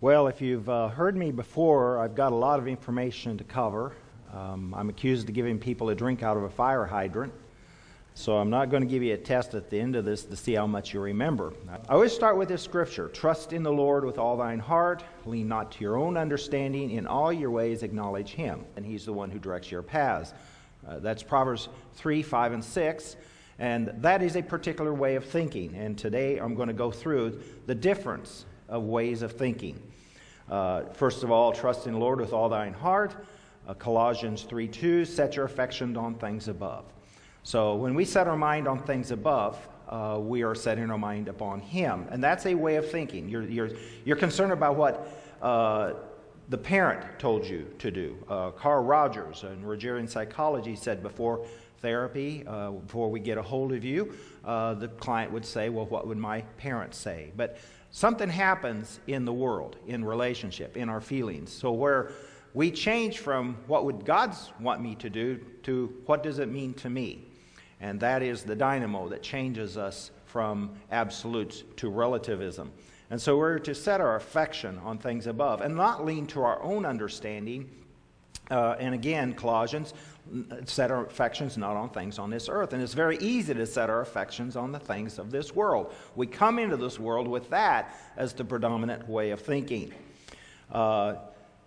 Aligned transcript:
Well, 0.00 0.28
if 0.28 0.40
you've 0.40 0.68
uh, 0.68 0.86
heard 0.90 1.16
me 1.16 1.32
before, 1.32 1.98
I've 1.98 2.14
got 2.14 2.30
a 2.30 2.36
lot 2.36 2.60
of 2.60 2.68
information 2.68 3.36
to 3.36 3.42
cover. 3.42 3.96
Um, 4.32 4.72
I'm 4.72 4.88
accused 4.90 5.28
of 5.28 5.34
giving 5.34 5.58
people 5.58 5.88
a 5.88 5.94
drink 5.96 6.22
out 6.22 6.36
of 6.36 6.44
a 6.44 6.48
fire 6.48 6.86
hydrant. 6.86 7.32
So 8.14 8.36
I'm 8.36 8.48
not 8.48 8.70
going 8.70 8.84
to 8.84 8.88
give 8.88 9.02
you 9.02 9.14
a 9.14 9.16
test 9.16 9.54
at 9.54 9.70
the 9.70 9.80
end 9.80 9.96
of 9.96 10.04
this 10.04 10.22
to 10.26 10.36
see 10.36 10.54
how 10.54 10.68
much 10.68 10.94
you 10.94 11.00
remember. 11.00 11.52
I 11.68 11.92
always 11.92 12.12
start 12.12 12.36
with 12.36 12.48
this 12.48 12.62
scripture 12.62 13.08
Trust 13.08 13.52
in 13.52 13.64
the 13.64 13.72
Lord 13.72 14.04
with 14.04 14.18
all 14.18 14.36
thine 14.36 14.60
heart, 14.60 15.02
lean 15.26 15.48
not 15.48 15.72
to 15.72 15.80
your 15.80 15.96
own 15.96 16.16
understanding, 16.16 16.92
in 16.92 17.08
all 17.08 17.32
your 17.32 17.50
ways 17.50 17.82
acknowledge 17.82 18.30
him, 18.30 18.66
and 18.76 18.86
he's 18.86 19.04
the 19.04 19.12
one 19.12 19.32
who 19.32 19.40
directs 19.40 19.68
your 19.68 19.82
paths. 19.82 20.32
Uh, 20.86 21.00
that's 21.00 21.24
Proverbs 21.24 21.70
3, 21.94 22.22
5, 22.22 22.52
and 22.52 22.64
6. 22.64 23.16
And 23.58 23.92
that 23.96 24.22
is 24.22 24.36
a 24.36 24.42
particular 24.42 24.94
way 24.94 25.16
of 25.16 25.24
thinking. 25.24 25.74
And 25.74 25.98
today 25.98 26.38
I'm 26.38 26.54
going 26.54 26.68
to 26.68 26.72
go 26.72 26.92
through 26.92 27.40
the 27.66 27.74
difference 27.74 28.44
of 28.68 28.84
ways 28.84 29.22
of 29.22 29.32
thinking. 29.32 29.82
Uh, 30.50 30.84
first 30.92 31.22
of 31.22 31.30
all, 31.30 31.52
trust 31.52 31.86
in 31.86 31.92
the 31.92 31.98
Lord 31.98 32.20
with 32.20 32.32
all 32.32 32.48
thine 32.48 32.72
heart. 32.72 33.14
Uh, 33.66 33.74
Colossians 33.74 34.42
3 34.44 34.66
2, 34.66 35.04
set 35.04 35.36
your 35.36 35.44
affection 35.44 35.96
on 35.96 36.14
things 36.14 36.48
above. 36.48 36.84
So 37.42 37.74
when 37.74 37.94
we 37.94 38.04
set 38.04 38.26
our 38.26 38.36
mind 38.36 38.66
on 38.66 38.82
things 38.82 39.10
above, 39.10 39.58
uh, 39.88 40.18
we 40.20 40.42
are 40.42 40.54
setting 40.54 40.90
our 40.90 40.98
mind 40.98 41.28
upon 41.28 41.60
Him. 41.60 42.06
And 42.10 42.24
that's 42.24 42.46
a 42.46 42.54
way 42.54 42.76
of 42.76 42.90
thinking. 42.90 43.28
You're, 43.28 43.42
you're, 43.42 43.70
you're 44.04 44.16
concerned 44.16 44.52
about 44.52 44.76
what 44.76 45.08
uh, 45.42 45.92
the 46.48 46.58
parent 46.58 47.18
told 47.18 47.46
you 47.46 47.70
to 47.78 47.90
do. 47.90 48.16
Uh, 48.28 48.50
Carl 48.50 48.84
Rogers 48.84 49.42
in 49.42 49.62
Rogerian 49.62 50.08
psychology 50.08 50.74
said 50.74 51.02
before 51.02 51.46
therapy, 51.80 52.44
uh, 52.46 52.70
before 52.70 53.10
we 53.10 53.20
get 53.20 53.36
a 53.36 53.42
hold 53.42 53.72
of 53.72 53.84
you, 53.84 54.14
the 54.44 54.90
client 54.98 55.30
would 55.30 55.44
say, 55.44 55.68
Well, 55.68 55.86
what 55.86 56.06
would 56.06 56.18
my 56.18 56.40
parents 56.56 56.96
say? 56.96 57.32
But 57.36 57.58
something 57.90 58.28
happens 58.28 59.00
in 59.06 59.24
the 59.24 59.32
world, 59.32 59.76
in 59.86 60.04
relationship, 60.04 60.76
in 60.76 60.88
our 60.88 61.00
feelings. 61.00 61.52
So 61.52 61.72
where 61.72 62.12
we 62.54 62.70
change 62.70 63.18
from 63.18 63.56
what 63.66 63.84
would 63.84 64.04
God 64.04 64.34
want 64.60 64.80
me 64.80 64.94
to 64.96 65.10
do 65.10 65.38
to 65.64 65.94
what 66.06 66.22
does 66.22 66.38
it 66.38 66.48
mean 66.48 66.74
to 66.74 66.90
me? 66.90 67.24
And 67.80 68.00
that 68.00 68.22
is 68.22 68.42
the 68.42 68.56
dynamo 68.56 69.08
that 69.08 69.22
changes 69.22 69.76
us 69.76 70.10
from 70.24 70.70
absolutes 70.90 71.64
to 71.76 71.88
relativism. 71.88 72.72
And 73.10 73.20
so 73.20 73.36
we're 73.38 73.58
to 73.60 73.74
set 73.74 74.00
our 74.00 74.16
affection 74.16 74.78
on 74.78 74.98
things 74.98 75.26
above 75.26 75.60
and 75.60 75.74
not 75.74 76.04
lean 76.04 76.26
to 76.28 76.42
our 76.42 76.62
own 76.62 76.84
understanding. 76.84 77.70
Uh, 78.50 78.76
and 78.78 78.94
again, 78.94 79.34
Colossians, 79.34 79.94
set 80.66 80.90
our 80.90 81.06
affections 81.06 81.56
not 81.56 81.76
on 81.76 81.90
things 81.90 82.18
on 82.18 82.30
this 82.30 82.48
earth. 82.48 82.72
And 82.72 82.82
it's 82.82 82.94
very 82.94 83.16
easy 83.18 83.54
to 83.54 83.66
set 83.66 83.90
our 83.90 84.00
affections 84.00 84.56
on 84.56 84.72
the 84.72 84.78
things 84.78 85.18
of 85.18 85.30
this 85.30 85.54
world. 85.54 85.92
We 86.16 86.26
come 86.26 86.58
into 86.58 86.76
this 86.76 86.98
world 86.98 87.28
with 87.28 87.50
that 87.50 87.96
as 88.16 88.32
the 88.32 88.44
predominant 88.44 89.08
way 89.08 89.30
of 89.30 89.40
thinking. 89.40 89.92
Uh, 90.70 91.14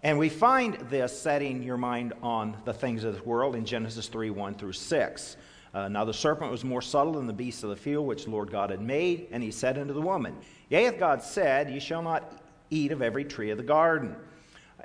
and 0.04 0.17
we 0.17 0.30
find 0.30 0.76
this 0.89 1.20
setting 1.20 1.62
your 1.62 1.78
mind 1.78 2.14
on 2.23 2.58
the 2.66 2.73
things 2.73 3.04
of 3.04 3.14
this 3.14 3.26
world 3.26 3.56
in 3.56 3.66
Genesis 3.66 4.08
3 4.08 4.30
1 4.30 4.56
through 4.56 4.73
6. 4.73 5.38
Uh, 5.73 5.88
now 5.88 6.04
the 6.04 6.14
serpent 6.14 6.52
was 6.52 6.64
more 6.64 6.82
subtle 6.82 7.14
than 7.14 7.28
the 7.28 7.33
beasts 7.33 7.64
of 7.64 7.70
the 7.70 7.76
field 7.76 8.05
which 8.05 8.26
the 8.26 8.30
Lord 8.30 8.52
God 8.52 8.72
had 8.72 8.82
made, 8.82 9.28
and 9.32 9.42
he 9.42 9.52
said 9.52 9.78
unto 9.78 9.93
the 9.93 10.02
woman, 10.02 10.36
Yea, 10.70 10.83
hath 10.83 10.99
God 10.99 11.23
said, 11.23 11.70
Ye 11.70 11.80
shall 11.80 12.02
not 12.02 12.33
eat 12.70 12.92
of 12.92 13.02
every 13.02 13.23
tree 13.23 13.52
of 13.52 13.58
the 13.58 13.64
garden. 13.64 14.16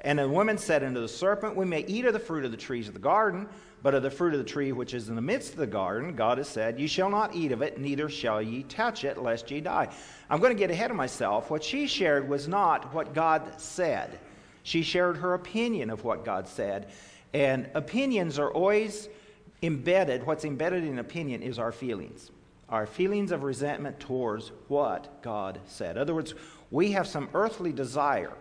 And 0.03 0.19
the 0.19 0.29
woman 0.29 0.59
said 0.59 0.83
unto 0.85 1.01
the 1.01 1.09
serpent, 1.09 1.57
We 1.57 1.65
may 1.65 1.85
eat 1.87 2.05
of 2.05 2.13
the 2.13 2.19
fruit 2.19 2.45
of 2.45 2.51
the 2.51 2.57
trees 2.57 2.89
of 2.89 2.95
the 2.95 3.01
garden, 3.01 3.49
but 3.83 3.95
of 3.95 4.03
the 4.03 4.11
fruit 4.11 4.35
of 4.35 4.39
the 4.39 4.45
tree 4.45 4.73
which 4.73 4.95
is 4.95 5.09
in 5.09 5.15
the 5.15 5.23
midst 5.23 5.53
of 5.53 5.59
the 5.59 5.67
garden, 5.67 6.15
God 6.15 6.39
has 6.39 6.49
said, 6.49 6.79
Ye 6.79 6.87
shall 6.87 7.11
not 7.11 7.35
eat 7.35 7.53
of 7.53 7.63
it, 7.63 7.79
neither 7.79 8.09
shall 8.09 8.43
ye 8.43 8.63
touch 8.65 9.05
it, 9.05 9.19
lest 9.19 9.51
ye 9.51 9.61
die. 9.61 9.89
I'm 10.29 10.41
going 10.41 10.53
to 10.53 10.59
get 10.59 10.71
ahead 10.71 10.91
of 10.91 10.97
myself. 10.97 11.51
What 11.51 11.63
she 11.63 11.87
shared 11.87 12.29
was 12.29 12.49
not 12.49 12.93
what 12.93 13.15
God 13.15 13.61
said. 13.61 14.19
She 14.63 14.83
shared 14.83 15.17
her 15.19 15.35
opinion 15.35 15.91
of 15.91 16.03
what 16.05 16.25
God 16.25 16.49
said. 16.49 16.89
And 17.33 17.69
opinions 17.75 18.39
are 18.39 18.51
always 18.51 19.09
embedded, 19.63 20.27
what's 20.27 20.45
embedded 20.45 20.85
in 20.85 20.99
opinion 20.99 21.43
is 21.43 21.59
our 21.59 21.73
feelings. 21.73 22.31
Our 22.69 22.87
feelings 22.87 23.31
of 23.31 23.45
resentment 23.45 24.01
towards 24.01 24.51
what 24.69 25.23
God 25.23 25.61
said. 25.67 25.97
In 25.97 26.03
other 26.03 26.15
words, 26.15 26.35
we 26.71 26.93
have 26.93 27.07
some 27.07 27.29
earthly 27.35 27.73
desire. 27.73 28.33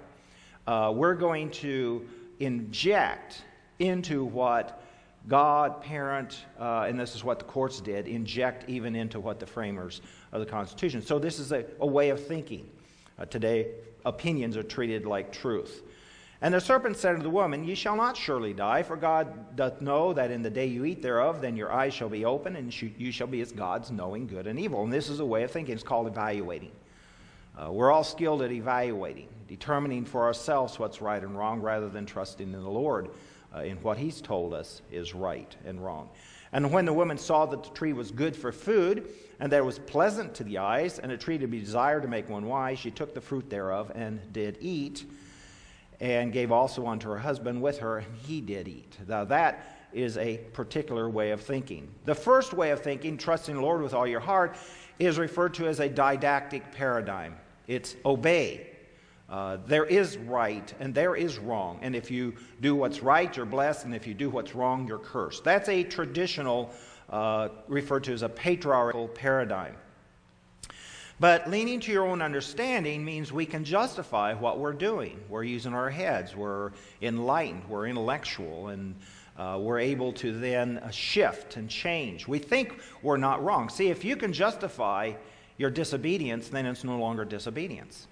Uh, 0.67 0.91
we're 0.95 1.15
going 1.15 1.51
to 1.51 2.05
inject 2.39 3.43
into 3.79 4.23
what 4.23 4.81
God, 5.27 5.81
parent, 5.81 6.45
uh, 6.59 6.85
and 6.87 6.99
this 6.99 7.15
is 7.15 7.23
what 7.23 7.39
the 7.39 7.45
courts 7.45 7.81
did, 7.81 8.07
inject 8.07 8.69
even 8.69 8.95
into 8.95 9.19
what 9.19 9.39
the 9.39 9.45
framers 9.45 10.01
of 10.31 10.39
the 10.39 10.45
Constitution. 10.45 11.01
So 11.01 11.17
this 11.19 11.39
is 11.39 11.51
a, 11.51 11.65
a 11.79 11.87
way 11.87 12.09
of 12.09 12.25
thinking. 12.25 12.69
Uh, 13.17 13.25
today, 13.25 13.71
opinions 14.05 14.57
are 14.57 14.63
treated 14.63 15.05
like 15.05 15.31
truth. 15.31 15.81
And 16.41 16.53
the 16.53 16.61
serpent 16.61 16.97
said 16.97 17.11
unto 17.11 17.23
the 17.23 17.29
woman, 17.29 17.63
Ye 17.63 17.75
shall 17.75 17.95
not 17.95 18.17
surely 18.17 18.53
die, 18.53 18.83
for 18.83 18.95
God 18.95 19.55
doth 19.55 19.81
know 19.81 20.13
that 20.13 20.31
in 20.31 20.41
the 20.41 20.49
day 20.49 20.65
you 20.65 20.85
eat 20.85 21.01
thereof, 21.01 21.41
then 21.41 21.55
your 21.55 21.71
eyes 21.71 21.93
shall 21.93 22.09
be 22.09 22.25
open, 22.25 22.55
and 22.55 22.81
you 22.81 23.11
shall 23.11 23.27
be 23.27 23.41
as 23.41 23.51
gods, 23.51 23.89
knowing 23.89 24.27
good 24.27 24.45
and 24.45 24.59
evil. 24.59 24.83
And 24.83 24.91
this 24.91 25.09
is 25.09 25.21
a 25.21 25.25
way 25.25 25.43
of 25.43 25.51
thinking. 25.51 25.73
It's 25.73 25.83
called 25.83 26.07
evaluating. 26.07 26.71
Uh, 27.57 27.71
we're 27.71 27.91
all 27.91 28.03
skilled 28.03 28.41
at 28.41 28.51
evaluating, 28.51 29.29
determining 29.47 30.03
for 30.03 30.23
ourselves 30.23 30.77
what's 30.77 31.01
right 31.01 31.23
and 31.23 31.37
wrong, 31.37 31.61
rather 31.61 31.87
than 31.87 32.05
trusting 32.05 32.53
in 32.53 32.61
the 32.61 32.69
Lord 32.69 33.09
uh, 33.55 33.59
in 33.61 33.77
what 33.77 33.97
He's 33.97 34.19
told 34.19 34.53
us 34.53 34.81
is 34.91 35.15
right 35.15 35.55
and 35.65 35.83
wrong. 35.83 36.09
And 36.51 36.71
when 36.71 36.85
the 36.85 36.93
woman 36.93 37.17
saw 37.17 37.45
that 37.45 37.63
the 37.63 37.69
tree 37.69 37.93
was 37.93 38.11
good 38.11 38.35
for 38.35 38.51
food, 38.51 39.09
and 39.39 39.51
that 39.51 39.57
it 39.57 39.65
was 39.65 39.79
pleasant 39.79 40.33
to 40.35 40.43
the 40.43 40.57
eyes, 40.57 40.99
and 40.99 41.11
a 41.11 41.17
tree 41.17 41.37
to 41.37 41.47
be 41.47 41.59
desired 41.59 42.01
to 42.03 42.07
make 42.07 42.29
one 42.29 42.45
wise, 42.45 42.79
she 42.79 42.91
took 42.91 43.13
the 43.13 43.21
fruit 43.21 43.49
thereof 43.49 43.91
and 43.95 44.21
did 44.33 44.57
eat 44.59 45.05
and 46.01 46.33
gave 46.33 46.51
also 46.51 46.85
unto 46.87 47.07
her 47.07 47.17
husband 47.17 47.61
with 47.61 47.79
her, 47.79 47.99
and 47.99 48.17
he 48.17 48.41
did 48.41 48.67
eat. 48.67 48.97
Now, 49.07 49.23
that 49.25 49.87
is 49.93 50.17
a 50.17 50.37
particular 50.51 51.09
way 51.09 51.31
of 51.31 51.39
thinking. 51.39 51.89
The 52.03 52.15
first 52.15 52.53
way 52.53 52.71
of 52.71 52.81
thinking, 52.81 53.17
trusting 53.17 53.55
the 53.55 53.61
Lord 53.61 53.81
with 53.81 53.93
all 53.93 54.05
your 54.05 54.19
heart, 54.19 54.57
is 54.99 55.17
referred 55.17 55.53
to 55.53 55.67
as 55.67 55.79
a 55.79 55.87
didactic 55.87 56.69
paradigm. 56.73 57.35
It's 57.67 57.95
obey. 58.05 58.67
Uh, 59.27 59.57
there 59.65 59.85
is 59.85 60.17
right 60.17 60.73
and 60.79 60.93
there 60.93 61.15
is 61.15 61.39
wrong. 61.39 61.79
And 61.81 61.95
if 61.95 62.11
you 62.11 62.35
do 62.61 62.75
what's 62.75 63.01
right, 63.01 63.35
you're 63.35 63.45
blessed, 63.45 63.85
and 63.85 63.95
if 63.95 64.05
you 64.05 64.13
do 64.13 64.29
what's 64.29 64.53
wrong, 64.53 64.87
you're 64.87 64.99
cursed. 64.99 65.43
That's 65.43 65.67
a 65.67 65.83
traditional, 65.83 66.71
uh, 67.09 67.49
referred 67.67 68.03
to 68.05 68.13
as 68.13 68.21
a 68.21 68.29
patriarchal 68.29 69.07
paradigm. 69.07 69.75
But 71.19 71.49
leaning 71.49 71.79
to 71.79 71.91
your 71.91 72.05
own 72.05 72.21
understanding 72.21 73.03
means 73.05 73.31
we 73.31 73.45
can 73.45 73.63
justify 73.63 74.33
what 74.33 74.59
we're 74.59 74.73
doing. 74.73 75.19
We're 75.29 75.43
using 75.43 75.73
our 75.73 75.89
heads, 75.89 76.35
we're 76.35 76.71
enlightened, 77.01 77.63
we're 77.69 77.87
intellectual, 77.87 78.67
and 78.67 78.95
uh, 79.37 79.57
we're 79.61 79.79
able 79.79 80.11
to 80.13 80.37
then 80.37 80.77
uh, 80.79 80.91
shift 80.91 81.55
and 81.55 81.69
change. 81.69 82.27
We 82.27 82.37
think 82.37 82.79
we're 83.01 83.17
not 83.17 83.43
wrong. 83.43 83.69
See, 83.69 83.87
if 83.87 84.03
you 84.03 84.17
can 84.17 84.33
justify 84.33 85.13
your 85.57 85.69
disobedience, 85.69 86.49
then 86.49 86.65
it's 86.65 86.83
no 86.83 86.97
longer 86.97 87.25
disobedience. 87.25 88.07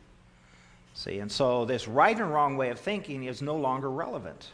See, 0.94 1.20
and 1.20 1.32
so 1.32 1.66
this 1.66 1.88
right 1.88 2.16
and 2.16 2.32
wrong 2.32 2.56
way 2.56 2.70
of 2.70 2.80
thinking 2.80 3.24
is 3.24 3.42
no 3.42 3.56
longer 3.56 3.90
relevant. 3.90 4.50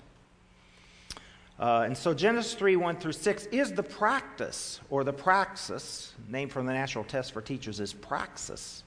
Uh, 1.59 1.83
and 1.85 1.97
so 1.97 2.13
Genesis 2.13 2.53
3 2.53 2.77
1 2.77 2.97
through 2.97 3.11
6 3.11 3.45
is 3.47 3.73
the 3.73 3.83
practice, 3.83 4.79
or 4.89 5.03
the 5.03 5.11
praxis, 5.11 6.13
named 6.29 6.51
from 6.51 6.65
the 6.65 6.71
National 6.71 7.03
Test 7.03 7.33
for 7.33 7.41
Teachers 7.41 7.81
is 7.81 7.93
praxis. 7.93 8.83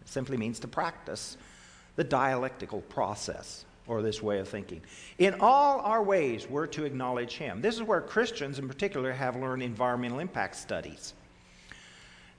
It 0.00 0.08
simply 0.08 0.36
means 0.36 0.58
to 0.60 0.68
practice 0.68 1.36
the 1.94 2.02
dialectical 2.02 2.80
process, 2.82 3.64
or 3.86 4.02
this 4.02 4.20
way 4.20 4.40
of 4.40 4.48
thinking. 4.48 4.82
In 5.18 5.36
all 5.40 5.78
our 5.80 6.02
ways, 6.02 6.48
we're 6.50 6.66
to 6.68 6.84
acknowledge 6.84 7.36
Him. 7.36 7.60
This 7.60 7.76
is 7.76 7.84
where 7.84 8.00
Christians 8.00 8.58
in 8.58 8.66
particular 8.66 9.12
have 9.12 9.36
learned 9.36 9.62
environmental 9.62 10.18
impact 10.18 10.56
studies. 10.56 11.14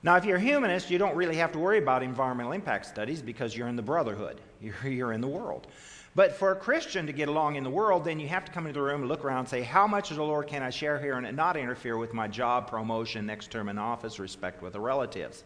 Now, 0.02 0.16
if 0.16 0.24
you're 0.24 0.36
a 0.36 0.40
humanist, 0.40 0.90
you 0.90 0.98
don't 0.98 1.16
really 1.16 1.36
have 1.36 1.50
to 1.52 1.58
worry 1.58 1.78
about 1.78 2.02
environmental 2.02 2.52
impact 2.52 2.86
studies 2.86 3.20
because 3.20 3.56
you're 3.56 3.66
in 3.68 3.76
the 3.76 3.82
brotherhood, 3.82 4.40
you're, 4.60 4.86
you're 4.86 5.12
in 5.12 5.20
the 5.20 5.28
world. 5.28 5.66
But 6.14 6.32
for 6.32 6.52
a 6.52 6.56
Christian 6.56 7.06
to 7.06 7.12
get 7.12 7.28
along 7.28 7.56
in 7.56 7.64
the 7.64 7.70
world, 7.70 8.04
then 8.04 8.18
you 8.18 8.28
have 8.28 8.44
to 8.44 8.52
come 8.52 8.66
into 8.66 8.80
the 8.80 8.84
room 8.84 9.02
and 9.02 9.08
look 9.08 9.24
around 9.24 9.40
and 9.40 9.48
say, 9.48 9.62
How 9.62 9.86
much 9.86 10.10
of 10.10 10.16
the 10.16 10.24
Lord 10.24 10.46
can 10.46 10.62
I 10.62 10.70
share 10.70 10.98
here 10.98 11.16
and 11.16 11.36
not 11.36 11.56
interfere 11.56 11.96
with 11.96 12.14
my 12.14 12.26
job, 12.26 12.68
promotion, 12.68 13.26
next 13.26 13.50
term 13.50 13.68
in 13.68 13.78
office, 13.78 14.18
respect 14.18 14.62
with 14.62 14.72
the 14.72 14.80
relatives? 14.80 15.44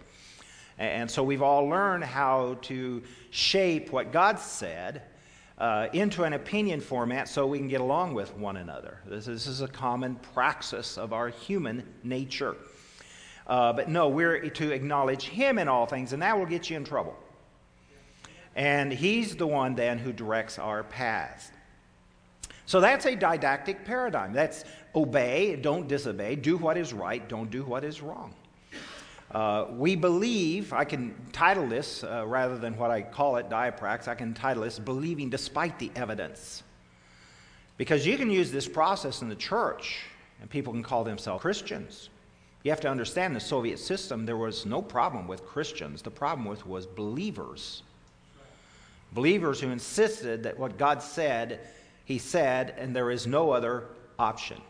And 0.79 1.11
so 1.11 1.23
we've 1.23 1.43
all 1.43 1.67
learned 1.67 2.05
how 2.05 2.59
to 2.63 3.03
shape 3.31 3.93
what 3.93 4.13
God 4.13 4.39
said 4.39 5.03
uh, 5.59 5.89
into 5.93 6.25
an 6.25 6.33
opinion 6.33 6.81
format 6.81 7.29
so 7.29 7.47
we 7.47 7.59
can 7.59 7.69
get 7.69 7.81
along 7.81 8.15
with 8.15 8.35
one 8.37 8.57
another. 8.57 8.99
This, 9.07 9.27
this 9.27 9.47
is 9.47 9.61
a 9.61 9.69
common 9.69 10.17
praxis 10.35 10.97
of 10.97 11.13
our 11.13 11.29
human 11.29 11.85
nature. 12.03 12.57
Uh, 13.47 13.73
but 13.73 13.89
no, 13.89 14.09
we're 14.09 14.49
to 14.51 14.71
acknowledge 14.71 15.25
Him 15.29 15.59
in 15.59 15.69
all 15.69 15.87
things, 15.87 16.13
and 16.13 16.23
that 16.23 16.39
will 16.39 16.47
get 16.47 16.71
you 16.71 16.77
in 16.77 16.85
trouble. 16.85 17.17
And 18.55 18.93
He's 18.93 19.37
the 19.37 19.47
one 19.47 19.75
then 19.75 19.99
who 19.99 20.13
directs 20.13 20.59
our 20.59 20.83
paths. 20.85 21.51
So 22.67 22.81
that's 22.81 23.07
a 23.07 23.17
didactic 23.17 23.85
paradigm. 23.85 24.33
That's 24.33 24.65
obey, 24.95 25.57
don't 25.57 25.89
disobey, 25.89 26.37
do 26.37 26.57
what 26.57 26.77
is 26.77 26.93
right, 26.93 27.27
don't 27.29 27.51
do 27.51 27.65
what 27.65 27.85
is 27.85 28.01
wrong. 28.01 28.35
Uh, 29.31 29.67
we 29.71 29.97
believe, 29.97 30.75
I 30.75 30.85
can 30.85 31.15
title 31.33 31.67
this 31.67 32.05
uh, 32.05 32.27
rather 32.27 32.59
than 32.59 32.77
what 32.77 32.91
I 32.91 33.01
call 33.01 33.37
it, 33.37 33.49
diaprax, 33.49 34.07
I 34.07 34.15
can 34.15 34.35
title 34.35 34.63
this 34.63 34.79
Believing 34.79 35.31
Despite 35.31 35.79
the 35.79 35.91
Evidence. 35.97 36.63
Because 37.79 38.07
you 38.07 38.19
can 38.19 38.31
use 38.31 38.53
this 38.53 38.69
process 38.69 39.23
in 39.23 39.31
the 39.31 39.35
church 39.35 40.01
and 40.41 40.51
people 40.51 40.73
can 40.73 40.83
call 40.83 41.03
themselves 41.03 41.41
Christians. 41.41 42.11
You 42.63 42.71
have 42.71 42.81
to 42.83 42.89
understand 42.89 43.35
the 43.35 43.41
Soviet 43.41 43.79
system, 43.79 44.25
there 44.25 44.37
was 44.37 44.65
no 44.65 44.81
problem 44.81 45.27
with 45.27 45.45
Christians. 45.45 46.03
The 46.03 46.11
problem 46.11 46.47
with 46.47 46.65
was 46.67 46.87
believers. 46.87 47.83
Believers 49.13 49.61
who 49.61 49.71
insisted 49.71 50.45
that 50.45 50.59
what 50.59 50.79
God 50.79 51.03
said, 51.03 51.61
He 52.05 52.19
said, 52.19 52.75
and 52.79 52.95
there 52.95 53.11
is 53.11 53.27
no 53.27 53.51
other 53.51 53.85
option. 54.19 54.61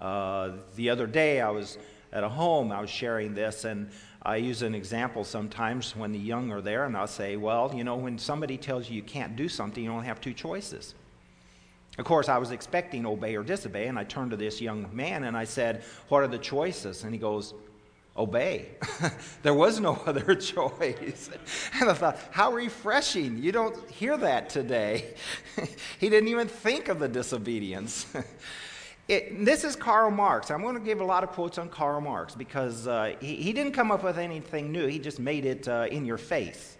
Uh, 0.00 0.52
the 0.76 0.90
other 0.90 1.06
day, 1.06 1.40
I 1.40 1.50
was 1.50 1.76
at 2.12 2.24
a 2.24 2.28
home, 2.28 2.70
I 2.70 2.80
was 2.80 2.90
sharing 2.90 3.34
this, 3.34 3.64
and 3.64 3.90
I 4.22 4.36
use 4.36 4.62
an 4.62 4.74
example 4.74 5.24
sometimes 5.24 5.96
when 5.96 6.12
the 6.12 6.18
young 6.18 6.52
are 6.52 6.60
there, 6.60 6.84
and 6.84 6.96
I'll 6.96 7.06
say, 7.06 7.36
Well, 7.36 7.72
you 7.74 7.82
know, 7.82 7.96
when 7.96 8.18
somebody 8.18 8.56
tells 8.56 8.88
you 8.88 8.96
you 8.96 9.02
can't 9.02 9.34
do 9.34 9.48
something, 9.48 9.82
you 9.82 9.90
only 9.90 10.06
have 10.06 10.20
two 10.20 10.34
choices. 10.34 10.94
Of 11.98 12.06
course, 12.06 12.28
I 12.28 12.38
was 12.38 12.50
expecting 12.50 13.04
obey 13.04 13.36
or 13.36 13.42
disobey, 13.42 13.86
and 13.86 13.98
I 13.98 14.04
turned 14.04 14.30
to 14.30 14.36
this 14.36 14.60
young 14.60 14.88
man 14.94 15.24
and 15.24 15.36
I 15.36 15.44
said, 15.44 15.84
What 16.08 16.22
are 16.22 16.28
the 16.28 16.38
choices? 16.38 17.04
And 17.04 17.12
he 17.12 17.18
goes, 17.18 17.52
Obey. 18.16 18.70
there 19.42 19.54
was 19.54 19.78
no 19.78 19.94
other 20.06 20.34
choice. 20.34 21.30
and 21.80 21.90
I 21.90 21.94
thought, 21.94 22.18
How 22.30 22.52
refreshing. 22.52 23.38
You 23.38 23.52
don't 23.52 23.90
hear 23.90 24.16
that 24.16 24.48
today. 24.48 25.14
he 25.98 26.08
didn't 26.08 26.28
even 26.28 26.48
think 26.48 26.88
of 26.88 26.98
the 26.98 27.08
disobedience. 27.08 28.06
It, 29.08 29.44
this 29.44 29.64
is 29.64 29.74
Karl 29.74 30.10
Marx. 30.10 30.50
I'm 30.50 30.62
going 30.62 30.76
to 30.76 30.80
give 30.80 31.00
a 31.00 31.04
lot 31.04 31.24
of 31.24 31.30
quotes 31.30 31.58
on 31.58 31.68
Karl 31.68 32.00
Marx 32.00 32.34
because 32.34 32.86
uh, 32.86 33.14
he, 33.20 33.34
he, 33.34 33.52
didn't 33.52 33.72
come 33.72 33.90
up 33.90 34.04
with 34.04 34.16
anything 34.16 34.70
new, 34.70 34.86
he 34.86 35.00
just 35.00 35.18
made 35.18 35.44
it 35.44 35.66
uh, 35.66 35.86
in 35.90 36.06
your 36.06 36.18
face. 36.18 36.76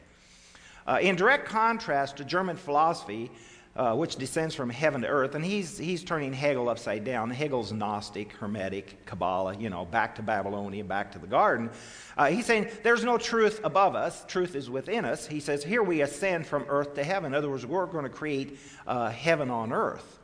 Uh, 0.86 0.98
in 1.02 1.16
direct 1.16 1.46
contrast 1.46 2.16
to 2.18 2.24
German 2.24 2.56
philosophy, 2.56 3.30
uh, 3.74 3.94
which 3.94 4.16
descends 4.16 4.54
from 4.54 4.68
heaven 4.68 5.00
to 5.00 5.08
earth, 5.08 5.34
and 5.34 5.44
he's, 5.44 5.78
he's 5.78 6.04
turning 6.04 6.32
Hegel 6.32 6.68
upside 6.68 7.04
down. 7.04 7.30
Hegel's 7.30 7.72
Gnostic, 7.72 8.32
Hermetic, 8.32 9.06
Kabbalah, 9.06 9.56
you 9.56 9.70
know, 9.70 9.86
back 9.86 10.14
to 10.16 10.22
Babylonia, 10.22 10.84
back 10.84 11.12
to 11.12 11.18
the 11.18 11.26
garden. 11.26 11.70
Uh, 12.16 12.26
he's 12.26 12.44
saying 12.44 12.68
there's 12.82 13.02
no 13.02 13.16
truth 13.16 13.60
above 13.64 13.94
us, 13.94 14.24
truth 14.26 14.54
is 14.54 14.68
within 14.68 15.06
us. 15.06 15.26
He 15.26 15.40
says, 15.40 15.64
here 15.64 15.82
we 15.82 16.02
ascend 16.02 16.46
from 16.46 16.66
earth 16.68 16.94
to 16.96 17.04
heaven. 17.04 17.32
In 17.32 17.34
other 17.34 17.48
words, 17.48 17.64
we're 17.64 17.86
going 17.86 18.04
to 18.04 18.10
create 18.10 18.58
uh, 18.86 19.08
heaven 19.10 19.50
on 19.50 19.72
earth. 19.72 20.18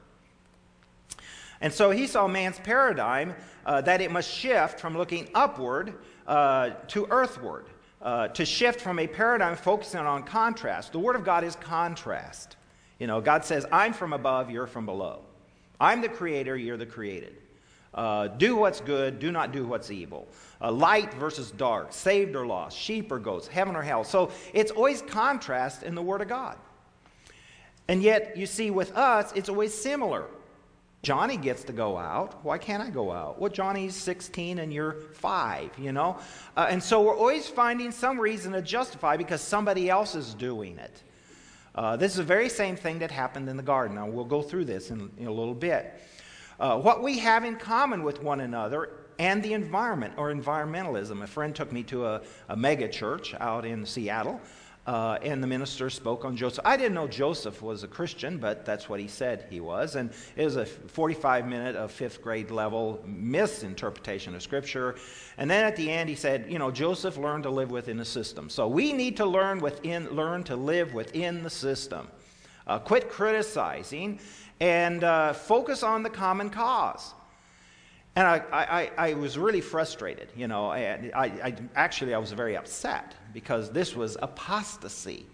And 1.60 1.72
so 1.72 1.90
he 1.90 2.06
saw 2.06 2.28
man's 2.28 2.58
paradigm 2.60 3.34
uh, 3.64 3.80
that 3.80 4.00
it 4.00 4.12
must 4.12 4.30
shift 4.30 4.78
from 4.78 4.96
looking 4.96 5.28
upward 5.34 5.94
uh, 6.26 6.70
to 6.88 7.06
earthward, 7.10 7.66
uh, 8.02 8.28
to 8.28 8.44
shift 8.44 8.80
from 8.80 8.98
a 8.98 9.06
paradigm 9.06 9.56
focusing 9.56 10.00
on 10.00 10.22
contrast. 10.22 10.92
The 10.92 10.98
Word 10.98 11.16
of 11.16 11.24
God 11.24 11.44
is 11.44 11.56
contrast. 11.56 12.56
You 12.98 13.06
know, 13.06 13.20
God 13.20 13.44
says, 13.44 13.66
I'm 13.70 13.92
from 13.92 14.12
above, 14.12 14.50
you're 14.50 14.66
from 14.66 14.86
below. 14.86 15.20
I'm 15.80 16.00
the 16.00 16.08
creator, 16.08 16.56
you're 16.56 16.76
the 16.76 16.86
created. 16.86 17.36
Uh, 17.94 18.28
do 18.28 18.56
what's 18.56 18.80
good, 18.80 19.18
do 19.18 19.32
not 19.32 19.52
do 19.52 19.66
what's 19.66 19.90
evil. 19.90 20.28
Uh, 20.60 20.70
light 20.70 21.14
versus 21.14 21.50
dark, 21.52 21.92
saved 21.92 22.36
or 22.36 22.46
lost, 22.46 22.76
sheep 22.76 23.10
or 23.10 23.18
goats, 23.18 23.46
heaven 23.46 23.76
or 23.76 23.82
hell. 23.82 24.04
So 24.04 24.30
it's 24.52 24.70
always 24.70 25.02
contrast 25.02 25.82
in 25.82 25.94
the 25.94 26.02
Word 26.02 26.20
of 26.20 26.28
God. 26.28 26.56
And 27.86 28.02
yet, 28.02 28.36
you 28.36 28.46
see, 28.46 28.70
with 28.70 28.94
us, 28.96 29.32
it's 29.34 29.48
always 29.48 29.72
similar. 29.72 30.26
Johnny 31.02 31.36
gets 31.36 31.64
to 31.64 31.72
go 31.72 31.96
out. 31.96 32.44
Why 32.44 32.58
can't 32.58 32.82
I 32.82 32.90
go 32.90 33.12
out? 33.12 33.40
Well, 33.40 33.50
Johnny's 33.50 33.94
16 33.94 34.58
and 34.58 34.72
you're 34.72 34.94
five, 35.14 35.70
you 35.78 35.92
know? 35.92 36.18
Uh, 36.56 36.66
and 36.68 36.82
so 36.82 37.00
we're 37.02 37.16
always 37.16 37.48
finding 37.48 37.92
some 37.92 38.20
reason 38.20 38.52
to 38.52 38.60
justify 38.60 39.16
because 39.16 39.40
somebody 39.40 39.88
else 39.88 40.14
is 40.14 40.34
doing 40.34 40.76
it. 40.78 41.02
Uh, 41.78 41.94
this 41.94 42.10
is 42.10 42.16
the 42.16 42.24
very 42.24 42.48
same 42.48 42.74
thing 42.74 42.98
that 42.98 43.08
happened 43.08 43.48
in 43.48 43.56
the 43.56 43.62
garden. 43.62 43.94
Now, 43.94 44.08
we'll 44.08 44.24
go 44.24 44.42
through 44.42 44.64
this 44.64 44.90
in, 44.90 45.12
in 45.16 45.28
a 45.28 45.32
little 45.32 45.54
bit. 45.54 45.94
Uh, 46.58 46.76
what 46.76 47.04
we 47.04 47.20
have 47.20 47.44
in 47.44 47.54
common 47.54 48.02
with 48.02 48.20
one 48.20 48.40
another 48.40 48.90
and 49.20 49.40
the 49.44 49.52
environment, 49.52 50.14
or 50.16 50.34
environmentalism. 50.34 51.22
A 51.22 51.26
friend 51.28 51.54
took 51.54 51.70
me 51.70 51.84
to 51.84 52.04
a, 52.04 52.22
a 52.48 52.56
mega 52.56 52.88
church 52.88 53.32
out 53.38 53.64
in 53.64 53.86
Seattle 53.86 54.40
uh, 54.88 55.18
and 55.20 55.42
the 55.42 55.46
minister 55.46 55.90
spoke 55.90 56.24
on 56.24 56.34
Joseph. 56.34 56.64
I 56.64 56.78
didn't 56.78 56.94
know 56.94 57.06
Joseph 57.06 57.60
was 57.60 57.84
a 57.84 57.86
Christian, 57.86 58.38
but 58.38 58.64
that's 58.64 58.88
what 58.88 58.98
he 58.98 59.06
said 59.06 59.44
he 59.50 59.60
was. 59.60 59.96
And 59.96 60.10
it 60.34 60.46
was 60.46 60.56
a 60.56 60.64
45 60.64 61.46
minute 61.46 61.76
of 61.76 61.92
fifth 61.92 62.22
grade 62.22 62.50
level 62.50 63.04
misinterpretation 63.04 64.34
of 64.34 64.42
Scripture. 64.42 64.96
And 65.36 65.50
then 65.50 65.66
at 65.66 65.76
the 65.76 65.90
end, 65.90 66.08
he 66.08 66.14
said, 66.14 66.46
You 66.48 66.58
know, 66.58 66.70
Joseph 66.70 67.18
learned 67.18 67.42
to 67.42 67.50
live 67.50 67.70
within 67.70 67.98
the 67.98 68.04
system. 68.06 68.48
So 68.48 68.66
we 68.66 68.94
need 68.94 69.18
to 69.18 69.26
learn, 69.26 69.60
within, 69.60 70.08
learn 70.08 70.42
to 70.44 70.56
live 70.56 70.94
within 70.94 71.42
the 71.42 71.50
system. 71.50 72.08
Uh, 72.66 72.78
quit 72.78 73.10
criticizing 73.10 74.18
and 74.58 75.04
uh, 75.04 75.34
focus 75.34 75.82
on 75.82 76.02
the 76.02 76.10
common 76.10 76.48
cause. 76.48 77.12
And 78.18 78.26
I, 78.26 78.42
I, 78.52 79.10
I, 79.10 79.14
was 79.14 79.38
really 79.38 79.60
frustrated, 79.60 80.26
you 80.34 80.48
know. 80.48 80.72
I, 80.72 81.08
I, 81.14 81.54
actually, 81.76 82.14
I 82.14 82.18
was 82.18 82.32
very 82.32 82.56
upset 82.56 83.14
because 83.32 83.70
this 83.70 83.94
was 83.94 84.16
apostasy. 84.20 85.24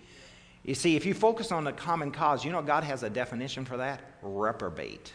You 0.65 0.75
see, 0.75 0.95
if 0.95 1.07
you 1.07 1.15
focus 1.15 1.51
on 1.51 1.65
the 1.65 1.73
common 1.73 2.11
cause, 2.11 2.45
you 2.45 2.53
know 2.53 2.61
God 2.61 2.85
has 2.85 3.03
a 3.03 3.09
definition 3.09 3.65
for 3.65 3.79
that? 3.79 4.03
Reprobate. 4.21 5.15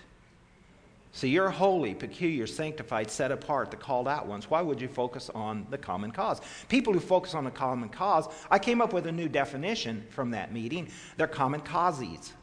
So 1.12 1.28
you're 1.28 1.52
holy, 1.52 1.94
peculiar, 1.94 2.48
sanctified, 2.48 3.12
set 3.12 3.32
apart, 3.32 3.70
the 3.70 3.78
called 3.78 4.08
out 4.08 4.26
ones. 4.26 4.50
Why 4.50 4.64
would 4.64 4.82
you 4.82 4.88
focus 4.88 5.30
on 5.36 5.68
the 5.70 5.78
common 5.78 6.10
cause? 6.10 6.42
People 6.70 6.92
who 6.92 7.00
focus 7.00 7.36
on 7.36 7.44
the 7.44 7.52
common 7.52 7.90
cause, 7.90 8.30
I 8.50 8.58
came 8.58 8.82
up 8.82 8.94
with 8.94 9.06
a 9.06 9.12
new 9.12 9.30
definition 9.30 10.04
from 10.10 10.32
that 10.32 10.52
meeting. 10.52 10.90
They're 11.18 11.28
common 11.28 11.62
causes. 11.62 12.34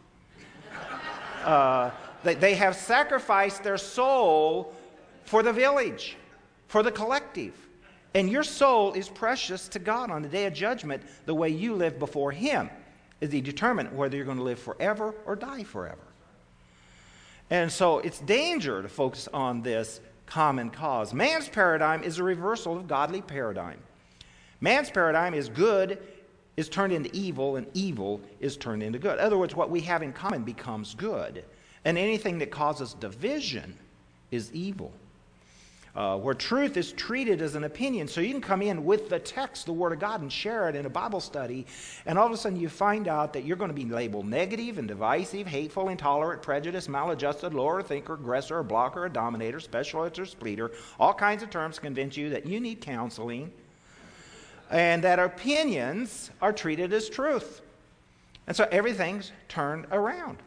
uh, 1.44 1.90
they, 2.22 2.34
they 2.34 2.54
have 2.54 2.76
sacrificed 2.76 3.64
their 3.64 3.78
soul 3.78 4.72
for 5.26 5.42
the 5.42 5.52
village, 5.52 6.16
for 6.68 6.82
the 6.82 6.90
collective. 6.90 7.54
And 8.14 8.30
your 8.30 8.44
soul 8.44 8.94
is 8.94 9.08
precious 9.08 9.68
to 9.68 9.78
God 9.78 10.10
on 10.10 10.22
the 10.22 10.28
day 10.28 10.46
of 10.46 10.54
judgment. 10.54 11.02
The 11.26 11.34
way 11.34 11.50
you 11.50 11.74
live 11.74 11.98
before 11.98 12.32
Him 12.32 12.70
is 13.20 13.30
He 13.30 13.40
determine 13.40 13.94
whether 13.94 14.16
you're 14.16 14.24
going 14.24 14.38
to 14.38 14.42
live 14.42 14.58
forever 14.58 15.14
or 15.26 15.36
die 15.36 15.64
forever. 15.64 15.98
And 17.50 17.70
so 17.70 17.98
it's 17.98 18.20
danger 18.20 18.82
to 18.82 18.88
focus 18.88 19.28
on 19.32 19.62
this 19.62 20.00
common 20.24 20.70
cause. 20.70 21.12
Man's 21.12 21.48
paradigm 21.48 22.02
is 22.02 22.18
a 22.18 22.22
reversal 22.22 22.76
of 22.76 22.88
godly 22.88 23.20
paradigm. 23.20 23.78
Man's 24.60 24.90
paradigm 24.90 25.34
is 25.34 25.48
good 25.48 25.98
is 26.56 26.70
turned 26.70 26.92
into 26.92 27.14
evil, 27.14 27.56
and 27.56 27.66
evil 27.74 28.18
is 28.40 28.56
turned 28.56 28.82
into 28.82 28.98
good. 28.98 29.18
In 29.18 29.24
other 29.24 29.36
words, 29.36 29.54
what 29.54 29.68
we 29.68 29.82
have 29.82 30.02
in 30.02 30.12
common 30.14 30.42
becomes 30.42 30.94
good. 30.94 31.44
And 31.84 31.98
anything 31.98 32.38
that 32.38 32.50
causes 32.50 32.94
division 32.94 33.76
is 34.30 34.50
evil 34.54 34.90
uh, 35.96 36.18
where 36.18 36.34
truth 36.34 36.76
is 36.76 36.92
treated 36.92 37.40
as 37.40 37.54
an 37.54 37.64
opinion. 37.64 38.06
So 38.06 38.20
you 38.20 38.30
can 38.30 38.42
come 38.42 38.60
in 38.60 38.84
with 38.84 39.08
the 39.08 39.18
text, 39.18 39.64
the 39.64 39.72
Word 39.72 39.92
of 39.92 39.98
God, 39.98 40.20
and 40.20 40.30
share 40.30 40.68
it 40.68 40.76
in 40.76 40.84
a 40.84 40.90
Bible 40.90 41.20
study, 41.20 41.66
and 42.04 42.18
all 42.18 42.26
of 42.26 42.32
a 42.32 42.36
sudden 42.36 42.60
you 42.60 42.68
find 42.68 43.08
out 43.08 43.32
that 43.32 43.44
you're 43.44 43.56
going 43.56 43.70
to 43.70 43.74
be 43.74 43.86
labeled 43.86 44.26
negative 44.26 44.76
and 44.76 44.86
divisive, 44.86 45.46
hateful, 45.46 45.88
intolerant, 45.88 46.42
prejudiced, 46.42 46.88
maladjusted, 46.90 47.54
lower 47.54 47.82
thinker, 47.82 48.14
aggressor, 48.14 48.62
blocker, 48.62 49.08
dominator, 49.08 49.58
specialist, 49.58 50.18
or 50.18 50.26
splitter. 50.26 50.70
All 51.00 51.14
kinds 51.14 51.42
of 51.42 51.48
terms 51.48 51.78
convince 51.78 52.16
you 52.16 52.30
that 52.30 52.46
you 52.46 52.60
need 52.60 52.82
counseling, 52.82 53.50
and 54.70 55.02
that 55.02 55.18
opinions 55.18 56.30
are 56.42 56.52
treated 56.52 56.92
as 56.92 57.08
truth. 57.08 57.62
And 58.46 58.54
so 58.54 58.68
everything's 58.70 59.32
turned 59.48 59.86
around. 59.90 60.38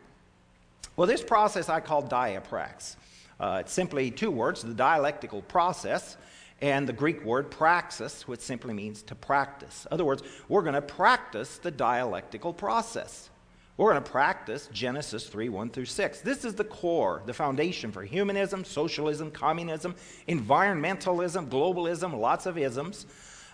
Well, 0.96 1.08
this 1.08 1.24
process 1.24 1.70
I 1.70 1.79
call 1.79 2.03
diaprax. 2.03 2.96
Uh, 3.39 3.60
it's 3.62 3.72
simply 3.72 4.12
two 4.12 4.31
words 4.31 4.62
the 4.62 4.74
dialectical 4.74 5.41
process 5.41 6.17
and 6.62 6.88
the 6.88 6.93
Greek 6.93 7.24
word 7.24 7.50
praxis, 7.50 8.27
which 8.27 8.41
simply 8.41 8.74
means 8.74 9.01
to 9.03 9.15
practice. 9.15 9.88
In 9.89 9.93
other 9.93 10.05
words, 10.05 10.24
we're 10.50 10.62
going 10.62 10.74
to 10.74 10.81
practice 10.81 11.58
the 11.58 11.72
dialectical 11.72 12.53
process. 12.53 13.29
We're 13.77 13.91
going 13.91 14.03
to 14.03 14.12
practice 14.12 14.67
Genesis 14.74 15.27
3 15.27 15.48
1 15.48 15.69
through 15.69 15.86
6. 15.86 16.19
This 16.19 16.43
is 16.43 16.55
the 16.55 16.65
core, 16.65 17.22
the 17.25 17.34
foundation 17.34 17.93
for 17.93 18.03
humanism, 18.03 18.65
socialism, 18.65 19.31
communism, 19.31 19.96
environmentalism, 20.27 21.48
globalism, 21.48 22.19
lots 22.19 22.46
of 22.46 22.58
isms. 22.58 23.05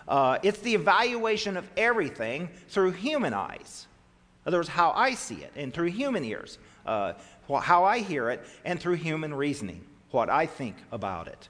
Uh, 0.08 0.38
it's 0.42 0.58
the 0.58 0.74
evaluation 0.74 1.56
of 1.56 1.68
everything 1.76 2.48
through 2.68 2.90
human 2.90 3.34
eyes. 3.34 3.86
In 4.44 4.50
other 4.50 4.58
words, 4.58 4.68
how 4.68 4.90
I 4.92 5.14
see 5.14 5.36
it, 5.36 5.52
and 5.54 5.72
through 5.72 5.90
human 5.90 6.24
ears, 6.24 6.58
uh, 6.86 7.14
how 7.48 7.84
I 7.84 7.98
hear 8.00 8.30
it, 8.30 8.44
and 8.64 8.80
through 8.80 8.94
human 8.94 9.32
reasoning, 9.34 9.84
what 10.10 10.28
I 10.28 10.46
think 10.46 10.76
about 10.92 11.28
it. 11.28 11.48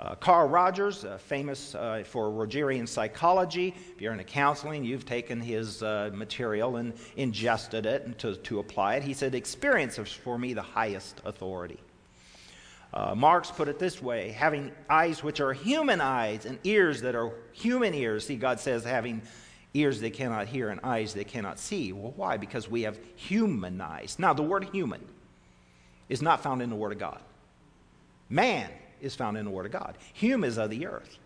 Uh, 0.00 0.14
Carl 0.14 0.48
Rogers, 0.48 1.04
uh, 1.04 1.18
famous 1.18 1.74
uh, 1.74 2.02
for 2.06 2.30
Rogerian 2.30 2.88
psychology. 2.88 3.74
If 3.94 4.00
you're 4.00 4.14
in 4.14 4.20
a 4.20 4.24
counseling, 4.24 4.82
you've 4.82 5.04
taken 5.04 5.40
his 5.40 5.82
uh, 5.82 6.10
material 6.14 6.76
and 6.76 6.94
ingested 7.16 7.84
it 7.84 8.18
to, 8.20 8.34
to 8.36 8.60
apply 8.60 8.94
it. 8.94 9.02
He 9.02 9.12
said, 9.12 9.34
Experience 9.34 9.98
is 9.98 10.10
for 10.10 10.38
me 10.38 10.54
the 10.54 10.62
highest 10.62 11.20
authority. 11.26 11.78
Uh, 12.94 13.14
Marx 13.14 13.50
put 13.50 13.68
it 13.68 13.78
this 13.78 14.02
way 14.02 14.30
having 14.30 14.72
eyes 14.88 15.22
which 15.22 15.38
are 15.38 15.52
human 15.52 16.00
eyes 16.00 16.44
and 16.44 16.58
ears 16.64 17.02
that 17.02 17.14
are 17.14 17.32
human 17.52 17.92
ears. 17.92 18.26
See, 18.26 18.36
God 18.36 18.58
says 18.58 18.84
having 18.84 19.20
ears 19.74 20.00
they 20.00 20.10
cannot 20.10 20.46
hear 20.46 20.70
and 20.70 20.80
eyes 20.82 21.12
they 21.12 21.24
cannot 21.24 21.58
see. 21.58 21.92
Well, 21.92 22.14
why? 22.16 22.38
Because 22.38 22.70
we 22.70 22.82
have 22.82 22.98
humanized. 23.16 24.18
Now, 24.18 24.32
the 24.32 24.42
word 24.42 24.64
human 24.72 25.04
is 26.10 26.20
not 26.20 26.42
found 26.42 26.60
in 26.60 26.68
the 26.68 26.76
Word 26.76 26.92
of 26.92 26.98
God. 26.98 27.20
Man 28.28 28.68
is 29.00 29.14
found 29.14 29.38
in 29.38 29.46
the 29.46 29.50
Word 29.50 29.64
of 29.64 29.72
God. 29.72 29.96
Hume 30.12 30.44
is 30.44 30.58
of 30.58 30.68
the 30.68 30.86
earth. 30.86 31.16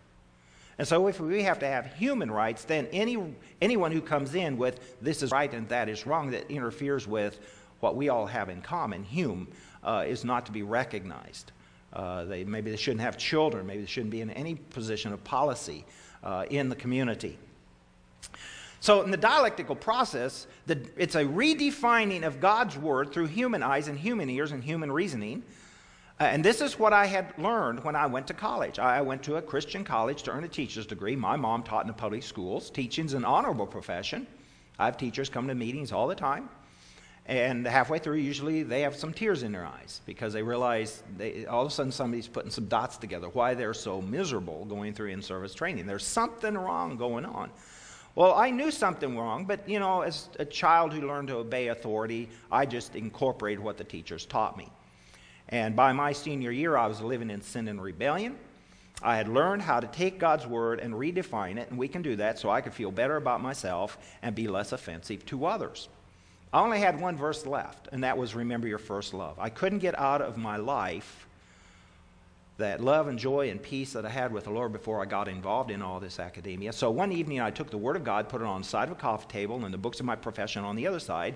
And 0.77 0.87
so, 0.87 1.07
if 1.07 1.19
we 1.19 1.43
have 1.43 1.59
to 1.59 1.67
have 1.67 1.87
human 1.93 2.29
rights, 2.29 2.63
then 2.65 2.87
any, 2.91 3.17
anyone 3.61 3.91
who 3.91 4.01
comes 4.01 4.35
in 4.35 4.57
with 4.57 5.01
this 5.01 5.23
is 5.23 5.31
right 5.31 5.53
and 5.53 5.67
that 5.69 5.89
is 5.89 6.05
wrong, 6.05 6.31
that 6.31 6.49
interferes 6.49 7.07
with 7.07 7.39
what 7.79 7.95
we 7.95 8.09
all 8.09 8.25
have 8.25 8.49
in 8.49 8.61
common, 8.61 9.03
Hume, 9.03 9.47
uh, 9.83 10.03
is 10.07 10.23
not 10.23 10.45
to 10.45 10.51
be 10.51 10.63
recognized. 10.63 11.51
Uh, 11.93 12.25
they, 12.25 12.43
maybe 12.43 12.71
they 12.71 12.77
shouldn't 12.77 13.01
have 13.01 13.17
children. 13.17 13.65
Maybe 13.65 13.81
they 13.81 13.87
shouldn't 13.87 14.11
be 14.11 14.21
in 14.21 14.29
any 14.31 14.55
position 14.55 15.13
of 15.13 15.23
policy 15.23 15.85
uh, 16.23 16.45
in 16.49 16.67
the 16.67 16.75
community. 16.75 17.37
So, 18.79 19.01
in 19.01 19.11
the 19.11 19.17
dialectical 19.17 19.75
process, 19.75 20.47
the, 20.65 20.79
it's 20.97 21.15
a 21.15 21.23
redefining 21.23 22.23
of 22.23 22.39
God's 22.39 22.77
word 22.77 23.11
through 23.11 23.27
human 23.27 23.63
eyes 23.63 23.87
and 23.87 23.97
human 23.97 24.29
ears 24.29 24.51
and 24.51 24.63
human 24.63 24.91
reasoning 24.91 25.43
uh, 26.17 26.23
and 26.23 26.45
this 26.45 26.61
is 26.61 26.79
what 26.79 26.93
I 26.93 27.05
had 27.05 27.37
learned 27.37 27.83
when 27.83 27.95
I 27.95 28.05
went 28.05 28.27
to 28.27 28.33
college. 28.33 28.79
I 28.79 29.01
went 29.01 29.21
to 29.23 29.35
a 29.35 29.41
Christian 29.41 29.83
college 29.83 30.23
to 30.23 30.31
earn 30.31 30.45
a 30.45 30.47
teacher's 30.47 30.85
degree. 30.85 31.15
My 31.15 31.35
mom 31.35 31.61
taught 31.61 31.81
in 31.81 31.87
the 31.87 31.93
public 31.93 32.23
schools. 32.23 32.69
Teaching's 32.69 33.13
an 33.13 33.25
honorable 33.25 33.67
profession. 33.67 34.25
I 34.79 34.85
have 34.85 34.97
teachers 34.97 35.27
come 35.27 35.49
to 35.49 35.55
meetings 35.55 35.91
all 35.91 36.07
the 36.07 36.15
time. 36.15 36.49
And 37.25 37.67
halfway 37.67 37.99
through, 37.99 38.17
usually 38.17 38.63
they 38.63 38.81
have 38.81 38.95
some 38.95 39.11
tears 39.11 39.43
in 39.43 39.51
their 39.51 39.65
eyes 39.65 39.99
because 40.05 40.31
they 40.31 40.43
realize 40.43 41.03
they, 41.17 41.45
all 41.47 41.65
of 41.65 41.71
a 41.71 41.73
sudden 41.73 41.91
somebody's 41.91 42.27
putting 42.27 42.51
some 42.51 42.67
dots 42.67 42.97
together 42.97 43.27
why 43.29 43.53
they're 43.53 43.73
so 43.73 44.01
miserable 44.01 44.63
going 44.65 44.93
through 44.93 45.09
in 45.09 45.21
service 45.21 45.53
training. 45.53 45.85
There's 45.85 46.05
something 46.05 46.53
wrong 46.55 46.95
going 46.95 47.25
on. 47.25 47.49
Well, 48.15 48.33
I 48.33 48.49
knew 48.49 48.71
something 48.71 49.17
wrong, 49.17 49.43
but 49.45 49.67
you 49.67 49.79
know, 49.79 50.01
as 50.01 50.29
a 50.39 50.45
child 50.45 50.93
who 50.93 51.05
learned 51.05 51.27
to 51.27 51.35
obey 51.35 51.67
authority, 51.67 52.29
I 52.49 52.65
just 52.65 52.95
incorporated 52.95 53.61
what 53.61 53.77
the 53.77 53.83
teachers 53.83 54.25
taught 54.25 54.57
me. 54.57 54.69
And 55.49 55.75
by 55.75 55.91
my 55.91 56.13
senior 56.13 56.51
year, 56.51 56.77
I 56.77 56.87
was 56.87 57.01
living 57.01 57.29
in 57.29 57.41
sin 57.41 57.67
and 57.67 57.81
rebellion. 57.81 58.37
I 59.03 59.17
had 59.17 59.27
learned 59.27 59.61
how 59.61 59.81
to 59.81 59.87
take 59.87 60.17
God's 60.17 60.47
word 60.47 60.79
and 60.79 60.93
redefine 60.93 61.57
it, 61.57 61.69
and 61.69 61.77
we 61.77 61.89
can 61.89 62.01
do 62.01 62.15
that 62.15 62.39
so 62.39 62.49
I 62.49 62.61
could 62.61 62.73
feel 62.73 62.89
better 62.89 63.17
about 63.17 63.41
myself 63.41 63.97
and 64.21 64.33
be 64.33 64.47
less 64.47 64.71
offensive 64.71 65.25
to 65.25 65.45
others. 65.45 65.89
I 66.53 66.61
only 66.61 66.79
had 66.79 66.99
one 66.99 67.17
verse 67.17 67.45
left, 67.45 67.89
and 67.91 68.05
that 68.05 68.17
was 68.17 68.33
remember 68.33 68.69
your 68.69 68.77
first 68.77 69.13
love. 69.13 69.37
I 69.37 69.49
couldn't 69.49 69.79
get 69.79 69.99
out 69.99 70.21
of 70.21 70.37
my 70.37 70.55
life 70.55 71.27
that 72.57 72.81
love 72.81 73.07
and 73.07 73.19
joy 73.19 73.49
and 73.49 73.61
peace 73.61 73.93
that 73.93 74.05
I 74.05 74.09
had 74.09 74.31
with 74.31 74.45
the 74.45 74.49
Lord 74.49 74.71
before 74.71 75.01
I 75.01 75.05
got 75.05 75.27
involved 75.27 75.71
in 75.71 75.81
all 75.81 75.99
this 75.99 76.19
academia. 76.19 76.71
So 76.71 76.89
one 76.89 77.11
evening 77.11 77.41
I 77.41 77.51
took 77.51 77.69
the 77.69 77.77
Word 77.77 77.97
of 77.97 78.03
God, 78.03 78.29
put 78.29 78.41
it 78.41 78.47
on 78.47 78.61
the 78.61 78.67
side 78.67 78.87
of 78.87 78.93
a 78.93 78.99
coffee 78.99 79.27
table, 79.27 79.65
and 79.65 79.73
the 79.73 79.77
books 79.77 79.99
of 79.99 80.05
my 80.05 80.15
profession 80.15 80.63
on 80.63 80.75
the 80.75 80.87
other 80.87 80.99
side, 80.99 81.35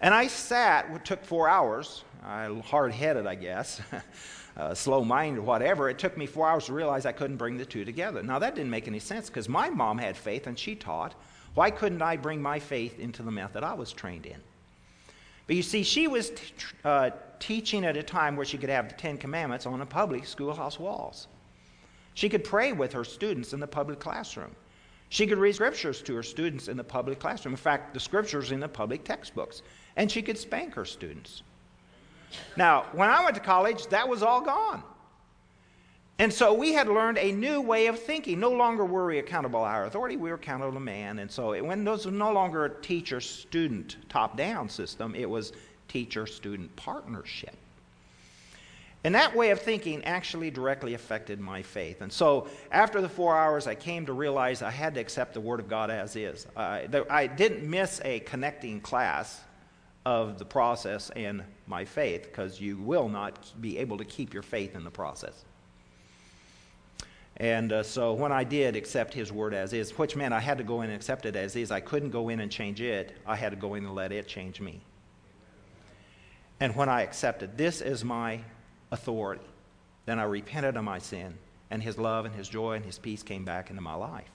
and 0.00 0.14
I 0.14 0.26
sat, 0.26 0.90
it 0.90 1.04
took 1.04 1.24
four 1.24 1.48
hours, 1.48 2.04
hard 2.22 2.92
headed, 2.92 3.26
I 3.26 3.34
guess, 3.34 3.80
uh, 4.56 4.74
slow 4.74 5.04
minded, 5.04 5.40
whatever. 5.42 5.88
It 5.88 5.98
took 5.98 6.16
me 6.16 6.26
four 6.26 6.48
hours 6.48 6.66
to 6.66 6.72
realize 6.72 7.06
I 7.06 7.12
couldn't 7.12 7.36
bring 7.36 7.56
the 7.56 7.64
two 7.64 7.84
together. 7.84 8.22
Now, 8.22 8.38
that 8.38 8.54
didn't 8.54 8.70
make 8.70 8.88
any 8.88 8.98
sense 8.98 9.28
because 9.28 9.48
my 9.48 9.70
mom 9.70 9.98
had 9.98 10.16
faith 10.16 10.46
and 10.46 10.58
she 10.58 10.74
taught. 10.74 11.14
Why 11.54 11.70
couldn't 11.70 12.02
I 12.02 12.16
bring 12.16 12.42
my 12.42 12.58
faith 12.58 12.98
into 12.98 13.22
the 13.22 13.30
method 13.30 13.62
I 13.62 13.74
was 13.74 13.92
trained 13.92 14.26
in? 14.26 14.40
But 15.46 15.56
you 15.56 15.62
see, 15.62 15.82
she 15.82 16.08
was 16.08 16.30
t- 16.30 16.36
uh, 16.84 17.10
teaching 17.38 17.84
at 17.84 17.96
a 17.96 18.02
time 18.02 18.36
where 18.36 18.46
she 18.46 18.56
could 18.56 18.70
have 18.70 18.88
the 18.88 18.94
Ten 18.94 19.18
Commandments 19.18 19.66
on 19.66 19.78
the 19.78 19.86
public 19.86 20.26
schoolhouse 20.26 20.78
walls. 20.78 21.28
She 22.14 22.28
could 22.28 22.44
pray 22.44 22.72
with 22.72 22.92
her 22.92 23.04
students 23.04 23.52
in 23.52 23.60
the 23.60 23.66
public 23.66 23.98
classroom. 23.98 24.54
She 25.10 25.26
could 25.26 25.38
read 25.38 25.54
scriptures 25.54 26.00
to 26.02 26.14
her 26.14 26.22
students 26.22 26.68
in 26.68 26.76
the 26.76 26.84
public 26.84 27.18
classroom. 27.18 27.52
In 27.52 27.58
fact, 27.58 27.92
the 27.92 28.00
scriptures 28.00 28.52
in 28.52 28.60
the 28.60 28.68
public 28.68 29.04
textbooks. 29.04 29.62
And 29.96 30.10
she 30.10 30.22
could 30.22 30.38
spank 30.38 30.74
her 30.74 30.84
students. 30.84 31.42
Now, 32.56 32.86
when 32.92 33.10
I 33.10 33.22
went 33.22 33.34
to 33.36 33.40
college, 33.40 33.86
that 33.88 34.08
was 34.08 34.22
all 34.22 34.40
gone. 34.40 34.82
And 36.18 36.32
so 36.32 36.54
we 36.54 36.72
had 36.72 36.86
learned 36.86 37.18
a 37.18 37.32
new 37.32 37.60
way 37.60 37.88
of 37.88 37.98
thinking. 37.98 38.38
No 38.38 38.50
longer 38.50 38.84
were 38.84 39.06
we 39.06 39.18
accountable 39.18 39.60
to 39.60 39.66
our 39.66 39.86
authority, 39.86 40.16
we 40.16 40.30
were 40.30 40.36
accountable 40.36 40.72
to 40.72 40.80
man. 40.80 41.18
And 41.18 41.30
so 41.30 41.54
it, 41.54 41.64
was 41.64 42.06
no 42.06 42.32
longer 42.32 42.64
a 42.66 42.80
teacher 42.82 43.20
student 43.20 43.96
top 44.08 44.36
down 44.36 44.68
system, 44.68 45.14
it 45.14 45.28
was 45.28 45.52
teacher 45.88 46.26
student 46.26 46.74
partnership. 46.76 47.56
And 49.02 49.14
that 49.14 49.36
way 49.36 49.50
of 49.50 49.60
thinking 49.60 50.02
actually 50.04 50.50
directly 50.50 50.94
affected 50.94 51.38
my 51.38 51.60
faith. 51.60 52.00
And 52.00 52.10
so 52.10 52.48
after 52.70 53.02
the 53.02 53.08
four 53.08 53.36
hours, 53.36 53.66
I 53.66 53.74
came 53.74 54.06
to 54.06 54.14
realize 54.14 54.62
I 54.62 54.70
had 54.70 54.94
to 54.94 55.00
accept 55.00 55.34
the 55.34 55.42
Word 55.42 55.60
of 55.60 55.68
God 55.68 55.90
as 55.90 56.16
is. 56.16 56.46
I 56.56 57.26
didn't 57.26 57.68
miss 57.68 58.00
a 58.02 58.20
connecting 58.20 58.80
class 58.80 59.42
of 60.06 60.38
the 60.38 60.44
process 60.46 61.10
and 61.10 61.42
my 61.66 61.84
faith 61.84 62.22
because 62.22 62.60
you 62.60 62.78
will 62.78 63.08
not 63.08 63.52
be 63.60 63.76
able 63.76 63.98
to 63.98 64.04
keep 64.04 64.32
your 64.32 64.42
faith 64.42 64.74
in 64.74 64.84
the 64.84 64.90
process. 64.90 65.44
And 67.38 67.72
uh, 67.72 67.82
so 67.82 68.12
when 68.12 68.30
I 68.30 68.44
did 68.44 68.76
accept 68.76 69.12
his 69.12 69.32
word 69.32 69.54
as 69.54 69.72
is, 69.72 69.98
which 69.98 70.14
meant 70.14 70.32
I 70.32 70.40
had 70.40 70.58
to 70.58 70.64
go 70.64 70.82
in 70.82 70.90
and 70.90 70.96
accept 70.96 71.26
it 71.26 71.34
as 71.34 71.56
is, 71.56 71.70
I 71.70 71.80
couldn't 71.80 72.10
go 72.10 72.28
in 72.28 72.40
and 72.40 72.50
change 72.50 72.80
it. 72.80 73.12
I 73.26 73.34
had 73.34 73.50
to 73.50 73.56
go 73.56 73.74
in 73.74 73.84
and 73.84 73.94
let 73.94 74.12
it 74.12 74.28
change 74.28 74.60
me. 74.60 74.80
And 76.60 76.76
when 76.76 76.88
I 76.88 77.02
accepted 77.02 77.58
this 77.58 77.80
as 77.80 78.04
my 78.04 78.40
authority, 78.92 79.44
then 80.06 80.20
I 80.20 80.24
repented 80.24 80.76
of 80.76 80.84
my 80.84 80.98
sin, 80.98 81.36
and 81.70 81.82
his 81.82 81.98
love 81.98 82.24
and 82.24 82.34
his 82.34 82.48
joy 82.48 82.74
and 82.74 82.84
his 82.84 82.98
peace 82.98 83.22
came 83.22 83.44
back 83.44 83.70
into 83.70 83.82
my 83.82 83.94
life. 83.94 84.30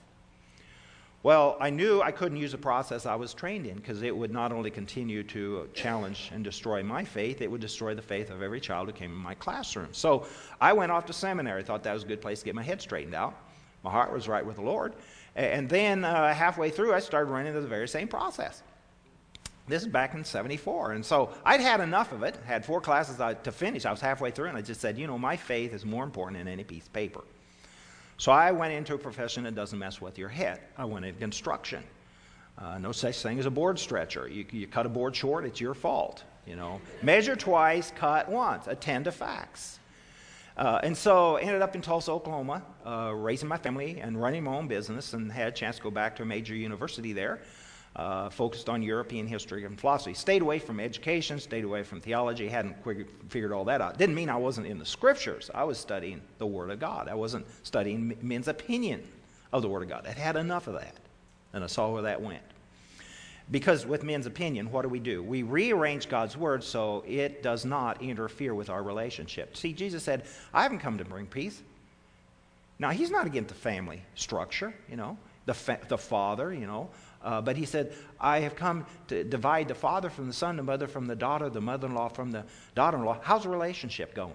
Well, 1.22 1.58
I 1.60 1.68
knew 1.68 2.00
I 2.00 2.12
couldn't 2.12 2.38
use 2.38 2.52
the 2.52 2.58
process 2.58 3.04
I 3.04 3.14
was 3.14 3.34
trained 3.34 3.66
in 3.66 3.76
because 3.76 4.00
it 4.00 4.16
would 4.16 4.32
not 4.32 4.52
only 4.52 4.70
continue 4.70 5.22
to 5.24 5.68
challenge 5.74 6.30
and 6.32 6.42
destroy 6.42 6.82
my 6.82 7.04
faith, 7.04 7.42
it 7.42 7.50
would 7.50 7.60
destroy 7.60 7.94
the 7.94 8.00
faith 8.00 8.30
of 8.30 8.40
every 8.40 8.58
child 8.58 8.88
who 8.88 8.94
came 8.94 9.10
in 9.10 9.18
my 9.18 9.34
classroom. 9.34 9.88
So 9.92 10.26
I 10.62 10.72
went 10.72 10.90
off 10.90 11.04
to 11.06 11.12
seminary. 11.12 11.62
Thought 11.62 11.82
that 11.82 11.92
was 11.92 12.04
a 12.04 12.06
good 12.06 12.22
place 12.22 12.38
to 12.38 12.46
get 12.46 12.54
my 12.54 12.62
head 12.62 12.80
straightened 12.80 13.14
out. 13.14 13.34
My 13.84 13.90
heart 13.90 14.14
was 14.14 14.28
right 14.28 14.44
with 14.44 14.56
the 14.56 14.62
Lord. 14.62 14.94
And 15.36 15.68
then 15.68 16.06
uh, 16.06 16.32
halfway 16.32 16.70
through, 16.70 16.94
I 16.94 17.00
started 17.00 17.30
running 17.30 17.48
into 17.48 17.60
the 17.60 17.68
very 17.68 17.86
same 17.86 18.08
process. 18.08 18.62
This 19.68 19.82
is 19.82 19.88
back 19.88 20.14
in 20.14 20.24
74. 20.24 20.92
And 20.92 21.04
so 21.04 21.34
I'd 21.44 21.60
had 21.60 21.80
enough 21.80 22.12
of 22.12 22.22
it, 22.22 22.36
had 22.46 22.64
four 22.64 22.80
classes 22.80 23.18
to 23.18 23.52
finish. 23.52 23.84
I 23.84 23.90
was 23.90 24.00
halfway 24.00 24.30
through, 24.30 24.48
and 24.48 24.56
I 24.56 24.62
just 24.62 24.80
said, 24.80 24.98
you 24.98 25.06
know, 25.06 25.18
my 25.18 25.36
faith 25.36 25.74
is 25.74 25.84
more 25.84 26.02
important 26.02 26.38
than 26.40 26.48
any 26.48 26.64
piece 26.64 26.86
of 26.86 26.92
paper. 26.94 27.20
So 28.20 28.32
I 28.32 28.50
went 28.50 28.74
into 28.74 28.92
a 28.92 28.98
profession 28.98 29.44
that 29.44 29.54
doesn't 29.54 29.78
mess 29.78 29.98
with 30.02 30.18
your 30.18 30.28
head. 30.28 30.60
I 30.76 30.84
went 30.84 31.06
into 31.06 31.18
construction. 31.18 31.82
Uh, 32.58 32.76
no 32.76 32.92
such 32.92 33.22
thing 33.22 33.38
as 33.38 33.46
a 33.46 33.50
board 33.50 33.78
stretcher. 33.78 34.28
You, 34.28 34.44
you 34.50 34.66
cut 34.66 34.84
a 34.84 34.90
board 34.90 35.16
short, 35.16 35.46
it's 35.46 35.58
your 35.58 35.72
fault. 35.72 36.24
You 36.46 36.54
know, 36.54 36.82
measure 37.02 37.34
twice, 37.34 37.90
cut 37.96 38.28
once. 38.28 38.66
Attend 38.66 39.06
to 39.06 39.10
facts. 39.10 39.80
Uh, 40.54 40.80
and 40.82 40.94
so 40.94 41.36
ended 41.36 41.62
up 41.62 41.74
in 41.74 41.80
Tulsa, 41.80 42.10
Oklahoma, 42.10 42.62
uh, 42.84 43.14
raising 43.14 43.48
my 43.48 43.56
family 43.56 44.00
and 44.02 44.20
running 44.20 44.44
my 44.44 44.54
own 44.54 44.68
business, 44.68 45.14
and 45.14 45.32
had 45.32 45.48
a 45.48 45.52
chance 45.52 45.76
to 45.76 45.82
go 45.82 45.90
back 45.90 46.14
to 46.16 46.22
a 46.22 46.26
major 46.26 46.54
university 46.54 47.14
there 47.14 47.40
uh, 47.96 48.30
focused 48.30 48.68
on 48.68 48.82
European 48.82 49.26
history 49.26 49.64
and 49.64 49.78
philosophy. 49.78 50.14
Stayed 50.14 50.42
away 50.42 50.58
from 50.58 50.78
education, 50.80 51.40
stayed 51.40 51.64
away 51.64 51.82
from 51.82 52.00
theology, 52.00 52.48
hadn't 52.48 52.76
figured 53.28 53.52
all 53.52 53.64
that 53.64 53.80
out. 53.80 53.98
Didn't 53.98 54.14
mean 54.14 54.28
I 54.28 54.36
wasn't 54.36 54.66
in 54.66 54.78
the 54.78 54.86
scriptures. 54.86 55.50
I 55.54 55.64
was 55.64 55.78
studying 55.78 56.20
the 56.38 56.46
Word 56.46 56.70
of 56.70 56.78
God. 56.78 57.08
I 57.08 57.14
wasn't 57.14 57.46
studying 57.62 58.16
men's 58.22 58.48
opinion 58.48 59.02
of 59.52 59.62
the 59.62 59.68
Word 59.68 59.82
of 59.82 59.88
God. 59.88 60.06
I'd 60.06 60.16
had 60.16 60.36
enough 60.36 60.68
of 60.68 60.74
that, 60.74 60.94
and 61.52 61.64
I 61.64 61.66
saw 61.66 61.90
where 61.90 62.02
that 62.02 62.22
went. 62.22 62.42
Because 63.50 63.84
with 63.84 64.04
men's 64.04 64.26
opinion, 64.26 64.70
what 64.70 64.82
do 64.82 64.88
we 64.88 65.00
do? 65.00 65.24
We 65.24 65.42
rearrange 65.42 66.08
God's 66.08 66.36
Word 66.36 66.62
so 66.62 67.02
it 67.06 67.42
does 67.42 67.64
not 67.64 68.00
interfere 68.00 68.54
with 68.54 68.70
our 68.70 68.82
relationship. 68.84 69.56
See, 69.56 69.72
Jesus 69.72 70.04
said, 70.04 70.22
I 70.54 70.62
haven't 70.62 70.78
come 70.78 70.98
to 70.98 71.04
bring 71.04 71.26
peace. 71.26 71.60
Now, 72.78 72.90
he's 72.90 73.10
not 73.10 73.26
against 73.26 73.48
the 73.48 73.56
family 73.56 74.02
structure, 74.14 74.72
you 74.88 74.96
know, 74.96 75.18
the, 75.46 75.54
fa- 75.54 75.80
the 75.88 75.98
father, 75.98 76.54
you 76.54 76.66
know. 76.66 76.88
Uh, 77.22 77.40
but 77.40 77.56
he 77.56 77.66
said, 77.66 77.92
I 78.18 78.40
have 78.40 78.56
come 78.56 78.86
to 79.08 79.24
divide 79.24 79.68
the 79.68 79.74
father 79.74 80.08
from 80.08 80.26
the 80.26 80.32
son, 80.32 80.56
the 80.56 80.62
mother 80.62 80.86
from 80.86 81.06
the 81.06 81.16
daughter, 81.16 81.50
the 81.50 81.60
mother 81.60 81.86
in 81.86 81.94
law 81.94 82.08
from 82.08 82.30
the 82.30 82.44
daughter 82.74 82.96
in 82.96 83.04
law. 83.04 83.18
How's 83.22 83.42
the 83.42 83.50
relationship 83.50 84.14
going? 84.14 84.32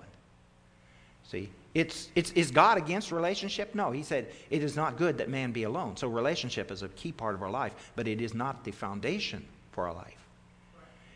See, 1.24 1.50
It's, 1.74 2.10
it's, 2.15 2.32
is 2.34 2.51
God 2.51 2.77
against 2.77 3.12
relationship? 3.12 3.74
No. 3.74 3.92
He 3.92 4.04
said, 4.04 4.27
it 4.50 4.63
is 4.63 4.75
not 4.75 4.98
good 4.98 5.18
that 5.18 5.30
man 5.30 5.51
be 5.51 5.63
alone. 5.63 5.98
So, 5.98 6.08
relationship 6.08 6.72
is 6.72 6.84
a 6.84 6.88
key 6.89 7.12
part 7.12 7.34
of 7.36 7.42
our 7.42 7.50
life, 7.50 7.74
but 7.96 8.08
it 8.08 8.22
is 8.22 8.34
not 8.34 8.63
the 8.63 8.72
foundation 8.72 9.44
for 9.72 9.88
our 9.88 9.94
life. 9.94 10.27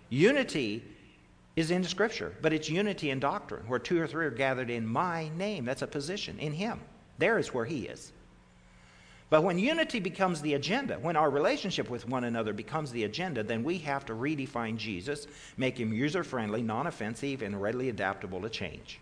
Unity 0.10 0.84
is 1.56 1.72
in 1.72 1.82
the 1.82 1.88
Scripture, 1.88 2.34
but 2.42 2.52
it's 2.52 2.70
unity 2.70 3.12
in 3.12 3.20
doctrine, 3.20 3.68
where 3.68 3.80
two 3.80 4.02
or 4.02 4.08
three 4.08 4.26
are 4.26 4.32
gathered 4.32 4.70
in 4.70 4.88
my 4.88 5.30
name. 5.38 5.66
That's 5.66 5.84
a 5.84 5.88
position 5.88 6.40
in 6.40 6.54
Him. 6.54 6.80
There 7.20 7.38
is 7.38 7.54
where 7.54 7.66
He 7.66 7.86
is. 7.86 8.12
But 9.30 9.44
when 9.44 9.60
unity 9.60 10.00
becomes 10.00 10.42
the 10.42 10.56
agenda, 10.56 10.96
when 10.96 11.16
our 11.16 11.30
relationship 11.30 11.90
with 11.90 12.08
one 12.08 12.24
another 12.24 12.52
becomes 12.52 12.92
the 12.92 13.04
agenda, 13.04 13.44
then 13.44 13.64
we 13.64 13.78
have 13.80 14.06
to 14.08 14.14
redefine 14.14 14.76
Jesus, 14.76 15.28
make 15.56 15.80
him 15.80 15.94
user 15.94 16.24
friendly, 16.24 16.64
non 16.64 16.88
offensive, 16.88 17.44
and 17.44 17.62
readily 17.62 17.90
adaptable 17.90 18.42
to 18.42 18.50
change. 18.50 19.00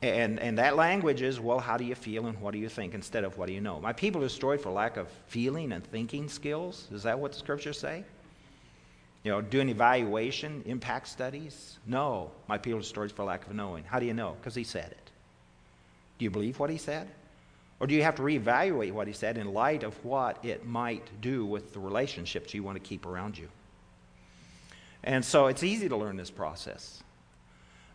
And, 0.00 0.38
and 0.38 0.58
that 0.58 0.76
language 0.76 1.22
is, 1.22 1.40
well, 1.40 1.58
how 1.58 1.76
do 1.76 1.84
you 1.84 1.96
feel 1.96 2.26
and 2.26 2.40
what 2.40 2.52
do 2.52 2.58
you 2.58 2.68
think 2.68 2.94
instead 2.94 3.24
of 3.24 3.36
what 3.36 3.48
do 3.48 3.52
you 3.52 3.60
know? 3.60 3.80
My 3.80 3.92
people 3.92 4.22
are 4.22 4.26
destroyed 4.26 4.60
for 4.60 4.70
lack 4.70 4.96
of 4.96 5.08
feeling 5.26 5.72
and 5.72 5.84
thinking 5.84 6.28
skills. 6.28 6.86
Is 6.92 7.02
that 7.02 7.18
what 7.18 7.32
the 7.32 7.38
scriptures 7.38 7.80
say? 7.80 8.04
You 9.24 9.32
know, 9.32 9.40
doing 9.40 9.68
evaluation, 9.68 10.62
impact 10.66 11.08
studies? 11.08 11.78
No. 11.84 12.30
My 12.48 12.58
people 12.58 12.78
are 12.78 12.82
destroyed 12.82 13.10
for 13.10 13.24
lack 13.24 13.44
of 13.48 13.54
knowing. 13.54 13.82
How 13.82 13.98
do 13.98 14.06
you 14.06 14.14
know? 14.14 14.36
Because 14.38 14.54
he 14.54 14.62
said 14.62 14.92
it. 14.92 15.10
Do 16.18 16.24
you 16.24 16.30
believe 16.30 16.60
what 16.60 16.70
he 16.70 16.78
said? 16.78 17.08
Or 17.80 17.86
do 17.86 17.94
you 17.94 18.02
have 18.02 18.16
to 18.16 18.22
reevaluate 18.22 18.92
what 18.92 19.06
he 19.06 19.12
said 19.12 19.38
in 19.38 19.52
light 19.52 19.84
of 19.84 20.04
what 20.04 20.44
it 20.44 20.66
might 20.66 21.08
do 21.20 21.46
with 21.46 21.72
the 21.72 21.78
relationships 21.78 22.52
you 22.52 22.62
want 22.62 22.76
to 22.76 22.80
keep 22.80 23.06
around 23.06 23.38
you? 23.38 23.48
And 25.04 25.24
so 25.24 25.46
it's 25.46 25.62
easy 25.62 25.88
to 25.88 25.96
learn 25.96 26.16
this 26.16 26.30
process. 26.30 27.02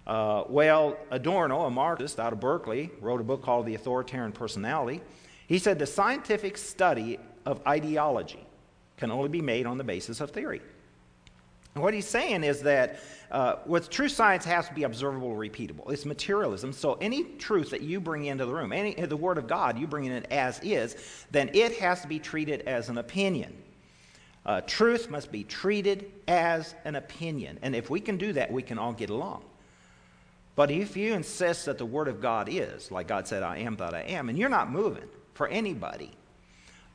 Uh, 0.07 0.43
well, 0.47 0.97
Adorno, 1.11 1.61
a 1.61 1.69
Marxist 1.69 2.19
out 2.19 2.33
of 2.33 2.39
Berkeley, 2.39 2.91
wrote 3.01 3.21
a 3.21 3.23
book 3.23 3.41
called 3.41 3.65
The 3.65 3.75
Authoritarian 3.75 4.31
Personality. 4.31 5.01
He 5.47 5.59
said 5.59 5.79
the 5.79 5.85
scientific 5.85 6.57
study 6.57 7.19
of 7.45 7.65
ideology 7.67 8.45
can 8.97 9.11
only 9.11 9.29
be 9.29 9.41
made 9.41 9.65
on 9.65 9.77
the 9.77 9.83
basis 9.83 10.21
of 10.21 10.31
theory. 10.31 10.61
And 11.75 11.83
what 11.83 11.93
he's 11.93 12.07
saying 12.07 12.43
is 12.43 12.61
that 12.61 12.99
uh, 13.31 13.55
true 13.89 14.09
science 14.09 14.45
has 14.45 14.67
to 14.67 14.73
be 14.73 14.83
observable, 14.83 15.31
repeatable. 15.35 15.91
It's 15.91 16.05
materialism. 16.05 16.71
So 16.71 16.93
any 17.01 17.23
truth 17.23 17.71
that 17.71 17.81
you 17.81 17.99
bring 17.99 18.25
into 18.25 18.45
the 18.45 18.53
room, 18.53 18.71
any 18.71 18.93
the 18.93 19.17
Word 19.17 19.39
of 19.39 19.47
God, 19.47 19.79
you 19.79 19.87
bring 19.87 20.05
in 20.05 20.11
it 20.11 20.27
as 20.29 20.59
is, 20.61 21.25
then 21.31 21.49
it 21.53 21.77
has 21.77 22.01
to 22.01 22.07
be 22.07 22.19
treated 22.19 22.61
as 22.61 22.89
an 22.89 22.99
opinion. 22.99 23.55
Uh, 24.45 24.61
truth 24.61 25.09
must 25.09 25.31
be 25.31 25.43
treated 25.43 26.11
as 26.27 26.75
an 26.85 26.95
opinion. 26.95 27.57
And 27.61 27.75
if 27.75 27.89
we 27.89 27.99
can 27.99 28.17
do 28.17 28.33
that, 28.33 28.51
we 28.51 28.61
can 28.61 28.77
all 28.77 28.93
get 28.93 29.09
along. 29.09 29.43
But 30.55 30.69
if 30.69 30.95
you 30.95 31.13
insist 31.13 31.65
that 31.65 31.79
the 31.79 31.85
Word 31.85 32.07
of 32.07 32.21
God 32.21 32.49
is, 32.51 32.91
like 32.91 33.07
God 33.07 33.27
said, 33.27 33.41
I 33.41 33.57
am 33.59 33.77
that 33.77 33.95
I 33.95 34.01
am, 34.01 34.29
and 34.29 34.37
you're 34.37 34.49
not 34.49 34.69
moving 34.69 35.09
for 35.33 35.47
anybody, 35.47 36.11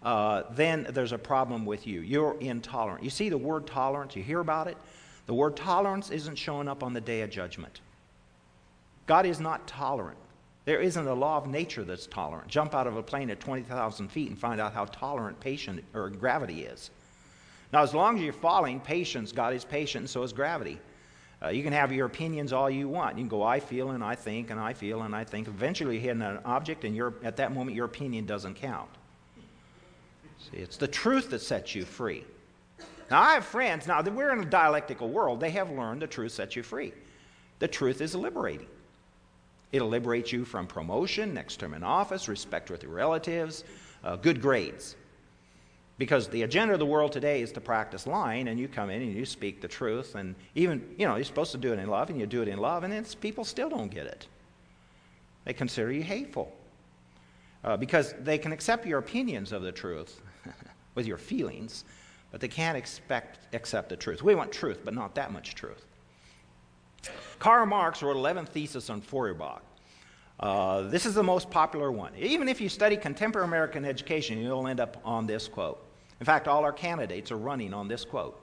uh, 0.03 0.45
then 0.51 0.87
there's 0.91 1.13
a 1.13 1.19
problem 1.19 1.67
with 1.67 1.87
you. 1.87 2.01
You're 2.01 2.37
intolerant. 2.41 3.03
You 3.03 3.11
see 3.11 3.29
the 3.29 3.39
word 3.39 3.67
tolerance, 3.67 4.15
you 4.15 4.23
hear 4.23 4.41
about 4.41 4.69
it? 4.69 4.77
The 5.27 5.35
word 5.35 5.57
tolerance 5.57 6.11
isn't 6.11 6.37
showing 6.37 6.69
up 6.69 6.83
on 6.83 6.93
the 6.93 7.01
day 7.01 7.23
of 7.23 7.31
judgment. 7.31 7.81
God 9.07 9.27
is 9.27 9.41
not 9.41 9.67
tolerant. 9.67 10.19
There 10.65 10.81
isn't 10.81 11.07
a 11.07 11.15
law 11.15 11.39
of 11.39 11.47
nature 11.47 11.83
that's 11.83 12.07
tolerant. 12.07 12.49
Jump 12.49 12.75
out 12.75 12.87
of 12.87 12.97
a 12.97 13.03
plane 13.03 13.31
at 13.31 13.41
20,000 13.41 14.09
feet 14.09 14.29
and 14.29 14.39
find 14.39 14.61
out 14.61 14.75
how 14.75 14.85
tolerant 14.85 15.41
patient 15.41 15.83
or 15.95 16.11
gravity 16.11 16.65
is. 16.65 16.91
Now, 17.73 17.83
as 17.83 17.95
long 17.95 18.17
as 18.17 18.23
you're 18.23 18.33
falling, 18.33 18.81
patience, 18.81 19.33
God 19.33 19.55
is 19.55 19.65
patient, 19.65 20.03
and 20.03 20.11
so 20.11 20.23
is 20.23 20.33
gravity. 20.33 20.79
Uh, 21.43 21.49
you 21.49 21.63
can 21.63 21.73
have 21.73 21.93
your 21.93 22.07
opinions 22.07 22.53
all 22.53 22.69
you 22.69 22.89
want. 22.89 23.17
You 23.17 23.23
can 23.23 23.29
go, 23.29 23.43
I 23.43 23.61
feel 23.61 23.91
and 23.91 24.03
I 24.03 24.15
think 24.15 24.51
and 24.51 24.59
I 24.59 24.73
feel 24.73 25.03
and 25.03 25.15
I 25.15 25.25
think. 25.25 25.49
Eventually, 25.49 25.97
you 25.97 26.01
hit 26.01 26.17
an 26.17 26.23
object, 26.45 26.85
and 26.85 26.99
at 27.23 27.37
that 27.37 27.53
moment, 27.53 27.77
your 27.77 27.87
opinion 27.87 28.27
doesn't 28.27 28.55
count. 28.55 28.91
See, 30.51 30.59
it's 30.59 30.77
the 30.77 30.89
truth 30.89 31.31
that 31.31 31.41
sets 31.41 31.75
you 31.75 31.85
free. 31.85 32.25
Now, 33.11 33.23
I 33.23 33.35
have 33.35 33.45
friends, 33.45 33.87
now 33.87 34.03
that 34.03 34.15
we're 34.15 34.33
in 34.33 34.41
a 34.41 34.45
dialectical 34.45 35.09
world, 35.09 35.41
they 35.41 35.51
have 35.51 35.71
learned 35.71 36.03
the 36.03 36.07
truth 36.07 36.33
sets 36.33 36.57
you 36.57 36.63
free. 36.63 36.93
The 37.59 37.69
truth 37.69 38.01
is 38.01 38.15
liberating. 38.15 38.69
It'll 39.73 39.89
liberate 39.89 40.33
you 40.33 40.45
from 40.45 40.67
promotion, 40.67 41.35
next 41.35 41.59
term 41.59 41.75
in 41.75 41.83
office, 41.83 42.29
respect 42.29 42.71
with 42.71 42.83
your 42.83 42.93
relatives, 42.93 43.65
uh, 44.05 44.17
good 44.17 44.41
grades. 44.41 44.97
Because 45.99 46.29
the 46.29 46.43
agenda 46.43 46.75
of 46.75 46.79
the 46.79 46.87
world 46.87 47.13
today 47.13 47.43
is 47.43 47.51
to 47.53 47.61
practice 47.61 48.07
lying, 48.07 48.49
and 48.49 48.59
you 48.59 48.69
come 48.69 48.89
in 48.89 49.03
and 49.03 49.13
you 49.13 49.27
speak 49.27 49.61
the 49.61 49.69
truth, 49.69 50.15
and 50.15 50.35
even, 50.55 50.95
you 50.97 51.07
know, 51.07 51.17
you're 51.17 51.25
supposed 51.25 51.53
to 51.53 51.59
do 51.59 51.73
it 51.73 51.79
in 51.79 51.89
love, 51.89 52.09
and 52.09 52.21
you 52.21 52.27
do 52.27 52.41
it 52.41 52.49
in 52.49 52.59
love, 52.59 52.85
and 52.85 52.93
then 52.93 53.05
people 53.21 53.45
still 53.45 53.69
don't 53.69 53.91
get 53.91 54.07
it. 54.07 54.27
They 55.45 55.53
consider 55.53 55.91
you 55.91 56.03
hateful. 56.03 56.55
Uh, 57.65 57.77
because 57.77 58.15
they 58.21 58.39
can 58.39 58.53
accept 58.53 58.87
your 58.87 59.01
opinions 59.01 59.51
of 59.51 59.63
the 59.63 59.73
truth 59.73 60.23
with 60.99 61.07
your 61.07 61.17
feelings, 61.17 61.85
but 62.33 62.41
they 62.41 62.49
can't 62.49 62.77
expect, 62.77 63.55
accept 63.55 63.89
the 63.89 63.97
truth. 63.97 64.21
We 64.21 64.35
want 64.35 64.51
truth, 64.51 64.81
but 64.85 64.95
not 64.95 65.15
that 65.15 65.33
much 65.33 65.55
truth. 65.55 65.87
Karl 67.39 67.67
Marx 67.67 68.03
wrote 68.03 68.17
11 68.17 68.47
theses 68.47 68.91
on 68.91 69.01
Feuerbach. 69.01 69.63
Uh, 70.41 70.81
this 70.89 71.07
is 71.07 71.15
the 71.15 71.23
most 71.23 71.51
popular 71.51 71.93
one. 71.93 72.11
Even 72.17 72.49
if 72.49 72.61
you 72.61 72.69
study 72.69 72.97
contemporary 72.97 73.47
American 73.47 73.85
education, 73.85 74.39
you'll 74.39 74.67
end 74.67 74.81
up 74.81 75.01
on 75.05 75.25
this 75.25 75.47
quote. 75.47 75.81
In 76.19 76.27
fact, 76.27 76.49
all 76.49 76.65
our 76.65 76.73
candidates 76.73 77.31
are 77.31 77.37
running 77.37 77.73
on 77.73 77.87
this 77.87 78.05
quote. 78.05 78.37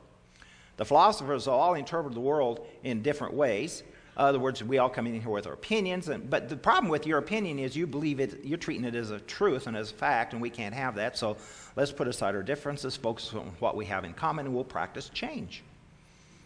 The 0.78 0.86
philosophers 0.86 1.50
all 1.50 1.74
interpret 1.74 2.14
the 2.14 2.22
world 2.22 2.66
in 2.84 3.02
different 3.02 3.34
ways. 3.34 3.84
Other 4.18 4.40
words, 4.40 4.64
we 4.64 4.78
all 4.78 4.90
come 4.90 5.08
in 5.08 5.20
here 5.20 5.30
with 5.30 5.46
our 5.46 5.54
opinions, 5.54 6.08
and, 6.08 6.30
but 6.30 6.48
the 6.48 6.56
problem 6.56 6.90
with 6.90 7.06
your 7.06 7.18
opinion 7.18 7.60
is 7.60 7.76
you 7.76 7.86
believe 7.86 8.22
it, 8.22 8.46
you're 8.46 8.58
treating 8.58 8.86
it 8.86 8.96
as 8.96 9.12
a 9.12 9.20
truth 9.20 9.68
and 9.68 9.76
as 9.76 9.92
a 9.92 9.94
fact, 9.94 10.32
and 10.32 10.42
we 10.42 10.50
can't 10.50 10.74
have 10.74 10.96
that. 10.96 11.18
So 11.18 11.36
let's 11.76 11.92
put 11.92 12.08
aside 12.08 12.34
our 12.34 12.44
differences, 12.44 12.96
focus 12.96 13.34
on 13.34 13.52
what 13.60 13.76
we 13.76 13.86
have 13.86 14.06
in 14.06 14.14
common, 14.14 14.46
and 14.46 14.56
we'll 14.56 14.64
practice 14.64 15.10
change. 15.10 15.64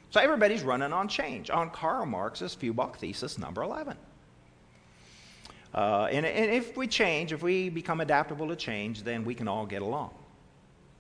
So 0.10 0.20
everybody's 0.20 0.64
running 0.64 0.92
on 0.92 1.08
change, 1.08 1.52
on 1.52 1.70
Karl 1.70 2.08
Marx's 2.08 2.56
Feuerbach 2.56 2.98
thesis 2.98 3.38
number 3.38 3.62
11. 3.62 3.96
Uh, 5.72 6.08
and, 6.12 6.26
and, 6.26 6.52
if 6.52 6.76
we 6.76 6.88
change, 6.88 7.32
if 7.32 7.44
we 7.44 7.70
become 7.70 8.02
adaptable 8.02 8.48
to 8.48 8.56
change, 8.56 9.04
then 9.04 9.24
we 9.24 9.36
can 9.36 9.48
all 9.48 9.68
get 9.68 9.84
along. 9.84 10.12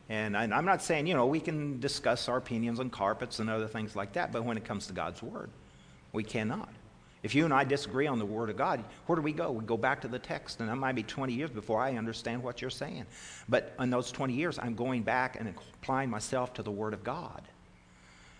And 0.10 0.38
I'm 0.38 0.66
not 0.66 0.84
saying, 0.84 1.08
you 1.08 1.16
know, 1.16 1.26
we 1.26 1.40
can 1.40 1.80
discuss 1.80 2.28
our 2.30 2.38
opinions 2.38 2.80
on 2.80 2.92
carpets 2.92 3.40
and 3.40 3.50
other 3.50 3.68
things 3.68 3.96
like 3.96 4.14
that, 4.14 4.32
but 4.32 4.44
when 4.44 4.58
it 4.58 4.66
comes 4.66 4.88
to 4.88 4.94
God's 4.94 5.22
Word, 5.24 5.50
we 6.14 6.24
cannot. 6.24 6.70
If 7.22 7.36
you 7.36 7.44
and 7.44 7.54
I 7.54 7.66
disagree 7.66 8.08
on 8.08 8.18
the 8.18 8.26
Word 8.26 8.50
of 8.50 8.56
God, 8.56 8.84
where 9.06 9.16
do 9.18 9.22
we 9.22 9.34
go? 9.34 9.52
We 9.52 9.66
go 9.66 9.76
back 9.76 10.02
to 10.02 10.08
the 10.08 10.20
text, 10.20 10.62
and 10.62 10.70
that 10.70 10.78
might 10.78 10.96
be 10.96 11.04
20 11.04 11.34
years 11.34 11.50
before 11.50 11.82
I 11.82 11.98
understand 11.98 12.42
what 12.42 12.62
you're 12.62 12.70
saying. 12.70 13.06
But 13.50 13.76
in 13.80 13.90
those 13.90 14.12
20 14.12 14.34
years, 14.34 14.58
I'm 14.58 14.74
going 14.74 15.04
back 15.04 15.38
and 15.38 15.54
applying 15.82 16.10
myself 16.10 16.54
to 16.54 16.64
the 16.64 16.72
Word 16.72 16.94
of 16.94 17.04
God. 17.04 17.42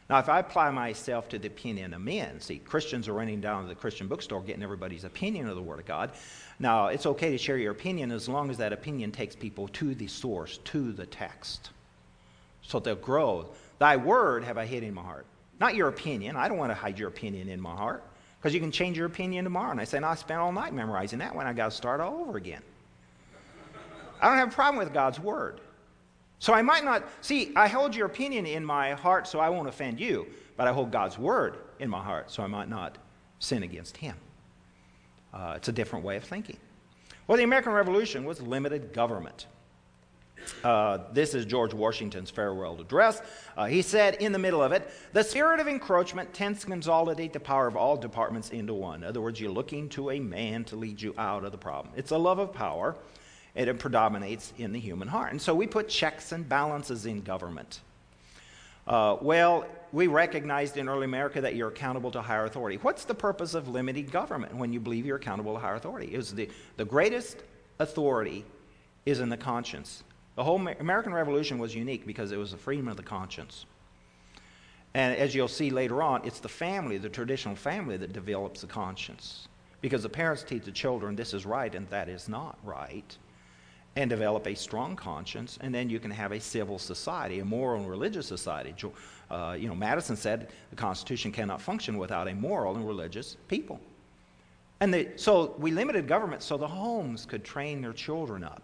Now, 0.10 0.18
if 0.18 0.30
I 0.30 0.40
apply 0.40 0.72
myself 0.72 1.30
to 1.30 1.38
the 1.38 1.48
opinion 1.48 1.94
of 1.94 2.02
men, 2.02 2.40
see, 2.40 2.58
Christians 2.58 3.08
are 3.08 3.14
running 3.14 3.42
down 3.42 3.64
to 3.64 3.70
the 3.70 3.76
Christian 3.76 4.08
bookstore 4.08 4.42
getting 4.42 4.64
everybody's 4.64 5.04
opinion 5.04 5.48
of 5.48 5.56
the 5.56 5.62
Word 5.62 5.80
of 5.80 5.86
God. 5.86 6.12
Now, 6.58 6.88
it's 6.88 7.06
okay 7.06 7.32
to 7.32 7.38
share 7.38 7.58
your 7.58 7.74
opinion 7.74 8.12
as 8.12 8.28
long 8.28 8.50
as 8.50 8.58
that 8.58 8.74
opinion 8.74 9.12
takes 9.12 9.36
people 9.36 9.68
to 9.70 9.94
the 9.94 10.08
source, 10.08 10.58
to 10.66 10.94
the 10.94 11.06
text. 11.06 11.70
So 12.62 12.80
they'll 12.80 12.96
grow. 12.96 13.50
Thy 13.78 13.98
word 13.98 14.44
have 14.46 14.58
I 14.58 14.66
hid 14.66 14.84
in 14.84 14.94
my 14.94 15.04
heart. 15.04 15.26
Not 15.60 15.76
your 15.76 15.90
opinion. 15.90 16.36
I 16.36 16.48
don't 16.48 16.58
want 16.58 16.72
to 16.72 16.76
hide 16.76 16.98
your 16.98 17.10
opinion 17.10 17.50
in 17.50 17.60
my 17.60 17.76
heart 17.76 18.04
because 18.40 18.54
you 18.54 18.60
can 18.60 18.72
change 18.72 18.98
your 18.98 19.08
opinion 19.08 19.44
tomorrow. 19.44 19.72
And 19.72 19.82
I 19.82 19.84
say, 19.84 20.00
no, 20.00 20.08
I 20.08 20.16
spent 20.16 20.40
all 20.40 20.52
night 20.52 20.74
memorizing 20.74 21.20
that 21.20 21.36
one. 21.36 21.46
I 21.46 21.54
got 21.54 21.72
to 21.72 21.76
start 21.76 22.00
all 22.00 22.22
over 22.22 22.38
again. 22.38 22.62
I 24.22 24.28
don't 24.28 24.38
have 24.38 24.50
a 24.50 24.56
problem 24.56 24.78
with 24.84 24.94
God's 24.94 25.20
word. 25.20 25.62
So 26.40 26.54
I 26.54 26.62
might 26.62 26.86
not, 26.86 27.04
see, 27.22 27.52
I 27.56 27.68
hold 27.68 27.96
your 27.96 28.06
opinion 28.06 28.46
in 28.46 28.64
my 28.64 28.94
heart 28.94 29.28
so 29.28 29.40
I 29.40 29.50
won't 29.50 29.68
offend 29.68 30.00
you, 30.00 30.26
but 30.56 30.68
I 30.68 30.72
hold 30.72 30.92
God's 30.92 31.20
word 31.20 31.58
in 31.80 31.90
my 31.90 32.02
heart 32.02 32.32
so 32.32 32.44
I 32.44 32.48
might 32.48 32.70
not 32.70 32.98
sin 33.40 33.64
against 33.64 33.98
Him. 33.98 34.16
Uh, 35.34 35.54
it's 35.58 35.68
a 35.68 35.74
different 35.74 36.06
way 36.06 36.16
of 36.16 36.24
thinking. 36.24 36.58
Well, 37.28 37.38
the 37.38 37.44
American 37.44 37.74
Revolution 37.74 38.24
was 38.24 38.42
limited 38.42 38.94
government. 38.94 39.48
Uh, 40.64 41.00
this 41.14 41.34
is 41.34 41.46
George 41.46 41.74
Washington's 41.74 42.30
farewell 42.30 42.80
address. 42.80 43.22
Uh, 43.58 43.66
he 43.66 43.82
said 43.82 44.16
in 44.16 44.32
the 44.32 44.40
middle 44.40 44.62
of 44.62 44.72
it, 44.72 44.90
the 45.14 45.24
spirit 45.24 45.60
of 45.60 45.68
encroachment 45.68 46.34
tends 46.34 46.62
to 46.62 46.68
consolidate 46.68 47.34
the 47.34 47.40
power 47.40 47.68
of 47.68 47.76
all 47.76 47.98
departments 47.98 48.50
into 48.50 48.74
one. 48.74 49.04
In 49.04 49.10
other 49.10 49.22
words, 49.22 49.40
you're 49.40 49.52
looking 49.52 49.90
to 49.90 50.12
a 50.12 50.20
man 50.20 50.64
to 50.66 50.76
lead 50.76 51.02
you 51.02 51.14
out 51.18 51.44
of 51.44 51.52
the 51.52 51.58
problem. 51.58 51.94
It's 51.96 52.12
a 52.12 52.18
love 52.18 52.40
of 52.40 52.54
power, 52.54 52.96
and 53.56 53.70
it 53.70 53.80
predominates 53.80 54.54
in 54.58 54.72
the 54.72 54.80
human 54.80 55.08
heart. 55.08 55.32
And 55.32 55.42
so 55.42 55.56
we 55.56 55.68
put 55.68 55.90
checks 55.90 56.32
and 56.32 56.48
balances 56.48 57.06
in 57.06 57.22
government. 57.22 57.82
Uh, 58.88 59.18
well, 59.22 59.68
we 59.92 60.08
recognized 60.08 60.78
in 60.78 60.90
early 60.90 61.06
America 61.06 61.42
that 61.42 61.56
you're 61.56 61.70
accountable 61.70 62.12
to 62.12 62.22
higher 62.22 62.46
authority. 62.46 62.78
What's 62.82 63.06
the 63.06 63.14
purpose 63.14 63.54
of 63.54 63.68
limited 63.68 64.12
government 64.12 64.56
when 64.56 64.74
you 64.74 64.80
believe 64.80 65.06
you're 65.06 65.18
accountable 65.18 65.54
to 65.54 65.60
higher 65.60 65.76
authority? 65.76 66.14
Is 66.14 66.34
the, 66.34 66.50
the 66.78 66.86
greatest 66.86 67.38
authority 67.80 68.46
is 69.06 69.20
in 69.20 69.30
the 69.30 69.38
conscience. 69.38 70.04
The 70.40 70.46
whole 70.46 70.66
American 70.80 71.14
Revolution 71.14 71.60
was 71.60 71.76
unique 71.76 72.08
because 72.08 72.32
it 72.32 72.38
was 72.38 72.52
the 72.52 72.58
freedom 72.58 72.88
of 72.88 72.96
the 72.96 73.04
conscience. 73.04 73.66
And 74.94 75.14
as 75.18 75.36
you'll 75.36 75.50
see 75.50 75.70
later 75.70 76.02
on, 76.02 76.26
it's 76.26 76.40
the 76.40 76.48
family, 76.48 76.98
the 76.98 77.10
traditional 77.10 77.58
family, 77.58 77.98
that 77.98 78.14
develops 78.14 78.62
the 78.62 78.68
conscience. 78.68 79.50
Because 79.82 80.02
the 80.02 80.08
parents 80.08 80.44
teach 80.44 80.64
the 80.64 80.72
children 80.72 81.18
this 81.18 81.34
is 81.34 81.46
right 81.46 81.76
and 81.76 81.90
that 81.90 82.08
is 82.08 82.30
not 82.30 82.58
right, 82.64 83.18
and 83.98 84.10
develop 84.10 84.48
a 84.48 84.56
strong 84.56 84.96
conscience, 84.96 85.58
and 85.60 85.76
then 85.76 85.90
you 85.90 86.00
can 86.00 86.10
have 86.10 86.32
a 86.32 86.40
civil 86.40 86.80
society, 86.80 87.40
a 87.40 87.46
moral 87.46 87.82
and 87.82 87.90
religious 87.90 88.26
society. 88.26 88.74
Uh, 89.30 89.58
you 89.60 89.68
know, 89.68 89.76
Madison 89.76 90.16
said 90.16 90.52
the 90.70 90.78
Constitution 90.78 91.34
cannot 91.34 91.60
function 91.60 91.98
without 91.98 92.30
a 92.30 92.34
moral 92.34 92.78
and 92.78 92.88
religious 92.88 93.36
people. 93.50 93.78
And 94.80 94.94
they, 94.94 95.12
so 95.18 95.54
we 95.58 95.72
limited 95.72 96.08
government 96.08 96.44
so 96.44 96.56
the 96.56 96.66
homes 96.66 97.26
could 97.26 97.44
train 97.44 97.82
their 97.82 97.92
children 97.92 98.46
up. 98.46 98.64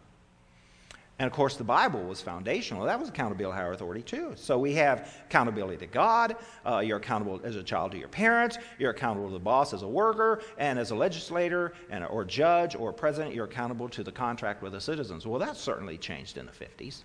And 1.17 1.28
of 1.28 1.32
course, 1.32 1.56
the 1.56 1.63
Bible 1.63 2.04
was 2.04 2.21
foundational. 2.21 2.84
That 2.84 2.99
was 2.99 3.08
accountability, 3.08 3.56
higher 3.56 3.71
authority, 3.71 4.01
too. 4.01 4.34
So 4.36 4.60
we 4.60 4.73
have 4.73 5.13
accountability 5.28 5.78
to 5.78 5.88
God. 5.88 6.36
Uh, 6.65 6.80
you're 6.80 6.97
accountable 6.97 7.39
as 7.45 7.56
a 7.56 7.63
child 7.63 7.93
to 7.93 7.97
your 7.97 8.10
parents. 8.10 8.58
You're 8.78 8.91
accountable 8.91 9.28
to 9.28 9.34
the 9.34 9.39
boss 9.39 9.73
as 9.73 9.82
a 9.84 9.88
worker. 9.88 10.41
And 10.58 10.78
as 10.78 10.91
a 10.91 10.95
legislator 10.95 11.71
and, 11.89 12.04
or 12.06 12.25
judge 12.25 12.75
or 12.75 12.91
president, 12.91 13.34
you're 13.34 13.45
accountable 13.45 13.88
to 13.89 14.04
the 14.04 14.12
contract 14.12 14.62
with 14.62 14.73
the 14.73 14.82
citizens. 14.82 15.25
Well, 15.25 15.39
that 15.39 15.56
certainly 15.56 15.97
changed 15.97 16.38
in 16.38 16.47
the 16.47 16.51
50s. 16.51 17.04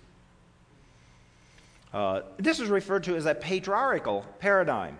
Uh, 1.93 2.21
this 2.37 2.59
is 2.59 2.67
referred 2.67 3.03
to 3.03 3.15
as 3.15 3.25
a 3.25 3.35
patriarchal 3.35 4.25
paradigm. 4.39 4.97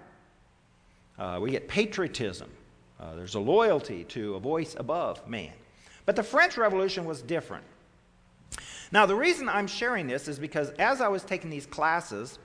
Uh, 1.19 1.37
we 1.41 1.51
get 1.51 1.67
patriotism. 1.67 2.49
Uh, 2.97 3.15
there's 3.15 3.35
a 3.35 3.39
loyalty 3.39 4.05
to 4.05 4.35
a 4.35 4.39
voice 4.39 4.75
above 4.79 5.27
man. 5.27 5.51
But 6.05 6.15
the 6.15 6.23
French 6.23 6.57
Revolution 6.57 7.03
was 7.03 7.21
different. 7.21 7.63
Now, 8.91 9.05
the 9.05 9.15
reason 9.15 9.47
I'm 9.47 9.67
sharing 9.67 10.07
this 10.07 10.27
is 10.27 10.37
because 10.37 10.69
as 10.71 10.99
I 10.99 11.07
was 11.07 11.23
taking 11.23 11.49
these 11.49 11.65
classes 11.65 12.39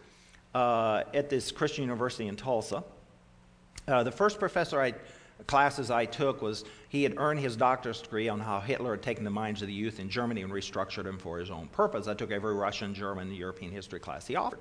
uh, 0.55 1.03
at 1.13 1.29
this 1.29 1.51
Christian 1.51 1.83
University 1.83 2.29
in 2.29 2.37
Tulsa, 2.37 2.85
uh, 3.89 4.03
the 4.05 4.13
first 4.13 4.39
professor 4.39 4.81
I 4.81 4.95
classes 5.47 5.91
I 5.91 6.07
took 6.07 6.41
was 6.41 6.65
he 6.89 7.03
had 7.03 7.15
earned 7.19 7.41
his 7.41 7.57
doctorate 7.57 8.03
degree 8.03 8.29
on 8.29 8.41
how 8.41 8.59
Hitler 8.61 8.93
had 8.93 9.03
taken 9.03 9.23
the 9.23 9.31
minds 9.31 9.61
of 9.61 9.69
the 9.69 9.75
youth 9.75 10.01
in 10.01 10.09
Germany 10.09 10.43
and 10.43 10.53
restructured 10.53 11.05
them 11.05 11.19
for 11.19 11.39
his 11.39 11.51
own 11.51 11.69
purpose. 11.69 12.09
I 12.09 12.15
took 12.15 12.31
every 12.31 12.55
Russian, 12.55 12.95
German, 12.95 13.33
European 13.33 13.71
history 13.71 14.01
class 14.01 14.27
he 14.27 14.35
offered. 14.37 14.61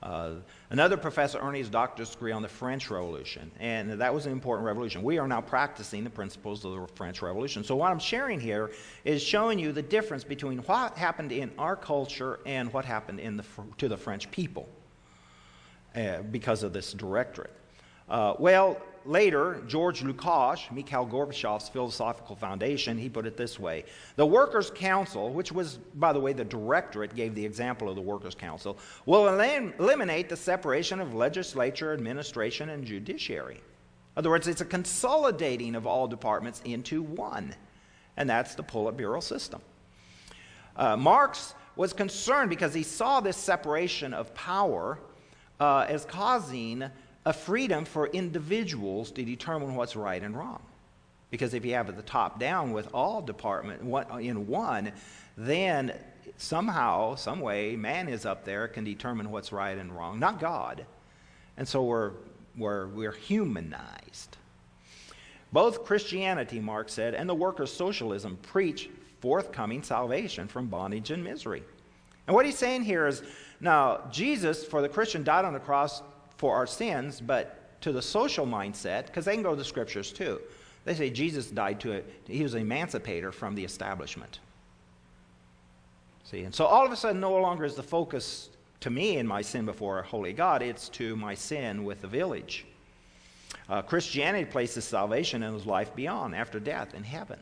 Uh, 0.00 0.34
another 0.70 0.96
professor 0.96 1.38
earned 1.38 1.56
his 1.56 1.68
doctorate 1.68 2.10
degree 2.10 2.30
on 2.30 2.40
the 2.40 2.48
French 2.48 2.88
Revolution, 2.88 3.50
and 3.58 3.90
that 3.90 4.14
was 4.14 4.26
an 4.26 4.32
important 4.32 4.64
revolution. 4.64 5.02
We 5.02 5.18
are 5.18 5.26
now 5.26 5.40
practicing 5.40 6.04
the 6.04 6.10
principles 6.10 6.64
of 6.64 6.72
the 6.72 6.86
French 6.94 7.20
Revolution. 7.20 7.64
So, 7.64 7.74
what 7.74 7.90
I'm 7.90 7.98
sharing 7.98 8.38
here 8.38 8.70
is 9.04 9.20
showing 9.20 9.58
you 9.58 9.72
the 9.72 9.82
difference 9.82 10.22
between 10.22 10.58
what 10.58 10.96
happened 10.96 11.32
in 11.32 11.50
our 11.58 11.74
culture 11.74 12.38
and 12.46 12.72
what 12.72 12.84
happened 12.84 13.18
in 13.18 13.36
the, 13.36 13.44
to 13.78 13.88
the 13.88 13.96
French 13.96 14.30
people 14.30 14.68
uh, 15.96 16.22
because 16.22 16.62
of 16.62 16.72
this 16.72 16.92
directorate. 16.92 17.52
Uh, 18.08 18.34
well, 18.38 18.80
later, 19.04 19.62
George 19.66 20.02
Lukács, 20.02 20.70
Mikhail 20.70 21.06
Gorbachev's 21.06 21.68
philosophical 21.68 22.36
foundation, 22.36 22.98
he 22.98 23.08
put 23.08 23.26
it 23.26 23.36
this 23.36 23.58
way 23.58 23.84
The 24.16 24.26
Workers' 24.26 24.70
Council, 24.74 25.32
which 25.32 25.52
was, 25.52 25.78
by 25.94 26.12
the 26.12 26.20
way, 26.20 26.32
the 26.32 26.44
directorate 26.44 27.14
gave 27.14 27.34
the 27.34 27.44
example 27.44 27.88
of 27.88 27.96
the 27.96 28.02
Workers' 28.02 28.34
Council, 28.34 28.78
will 29.06 29.28
elim- 29.28 29.74
eliminate 29.78 30.28
the 30.28 30.36
separation 30.36 31.00
of 31.00 31.14
legislature, 31.14 31.92
administration, 31.92 32.70
and 32.70 32.84
judiciary. 32.84 33.56
In 33.56 34.20
other 34.20 34.30
words, 34.30 34.48
it's 34.48 34.60
a 34.60 34.64
consolidating 34.64 35.74
of 35.74 35.86
all 35.86 36.08
departments 36.08 36.60
into 36.64 37.02
one, 37.02 37.54
and 38.16 38.28
that's 38.28 38.54
the 38.54 38.64
Politburo 38.64 39.22
system. 39.22 39.60
Uh, 40.76 40.96
Marx 40.96 41.54
was 41.76 41.92
concerned 41.92 42.50
because 42.50 42.74
he 42.74 42.82
saw 42.82 43.20
this 43.20 43.36
separation 43.36 44.12
of 44.12 44.34
power 44.34 44.98
uh, 45.60 45.86
as 45.88 46.04
causing 46.04 46.84
a 47.28 47.32
freedom 47.34 47.84
for 47.84 48.06
individuals 48.06 49.10
to 49.10 49.22
determine 49.22 49.74
what's 49.74 49.94
right 49.94 50.22
and 50.22 50.34
wrong. 50.34 50.62
Because 51.30 51.52
if 51.52 51.62
you 51.62 51.74
have 51.74 51.90
it 51.90 51.96
the 51.96 52.02
top 52.02 52.40
down 52.40 52.72
with 52.72 52.88
all 52.94 53.20
department 53.20 53.82
in 53.82 54.46
one, 54.46 54.92
then 55.36 55.92
somehow, 56.38 57.16
some 57.16 57.40
way, 57.40 57.76
man 57.76 58.08
is 58.08 58.24
up 58.24 58.46
there 58.46 58.66
can 58.66 58.82
determine 58.82 59.30
what's 59.30 59.52
right 59.52 59.76
and 59.76 59.94
wrong, 59.94 60.18
not 60.18 60.40
God. 60.40 60.86
And 61.58 61.68
so 61.68 61.84
we're, 61.84 62.12
we're, 62.56 62.86
we're 62.86 63.12
humanized. 63.12 64.38
Both 65.52 65.84
Christianity, 65.84 66.60
Marx 66.60 66.94
said, 66.94 67.12
and 67.12 67.28
the 67.28 67.34
workers' 67.34 67.70
socialism 67.70 68.38
preach 68.40 68.88
forthcoming 69.20 69.82
salvation 69.82 70.48
from 70.48 70.68
bondage 70.68 71.10
and 71.10 71.22
misery. 71.22 71.62
And 72.26 72.34
what 72.34 72.46
he's 72.46 72.56
saying 72.56 72.84
here 72.84 73.06
is 73.06 73.22
now, 73.60 74.08
Jesus, 74.10 74.64
for 74.64 74.80
the 74.80 74.88
Christian, 74.88 75.24
died 75.24 75.44
on 75.44 75.52
the 75.52 75.60
cross 75.60 76.00
for 76.38 76.54
our 76.54 76.66
sins, 76.66 77.20
but 77.20 77.80
to 77.82 77.92
the 77.92 78.00
social 78.02 78.46
mindset, 78.46 79.06
because 79.06 79.24
they 79.24 79.34
can 79.34 79.42
go 79.42 79.50
to 79.50 79.56
the 79.56 79.64
scriptures 79.64 80.10
too. 80.12 80.40
They 80.84 80.94
say 80.94 81.10
Jesus 81.10 81.50
died 81.50 81.80
to 81.80 81.92
it, 81.92 82.10
he 82.26 82.42
was 82.42 82.54
an 82.54 82.62
emancipator 82.62 83.30
from 83.30 83.54
the 83.54 83.64
establishment. 83.64 84.38
See, 86.24 86.44
and 86.44 86.54
so 86.54 86.64
all 86.64 86.86
of 86.86 86.92
a 86.92 86.96
sudden, 86.96 87.20
no 87.20 87.38
longer 87.38 87.64
is 87.64 87.74
the 87.74 87.82
focus 87.82 88.50
to 88.80 88.90
me 88.90 89.16
in 89.16 89.26
my 89.26 89.42
sin 89.42 89.66
before 89.66 90.02
holy 90.02 90.32
God, 90.32 90.62
it's 90.62 90.88
to 90.90 91.16
my 91.16 91.34
sin 91.34 91.84
with 91.84 92.00
the 92.00 92.08
village. 92.08 92.64
Uh, 93.68 93.82
Christianity 93.82 94.44
places 94.44 94.84
salvation 94.84 95.42
in 95.42 95.52
his 95.52 95.66
life 95.66 95.94
beyond, 95.94 96.34
after 96.34 96.60
death, 96.60 96.94
in 96.94 97.02
heaven. 97.02 97.38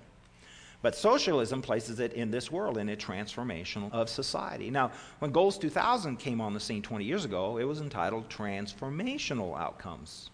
But 0.83 0.95
socialism 0.95 1.63
places 1.63 2.01
it 2.01 2.13
in 2.13 2.31
this 2.31 2.51
world 2.51 2.79
in 2.79 2.89
a 2.91 2.97
transformation 2.97 3.89
of 3.93 4.09
society. 4.09 4.71
Now, 4.71 4.93
when 5.19 5.33
Goals 5.33 5.59
2000 5.59 6.17
came 6.17 6.41
on 6.41 6.55
the 6.55 6.61
scene 6.61 6.83
20 6.83 7.05
years 7.05 7.25
ago, 7.25 7.59
it 7.59 7.65
was 7.65 7.81
entitled 7.81 8.29
Transformational 8.29 9.59
Outcomes. 9.59 10.31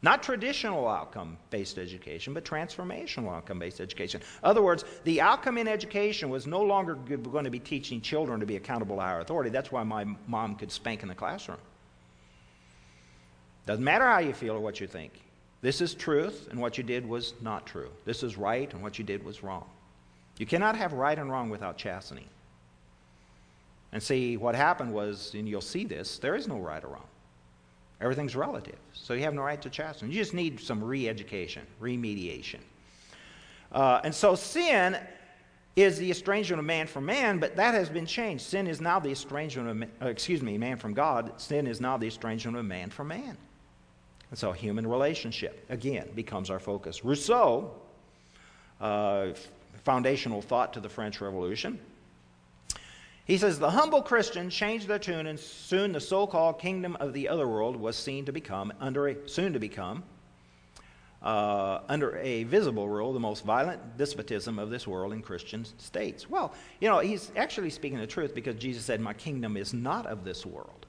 Not 0.00 0.22
traditional 0.22 0.86
outcome 0.86 1.38
based 1.50 1.76
education, 1.76 2.32
but 2.32 2.44
transformational 2.44 3.34
outcome 3.34 3.58
based 3.58 3.80
education. 3.80 4.20
In 4.20 4.48
other 4.48 4.62
words, 4.62 4.84
the 5.02 5.20
outcome 5.20 5.58
in 5.58 5.66
education 5.66 6.30
was 6.30 6.46
no 6.46 6.62
longer 6.62 6.94
going 6.94 7.44
to 7.44 7.50
be 7.50 7.58
teaching 7.58 8.00
children 8.00 8.38
to 8.38 8.46
be 8.46 8.56
accountable 8.56 8.96
to 8.96 9.02
higher 9.02 9.20
authority. 9.20 9.50
That's 9.50 9.72
why 9.72 9.82
my 9.82 10.06
mom 10.28 10.54
could 10.54 10.70
spank 10.70 11.02
in 11.02 11.08
the 11.08 11.16
classroom. 11.16 11.58
Doesn't 13.66 13.84
matter 13.84 14.06
how 14.06 14.18
you 14.18 14.32
feel 14.32 14.54
or 14.54 14.60
what 14.60 14.80
you 14.80 14.86
think. 14.86 15.20
This 15.60 15.80
is 15.80 15.94
truth, 15.94 16.48
and 16.50 16.60
what 16.60 16.78
you 16.78 16.84
did 16.84 17.08
was 17.08 17.34
not 17.40 17.66
true. 17.66 17.90
This 18.04 18.22
is 18.22 18.36
right, 18.36 18.72
and 18.72 18.82
what 18.82 18.98
you 18.98 19.04
did 19.04 19.24
was 19.24 19.42
wrong. 19.42 19.64
You 20.38 20.46
cannot 20.46 20.76
have 20.76 20.92
right 20.92 21.18
and 21.18 21.30
wrong 21.30 21.50
without 21.50 21.76
chastening. 21.76 22.28
And 23.92 24.02
see, 24.02 24.36
what 24.36 24.54
happened 24.54 24.92
was, 24.92 25.34
and 25.34 25.48
you'll 25.48 25.60
see 25.60 25.84
this, 25.84 26.18
there 26.18 26.36
is 26.36 26.46
no 26.46 26.58
right 26.58 26.82
or 26.84 26.88
wrong. 26.88 27.06
Everything's 28.00 28.36
relative. 28.36 28.78
So 28.92 29.14
you 29.14 29.22
have 29.24 29.34
no 29.34 29.42
right 29.42 29.60
to 29.60 29.70
chasten. 29.70 30.12
You 30.12 30.18
just 30.18 30.34
need 30.34 30.60
some 30.60 30.82
re 30.84 31.08
education, 31.08 31.66
remediation. 31.82 32.60
Uh, 33.72 34.00
and 34.04 34.14
so 34.14 34.36
sin 34.36 34.96
is 35.74 35.98
the 35.98 36.10
estrangement 36.10 36.60
of 36.60 36.66
man 36.66 36.86
from 36.86 37.06
man, 37.06 37.38
but 37.38 37.56
that 37.56 37.74
has 37.74 37.88
been 37.88 38.06
changed. 38.06 38.44
Sin 38.44 38.66
is 38.66 38.80
now 38.80 38.98
the 39.00 39.10
estrangement 39.10 39.84
of, 40.00 40.06
uh, 40.06 40.10
excuse 40.10 40.42
me, 40.42 40.58
man 40.58 40.76
from 40.76 40.94
God. 40.94 41.32
Sin 41.40 41.66
is 41.66 41.80
now 41.80 41.96
the 41.96 42.06
estrangement 42.06 42.56
of 42.56 42.64
man 42.64 42.90
from 42.90 43.08
man. 43.08 43.36
And 44.30 44.38
so 44.38 44.52
human 44.52 44.86
relationship, 44.86 45.64
again, 45.70 46.08
becomes 46.14 46.50
our 46.50 46.58
focus. 46.58 47.04
Rousseau, 47.04 47.72
uh, 48.80 49.28
foundational 49.84 50.42
thought 50.42 50.74
to 50.74 50.80
the 50.80 50.88
French 50.88 51.20
Revolution. 51.20 51.78
He 53.24 53.36
says 53.36 53.58
the 53.58 53.70
humble 53.70 54.02
Christian 54.02 54.48
changed 54.48 54.88
their 54.88 54.98
tune, 54.98 55.26
and 55.26 55.38
soon 55.38 55.92
the 55.92 56.00
so-called 56.00 56.58
kingdom 56.58 56.96
of 56.96 57.12
the 57.12 57.28
other 57.28 57.46
world 57.46 57.76
was 57.76 57.94
seen 57.96 58.24
to 58.24 58.32
become 58.32 58.72
under 58.80 59.08
a 59.08 59.28
soon 59.28 59.52
to 59.52 59.58
become 59.58 60.02
uh, 61.22 61.80
under 61.88 62.16
a 62.18 62.44
visible 62.44 62.88
rule 62.88 63.12
the 63.12 63.20
most 63.20 63.44
violent 63.44 63.98
despotism 63.98 64.58
of 64.58 64.70
this 64.70 64.86
world 64.86 65.12
in 65.12 65.20
Christian 65.20 65.66
states. 65.78 66.30
Well, 66.30 66.54
you 66.80 66.88
know, 66.88 67.00
he's 67.00 67.30
actually 67.36 67.70
speaking 67.70 67.98
the 67.98 68.06
truth 68.06 68.34
because 68.34 68.56
Jesus 68.56 68.84
said, 68.84 69.00
"My 69.00 69.12
kingdom 69.12 69.58
is 69.58 69.74
not 69.74 70.06
of 70.06 70.24
this 70.24 70.46
world." 70.46 70.86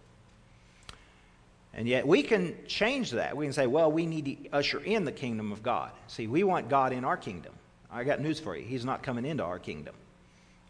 And 1.79 1.87
yet 1.87 2.05
we 2.05 2.23
can 2.23 2.57
change 2.67 3.11
that. 3.11 3.37
We 3.37 3.45
can 3.45 3.53
say, 3.53 3.65
well, 3.65 3.89
we 3.89 4.05
need 4.05 4.25
to 4.25 4.49
usher 4.51 4.81
in 4.81 5.05
the 5.05 5.13
kingdom 5.13 5.53
of 5.53 5.63
God. 5.63 5.91
See, 6.07 6.27
we 6.27 6.43
want 6.43 6.67
God 6.67 6.91
in 6.91 7.05
our 7.05 7.15
kingdom. 7.15 7.53
I 7.89 8.03
got 8.03 8.19
news 8.19 8.37
for 8.37 8.57
you. 8.57 8.65
He's 8.65 8.83
not 8.83 9.01
coming 9.01 9.23
into 9.23 9.45
our 9.45 9.59
kingdom. 9.59 9.95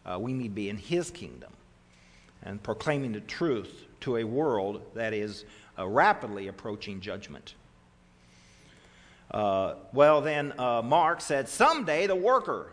Uh, 0.06 0.20
we 0.20 0.32
need 0.32 0.44
to 0.44 0.50
be 0.50 0.68
in 0.68 0.76
His 0.76 1.10
kingdom 1.10 1.50
and 2.44 2.62
proclaiming 2.62 3.10
the 3.10 3.22
truth 3.22 3.86
to 4.02 4.18
a 4.18 4.24
world 4.24 4.82
that 4.94 5.12
is 5.12 5.46
uh, 5.76 5.84
rapidly 5.84 6.46
approaching 6.46 7.00
judgment. 7.00 7.54
Uh, 9.32 9.74
well, 9.92 10.20
then 10.20 10.54
uh, 10.60 10.80
Marx 10.80 11.24
said, 11.24 11.48
someday 11.48 12.06
the 12.06 12.14
worker 12.14 12.70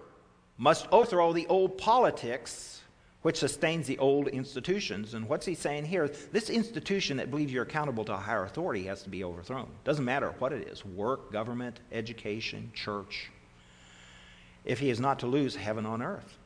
must 0.60 0.88
overthrow 0.92 1.34
the 1.34 1.48
old 1.48 1.80
politics 1.80 2.77
which 3.28 3.40
sustains 3.40 3.86
the 3.88 3.98
old 3.98 4.30
institutions. 4.30 5.14
And 5.14 5.28
what's 5.28 5.46
he 5.46 5.54
saying 5.54 5.84
here? 5.84 6.08
This 6.32 6.50
institution 6.50 7.18
that 7.18 7.30
believes 7.30 7.52
you're 7.52 7.64
accountable 7.64 8.06
to 8.06 8.14
a 8.14 8.16
higher 8.16 8.46
authority 8.46 8.84
has 8.84 9.04
to 9.04 9.10
be 9.10 9.26
overthrown. 9.26 9.70
Doesn't 9.84 10.06
matter 10.06 10.34
what 10.40 10.54
it 10.54 10.66
is 10.70 10.86
work, 10.86 11.30
government, 11.30 11.82
education, 11.92 12.72
church 12.74 13.30
if 14.64 14.80
he 14.80 14.90
is 14.90 15.02
not 15.02 15.20
to 15.20 15.28
lose 15.28 15.58
heaven 15.58 15.86
on 15.86 16.02
earth. 16.02 16.38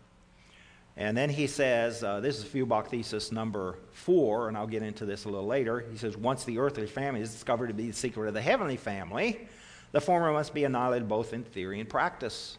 And 0.98 1.16
then 1.16 1.30
he 1.30 1.46
says, 1.46 2.04
uh, 2.04 2.20
this 2.20 2.40
is 2.40 2.46
Feuerbach 2.46 2.90
thesis 2.90 3.32
number 3.32 3.78
four, 3.92 4.48
and 4.48 4.58
I'll 4.58 4.66
get 4.66 4.82
into 4.82 5.06
this 5.06 5.26
a 5.26 5.30
little 5.30 5.46
later. 5.46 5.86
He 5.92 6.00
says, 6.00 6.18
once 6.18 6.46
the 6.46 6.58
earthly 6.58 6.88
family 6.88 7.22
is 7.22 7.32
discovered 7.32 7.68
to 7.68 7.76
be 7.76 7.92
the 7.92 7.94
secret 7.94 8.28
of 8.28 8.34
the 8.34 8.42
heavenly 8.42 8.78
family, 8.78 9.48
The 9.92 10.02
former 10.02 10.32
must 10.32 10.54
be 10.54 10.64
annihilated 10.64 11.08
both 11.08 11.34
in 11.34 11.44
theory 11.44 11.80
and 11.80 11.90
practice. 11.90 12.58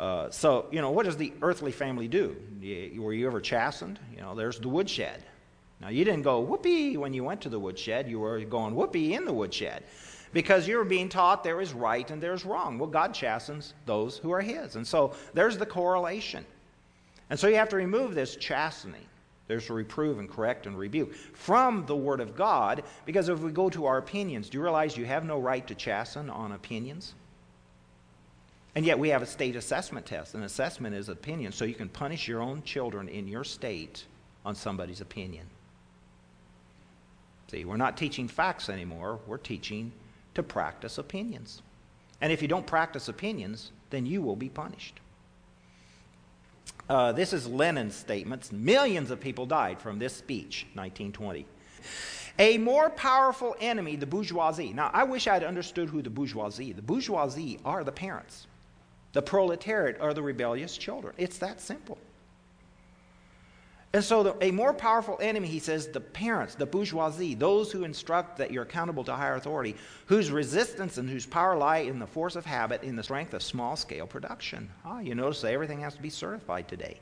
Uh, 0.00 0.30
so, 0.30 0.64
you 0.70 0.80
know, 0.80 0.90
what 0.90 1.04
does 1.04 1.18
the 1.18 1.30
earthly 1.42 1.70
family 1.70 2.08
do? 2.08 2.34
were 2.98 3.12
you 3.12 3.26
ever 3.26 3.38
chastened? 3.38 4.00
You 4.16 4.22
know, 4.22 4.34
there's 4.34 4.58
the 4.58 4.68
woodshed. 4.68 5.22
Now, 5.78 5.88
you 5.88 6.06
didn't 6.06 6.22
go 6.22 6.40
whoopee 6.40 6.96
when 6.96 7.12
you 7.12 7.22
went 7.22 7.42
to 7.42 7.50
the 7.50 7.58
woodshed. 7.58 8.08
You 8.08 8.18
were 8.18 8.40
going 8.40 8.74
whoopee 8.74 9.12
in 9.12 9.26
the 9.26 9.32
woodshed 9.32 9.82
because 10.32 10.66
you 10.66 10.78
were 10.78 10.86
being 10.86 11.10
taught 11.10 11.44
there 11.44 11.60
is 11.60 11.74
right 11.74 12.10
and 12.10 12.22
there's 12.22 12.46
wrong. 12.46 12.78
Well, 12.78 12.88
God 12.88 13.12
chastens 13.12 13.74
those 13.84 14.16
who 14.16 14.30
are 14.32 14.40
His. 14.40 14.76
And 14.76 14.86
so 14.86 15.12
there's 15.34 15.58
the 15.58 15.66
correlation. 15.66 16.46
And 17.28 17.38
so 17.38 17.48
you 17.48 17.56
have 17.56 17.68
to 17.68 17.76
remove 17.76 18.14
this 18.14 18.36
chastening. 18.36 19.04
There's 19.48 19.66
to 19.66 19.74
reprove 19.74 20.18
and 20.18 20.30
correct 20.30 20.66
and 20.66 20.78
rebuke 20.78 21.12
from 21.12 21.84
the 21.84 21.96
Word 21.96 22.20
of 22.20 22.34
God 22.34 22.84
because 23.04 23.28
if 23.28 23.40
we 23.40 23.52
go 23.52 23.68
to 23.68 23.84
our 23.84 23.98
opinions, 23.98 24.48
do 24.48 24.56
you 24.56 24.62
realize 24.62 24.96
you 24.96 25.04
have 25.04 25.26
no 25.26 25.38
right 25.38 25.66
to 25.66 25.74
chasten 25.74 26.30
on 26.30 26.52
opinions? 26.52 27.14
And 28.74 28.86
yet 28.86 28.98
we 28.98 29.08
have 29.08 29.22
a 29.22 29.26
state 29.26 29.56
assessment 29.56 30.06
test. 30.06 30.34
An 30.34 30.42
assessment 30.42 30.94
is 30.94 31.08
opinion, 31.08 31.52
so 31.52 31.64
you 31.64 31.74
can 31.74 31.88
punish 31.88 32.28
your 32.28 32.40
own 32.40 32.62
children 32.62 33.08
in 33.08 33.26
your 33.26 33.44
state 33.44 34.04
on 34.44 34.54
somebody's 34.54 35.00
opinion. 35.00 35.46
See, 37.50 37.64
we're 37.64 37.76
not 37.76 37.96
teaching 37.96 38.28
facts 38.28 38.68
anymore, 38.68 39.18
we're 39.26 39.36
teaching 39.36 39.90
to 40.34 40.42
practice 40.42 40.98
opinions. 40.98 41.62
And 42.20 42.32
if 42.32 42.42
you 42.42 42.48
don't 42.48 42.66
practice 42.66 43.08
opinions, 43.08 43.72
then 43.90 44.06
you 44.06 44.22
will 44.22 44.36
be 44.36 44.48
punished. 44.48 45.00
Uh, 46.88 47.12
this 47.12 47.32
is 47.32 47.46
Lenin's 47.46 47.94
statements. 47.94 48.52
Millions 48.52 49.10
of 49.10 49.20
people 49.20 49.46
died 49.46 49.80
from 49.80 49.98
this 49.98 50.14
speech, 50.14 50.66
1920. 50.74 51.46
A 52.38 52.58
more 52.58 52.90
powerful 52.90 53.56
enemy, 53.60 53.96
the 53.96 54.06
bourgeoisie. 54.06 54.72
Now, 54.72 54.90
I 54.92 55.04
wish 55.04 55.26
I 55.26 55.34
had 55.34 55.44
understood 55.44 55.88
who 55.88 56.02
the 56.02 56.10
bourgeoisie. 56.10 56.72
The 56.72 56.82
bourgeoisie 56.82 57.58
are 57.64 57.84
the 57.84 57.92
parents. 57.92 58.46
The 59.12 59.22
proletariat 59.22 60.00
are 60.00 60.14
the 60.14 60.22
rebellious 60.22 60.76
children. 60.76 61.14
It's 61.18 61.38
that 61.38 61.60
simple. 61.60 61.98
And 63.92 64.04
so, 64.04 64.22
the, 64.22 64.36
a 64.44 64.52
more 64.52 64.72
powerful 64.72 65.18
enemy, 65.20 65.48
he 65.48 65.58
says, 65.58 65.88
the 65.88 66.00
parents, 66.00 66.54
the 66.54 66.66
bourgeoisie, 66.66 67.34
those 67.34 67.72
who 67.72 67.82
instruct 67.82 68.36
that 68.36 68.52
you're 68.52 68.62
accountable 68.62 69.02
to 69.02 69.12
higher 69.12 69.34
authority, 69.34 69.74
whose 70.06 70.30
resistance 70.30 70.96
and 70.96 71.10
whose 71.10 71.26
power 71.26 71.56
lie 71.56 71.78
in 71.78 71.98
the 71.98 72.06
force 72.06 72.36
of 72.36 72.46
habit, 72.46 72.84
in 72.84 72.94
the 72.94 73.02
strength 73.02 73.34
of 73.34 73.42
small 73.42 73.74
scale 73.74 74.06
production. 74.06 74.70
Ah, 74.84 75.00
you 75.00 75.16
notice 75.16 75.40
that 75.40 75.52
everything 75.52 75.80
has 75.80 75.96
to 75.96 76.02
be 76.02 76.10
certified 76.10 76.68
today. 76.68 77.00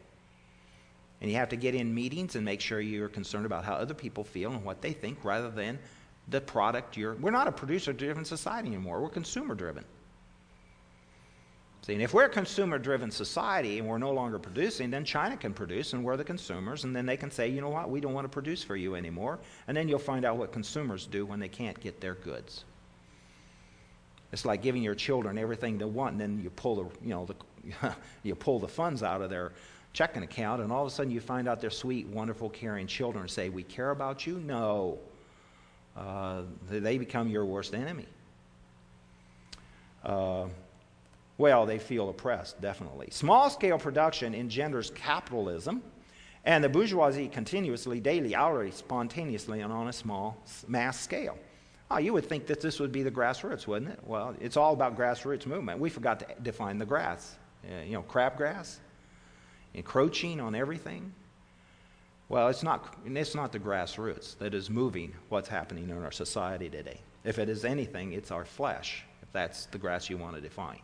And 1.20 1.30
you 1.30 1.36
have 1.36 1.50
to 1.50 1.56
get 1.56 1.74
in 1.74 1.94
meetings 1.94 2.36
and 2.36 2.44
make 2.44 2.60
sure 2.62 2.80
you're 2.80 3.08
concerned 3.08 3.44
about 3.44 3.66
how 3.66 3.74
other 3.74 3.92
people 3.92 4.24
feel 4.24 4.52
and 4.52 4.64
what 4.64 4.80
they 4.80 4.92
think 4.92 5.22
rather 5.24 5.50
than 5.50 5.78
the 6.28 6.40
product 6.40 6.96
you're. 6.96 7.16
We're 7.16 7.32
not 7.32 7.48
a 7.48 7.52
producer 7.52 7.92
driven 7.92 8.24
society 8.24 8.68
anymore, 8.68 9.02
we're 9.02 9.10
consumer 9.10 9.54
driven. 9.54 9.84
See, 11.88 11.94
and 11.94 12.02
if 12.02 12.12
we're 12.12 12.26
a 12.26 12.28
consumer 12.28 12.78
driven 12.78 13.10
society 13.10 13.78
and 13.78 13.88
we're 13.88 13.96
no 13.96 14.12
longer 14.12 14.38
producing, 14.38 14.90
then 14.90 15.06
China 15.06 15.38
can 15.38 15.54
produce 15.54 15.94
and 15.94 16.04
we're 16.04 16.18
the 16.18 16.24
consumers, 16.24 16.84
and 16.84 16.94
then 16.94 17.06
they 17.06 17.16
can 17.16 17.30
say, 17.30 17.48
you 17.48 17.62
know 17.62 17.70
what, 17.70 17.88
we 17.88 17.98
don't 17.98 18.12
want 18.12 18.26
to 18.26 18.28
produce 18.28 18.62
for 18.62 18.76
you 18.76 18.94
anymore. 18.94 19.38
And 19.66 19.74
then 19.74 19.88
you'll 19.88 19.98
find 19.98 20.26
out 20.26 20.36
what 20.36 20.52
consumers 20.52 21.06
do 21.06 21.24
when 21.24 21.40
they 21.40 21.48
can't 21.48 21.80
get 21.80 21.98
their 21.98 22.16
goods. 22.16 22.66
It's 24.32 24.44
like 24.44 24.60
giving 24.60 24.82
your 24.82 24.94
children 24.94 25.38
everything 25.38 25.78
they 25.78 25.86
want, 25.86 26.12
and 26.12 26.20
then 26.20 26.42
you 26.42 26.50
pull 26.50 26.76
the, 26.76 27.06
you 27.06 27.14
know, 27.14 27.24
the, 27.24 27.94
you 28.22 28.34
pull 28.34 28.58
the 28.58 28.68
funds 28.68 29.02
out 29.02 29.22
of 29.22 29.30
their 29.30 29.52
checking 29.94 30.22
account, 30.22 30.60
and 30.60 30.70
all 30.70 30.82
of 30.82 30.88
a 30.88 30.94
sudden 30.94 31.10
you 31.10 31.20
find 31.20 31.48
out 31.48 31.58
they're 31.58 31.70
sweet, 31.70 32.06
wonderful, 32.08 32.50
caring 32.50 32.86
children 32.86 33.22
and 33.22 33.30
say, 33.30 33.48
We 33.48 33.62
care 33.62 33.92
about 33.92 34.26
you? 34.26 34.40
No. 34.40 34.98
Uh, 35.96 36.42
they 36.68 36.98
become 36.98 37.28
your 37.28 37.46
worst 37.46 37.74
enemy. 37.74 38.04
Uh, 40.04 40.48
well, 41.38 41.66
they 41.66 41.78
feel 41.78 42.10
oppressed, 42.10 42.60
definitely. 42.60 43.08
Small 43.12 43.48
scale 43.48 43.78
production 43.78 44.34
engenders 44.34 44.90
capitalism, 44.90 45.82
and 46.44 46.62
the 46.62 46.68
bourgeoisie 46.68 47.28
continuously, 47.28 48.00
daily, 48.00 48.34
hourly, 48.34 48.72
spontaneously, 48.72 49.60
and 49.60 49.72
on 49.72 49.86
a 49.86 49.92
small 49.92 50.42
mass 50.66 50.98
scale. 51.00 51.38
Oh, 51.90 51.98
you 51.98 52.12
would 52.12 52.28
think 52.28 52.46
that 52.48 52.60
this 52.60 52.80
would 52.80 52.90
be 52.90 53.04
the 53.04 53.10
grassroots, 53.10 53.66
wouldn't 53.68 53.92
it? 53.92 54.00
Well, 54.04 54.34
it's 54.40 54.56
all 54.56 54.72
about 54.72 54.98
grassroots 54.98 55.46
movement. 55.46 55.78
We 55.78 55.90
forgot 55.90 56.20
to 56.20 56.26
define 56.42 56.76
the 56.76 56.84
grass. 56.84 57.36
Uh, 57.64 57.82
you 57.84 57.92
know, 57.92 58.02
crabgrass, 58.02 58.76
encroaching 59.74 60.40
on 60.40 60.54
everything. 60.54 61.12
Well, 62.28 62.48
it's 62.48 62.62
not, 62.62 62.96
it's 63.06 63.34
not 63.34 63.52
the 63.52 63.58
grassroots 63.58 64.36
that 64.38 64.54
is 64.54 64.68
moving 64.68 65.14
what's 65.28 65.48
happening 65.48 65.88
in 65.88 66.02
our 66.02 66.12
society 66.12 66.68
today. 66.68 67.00
If 67.24 67.38
it 67.38 67.48
is 67.48 67.64
anything, 67.64 68.12
it's 68.12 68.30
our 68.30 68.44
flesh, 68.44 69.04
if 69.22 69.32
that's 69.32 69.66
the 69.66 69.78
grass 69.78 70.10
you 70.10 70.18
want 70.18 70.34
to 70.34 70.40
define 70.40 70.80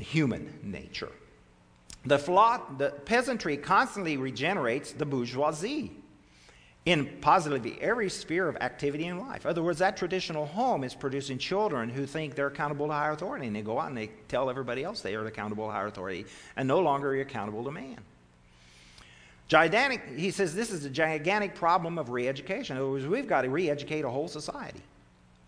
the 0.00 0.04
human 0.04 0.58
nature. 0.62 1.12
The, 2.06 2.16
the 2.78 2.90
peasantry 3.04 3.58
constantly 3.58 4.16
regenerates 4.16 4.92
the 4.92 5.04
bourgeoisie 5.04 5.92
in 6.86 7.18
positively 7.20 7.76
every 7.82 8.08
sphere 8.08 8.48
of 8.48 8.56
activity 8.56 9.04
in 9.04 9.18
life. 9.18 9.44
In 9.44 9.50
other 9.50 9.62
words, 9.62 9.80
that 9.80 9.98
traditional 9.98 10.46
home 10.46 10.84
is 10.84 10.94
producing 10.94 11.36
children 11.36 11.90
who 11.90 12.06
think 12.06 12.34
they're 12.34 12.46
accountable 12.46 12.86
to 12.86 12.94
higher 12.94 13.12
authority, 13.12 13.46
and 13.46 13.54
they 13.54 13.60
go 13.60 13.78
out 13.78 13.88
and 13.88 13.96
they 13.96 14.10
tell 14.28 14.48
everybody 14.48 14.82
else 14.82 15.02
they 15.02 15.14
are 15.14 15.26
accountable 15.26 15.66
to 15.66 15.72
higher 15.72 15.88
authority, 15.88 16.24
and 16.56 16.66
no 16.66 16.80
longer 16.80 17.10
are 17.10 17.20
accountable 17.20 17.62
to 17.64 17.70
man. 17.70 17.98
Gigantic, 19.48 20.00
he 20.16 20.30
says 20.30 20.54
this 20.54 20.70
is 20.70 20.86
a 20.86 20.90
gigantic 20.90 21.54
problem 21.54 21.98
of 21.98 22.08
re 22.08 22.26
education. 22.26 22.78
In 22.78 22.82
other 22.82 22.90
words, 22.90 23.06
we've 23.06 23.28
got 23.28 23.42
to 23.42 23.50
re 23.50 23.68
educate 23.68 24.06
a 24.06 24.08
whole 24.08 24.28
society. 24.28 24.80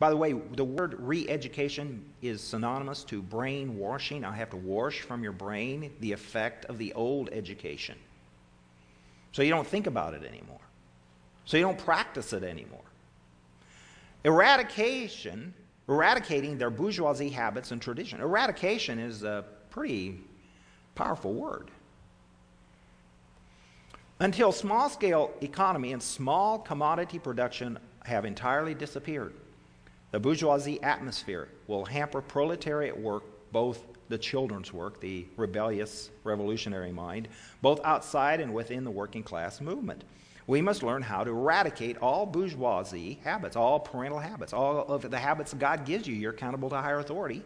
By 0.03 0.11
the 0.11 0.17
way, 0.17 0.33
the 0.33 0.65
word 0.65 0.97
re 0.99 1.29
education 1.29 2.05
is 2.23 2.41
synonymous 2.41 3.05
to 3.05 3.23
brainwashing. 3.23 4.25
I 4.25 4.35
have 4.35 4.51
to 4.51 4.57
wash 4.57 5.03
from 5.03 5.23
your 5.23 5.31
brain 5.31 5.93
the 6.01 6.11
effect 6.11 6.65
of 6.65 6.77
the 6.77 6.93
old 6.95 7.29
education. 7.31 7.97
So 9.31 9.43
you 9.43 9.51
don't 9.51 9.65
think 9.65 9.87
about 9.87 10.15
it 10.15 10.25
anymore. 10.25 10.59
So 11.45 11.57
you 11.57 11.63
don't 11.63 11.79
practice 11.79 12.33
it 12.33 12.43
anymore. 12.43 12.83
Eradication, 14.25 15.55
eradicating 15.89 16.59
their 16.59 16.71
bourgeoisie 16.71 17.31
habits 17.31 17.71
and 17.71 17.81
tradition. 17.81 18.21
Eradication 18.21 18.99
is 18.99 19.23
a 19.23 19.45
pretty 19.71 20.19
powerful 20.97 21.33
word. 21.33 21.71
Until 24.19 24.51
small 24.51 24.91
scale 24.91 25.31
economy 25.43 25.93
and 25.93 26.03
small 26.03 26.59
commodity 26.59 27.21
production 27.21 27.79
have 28.05 28.25
entirely 28.25 28.75
disappeared. 28.75 29.35
The 30.13 30.21
bourgeoisie 30.21 30.83
atmosphere 30.83 31.49
will 31.67 31.87
hamper 31.87 32.21
proletariat 32.21 32.99
work, 32.99 33.25
both 33.51 33.83
the 34.11 34.19
children's 34.19 34.71
work, 34.71 35.01
the 35.01 35.27
rebellious 35.39 36.11
revolutionary 36.23 36.93
mind, 36.93 37.29
both 37.63 37.81
outside 37.83 38.39
and 38.39 38.53
within 38.53 38.85
the 38.85 38.91
working 38.91 39.23
class 39.23 39.61
movement. 39.61 40.05
We 40.47 40.61
must 40.61 40.83
learn 40.83 41.01
how 41.01 41.25
to 41.25 41.31
eradicate 41.31 41.97
all 41.99 42.27
bourgeoisie 42.27 43.21
habits, 43.25 43.57
all 43.57 43.81
parental 43.81 44.19
habits, 44.19 44.53
all 44.53 44.81
of 44.87 45.11
the 45.11 45.19
habits 45.19 45.55
God 45.55 45.87
gives 45.87 46.07
you. 46.07 46.15
You're 46.15 46.33
accountable 46.33 46.69
to 46.71 46.77
higher 46.77 46.99
authority, 46.99 47.43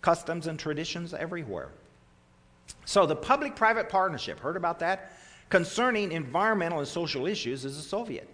customs 0.00 0.46
and 0.46 0.58
traditions 0.58 1.12
everywhere. 1.12 1.70
So, 2.84 3.04
the 3.04 3.16
public 3.16 3.56
private 3.56 3.88
partnership, 3.88 4.38
heard 4.38 4.56
about 4.56 4.78
that? 4.78 5.12
Concerning 5.48 6.12
environmental 6.12 6.78
and 6.78 6.86
social 6.86 7.26
issues 7.26 7.64
is 7.64 7.76
the 7.76 7.82
Soviet. 7.82 8.28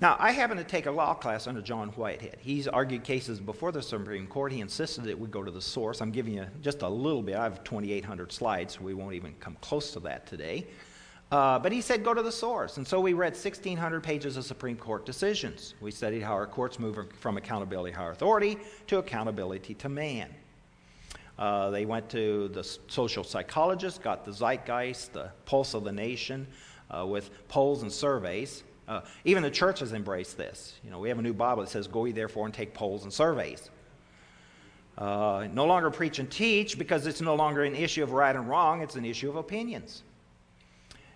Now, 0.00 0.16
I 0.18 0.30
happened 0.30 0.58
to 0.58 0.64
take 0.64 0.86
a 0.86 0.90
law 0.90 1.12
class 1.12 1.46
under 1.46 1.60
John 1.60 1.90
Whitehead. 1.90 2.38
He's 2.40 2.66
argued 2.66 3.04
cases 3.04 3.38
before 3.38 3.70
the 3.70 3.82
Supreme 3.82 4.26
Court. 4.26 4.50
He 4.50 4.62
insisted 4.62 5.04
that 5.04 5.18
we 5.18 5.28
go 5.28 5.42
to 5.42 5.50
the 5.50 5.60
source. 5.60 6.00
I'm 6.00 6.10
giving 6.10 6.32
you 6.32 6.46
just 6.62 6.80
a 6.80 6.88
little 6.88 7.22
bit. 7.22 7.36
I 7.36 7.44
have 7.44 7.62
2,800 7.64 8.32
slides, 8.32 8.74
so 8.76 8.80
we 8.80 8.94
won't 8.94 9.12
even 9.12 9.34
come 9.40 9.58
close 9.60 9.92
to 9.92 10.00
that 10.00 10.26
today. 10.26 10.66
Uh, 11.30 11.58
but 11.58 11.70
he 11.70 11.82
said, 11.82 12.02
go 12.02 12.14
to 12.14 12.22
the 12.22 12.32
source. 12.32 12.78
And 12.78 12.88
so 12.88 12.98
we 12.98 13.12
read 13.12 13.34
1,600 13.34 14.02
pages 14.02 14.38
of 14.38 14.46
Supreme 14.46 14.78
Court 14.78 15.04
decisions. 15.04 15.74
We 15.82 15.90
studied 15.90 16.22
how 16.22 16.32
our 16.32 16.46
courts 16.46 16.78
move 16.78 16.98
from 17.18 17.36
accountability 17.36 17.92
to 17.92 17.98
higher 17.98 18.10
authority 18.10 18.56
to 18.86 18.98
accountability 18.98 19.74
to 19.74 19.90
man. 19.90 20.30
Uh, 21.38 21.68
they 21.68 21.84
went 21.84 22.08
to 22.10 22.48
the 22.48 22.64
social 22.88 23.22
psychologists, 23.22 23.98
got 23.98 24.24
the 24.24 24.32
zeitgeist, 24.32 25.12
the 25.12 25.30
pulse 25.44 25.74
of 25.74 25.84
the 25.84 25.92
nation, 25.92 26.46
uh, 26.90 27.04
with 27.06 27.46
polls 27.48 27.82
and 27.82 27.92
surveys. 27.92 28.64
Uh, 28.90 29.02
even 29.24 29.44
the 29.44 29.50
church 29.50 29.78
has 29.78 29.92
embraced 29.92 30.36
this. 30.36 30.74
You 30.82 30.90
know, 30.90 30.98
we 30.98 31.08
have 31.10 31.20
a 31.20 31.22
new 31.22 31.32
Bible 31.32 31.62
that 31.62 31.68
says, 31.68 31.86
Go 31.86 32.06
ye 32.06 32.12
therefore 32.12 32.46
and 32.46 32.52
take 32.52 32.74
polls 32.74 33.04
and 33.04 33.12
surveys. 33.12 33.70
Uh, 34.98 35.46
no 35.52 35.64
longer 35.64 35.92
preach 35.92 36.18
and 36.18 36.28
teach 36.28 36.76
because 36.76 37.06
it's 37.06 37.20
no 37.20 37.36
longer 37.36 37.62
an 37.62 37.76
issue 37.76 38.02
of 38.02 38.10
right 38.10 38.34
and 38.34 38.48
wrong, 38.48 38.82
it's 38.82 38.96
an 38.96 39.04
issue 39.04 39.30
of 39.30 39.36
opinions. 39.36 40.02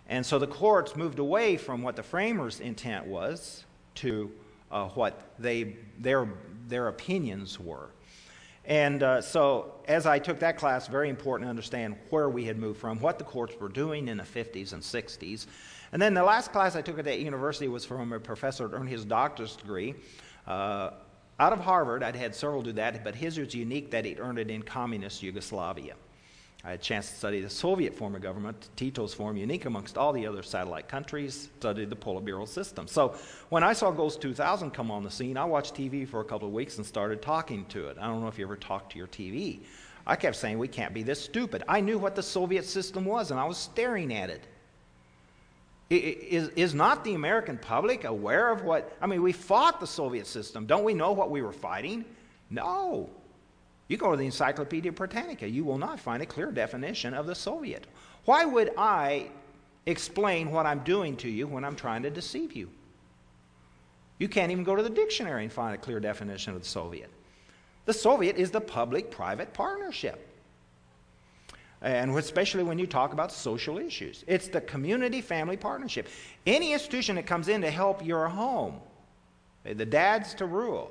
And 0.09 0.25
so 0.25 0.39
the 0.39 0.47
courts 0.47 0.95
moved 0.95 1.19
away 1.19 1.57
from 1.57 1.83
what 1.83 1.97
the 1.97 2.03
framers' 2.05 2.61
intent 2.61 3.07
was 3.07 3.65
to 3.97 4.31
uh, 4.71 4.87
what 4.91 5.33
they, 5.41 5.77
their, 5.99 6.29
their 6.69 6.87
opinions 6.87 7.59
were. 7.59 7.89
And 8.67 9.03
uh, 9.03 9.21
so, 9.21 9.75
as 9.89 10.07
I 10.07 10.21
took 10.21 10.39
that 10.39 10.57
class, 10.57 10.87
very 10.87 11.11
important 11.11 11.47
to 11.47 11.51
understand 11.51 11.97
where 12.11 12.31
we 12.31 12.45
had 12.45 12.57
moved 12.57 12.81
from, 12.81 13.01
what 13.01 13.19
the 13.19 13.25
courts 13.25 13.55
were 13.61 13.69
doing 13.69 14.09
in 14.09 14.17
the 14.17 14.23
50s 14.23 14.73
and 14.73 14.81
60s, 14.81 15.47
and 15.95 16.03
then 16.03 16.13
the 16.13 16.25
last 16.25 16.51
class 16.51 16.75
I 16.75 16.83
took 16.83 16.99
at 16.99 17.05
that 17.05 17.21
university 17.21 17.69
was 17.69 17.85
from 17.85 18.13
a 18.13 18.19
professor 18.19 18.67
who 18.67 18.75
earned 18.75 18.89
his 18.89 19.05
doctor's 19.05 19.55
degree. 19.55 19.95
Uh, 20.45 20.91
out 21.39 21.53
of 21.53 21.61
Harvard, 21.61 22.03
I'd 22.03 22.17
had 22.17 22.35
several 22.35 22.63
do 22.63 22.73
that, 22.73 23.05
but 23.05 23.15
his 23.15 23.39
was 23.39 23.55
unique 23.55 23.93
that 23.93 24.05
he'd 24.05 24.19
earned 24.19 24.41
it 24.41 24.51
in 24.51 24.63
communist 24.63 25.23
Yugoslavia. 25.23 25.95
I 26.65 26.71
had 26.71 26.81
a 26.81 26.83
chance 26.83 27.11
to 27.11 27.15
study 27.17 27.41
the 27.41 27.49
Soviet 27.49 27.95
form 27.95 28.17
of 28.17 28.23
government, 28.23 28.71
Tito's 28.75 29.15
form, 29.15 29.37
unique 29.37 29.67
amongst 29.67 29.97
all 29.97 30.13
the 30.13 30.27
other 30.27 30.43
satellite 30.43 30.89
countries, 30.89 31.49
studied 31.59 31.91
the 31.91 31.97
Politburo 31.97 32.49
system. 32.49 32.89
So 32.89 33.15
when 33.51 33.63
I 33.63 33.73
saw 33.73 33.93
Ghost 33.93 34.21
2000 34.21 34.73
come 34.73 34.91
on 34.91 35.05
the 35.05 35.11
scene, 35.13 35.37
I 35.37 35.45
watched 35.45 35.77
TV 35.77 36.09
for 36.09 36.21
a 36.21 36.25
couple 36.25 36.49
of 36.49 36.55
weeks 36.55 36.77
and 36.79 36.85
started 36.85 37.23
talking 37.23 37.67
to 37.67 37.87
it. 37.87 37.99
I 38.01 38.09
don't 38.09 38.21
know 38.21 38.27
if 38.29 38.37
you 38.37 38.47
ever 38.47 38.57
talked 38.57 38.91
to 38.93 38.99
your 38.99 39.07
TV. 39.07 39.61
I 40.09 40.17
kept 40.17 40.35
saying, 40.35 40.59
we 40.59 40.67
can't 40.67 40.93
be 40.93 41.05
this 41.05 41.23
stupid. 41.23 41.63
I 41.69 41.81
knew 41.81 41.99
what 41.99 42.17
the 42.17 42.23
Soviet 42.23 42.65
system 42.65 43.05
was, 43.05 43.31
and 43.31 43.39
I 43.39 43.45
was 43.45 43.59
staring 43.59 44.13
at 44.13 44.29
it. 44.29 44.49
Is, 45.91 46.49
is 46.51 46.75
not 46.75 47.05
the 47.05 47.15
American 47.15 47.59
public 47.59 48.05
aware 48.05 48.51
of 48.51 48.63
what? 48.63 48.97
I 49.03 49.07
mean, 49.07 49.23
we 49.23 49.33
fought 49.33 49.81
the 49.81 49.87
Soviet 49.87 50.27
system. 50.27 50.67
Don't 50.67 50.85
we 50.85 50.95
know 50.95 51.13
what 51.13 51.31
we 51.31 51.43
were 51.43 51.53
fighting? 51.53 52.05
No. 52.51 53.11
You 53.89 53.99
go 53.99 54.11
to 54.11 54.17
the 54.17 54.25
Encyclopedia 54.25 54.93
Britannica, 54.93 55.49
you 55.49 55.63
will 55.65 55.79
not 55.79 56.01
find 56.01 56.23
a 56.23 56.27
clear 56.27 56.51
definition 56.51 57.13
of 57.13 57.27
the 57.27 57.35
Soviet. 57.35 57.87
Why 58.25 58.47
would 58.47 58.71
I 58.79 59.29
explain 59.85 60.51
what 60.51 60.65
I'm 60.65 60.81
doing 60.81 61.17
to 61.19 61.29
you 61.29 61.47
when 61.47 61.65
I'm 61.65 61.77
trying 61.77 62.03
to 62.05 62.11
deceive 62.11 62.55
you? 62.55 62.71
You 64.19 64.29
can't 64.29 64.51
even 64.53 64.65
go 64.65 64.75
to 64.75 64.83
the 64.83 64.91
dictionary 64.91 65.43
and 65.43 65.53
find 65.53 65.75
a 65.75 65.79
clear 65.79 66.01
definition 66.01 66.55
of 66.55 66.63
the 66.63 66.69
Soviet. 66.69 67.11
The 67.85 67.93
Soviet 67.93 68.37
is 68.37 68.51
the 68.51 68.61
public 68.61 69.11
private 69.11 69.53
partnership. 69.53 70.34
And 71.85 72.17
especially 72.17 72.63
when 72.63 72.79
you 72.79 72.87
talk 72.87 73.13
about 73.13 73.31
social 73.31 73.79
issues, 73.79 74.25
it's 74.27 74.49
the 74.49 74.63
community 74.63 75.21
family 75.21 75.59
partnership. 75.59 76.09
Any 76.47 76.73
institution 76.73 77.17
that 77.17 77.27
comes 77.27 77.49
in 77.49 77.61
to 77.61 77.71
help 77.71 78.05
your 78.05 78.27
home, 78.27 78.81
eh, 79.67 79.75
the 79.75 79.85
dad's 79.85 80.33
to 80.35 80.47
rule, 80.47 80.91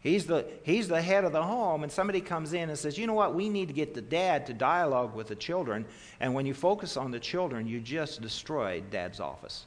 He's 0.00 0.26
the, 0.26 0.46
he's 0.62 0.86
the 0.86 1.02
head 1.02 1.24
of 1.24 1.32
the 1.32 1.42
home, 1.42 1.82
and 1.82 1.90
somebody 1.90 2.20
comes 2.20 2.52
in 2.52 2.68
and 2.68 2.78
says, 2.78 2.96
You 2.96 3.06
know 3.06 3.14
what? 3.14 3.34
We 3.34 3.48
need 3.48 3.66
to 3.68 3.74
get 3.74 3.94
the 3.94 4.00
dad 4.00 4.46
to 4.46 4.54
dialogue 4.54 5.14
with 5.14 5.26
the 5.26 5.34
children. 5.34 5.84
And 6.20 6.34
when 6.34 6.46
you 6.46 6.54
focus 6.54 6.96
on 6.96 7.10
the 7.10 7.18
children, 7.18 7.66
you 7.66 7.80
just 7.80 8.22
destroyed 8.22 8.90
dad's 8.90 9.18
office. 9.18 9.66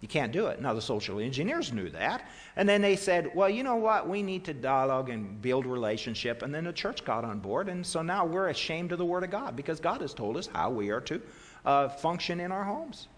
You 0.00 0.06
can't 0.06 0.32
do 0.32 0.46
it. 0.46 0.60
Now, 0.60 0.74
the 0.74 0.80
social 0.80 1.18
engineers 1.18 1.72
knew 1.72 1.90
that. 1.90 2.28
And 2.54 2.68
then 2.68 2.80
they 2.80 2.94
said, 2.94 3.34
Well, 3.34 3.50
you 3.50 3.64
know 3.64 3.76
what? 3.76 4.08
We 4.08 4.22
need 4.22 4.44
to 4.44 4.54
dialogue 4.54 5.10
and 5.10 5.40
build 5.42 5.66
relationship. 5.66 6.42
And 6.42 6.54
then 6.54 6.64
the 6.64 6.72
church 6.72 7.04
got 7.04 7.24
on 7.24 7.40
board. 7.40 7.68
And 7.68 7.84
so 7.84 8.00
now 8.00 8.24
we're 8.24 8.48
ashamed 8.48 8.92
of 8.92 8.98
the 8.98 9.04
Word 9.04 9.24
of 9.24 9.30
God 9.30 9.56
because 9.56 9.80
God 9.80 10.00
has 10.00 10.14
told 10.14 10.36
us 10.36 10.48
how 10.52 10.70
we 10.70 10.90
are 10.90 11.00
to 11.02 11.20
uh, 11.64 11.88
function 11.88 12.38
in 12.38 12.52
our 12.52 12.64
homes. 12.64 13.08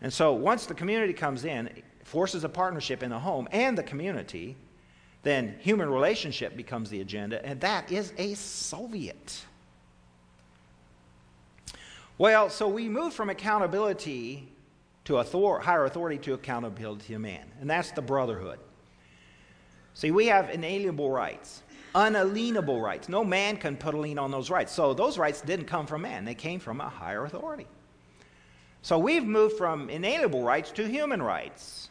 And 0.00 0.12
so 0.12 0.32
once 0.32 0.66
the 0.66 0.74
community 0.74 1.12
comes 1.12 1.44
in, 1.44 1.70
forces 2.04 2.44
a 2.44 2.48
partnership 2.48 3.02
in 3.02 3.10
the 3.10 3.18
home 3.18 3.48
and 3.50 3.76
the 3.76 3.82
community, 3.82 4.56
then 5.22 5.56
human 5.60 5.88
relationship 5.88 6.56
becomes 6.56 6.90
the 6.90 7.00
agenda, 7.00 7.44
and 7.46 7.60
that 7.60 7.90
is 7.90 8.12
a 8.18 8.34
Soviet. 8.34 9.44
Well, 12.18 12.50
so 12.50 12.68
we 12.68 12.88
move 12.88 13.14
from 13.14 13.30
accountability 13.30 14.51
to 15.04 15.18
author- 15.18 15.60
higher 15.60 15.84
authority 15.84 16.18
to 16.18 16.34
accountability 16.34 17.12
to 17.12 17.18
man, 17.18 17.50
and 17.60 17.68
that's 17.68 17.92
the 17.92 18.02
brotherhood. 18.02 18.58
See, 19.94 20.10
we 20.10 20.26
have 20.26 20.50
inalienable 20.50 21.10
rights, 21.10 21.62
unalienable 21.94 22.80
rights. 22.80 23.08
No 23.08 23.24
man 23.24 23.56
can 23.56 23.76
put 23.76 23.94
a 23.94 23.98
lien 23.98 24.18
on 24.18 24.30
those 24.30 24.48
rights. 24.48 24.72
So 24.72 24.94
those 24.94 25.18
rights 25.18 25.42
didn't 25.42 25.66
come 25.66 25.86
from 25.86 26.02
man, 26.02 26.24
they 26.24 26.34
came 26.34 26.60
from 26.60 26.80
a 26.80 26.88
higher 26.88 27.24
authority. 27.24 27.66
So 28.82 28.98
we've 28.98 29.24
moved 29.24 29.56
from 29.56 29.90
inalienable 29.90 30.42
rights 30.42 30.72
to 30.72 30.88
human 30.88 31.22
rights. 31.22 31.88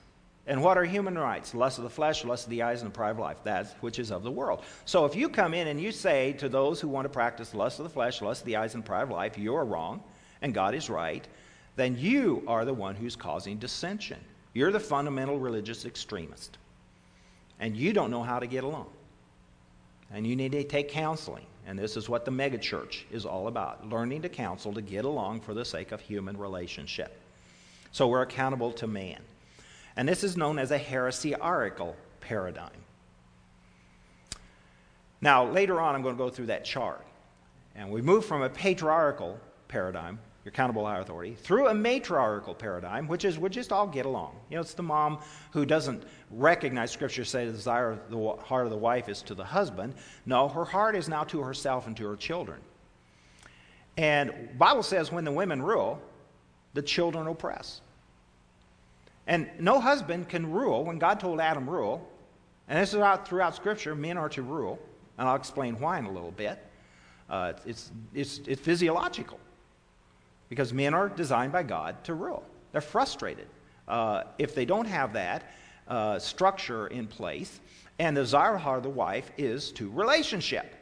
And 0.48 0.64
what 0.64 0.78
are 0.78 0.84
human 0.84 1.18
rights? 1.18 1.54
Lust 1.54 1.78
of 1.78 1.84
the 1.84 1.90
flesh, 1.90 2.26
lust 2.26 2.46
of 2.46 2.50
the 2.50 2.64
eyes, 2.64 2.82
and 2.82 2.92
the 2.92 2.96
pride 2.96 3.12
of 3.12 3.20
life, 3.20 3.44
that 3.44 3.78
which 3.80 4.00
is 4.00 4.12
of 4.12 4.24
the 4.24 4.32
world. 4.32 4.64
So 4.86 5.06
if 5.06 5.16
you 5.16 5.30
come 5.30 5.54
in 5.54 5.68
and 5.68 5.80
you 5.80 5.92
say 5.92 6.34
to 6.34 6.50
those 6.50 6.82
who 6.82 6.88
want 6.88 7.06
to 7.06 7.10
practice 7.10 7.54
lust 7.54 7.80
of 7.80 7.84
the 7.84 7.90
flesh, 7.90 8.22
lust 8.22 8.42
of 8.42 8.46
the 8.48 8.58
eyes, 8.58 8.74
and 8.74 8.84
pride 8.84 9.04
of 9.04 9.12
life, 9.12 9.38
you're 9.38 9.64
wrong 9.64 10.04
and 10.42 10.54
God 10.54 10.74
is 10.74 10.90
right, 10.90 11.26
then 11.76 11.98
you 11.98 12.44
are 12.48 12.66
the 12.66 12.74
one 12.74 12.96
who's 12.96 13.16
causing 13.16 13.58
dissension. 13.58 14.20
You're 14.54 14.72
the 14.72 14.80
fundamental 14.80 15.40
religious 15.40 15.86
extremist. 15.86 16.58
And 17.60 17.78
you 17.78 17.94
don't 17.94 18.12
know 18.12 18.24
how 18.24 18.40
to 18.40 18.48
get 18.48 18.64
along. 18.64 18.90
And 20.14 20.28
you 20.28 20.36
need 20.36 20.52
to 20.52 20.64
take 20.64 20.90
counseling. 20.90 21.46
And 21.66 21.78
this 21.78 21.96
is 21.96 22.10
what 22.10 22.26
the 22.26 22.32
megachurch 22.32 23.04
is 23.12 23.26
all 23.26 23.48
about 23.48 23.88
learning 23.88 24.24
to 24.24 24.30
counsel 24.30 24.74
to 24.74 24.82
get 24.82 25.06
along 25.06 25.42
for 25.42 25.54
the 25.54 25.64
sake 25.64 25.92
of 25.92 26.02
human 26.02 26.38
relationship. 26.38 27.18
So 27.92 28.08
we're 28.08 28.24
accountable 28.24 28.72
to 28.74 28.88
man. 28.88 29.20
And 29.96 30.08
this 30.08 30.24
is 30.24 30.36
known 30.36 30.58
as 30.58 30.72
a 30.72 30.78
heresiarchical 30.78 31.96
paradigm. 32.20 32.72
Now, 35.22 35.46
later 35.46 35.80
on, 35.80 35.94
I'm 35.94 36.02
going 36.02 36.16
to 36.16 36.24
go 36.24 36.30
through 36.30 36.48
that 36.48 36.66
chart. 36.66 37.06
And 37.76 37.92
we 37.92 38.02
move 38.02 38.26
from 38.26 38.42
a 38.42 38.50
patriarchal 38.50 39.40
paradigm, 39.68 40.20
your 40.44 40.50
accountable 40.52 40.88
authority, 40.88 41.36
through 41.36 41.68
a 41.68 41.74
matriarchal 41.74 42.56
paradigm, 42.56 43.08
which 43.08 43.26
is 43.26 43.38
we 43.38 43.48
just 43.50 43.72
all 43.72 43.86
get 43.86 44.08
along. 44.08 44.36
You 44.50 44.56
know, 44.56 44.62
it's 44.62 44.74
the 44.74 44.82
mom 44.82 45.20
who 45.52 45.66
doesn't 45.68 46.04
recognize 46.32 46.90
Scripture 46.90 47.24
say 47.24 47.46
the 47.46 47.52
desire 47.52 47.92
of 47.92 48.10
the 48.10 48.44
heart 48.44 48.66
of 48.66 48.72
the 48.72 48.78
wife 48.78 49.08
is 49.08 49.22
to 49.24 49.36
the 49.36 49.44
husband. 49.44 49.94
No, 50.26 50.48
her 50.48 50.66
heart 50.66 50.96
is 50.96 51.08
now 51.08 51.24
to 51.26 51.42
herself 51.42 51.86
and 51.86 51.96
to 51.98 52.08
her 52.08 52.16
children. 52.16 52.60
And 53.98 54.58
Bible 54.58 54.82
says 54.82 55.12
when 55.12 55.26
the 55.26 55.32
women 55.32 55.62
rule, 55.62 56.02
the 56.74 56.82
children 56.82 57.28
oppress. 57.28 57.82
And 59.28 59.48
no 59.60 59.80
husband 59.80 60.28
can 60.28 60.52
rule 60.52 60.84
when 60.84 60.98
God 60.98 61.20
told 61.20 61.40
Adam 61.40 61.70
rule. 61.70 62.08
And 62.68 62.82
this 62.82 62.94
is 62.94 63.00
out 63.00 63.28
throughout 63.28 63.56
Scripture, 63.56 63.94
men 63.94 64.18
are 64.18 64.30
to 64.30 64.42
rule. 64.42 64.80
And 65.20 65.28
I'll 65.28 65.36
explain 65.36 65.80
why 65.80 66.00
in 66.00 66.06
a 66.06 66.12
little 66.12 66.32
bit. 66.32 66.58
Uh, 67.30 67.54
it's, 67.66 67.92
it's, 68.16 68.42
it's 68.48 68.60
physiological 68.60 69.40
because 70.52 70.74
men 70.74 70.94
are 70.94 71.08
designed 71.08 71.54
by 71.54 71.64
God 71.64 72.04
to 72.04 72.14
rule. 72.14 72.44
They're 72.74 72.82
frustrated 72.82 73.48
uh, 73.88 74.24
if 74.38 74.54
they 74.54 74.66
don't 74.66 74.86
have 74.86 75.14
that 75.14 75.50
uh, 75.88 76.20
structure 76.20 76.88
in 76.88 77.08
place. 77.08 77.62
And 78.00 78.18
the 78.18 78.22
desire 78.22 78.58
of 78.58 78.84
the 78.84 78.90
wife 78.90 79.32
is 79.38 79.72
to 79.74 79.90
relationship. 79.90 80.76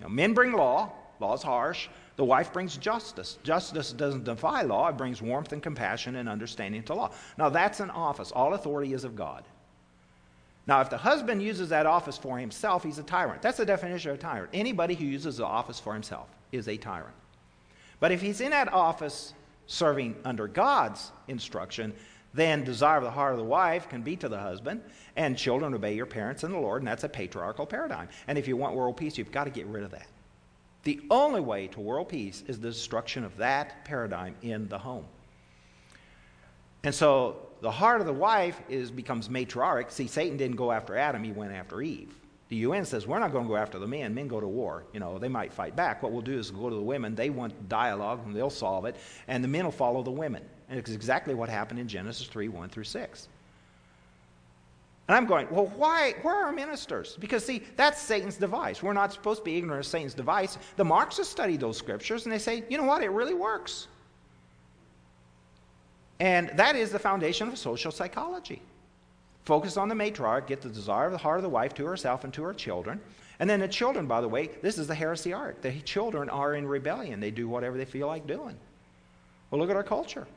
Now, 0.00 0.06
men 0.06 0.34
bring 0.34 0.52
law, 0.52 0.92
law 1.18 1.34
is 1.34 1.42
harsh. 1.42 1.88
The 2.14 2.24
wife 2.24 2.52
brings 2.52 2.76
justice. 2.76 3.38
Justice 3.42 3.92
doesn't 3.92 4.22
defy 4.22 4.62
law, 4.62 4.86
it 4.86 4.96
brings 4.96 5.20
warmth 5.20 5.52
and 5.52 5.60
compassion 5.60 6.14
and 6.14 6.28
understanding 6.28 6.84
to 6.84 6.94
law. 6.94 7.10
Now, 7.38 7.48
that's 7.48 7.80
an 7.80 7.90
office. 7.90 8.30
All 8.30 8.54
authority 8.54 8.92
is 8.92 9.02
of 9.02 9.16
God. 9.16 9.42
Now, 10.68 10.80
if 10.80 10.90
the 10.90 10.96
husband 10.96 11.42
uses 11.42 11.70
that 11.70 11.86
office 11.86 12.16
for 12.16 12.38
himself, 12.38 12.84
he's 12.84 12.98
a 12.98 13.02
tyrant. 13.02 13.42
That's 13.42 13.58
the 13.58 13.66
definition 13.66 14.12
of 14.12 14.18
a 14.18 14.20
tyrant. 14.20 14.50
Anybody 14.52 14.94
who 14.94 15.06
uses 15.06 15.38
the 15.38 15.46
office 15.46 15.80
for 15.80 15.92
himself 15.92 16.28
is 16.52 16.68
a 16.68 16.76
tyrant. 16.76 17.16
But 18.00 18.12
if 18.12 18.20
he's 18.20 18.40
in 18.40 18.50
that 18.50 18.72
office 18.72 19.34
serving 19.66 20.16
under 20.24 20.48
God's 20.48 21.12
instruction, 21.28 21.94
then 22.32 22.64
desire 22.64 22.98
of 22.98 23.04
the 23.04 23.10
heart 23.10 23.32
of 23.32 23.38
the 23.38 23.44
wife 23.44 23.88
can 23.88 24.02
be 24.02 24.16
to 24.16 24.28
the 24.28 24.38
husband, 24.38 24.82
and 25.16 25.36
children 25.36 25.74
obey 25.74 25.94
your 25.94 26.06
parents 26.06 26.44
in 26.44 26.52
the 26.52 26.58
Lord, 26.58 26.82
and 26.82 26.88
that's 26.88 27.04
a 27.04 27.08
patriarchal 27.08 27.66
paradigm. 27.66 28.08
And 28.26 28.38
if 28.38 28.48
you 28.48 28.56
want 28.56 28.74
world 28.74 28.96
peace, 28.96 29.18
you've 29.18 29.32
got 29.32 29.44
to 29.44 29.50
get 29.50 29.66
rid 29.66 29.84
of 29.84 29.90
that. 29.90 30.06
The 30.84 31.00
only 31.10 31.40
way 31.40 31.66
to 31.68 31.80
world 31.80 32.08
peace 32.08 32.42
is 32.46 32.58
the 32.58 32.68
destruction 32.68 33.24
of 33.24 33.36
that 33.36 33.84
paradigm 33.84 34.34
in 34.42 34.68
the 34.68 34.78
home. 34.78 35.04
And 36.82 36.94
so 36.94 37.48
the 37.60 37.70
heart 37.70 38.00
of 38.00 38.06
the 38.06 38.12
wife 38.12 38.58
is 38.68 38.90
becomes 38.90 39.28
matriarch. 39.28 39.90
See, 39.90 40.06
Satan 40.06 40.38
didn't 40.38 40.56
go 40.56 40.72
after 40.72 40.96
Adam, 40.96 41.22
he 41.22 41.32
went 41.32 41.52
after 41.52 41.82
Eve. 41.82 42.14
The 42.50 42.56
UN 42.56 42.84
says 42.84 43.06
we're 43.06 43.20
not 43.20 43.32
going 43.32 43.44
to 43.44 43.48
go 43.48 43.56
after 43.56 43.78
the 43.78 43.86
men. 43.86 44.12
Men 44.12 44.26
go 44.28 44.40
to 44.40 44.46
war. 44.46 44.84
You 44.92 45.00
know, 45.00 45.18
they 45.18 45.28
might 45.28 45.52
fight 45.52 45.76
back. 45.76 46.02
What 46.02 46.12
we'll 46.12 46.20
do 46.20 46.36
is 46.36 46.50
go 46.50 46.68
to 46.68 46.74
the 46.74 46.82
women. 46.82 47.14
They 47.14 47.30
want 47.30 47.68
dialogue, 47.68 48.20
and 48.26 48.34
they'll 48.34 48.50
solve 48.50 48.84
it, 48.84 48.96
and 49.28 49.42
the 49.42 49.48
men 49.48 49.64
will 49.64 49.72
follow 49.72 50.02
the 50.02 50.10
women. 50.10 50.42
And 50.68 50.78
it's 50.78 50.90
exactly 50.90 51.34
what 51.34 51.48
happened 51.48 51.78
in 51.78 51.88
Genesis 51.88 52.26
3 52.26 52.48
1 52.48 52.68
through 52.68 52.84
6. 52.84 53.28
And 55.08 55.16
I'm 55.16 55.26
going, 55.26 55.48
well, 55.50 55.66
why? 55.76 56.14
Where 56.22 56.34
are 56.34 56.46
our 56.46 56.52
ministers? 56.52 57.16
Because, 57.18 57.44
see, 57.44 57.62
that's 57.76 58.00
Satan's 58.00 58.36
device. 58.36 58.82
We're 58.82 58.92
not 58.92 59.12
supposed 59.12 59.40
to 59.40 59.44
be 59.44 59.56
ignorant 59.56 59.84
of 59.84 59.90
Satan's 59.90 60.14
device. 60.14 60.58
The 60.76 60.84
Marxists 60.84 61.32
study 61.32 61.56
those 61.56 61.76
scriptures 61.76 62.26
and 62.26 62.32
they 62.32 62.38
say, 62.38 62.62
you 62.68 62.78
know 62.78 62.84
what? 62.84 63.02
It 63.02 63.10
really 63.10 63.34
works. 63.34 63.88
And 66.20 66.50
that 66.54 66.76
is 66.76 66.90
the 66.90 66.98
foundation 66.98 67.48
of 67.48 67.58
social 67.58 67.90
psychology. 67.90 68.62
Focus 69.50 69.76
on 69.76 69.88
the 69.88 69.96
matriarch, 69.96 70.46
get 70.46 70.60
the 70.60 70.68
desire 70.68 71.06
of 71.06 71.12
the 71.12 71.18
heart 71.18 71.38
of 71.38 71.42
the 71.42 71.48
wife 71.48 71.74
to 71.74 71.84
herself 71.84 72.22
and 72.22 72.32
to 72.34 72.44
her 72.44 72.54
children. 72.54 73.00
And 73.40 73.50
then 73.50 73.58
the 73.58 73.66
children, 73.66 74.06
by 74.06 74.20
the 74.20 74.28
way, 74.28 74.48
this 74.62 74.78
is 74.78 74.86
the 74.86 74.94
heresiarch. 74.94 75.60
The 75.60 75.72
children 75.80 76.30
are 76.30 76.54
in 76.54 76.68
rebellion. 76.68 77.18
They 77.18 77.32
do 77.32 77.48
whatever 77.48 77.76
they 77.76 77.84
feel 77.84 78.06
like 78.06 78.28
doing. 78.28 78.56
Well, 79.50 79.60
look 79.60 79.68
at 79.68 79.74
our 79.74 79.82
culture. 79.82 80.28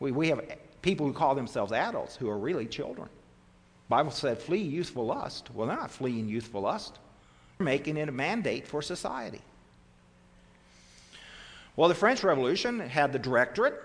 We, 0.00 0.12
we 0.12 0.28
have 0.28 0.42
people 0.82 1.06
who 1.06 1.14
call 1.14 1.34
themselves 1.34 1.72
adults 1.72 2.14
who 2.14 2.28
are 2.28 2.36
really 2.36 2.66
children. 2.66 3.08
Bible 3.88 4.10
said, 4.10 4.36
flee 4.36 4.60
youthful 4.60 5.06
lust. 5.06 5.48
Well, 5.54 5.66
they're 5.66 5.74
not 5.74 5.90
fleeing 5.90 6.28
youthful 6.28 6.60
lust. 6.60 6.98
They're 7.56 7.64
making 7.64 7.96
it 7.96 8.10
a 8.10 8.12
mandate 8.12 8.68
for 8.68 8.82
society. 8.82 9.40
Well, 11.74 11.88
the 11.88 11.94
French 11.94 12.22
Revolution 12.22 12.80
had 12.80 13.14
the 13.14 13.18
directorate, 13.18 13.82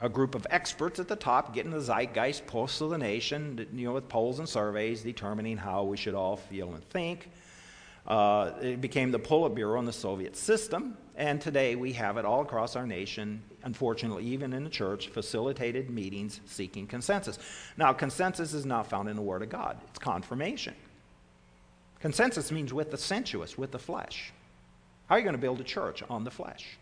a 0.00 0.08
group 0.08 0.34
of 0.34 0.46
experts 0.50 0.98
at 0.98 1.08
the 1.08 1.16
top 1.16 1.54
getting 1.54 1.70
the 1.70 1.80
zeitgeist 1.80 2.46
pulse 2.46 2.80
of 2.80 2.90
the 2.90 2.98
nation, 2.98 3.66
you 3.72 3.86
know, 3.86 3.94
with 3.94 4.08
polls 4.08 4.38
and 4.38 4.48
surveys 4.48 5.02
determining 5.02 5.56
how 5.56 5.84
we 5.84 5.96
should 5.96 6.14
all 6.14 6.36
feel 6.36 6.74
and 6.74 6.84
think. 6.90 7.30
Uh, 8.06 8.52
it 8.60 8.80
became 8.82 9.10
the 9.10 9.18
Politburo 9.18 9.78
in 9.78 9.86
the 9.86 9.92
Soviet 9.92 10.36
system, 10.36 10.96
and 11.16 11.40
today 11.40 11.74
we 11.74 11.92
have 11.92 12.18
it 12.18 12.26
all 12.26 12.42
across 12.42 12.76
our 12.76 12.86
nation, 12.86 13.42
unfortunately, 13.62 14.24
even 14.24 14.52
in 14.52 14.62
the 14.62 14.68
church, 14.68 15.08
facilitated 15.08 15.88
meetings 15.88 16.40
seeking 16.44 16.86
consensus. 16.86 17.38
Now, 17.78 17.94
consensus 17.94 18.52
is 18.52 18.66
not 18.66 18.90
found 18.90 19.08
in 19.08 19.16
the 19.16 19.22
Word 19.22 19.42
of 19.42 19.48
God, 19.48 19.78
it's 19.88 19.98
confirmation. 19.98 20.74
Consensus 22.00 22.52
means 22.52 22.74
with 22.74 22.90
the 22.90 22.98
sensuous, 22.98 23.56
with 23.56 23.70
the 23.70 23.78
flesh. 23.78 24.34
How 25.06 25.14
are 25.14 25.18
you 25.18 25.24
going 25.24 25.36
to 25.36 25.40
build 25.40 25.60
a 25.60 25.64
church 25.64 26.02
on 26.10 26.24
the 26.24 26.30
flesh? 26.30 26.76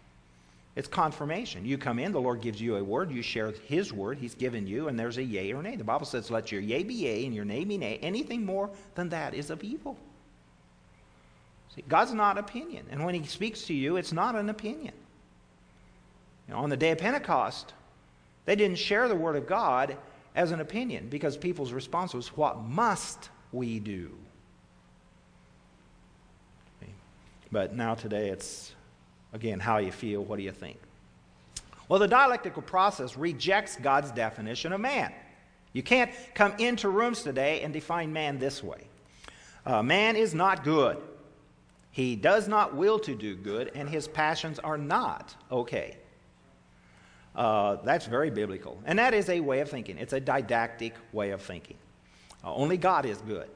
It's 0.74 0.88
confirmation. 0.88 1.66
You 1.66 1.76
come 1.76 1.98
in, 1.98 2.12
the 2.12 2.20
Lord 2.20 2.40
gives 2.40 2.60
you 2.60 2.76
a 2.76 2.84
word, 2.84 3.10
you 3.10 3.20
share 3.20 3.52
His 3.66 3.92
word 3.92 4.18
He's 4.18 4.34
given 4.34 4.66
you, 4.66 4.88
and 4.88 4.98
there's 4.98 5.18
a 5.18 5.22
yea 5.22 5.52
or 5.52 5.62
nay. 5.62 5.76
The 5.76 5.84
Bible 5.84 6.06
says, 6.06 6.30
let 6.30 6.50
your 6.50 6.62
yea 6.62 6.82
be 6.82 6.94
yea 6.94 7.26
and 7.26 7.34
your 7.34 7.44
nay 7.44 7.64
be 7.64 7.76
nay. 7.76 7.98
Anything 8.00 8.46
more 8.46 8.70
than 8.94 9.10
that 9.10 9.34
is 9.34 9.50
of 9.50 9.62
evil. 9.62 9.98
See, 11.74 11.84
God's 11.88 12.14
not 12.14 12.38
opinion. 12.38 12.86
And 12.90 13.04
when 13.04 13.14
He 13.14 13.26
speaks 13.26 13.62
to 13.64 13.74
you, 13.74 13.96
it's 13.96 14.12
not 14.12 14.34
an 14.34 14.48
opinion. 14.48 14.94
You 16.48 16.54
know, 16.54 16.60
on 16.60 16.70
the 16.70 16.76
day 16.76 16.90
of 16.90 16.98
Pentecost, 16.98 17.74
they 18.46 18.56
didn't 18.56 18.78
share 18.78 19.08
the 19.08 19.14
word 19.14 19.36
of 19.36 19.46
God 19.46 19.96
as 20.34 20.52
an 20.52 20.60
opinion 20.60 21.08
because 21.08 21.36
people's 21.36 21.72
response 21.72 22.14
was, 22.14 22.28
What 22.28 22.62
must 22.62 23.28
we 23.52 23.78
do? 23.78 24.10
But 27.50 27.74
now 27.74 27.94
today 27.94 28.30
it's 28.30 28.74
Again, 29.32 29.60
how 29.60 29.78
you 29.78 29.92
feel, 29.92 30.22
what 30.22 30.36
do 30.36 30.42
you 30.42 30.52
think? 30.52 30.78
Well, 31.88 31.98
the 31.98 32.08
dialectical 32.08 32.62
process 32.62 33.16
rejects 33.16 33.76
God's 33.76 34.10
definition 34.10 34.72
of 34.72 34.80
man. 34.80 35.12
You 35.72 35.82
can't 35.82 36.10
come 36.34 36.52
into 36.58 36.88
rooms 36.88 37.22
today 37.22 37.62
and 37.62 37.72
define 37.72 38.12
man 38.12 38.38
this 38.38 38.62
way. 38.62 38.86
Uh, 39.64 39.82
man 39.82 40.16
is 40.16 40.34
not 40.34 40.64
good. 40.64 40.98
He 41.90 42.16
does 42.16 42.48
not 42.48 42.74
will 42.74 42.98
to 43.00 43.14
do 43.14 43.36
good, 43.36 43.70
and 43.74 43.88
his 43.88 44.08
passions 44.08 44.58
are 44.58 44.78
not 44.78 45.34
okay. 45.50 45.98
Uh, 47.34 47.76
that's 47.84 48.06
very 48.06 48.30
biblical. 48.30 48.78
And 48.84 48.98
that 48.98 49.14
is 49.14 49.28
a 49.28 49.40
way 49.40 49.60
of 49.60 49.70
thinking, 49.70 49.98
it's 49.98 50.12
a 50.12 50.20
didactic 50.20 50.94
way 51.12 51.30
of 51.30 51.40
thinking. 51.40 51.76
Uh, 52.44 52.54
only 52.54 52.76
God 52.76 53.06
is 53.06 53.18
good. 53.18 53.48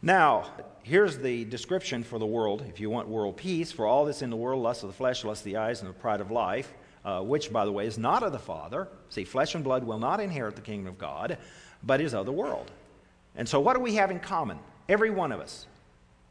Now, 0.00 0.46
here's 0.82 1.18
the 1.18 1.44
description 1.44 2.04
for 2.04 2.18
the 2.18 2.26
world, 2.26 2.64
if 2.68 2.78
you 2.78 2.88
want 2.88 3.08
world 3.08 3.36
peace. 3.36 3.72
For 3.72 3.86
all 3.86 4.04
this 4.04 4.22
in 4.22 4.30
the 4.30 4.36
world, 4.36 4.62
lust 4.62 4.84
of 4.84 4.90
the 4.90 4.94
flesh, 4.94 5.24
lust 5.24 5.40
of 5.40 5.44
the 5.46 5.56
eyes, 5.56 5.80
and 5.80 5.90
the 5.90 5.94
pride 5.94 6.20
of 6.20 6.30
life, 6.30 6.72
uh, 7.04 7.20
which, 7.20 7.52
by 7.52 7.64
the 7.64 7.72
way, 7.72 7.86
is 7.86 7.98
not 7.98 8.22
of 8.22 8.32
the 8.32 8.38
Father. 8.38 8.88
See, 9.10 9.24
flesh 9.24 9.54
and 9.54 9.64
blood 9.64 9.84
will 9.84 9.98
not 9.98 10.20
inherit 10.20 10.54
the 10.54 10.62
kingdom 10.62 10.86
of 10.86 10.98
God, 10.98 11.38
but 11.82 12.00
is 12.00 12.14
of 12.14 12.26
the 12.26 12.32
world. 12.32 12.70
And 13.34 13.48
so, 13.48 13.58
what 13.60 13.74
do 13.74 13.80
we 13.80 13.96
have 13.96 14.10
in 14.10 14.20
common? 14.20 14.58
Every 14.88 15.10
one 15.10 15.32
of 15.32 15.40
us, 15.40 15.66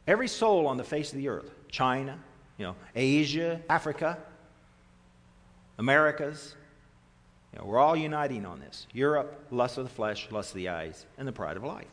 every 0.07 0.28
soul 0.28 0.68
on 0.68 0.78
the 0.78 0.84
face 0.84 1.11
of 1.11 1.18
the 1.18 1.28
earth, 1.28 1.51
China, 1.70 2.18
you 2.57 2.65
know, 2.65 2.76
Asia, 2.95 3.61
Africa, 3.70 4.18
Americas, 5.78 6.55
you 7.53 7.59
know, 7.59 7.65
we're 7.65 7.80
all 7.80 7.95
uniting 7.95 8.45
on 8.45 8.59
this. 8.59 8.88
Europe, 8.93 9.45
lust 9.51 9.78
of 9.78 9.84
the 9.84 9.89
flesh, 9.89 10.28
lust 10.32 10.51
of 10.51 10.55
the 10.55 10.70
eyes, 10.70 11.05
and 11.18 11.28
the 11.28 11.32
pride 11.32 11.57
of 11.57 11.63
life. 11.63 11.88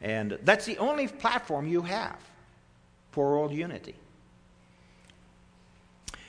And 0.00 0.38
that's 0.42 0.64
the 0.64 0.78
only 0.78 1.08
platform 1.08 1.66
you 1.66 1.82
have 1.82 2.18
for 3.12 3.30
world 3.30 3.52
unity. 3.52 3.94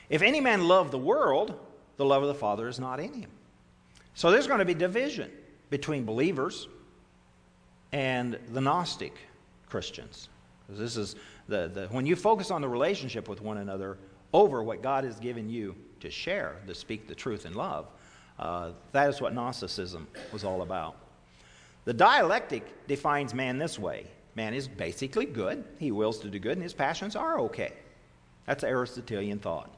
If 0.09 0.21
any 0.21 0.39
man 0.39 0.67
love 0.67 0.91
the 0.91 0.97
world, 0.97 1.59
the 1.97 2.05
love 2.05 2.21
of 2.21 2.29
the 2.29 2.35
Father 2.35 2.67
is 2.67 2.79
not 2.79 2.99
in 2.99 3.13
him. 3.13 3.29
So 4.13 4.31
there's 4.31 4.47
going 4.47 4.59
to 4.59 4.65
be 4.65 4.73
division 4.73 5.29
between 5.69 6.05
believers 6.05 6.67
and 7.91 8.39
the 8.53 8.61
Gnostic 8.61 9.13
Christians. 9.69 10.29
This 10.69 10.97
is 10.97 11.15
the, 11.47 11.67
the 11.67 11.87
when 11.87 12.05
you 12.05 12.15
focus 12.15 12.51
on 12.51 12.61
the 12.61 12.67
relationship 12.67 13.29
with 13.29 13.41
one 13.41 13.57
another 13.57 13.97
over 14.33 14.63
what 14.63 14.81
God 14.81 15.03
has 15.03 15.19
given 15.19 15.49
you 15.49 15.75
to 16.01 16.09
share, 16.09 16.55
to 16.67 16.75
speak 16.75 17.07
the 17.07 17.15
truth 17.15 17.45
in 17.45 17.53
love, 17.53 17.87
uh, 18.39 18.71
that 18.91 19.09
is 19.09 19.21
what 19.21 19.33
Gnosticism 19.33 20.07
was 20.31 20.43
all 20.43 20.61
about. 20.61 20.95
The 21.87 21.93
dialectic 21.93 22.85
defines 22.87 23.33
man 23.33 23.57
this 23.57 23.79
way 23.79 24.07
man 24.35 24.53
is 24.53 24.67
basically 24.67 25.25
good, 25.25 25.63
he 25.79 25.93
wills 25.93 26.19
to 26.19 26.27
do 26.27 26.37
good, 26.37 26.51
and 26.51 26.61
his 26.61 26.73
passions 26.73 27.15
are 27.15 27.39
okay. 27.39 27.71
That's 28.45 28.65
Aristotelian 28.65 29.39
thought. 29.39 29.73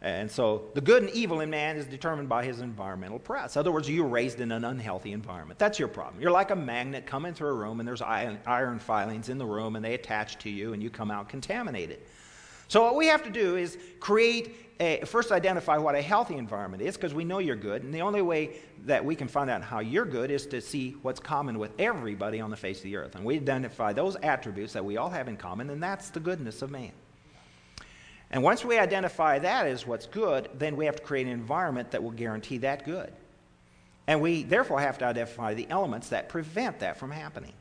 And 0.00 0.30
so 0.30 0.66
the 0.74 0.80
good 0.80 1.02
and 1.02 1.10
evil 1.10 1.40
in 1.40 1.50
man 1.50 1.76
is 1.76 1.86
determined 1.86 2.28
by 2.28 2.44
his 2.44 2.60
environmental 2.60 3.18
press. 3.18 3.56
In 3.56 3.60
other 3.60 3.72
words, 3.72 3.90
you're 3.90 4.06
raised 4.06 4.38
in 4.38 4.52
an 4.52 4.64
unhealthy 4.64 5.10
environment. 5.10 5.58
That's 5.58 5.80
your 5.80 5.88
problem. 5.88 6.22
You're 6.22 6.30
like 6.30 6.52
a 6.52 6.56
magnet 6.56 7.04
coming 7.04 7.34
through 7.34 7.48
a 7.48 7.54
room, 7.54 7.80
and 7.80 7.88
there's 7.88 8.00
iron 8.00 8.78
filings 8.78 9.28
in 9.28 9.38
the 9.38 9.44
room, 9.44 9.74
and 9.74 9.84
they 9.84 9.94
attach 9.94 10.38
to 10.38 10.50
you, 10.50 10.72
and 10.72 10.80
you 10.80 10.88
come 10.88 11.10
out 11.10 11.28
contaminated. 11.28 11.98
So, 12.68 12.82
what 12.82 12.96
we 12.96 13.06
have 13.06 13.22
to 13.24 13.30
do 13.30 13.56
is 13.56 13.78
create 13.98 14.54
a, 14.80 15.00
first 15.04 15.32
identify 15.32 15.76
what 15.78 15.94
a 15.94 16.02
healthy 16.02 16.36
environment 16.36 16.82
is 16.82 16.96
because 16.96 17.14
we 17.14 17.24
know 17.24 17.38
you're 17.38 17.56
good. 17.56 17.82
And 17.82 17.92
the 17.92 18.02
only 18.02 18.22
way 18.22 18.58
that 18.84 19.04
we 19.04 19.14
can 19.14 19.26
find 19.26 19.50
out 19.50 19.62
how 19.62 19.80
you're 19.80 20.04
good 20.04 20.30
is 20.30 20.46
to 20.46 20.60
see 20.60 20.92
what's 21.02 21.18
common 21.18 21.58
with 21.58 21.72
everybody 21.78 22.40
on 22.40 22.50
the 22.50 22.56
face 22.56 22.78
of 22.78 22.84
the 22.84 22.96
earth. 22.96 23.16
And 23.16 23.24
we 23.24 23.36
identify 23.36 23.92
those 23.92 24.16
attributes 24.22 24.74
that 24.74 24.84
we 24.84 24.96
all 24.96 25.10
have 25.10 25.28
in 25.28 25.36
common, 25.36 25.70
and 25.70 25.82
that's 25.82 26.10
the 26.10 26.20
goodness 26.20 26.62
of 26.62 26.70
man. 26.70 26.92
And 28.30 28.42
once 28.42 28.64
we 28.64 28.78
identify 28.78 29.38
that 29.38 29.66
as 29.66 29.86
what's 29.86 30.06
good, 30.06 30.50
then 30.54 30.76
we 30.76 30.84
have 30.84 30.96
to 30.96 31.02
create 31.02 31.26
an 31.26 31.32
environment 31.32 31.90
that 31.92 32.02
will 32.02 32.10
guarantee 32.10 32.58
that 32.58 32.84
good. 32.84 33.12
And 34.06 34.20
we 34.20 34.42
therefore 34.42 34.80
have 34.80 34.98
to 34.98 35.06
identify 35.06 35.54
the 35.54 35.66
elements 35.70 36.10
that 36.10 36.28
prevent 36.28 36.80
that 36.80 36.98
from 36.98 37.10
happening. 37.10 37.52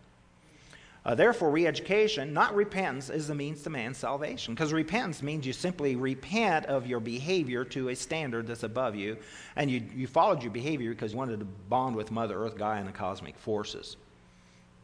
Uh, 1.08 1.16
therefore, 1.16 1.50
re 1.50 1.66
education, 1.66 2.34
not 2.34 2.54
repentance, 2.54 3.10
is 3.10 3.30
the 3.30 3.34
means 3.34 3.62
to 3.62 3.70
man's 3.70 3.98
salvation. 3.98 4.54
Because 4.54 4.74
repentance 4.74 5.24
means 5.24 5.48
you 5.48 5.54
simply 5.54 5.96
repent 5.96 6.66
of 6.66 6.86
your 6.86 7.00
behavior 7.00 7.64
to 7.64 7.90
a 7.90 7.96
standard 7.96 8.46
that's 8.46 8.64
above 8.64 8.94
you, 8.94 9.16
and 9.56 9.72
you, 9.72 9.82
you 9.96 10.06
followed 10.06 10.44
your 10.44 10.52
behavior 10.52 10.90
because 10.90 11.14
you 11.14 11.18
wanted 11.18 11.40
to 11.40 11.46
bond 11.46 11.96
with 11.96 12.12
Mother 12.12 12.38
Earth, 12.38 12.58
Gaia, 12.58 12.80
and 12.80 12.90
the 12.90 12.92
cosmic 12.92 13.38
forces. 13.38 13.96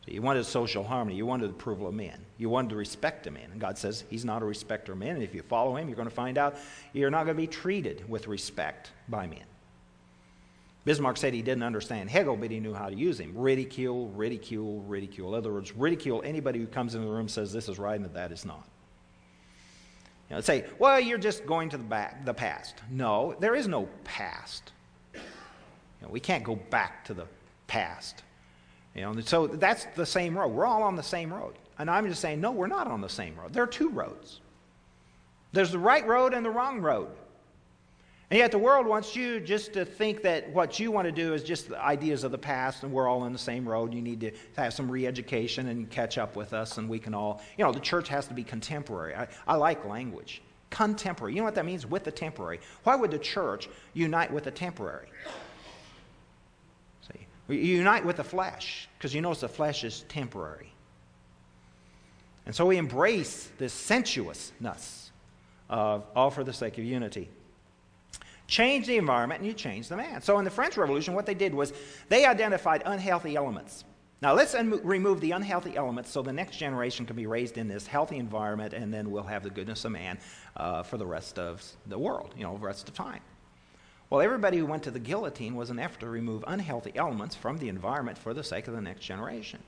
So 0.06 0.12
you 0.12 0.22
wanted 0.22 0.46
social 0.46 0.86
harmony. 0.86 1.18
You 1.18 1.26
wanted 1.26 1.48
the 1.48 1.56
approval 1.56 1.88
of 1.88 1.94
men. 1.94 2.26
You 2.38 2.48
wanted 2.48 2.70
to 2.70 2.76
respect 2.78 3.28
a 3.28 3.32
man. 3.32 3.50
And 3.52 3.60
God 3.60 3.78
says 3.78 4.06
He's 4.10 4.24
not 4.24 4.42
a 4.42 4.46
respecter 4.46 4.94
of 4.94 5.00
men. 5.00 5.16
And 5.16 5.24
if 5.24 5.36
you 5.36 5.42
follow 5.42 5.76
Him, 5.76 5.90
you're 5.90 5.98
going 5.98 6.08
to 6.08 6.16
find 6.16 6.38
out 6.38 6.56
you're 6.94 7.12
not 7.12 7.26
going 7.26 7.36
to 7.36 7.42
be 7.42 7.48
treated 7.48 8.08
with 8.10 8.30
respect 8.30 8.92
by 9.10 9.28
men. 9.28 9.44
Bismarck 10.86 11.16
said 11.16 11.34
he 11.34 11.42
didn't 11.42 11.64
understand 11.64 12.10
Hegel, 12.10 12.36
but 12.36 12.52
he 12.52 12.60
knew 12.60 12.74
how 12.74 12.90
to 12.90 12.96
use 12.96 13.20
him. 13.20 13.32
Ridicule, 13.36 14.10
ridicule, 14.10 14.82
ridicule. 14.82 15.30
In 15.30 15.38
other 15.38 15.54
words, 15.54 15.74
ridicule 15.76 16.22
anybody 16.26 16.60
who 16.60 16.68
comes 16.68 16.94
into 16.94 17.08
the 17.08 17.14
room 17.14 17.30
says 17.30 17.54
this 17.54 17.70
is 17.70 17.80
right 17.80 17.96
and 17.96 18.04
that 18.04 18.14
that 18.14 18.32
is 18.32 18.46
not. 18.46 18.68
You 20.30 20.36
know, 20.36 20.42
say, 20.42 20.66
well, 20.80 21.00
you're 21.00 21.18
just 21.18 21.46
going 21.46 21.70
to 21.70 21.78
the, 21.78 21.84
back, 21.84 22.26
the 22.26 22.34
past. 22.34 22.76
No, 22.90 23.36
there 23.40 23.56
is 23.56 23.68
no 23.68 23.88
past. 24.04 24.72
You 25.14 25.20
know, 26.02 26.10
we 26.10 26.20
can't 26.20 26.44
go 26.44 26.56
back 26.56 27.06
to 27.06 27.14
the 27.14 27.28
past. 27.68 28.24
You 28.94 29.02
know, 29.02 29.20
so 29.22 29.48
that's 29.48 29.86
the 29.96 30.06
same 30.06 30.38
road. 30.38 30.50
We're 30.50 30.66
all 30.66 30.84
on 30.84 30.96
the 30.96 31.04
same 31.04 31.34
road. 31.34 31.56
And 31.80 31.90
I'm 31.90 32.08
just 32.08 32.22
saying, 32.22 32.42
no, 32.42 32.52
we're 32.52 32.68
not 32.68 32.88
on 32.88 33.00
the 33.00 33.10
same 33.10 33.36
road. 33.36 33.54
There 33.54 33.64
are 33.64 33.68
two 33.68 33.90
roads. 33.90 34.42
There's 35.54 35.72
the 35.72 35.80
right 35.80 36.06
road 36.06 36.34
and 36.34 36.46
the 36.46 36.50
wrong 36.50 36.82
road. 36.82 37.10
And 38.34 38.40
yet 38.40 38.50
the 38.50 38.58
world 38.58 38.88
wants 38.88 39.16
you 39.16 39.40
just 39.40 39.74
to 39.74 39.86
think 39.86 40.24
that 40.24 40.50
what 40.50 40.80
you 40.80 40.90
want 40.90 41.06
to 41.06 41.12
do 41.12 41.36
is 41.36 41.44
just 41.44 41.70
the 41.70 41.80
ideas 41.80 42.24
of 42.24 42.32
the 42.32 42.38
past 42.40 42.82
and 42.82 42.92
we're 42.92 43.08
all 43.08 43.22
on 43.22 43.32
the 43.32 43.38
same 43.38 43.70
road. 43.70 43.94
You 43.94 44.02
need 44.02 44.22
to 44.22 44.32
have 44.58 44.74
some 44.74 44.90
re 44.90 45.06
education 45.06 45.68
and 45.68 45.88
catch 45.88 46.18
up 46.18 46.36
with 46.36 46.52
us 46.52 46.80
and 46.80 46.90
we 46.90 46.98
can 46.98 47.14
all, 47.14 47.44
you 47.60 47.64
know, 47.64 47.72
the 47.72 47.80
church 47.80 48.10
has 48.10 48.26
to 48.30 48.34
be 48.34 48.44
contemporary. 48.44 49.14
I, 49.14 49.28
I 49.46 49.56
like 49.58 49.86
language. 49.86 50.42
Contemporary. 50.72 51.34
You 51.34 51.42
know 51.42 51.44
what 51.44 51.54
that 51.54 51.66
means? 51.68 51.86
With 51.86 52.06
the 52.06 52.12
temporary. 52.12 52.60
Why 52.86 52.96
would 52.96 53.12
the 53.12 53.20
church 53.20 53.70
unite 53.94 54.34
with 54.34 54.46
the 54.46 54.52
temporary? 54.52 55.10
See, 57.08 57.28
you 57.50 57.78
unite 57.78 58.04
with 58.04 58.16
the 58.16 58.24
flesh 58.24 58.90
because 58.98 59.14
you 59.14 59.22
notice 59.22 59.42
the 59.42 59.48
flesh 59.48 59.84
is 59.84 60.06
temporary. 60.10 60.74
And 62.48 62.56
so 62.56 62.66
we 62.66 62.78
embrace 62.78 63.52
this 63.60 63.74
sensuousness, 63.74 65.12
of 65.70 66.08
all 66.16 66.32
for 66.32 66.44
the 66.44 66.52
sake 66.52 66.80
of 66.80 66.84
unity. 66.84 67.30
Change 68.48 68.88
the 68.88 68.98
environment 68.98 69.40
and 69.40 69.48
you 69.48 69.54
change 69.54 69.88
the 69.88 69.98
man. 69.98 70.22
So 70.22 70.38
in 70.40 70.46
the 70.46 70.52
French 70.52 70.78
Revolution, 70.78 71.14
what 71.14 71.26
they 71.26 71.34
did 71.34 71.54
was 71.54 71.74
they 72.10 72.26
identified 72.26 72.84
unhealthy 72.86 73.36
elements. 73.36 73.86
Now 74.22 74.34
let's 74.34 74.56
un- 74.56 74.80
remove 74.84 75.20
the 75.22 75.32
unhealthy 75.32 75.76
elements 75.76 76.10
so 76.10 76.22
the 76.22 76.32
next 76.32 76.58
generation 76.58 77.06
can 77.06 77.16
be 77.16 77.28
raised 77.28 77.58
in 77.58 77.68
this 77.68 77.86
healthy 77.88 78.18
environment 78.18 78.74
and 78.74 78.94
then 78.94 79.12
we'll 79.12 79.24
have 79.24 79.44
the 79.44 79.50
goodness 79.50 79.84
of 79.86 79.92
man 79.92 80.18
uh, 80.56 80.84
for 80.84 80.98
the 80.98 81.06
rest 81.06 81.40
of 81.40 81.62
the 81.88 81.98
world, 81.98 82.34
you 82.38 82.44
know, 82.44 82.54
the 82.54 82.66
rest 82.66 82.88
of 82.88 82.94
time. 82.94 83.20
Well, 84.10 84.22
everybody 84.22 84.60
who 84.60 84.66
went 84.66 84.84
to 84.84 84.92
the 84.92 85.00
guillotine 85.00 85.56
was 85.56 85.72
an 85.72 85.80
effort 85.80 86.02
to 86.02 86.10
remove 86.10 86.44
unhealthy 86.48 86.92
elements 86.96 87.36
from 87.36 87.58
the 87.58 87.68
environment 87.68 88.18
for 88.18 88.34
the 88.34 88.44
sake 88.44 88.68
of 88.68 88.76
the 88.76 88.82
next 88.82 89.04
generation. 89.04 89.60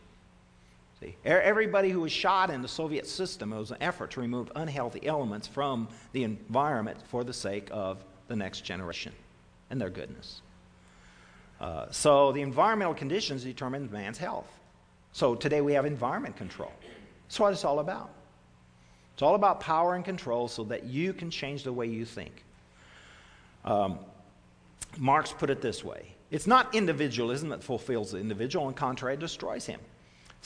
See, 0.99 1.15
everybody 1.25 1.89
who 1.89 2.01
was 2.01 2.11
shot 2.11 2.49
in 2.49 2.61
the 2.61 2.67
Soviet 2.67 3.07
system 3.07 3.49
was 3.49 3.71
an 3.71 3.77
effort 3.81 4.11
to 4.11 4.21
remove 4.21 4.51
unhealthy 4.55 5.05
elements 5.05 5.47
from 5.47 5.89
the 6.13 6.23
environment 6.23 6.99
for 7.07 7.23
the 7.23 7.33
sake 7.33 7.67
of 7.71 8.05
the 8.27 8.35
next 8.35 8.61
generation 8.61 9.13
and 9.69 9.79
their 9.79 9.89
goodness. 9.89 10.41
Uh, 11.59 11.85
so 11.89 12.31
the 12.31 12.41
environmental 12.41 12.93
conditions 12.93 13.43
determine 13.43 13.89
man's 13.91 14.17
health. 14.17 14.47
So 15.11 15.35
today 15.35 15.61
we 15.61 15.73
have 15.73 15.85
environment 15.85 16.35
control. 16.35 16.71
That's 17.27 17.39
what 17.39 17.53
it's 17.53 17.63
all 17.63 17.79
about. 17.79 18.09
It's 19.13 19.21
all 19.21 19.35
about 19.35 19.61
power 19.61 19.95
and 19.95 20.03
control 20.03 20.47
so 20.47 20.65
that 20.65 20.83
you 20.83 21.13
can 21.13 21.31
change 21.31 21.63
the 21.63 21.71
way 21.71 21.87
you 21.87 22.03
think. 22.03 22.43
Um, 23.63 23.99
Marx 24.97 25.31
put 25.31 25.49
it 25.49 25.61
this 25.61 25.83
way 25.83 26.15
it's 26.31 26.47
not 26.47 26.73
individualism 26.75 27.49
that 27.49 27.63
fulfills 27.63 28.11
the 28.11 28.17
individual, 28.17 28.67
the 28.67 28.73
contrary, 28.73 29.15
destroys 29.15 29.65
him. 29.65 29.79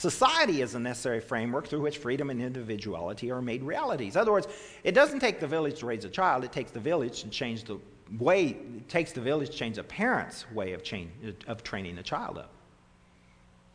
Society 0.00 0.62
is 0.62 0.74
a 0.74 0.80
necessary 0.80 1.20
framework 1.20 1.68
through 1.68 1.82
which 1.82 1.98
freedom 1.98 2.30
and 2.30 2.40
individuality 2.40 3.30
are 3.30 3.42
made 3.42 3.62
realities. 3.62 4.14
In 4.14 4.22
other 4.22 4.32
words, 4.32 4.48
it 4.82 4.92
doesn't 4.92 5.20
take 5.20 5.40
the 5.40 5.46
village 5.46 5.80
to 5.80 5.84
raise 5.84 6.06
a 6.06 6.08
child, 6.08 6.42
it 6.42 6.52
takes 6.52 6.70
the 6.70 6.80
village 6.80 7.20
to 7.20 7.28
change 7.28 7.64
the 7.64 7.78
way, 8.18 8.46
it 8.46 8.88
takes 8.88 9.12
the 9.12 9.20
village 9.20 9.50
to 9.50 9.56
change 9.58 9.76
a 9.76 9.82
parent's 9.82 10.50
way 10.52 10.72
of, 10.72 10.82
change, 10.82 11.10
of 11.46 11.62
training 11.62 11.98
a 11.98 12.02
child 12.02 12.38
up. 12.38 12.50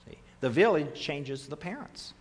See, 0.09 0.17
the 0.39 0.49
village 0.49 0.99
changes 0.99 1.45
the 1.45 1.55
parents. 1.55 2.15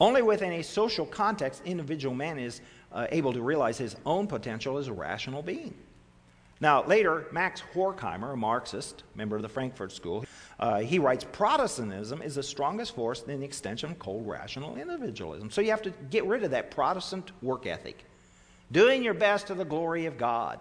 Only 0.00 0.22
within 0.22 0.54
a 0.54 0.62
social 0.64 1.06
context, 1.06 1.62
individual 1.64 2.16
man 2.16 2.40
is 2.40 2.62
uh, 2.90 3.06
able 3.12 3.32
to 3.32 3.42
realize 3.42 3.78
his 3.78 3.94
own 4.04 4.26
potential 4.26 4.76
as 4.76 4.88
a 4.88 4.92
rational 4.92 5.40
being. 5.40 5.72
Now, 6.60 6.84
later, 6.84 7.26
Max 7.30 7.62
Horkheimer, 7.74 8.32
a 8.32 8.36
Marxist, 8.36 9.04
member 9.14 9.36
of 9.36 9.42
the 9.42 9.48
Frankfurt 9.48 9.92
School, 9.92 10.24
uh, 10.58 10.78
he 10.80 10.98
writes 10.98 11.24
Protestantism 11.32 12.22
is 12.22 12.36
the 12.36 12.42
strongest 12.42 12.94
force 12.94 13.22
in 13.22 13.40
the 13.40 13.44
extension 13.44 13.90
of 13.90 13.98
cold 13.98 14.26
rational 14.26 14.76
individualism. 14.76 15.50
So 15.50 15.60
you 15.60 15.70
have 15.70 15.82
to 15.82 15.90
get 16.10 16.24
rid 16.26 16.44
of 16.44 16.52
that 16.52 16.70
Protestant 16.70 17.32
work 17.42 17.66
ethic. 17.66 18.04
Doing 18.72 19.02
your 19.02 19.14
best 19.14 19.48
to 19.48 19.54
the 19.54 19.64
glory 19.64 20.06
of 20.06 20.16
God. 20.16 20.60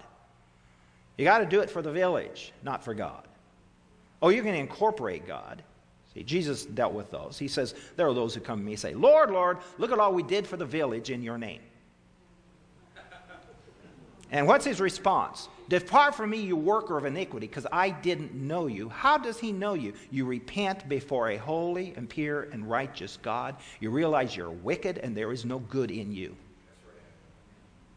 You 1.17 1.25
got 1.25 1.39
to 1.39 1.45
do 1.45 1.61
it 1.61 1.69
for 1.69 1.81
the 1.81 1.91
village, 1.91 2.51
not 2.63 2.83
for 2.83 2.93
God. 2.93 3.27
Oh, 4.21 4.29
you 4.29 4.41
can 4.41 4.55
incorporate 4.55 5.27
God. 5.27 5.63
See, 6.13 6.23
Jesus 6.23 6.65
dealt 6.65 6.93
with 6.93 7.11
those. 7.11 7.37
He 7.37 7.47
says, 7.47 7.75
There 7.95 8.07
are 8.07 8.13
those 8.13 8.33
who 8.33 8.41
come 8.41 8.59
to 8.59 8.65
me 8.65 8.73
and 8.73 8.79
say, 8.79 8.93
Lord, 8.93 9.31
Lord, 9.31 9.59
look 9.77 9.91
at 9.91 9.99
all 9.99 10.13
we 10.13 10.23
did 10.23 10.47
for 10.47 10.57
the 10.57 10.65
village 10.65 11.09
in 11.09 11.21
your 11.21 11.37
name. 11.37 11.61
And 14.31 14.47
what's 14.47 14.65
his 14.65 14.81
response? 14.81 15.47
Depart 15.69 16.15
from 16.15 16.31
me, 16.31 16.41
you 16.41 16.55
worker 16.55 16.97
of 16.97 17.05
iniquity, 17.05 17.47
because 17.47 17.67
I 17.71 17.89
didn't 17.89 18.33
know 18.33 18.67
you. 18.67 18.89
How 18.89 19.17
does 19.17 19.39
he 19.39 19.51
know 19.51 19.73
you? 19.73 19.93
You 20.11 20.25
repent 20.25 20.87
before 20.89 21.29
a 21.29 21.37
holy 21.37 21.93
and 21.95 22.09
pure 22.09 22.43
and 22.51 22.69
righteous 22.69 23.17
God. 23.21 23.55
You 23.79 23.89
realize 23.89 24.35
you're 24.35 24.51
wicked 24.51 24.97
and 24.97 25.15
there 25.15 25.31
is 25.31 25.45
no 25.45 25.59
good 25.59 25.91
in 25.91 26.11
you. 26.11 26.35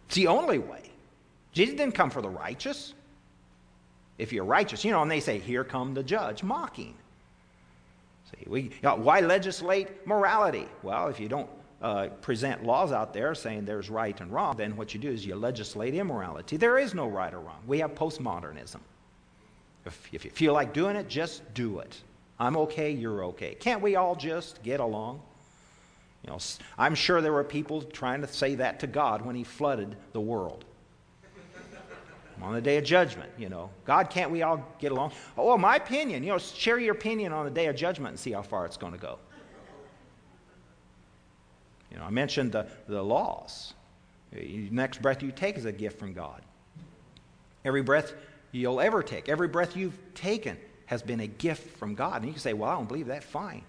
It's 0.06 0.14
the 0.14 0.28
only 0.28 0.58
way. 0.58 0.90
Jesus 1.52 1.74
didn't 1.74 1.94
come 1.94 2.10
for 2.10 2.22
the 2.22 2.28
righteous. 2.28 2.94
If 4.18 4.32
you're 4.32 4.44
righteous, 4.44 4.84
you 4.84 4.92
know, 4.92 5.02
and 5.02 5.10
they 5.10 5.20
say, 5.20 5.38
Here 5.38 5.64
come 5.64 5.94
the 5.94 6.02
judge, 6.02 6.42
mocking. 6.42 6.94
See, 8.30 8.46
we, 8.46 8.62
you 8.62 8.70
know, 8.82 8.96
why 8.96 9.20
legislate 9.20 10.06
morality? 10.06 10.66
Well, 10.82 11.08
if 11.08 11.20
you 11.20 11.28
don't 11.28 11.48
uh, 11.82 12.08
present 12.22 12.64
laws 12.64 12.92
out 12.92 13.12
there 13.12 13.34
saying 13.34 13.64
there's 13.64 13.90
right 13.90 14.18
and 14.20 14.32
wrong, 14.32 14.56
then 14.56 14.76
what 14.76 14.94
you 14.94 15.00
do 15.00 15.10
is 15.10 15.26
you 15.26 15.34
legislate 15.34 15.94
immorality. 15.94 16.56
There 16.56 16.78
is 16.78 16.94
no 16.94 17.06
right 17.06 17.32
or 17.32 17.40
wrong. 17.40 17.60
We 17.66 17.80
have 17.80 17.94
postmodernism. 17.94 18.80
If, 19.84 20.08
if 20.12 20.24
you 20.24 20.30
feel 20.30 20.52
like 20.52 20.72
doing 20.72 20.96
it, 20.96 21.08
just 21.08 21.42
do 21.54 21.78
it. 21.80 22.00
I'm 22.38 22.56
okay, 22.56 22.90
you're 22.90 23.24
okay. 23.26 23.54
Can't 23.54 23.80
we 23.80 23.96
all 23.96 24.14
just 24.14 24.62
get 24.62 24.80
along? 24.80 25.20
You 26.24 26.32
know, 26.32 26.38
I'm 26.76 26.94
sure 26.94 27.20
there 27.20 27.32
were 27.32 27.44
people 27.44 27.82
trying 27.82 28.20
to 28.22 28.28
say 28.28 28.56
that 28.56 28.80
to 28.80 28.86
God 28.86 29.22
when 29.22 29.36
He 29.36 29.44
flooded 29.44 29.96
the 30.12 30.20
world. 30.20 30.64
on 32.42 32.52
the 32.52 32.60
day 32.60 32.78
of 32.78 32.84
judgment, 32.84 33.30
you 33.38 33.48
know, 33.48 33.70
God, 33.84 34.10
can't 34.10 34.30
we 34.30 34.42
all 34.42 34.66
get 34.80 34.92
along? 34.92 35.12
Oh, 35.38 35.56
my 35.56 35.76
opinion, 35.76 36.22
you 36.24 36.30
know, 36.30 36.38
share 36.38 36.78
your 36.78 36.94
opinion 36.94 37.32
on 37.32 37.44
the 37.44 37.50
day 37.50 37.66
of 37.66 37.76
judgment 37.76 38.12
and 38.12 38.18
see 38.18 38.32
how 38.32 38.42
far 38.42 38.66
it's 38.66 38.76
going 38.76 38.92
to 38.92 38.98
go. 38.98 39.18
You 41.90 41.98
know, 41.98 42.04
I 42.04 42.10
mentioned 42.10 42.52
the, 42.52 42.66
the 42.88 43.02
laws. 43.02 43.74
The 44.32 44.68
next 44.70 45.00
breath 45.02 45.22
you 45.22 45.30
take 45.30 45.56
is 45.56 45.64
a 45.64 45.72
gift 45.72 45.98
from 45.98 46.12
God. 46.12 46.42
Every 47.64 47.82
breath 47.82 48.12
you'll 48.52 48.80
ever 48.80 49.02
take, 49.02 49.28
every 49.28 49.48
breath 49.48 49.76
you've 49.76 49.98
taken 50.14 50.56
has 50.86 51.02
been 51.02 51.20
a 51.20 51.26
gift 51.26 51.76
from 51.78 51.94
God. 51.94 52.16
And 52.16 52.26
you 52.26 52.32
can 52.32 52.40
say, 52.40 52.52
well, 52.52 52.70
I 52.70 52.74
don't 52.74 52.88
believe 52.88 53.08
that. 53.08 53.24
Fine. 53.24 53.62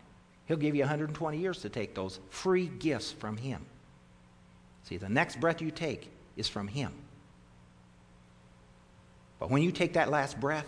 He'll 0.47 0.57
give 0.57 0.75
you 0.75 0.81
120 0.81 1.37
years 1.37 1.61
to 1.61 1.69
take 1.69 1.93
those 1.93 2.19
free 2.29 2.67
gifts 2.67 3.11
from 3.11 3.37
Him. 3.37 3.65
See, 4.83 4.97
the 4.97 5.09
next 5.09 5.39
breath 5.39 5.61
you 5.61 5.71
take 5.71 6.09
is 6.37 6.47
from 6.47 6.67
Him. 6.67 6.91
But 9.39 9.49
when 9.49 9.61
you 9.61 9.71
take 9.71 9.93
that 9.93 10.09
last 10.09 10.39
breath, 10.39 10.65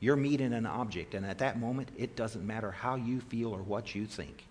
you're 0.00 0.16
meeting 0.16 0.52
an 0.52 0.64
object, 0.64 1.14
and 1.14 1.26
at 1.26 1.38
that 1.38 1.58
moment, 1.58 1.88
it 1.96 2.14
doesn't 2.14 2.46
matter 2.46 2.70
how 2.70 2.94
you 2.94 3.20
feel 3.20 3.52
or 3.52 3.62
what 3.62 3.94
you 3.94 4.06
think. 4.06 4.44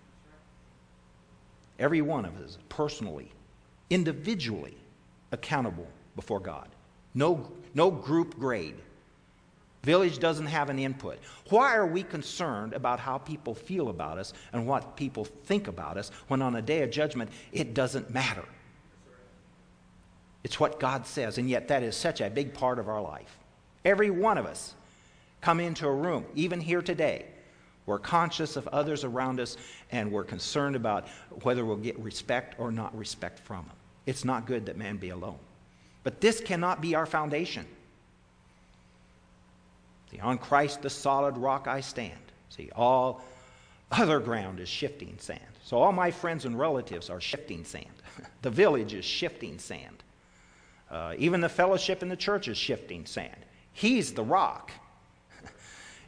Every 1.80 2.01
one 2.01 2.25
of 2.25 2.38
us, 2.38 2.57
personally, 2.69 3.32
individually, 3.89 4.78
accountable 5.32 5.88
before 6.15 6.39
God. 6.39 6.69
No, 7.13 7.51
no 7.73 7.91
group 7.91 8.39
grade. 8.39 8.75
Village 9.84 10.19
doesn't 10.19 10.47
have 10.47 10.69
an 10.69 10.80
input. 10.80 11.19
Why 11.49 11.75
are 11.75 11.88
we 11.88 12.03
concerned 12.03 12.73
about 12.73 12.99
how 12.99 13.19
people 13.19 13.55
feel 13.55 13.89
about 13.89 14.17
us 14.17 14.34
and 14.51 14.67
what 14.67 14.97
people 14.97 15.23
think 15.23 15.67
about 15.67 15.97
us 15.97 16.11
when 16.28 16.41
on 16.41 16.55
a 16.55 16.61
day 16.61 16.82
of 16.82 16.91
judgment 16.91 17.32
it 17.51 17.73
doesn't 17.73 18.09
matter? 18.09 18.43
It's 20.43 20.59
what 20.59 20.80
God 20.80 21.05
says, 21.05 21.38
and 21.38 21.49
yet 21.49 21.67
that 21.69 21.84
is 21.84 21.95
such 21.95 22.21
a 22.21 22.30
big 22.30 22.53
part 22.53 22.80
of 22.80 22.89
our 22.89 23.01
life. 23.01 23.38
Every 23.86 24.09
one 24.09 24.38
of 24.38 24.45
us 24.45 24.73
come 25.41 25.59
into 25.59 25.88
a 25.88 25.93
room, 25.93 26.25
even 26.36 26.59
here 26.59 26.82
today, 26.82 27.25
we're 27.88 27.97
conscious 27.97 28.57
of 28.57 28.67
others 28.67 29.03
around 29.03 29.39
us, 29.39 29.57
and 29.91 30.11
we're 30.11 30.25
concerned 30.25 30.75
about 30.75 31.07
whether 31.41 31.65
we'll 31.65 31.77
get 31.77 31.97
respect 31.97 32.59
or 32.59 32.71
not 32.71 32.95
respect 32.95 33.39
from 33.39 33.65
them. 33.65 33.75
It's 34.05 34.23
not 34.23 34.45
good 34.45 34.67
that 34.67 34.77
man 34.77 34.97
be 34.97 35.09
alone. 35.09 35.39
But 36.03 36.21
this 36.21 36.39
cannot 36.39 36.81
be 36.81 36.95
our 36.95 37.05
foundation. 37.05 37.65
See, 40.11 40.19
on 40.19 40.38
Christ, 40.38 40.81
the 40.81 40.89
solid 40.89 41.38
rock, 41.38 41.67
I 41.67 41.81
stand. 41.81 42.19
See, 42.49 42.69
all 42.75 43.23
other 43.91 44.19
ground 44.19 44.59
is 44.59 44.69
shifting 44.69 45.15
sand. 45.17 45.41
So 45.63 45.77
all 45.77 45.91
my 45.91 46.11
friends 46.11 46.45
and 46.45 46.59
relatives 46.59 47.09
are 47.09 47.21
shifting 47.21 47.63
sand. 47.63 47.85
the 48.41 48.49
village 48.49 48.93
is 48.93 49.05
shifting 49.05 49.59
sand. 49.59 50.03
Uh, 50.89 51.13
even 51.17 51.41
the 51.41 51.49
fellowship 51.49 52.01
in 52.01 52.09
the 52.09 52.15
church 52.15 52.47
is 52.47 52.57
shifting 52.57 53.05
sand. 53.05 53.45
He's 53.73 54.13
the 54.13 54.23
rock. 54.23 54.71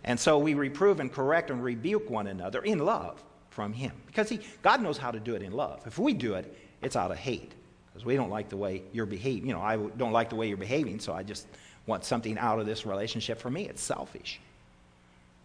And 0.10 0.20
so 0.20 0.40
we 0.40 0.56
reprove 0.56 1.00
and 1.00 1.14
correct 1.14 1.52
and 1.52 1.64
rebuke 1.64 2.10
one 2.10 2.26
another 2.26 2.64
in 2.64 2.80
love 2.80 3.24
from 3.52 3.74
Him. 3.74 3.92
Because 4.08 4.28
he, 4.28 4.40
God 4.64 4.82
knows 4.82 4.98
how 4.98 5.12
to 5.12 5.20
do 5.20 5.36
it 5.36 5.44
in 5.44 5.52
love. 5.52 5.84
If 5.86 6.00
we 6.00 6.14
do 6.14 6.34
it, 6.34 6.52
it's 6.82 6.96
out 6.96 7.12
of 7.12 7.18
hate. 7.18 7.52
Because 7.86 8.06
we 8.06 8.16
don't 8.16 8.32
like 8.32 8.50
the 8.50 8.58
way 8.58 8.82
you're 8.92 9.06
behaving. 9.06 9.48
You 9.48 9.54
know, 9.54 9.62
I 9.62 9.78
don't 9.78 10.12
like 10.12 10.32
the 10.32 10.36
way 10.36 10.48
you're 10.48 10.58
behaving, 10.58 11.00
so 11.00 11.14
I 11.14 11.22
just 11.22 11.46
want 11.86 12.06
something 12.06 12.40
out 12.40 12.58
of 12.58 12.66
this 12.66 12.88
relationship 12.88 13.40
for 13.40 13.52
me. 13.52 13.70
It's 13.70 13.84
selfish. 13.84 14.40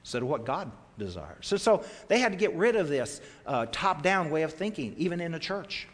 So 0.03 0.17
of 0.17 0.25
what 0.25 0.47
God 0.47 0.71
desires. 0.99 1.47
So, 1.47 1.59
so 1.59 1.85
they 2.09 2.19
had 2.19 2.33
to 2.33 2.39
get 2.39 2.55
rid 2.55 2.75
of 2.75 2.89
this 2.89 3.21
uh, 3.47 3.67
top 3.71 4.03
down 4.03 4.31
way 4.31 4.45
of 4.45 4.55
thinking, 4.55 4.95
even 4.97 5.21
in 5.21 5.33
the 5.33 5.39
church. 5.39 5.89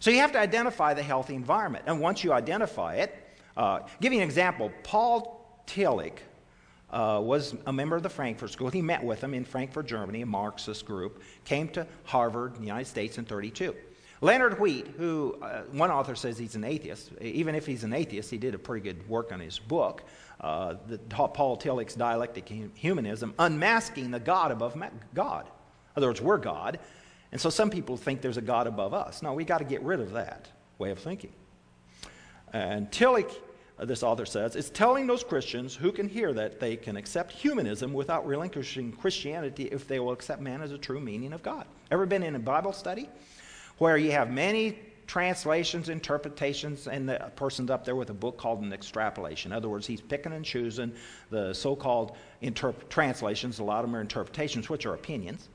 So 0.00 0.10
you 0.10 0.18
have 0.18 0.32
to 0.32 0.38
identify 0.38 0.92
the 0.92 1.02
healthy 1.02 1.34
environment. 1.34 1.84
And 1.86 1.98
once 1.98 2.22
you 2.22 2.34
identify 2.34 2.96
it, 2.96 3.16
uh, 3.56 3.80
give 4.02 4.12
you 4.12 4.18
an 4.18 4.24
example. 4.26 4.70
Paul 4.82 5.62
Tillich 5.66 6.18
uh, 6.96 7.20
was 7.20 7.54
a 7.66 7.72
member 7.72 7.94
of 7.94 8.02
the 8.02 8.08
Frankfurt 8.08 8.50
School. 8.50 8.70
He 8.70 8.80
met 8.80 9.04
with 9.04 9.20
them 9.20 9.34
in 9.34 9.44
Frankfurt, 9.44 9.86
Germany, 9.86 10.22
a 10.22 10.26
Marxist 10.26 10.86
group, 10.86 11.22
came 11.44 11.68
to 11.70 11.86
Harvard, 12.04 12.56
the 12.56 12.62
United 12.62 12.86
States, 12.86 13.18
in 13.18 13.26
32. 13.26 13.74
Leonard 14.22 14.58
Wheat, 14.58 14.86
who 14.96 15.36
uh, 15.42 15.64
one 15.72 15.90
author 15.90 16.14
says 16.14 16.38
he's 16.38 16.54
an 16.54 16.64
atheist, 16.64 17.12
even 17.20 17.54
if 17.54 17.66
he's 17.66 17.84
an 17.84 17.92
atheist, 17.92 18.30
he 18.30 18.38
did 18.38 18.54
a 18.54 18.58
pretty 18.58 18.82
good 18.82 19.06
work 19.10 19.30
on 19.30 19.40
his 19.40 19.58
book, 19.58 20.04
uh, 20.40 20.76
the, 20.88 20.96
Paul 20.96 21.58
Tillich's 21.58 21.94
Dialectic 21.94 22.48
Humanism, 22.74 23.34
unmasking 23.38 24.10
the 24.10 24.20
God 24.20 24.50
above 24.50 24.82
God. 25.12 25.44
In 25.44 25.98
other 25.98 26.06
words, 26.06 26.22
we're 26.22 26.38
God, 26.38 26.78
and 27.30 27.38
so 27.38 27.50
some 27.50 27.68
people 27.68 27.98
think 27.98 28.22
there's 28.22 28.38
a 28.38 28.42
God 28.42 28.66
above 28.66 28.94
us. 28.94 29.20
No, 29.20 29.34
we 29.34 29.44
got 29.44 29.58
to 29.58 29.64
get 29.64 29.82
rid 29.82 30.00
of 30.00 30.12
that 30.12 30.48
way 30.78 30.92
of 30.92 30.98
thinking. 30.98 31.34
And 32.54 32.90
Tillich 32.90 33.34
Uh, 33.78 33.84
this 33.84 34.02
author 34.02 34.24
says, 34.24 34.56
is 34.56 34.70
telling 34.70 35.06
those 35.06 35.22
Christians 35.22 35.74
who 35.74 35.92
can 35.92 36.08
hear 36.08 36.32
that 36.32 36.60
they 36.60 36.76
can 36.76 36.96
accept 36.96 37.32
humanism 37.32 37.92
without 37.92 38.26
relinquishing 38.26 38.92
Christianity 38.92 39.64
if 39.64 39.86
they 39.86 40.00
will 40.00 40.12
accept 40.12 40.40
man 40.40 40.62
as 40.62 40.72
a 40.72 40.78
true 40.78 41.00
meaning 41.00 41.32
of 41.32 41.42
God. 41.42 41.66
Ever 41.90 42.06
been 42.06 42.22
in 42.22 42.34
a 42.34 42.38
Bible 42.38 42.72
study 42.72 43.08
where 43.78 43.98
you 43.98 44.12
have 44.12 44.30
many 44.30 44.78
translations, 45.06 45.88
interpretations, 45.88 46.88
and 46.88 47.08
the 47.08 47.30
person's 47.36 47.70
up 47.70 47.84
there 47.84 47.94
with 47.94 48.10
a 48.10 48.14
book 48.14 48.38
called 48.38 48.62
an 48.62 48.72
extrapolation. 48.72 49.52
In 49.52 49.56
other 49.56 49.68
words, 49.68 49.86
he's 49.86 50.00
picking 50.00 50.32
and 50.32 50.44
choosing 50.44 50.92
the 51.30 51.52
so 51.52 51.76
called 51.76 52.16
interp- 52.42 52.88
translations, 52.88 53.58
a 53.58 53.64
lot 53.64 53.84
of 53.84 53.90
them 53.90 53.96
are 53.96 54.00
interpretations, 54.00 54.68
which 54.68 54.86
are 54.86 54.94
opinions. 54.94 55.48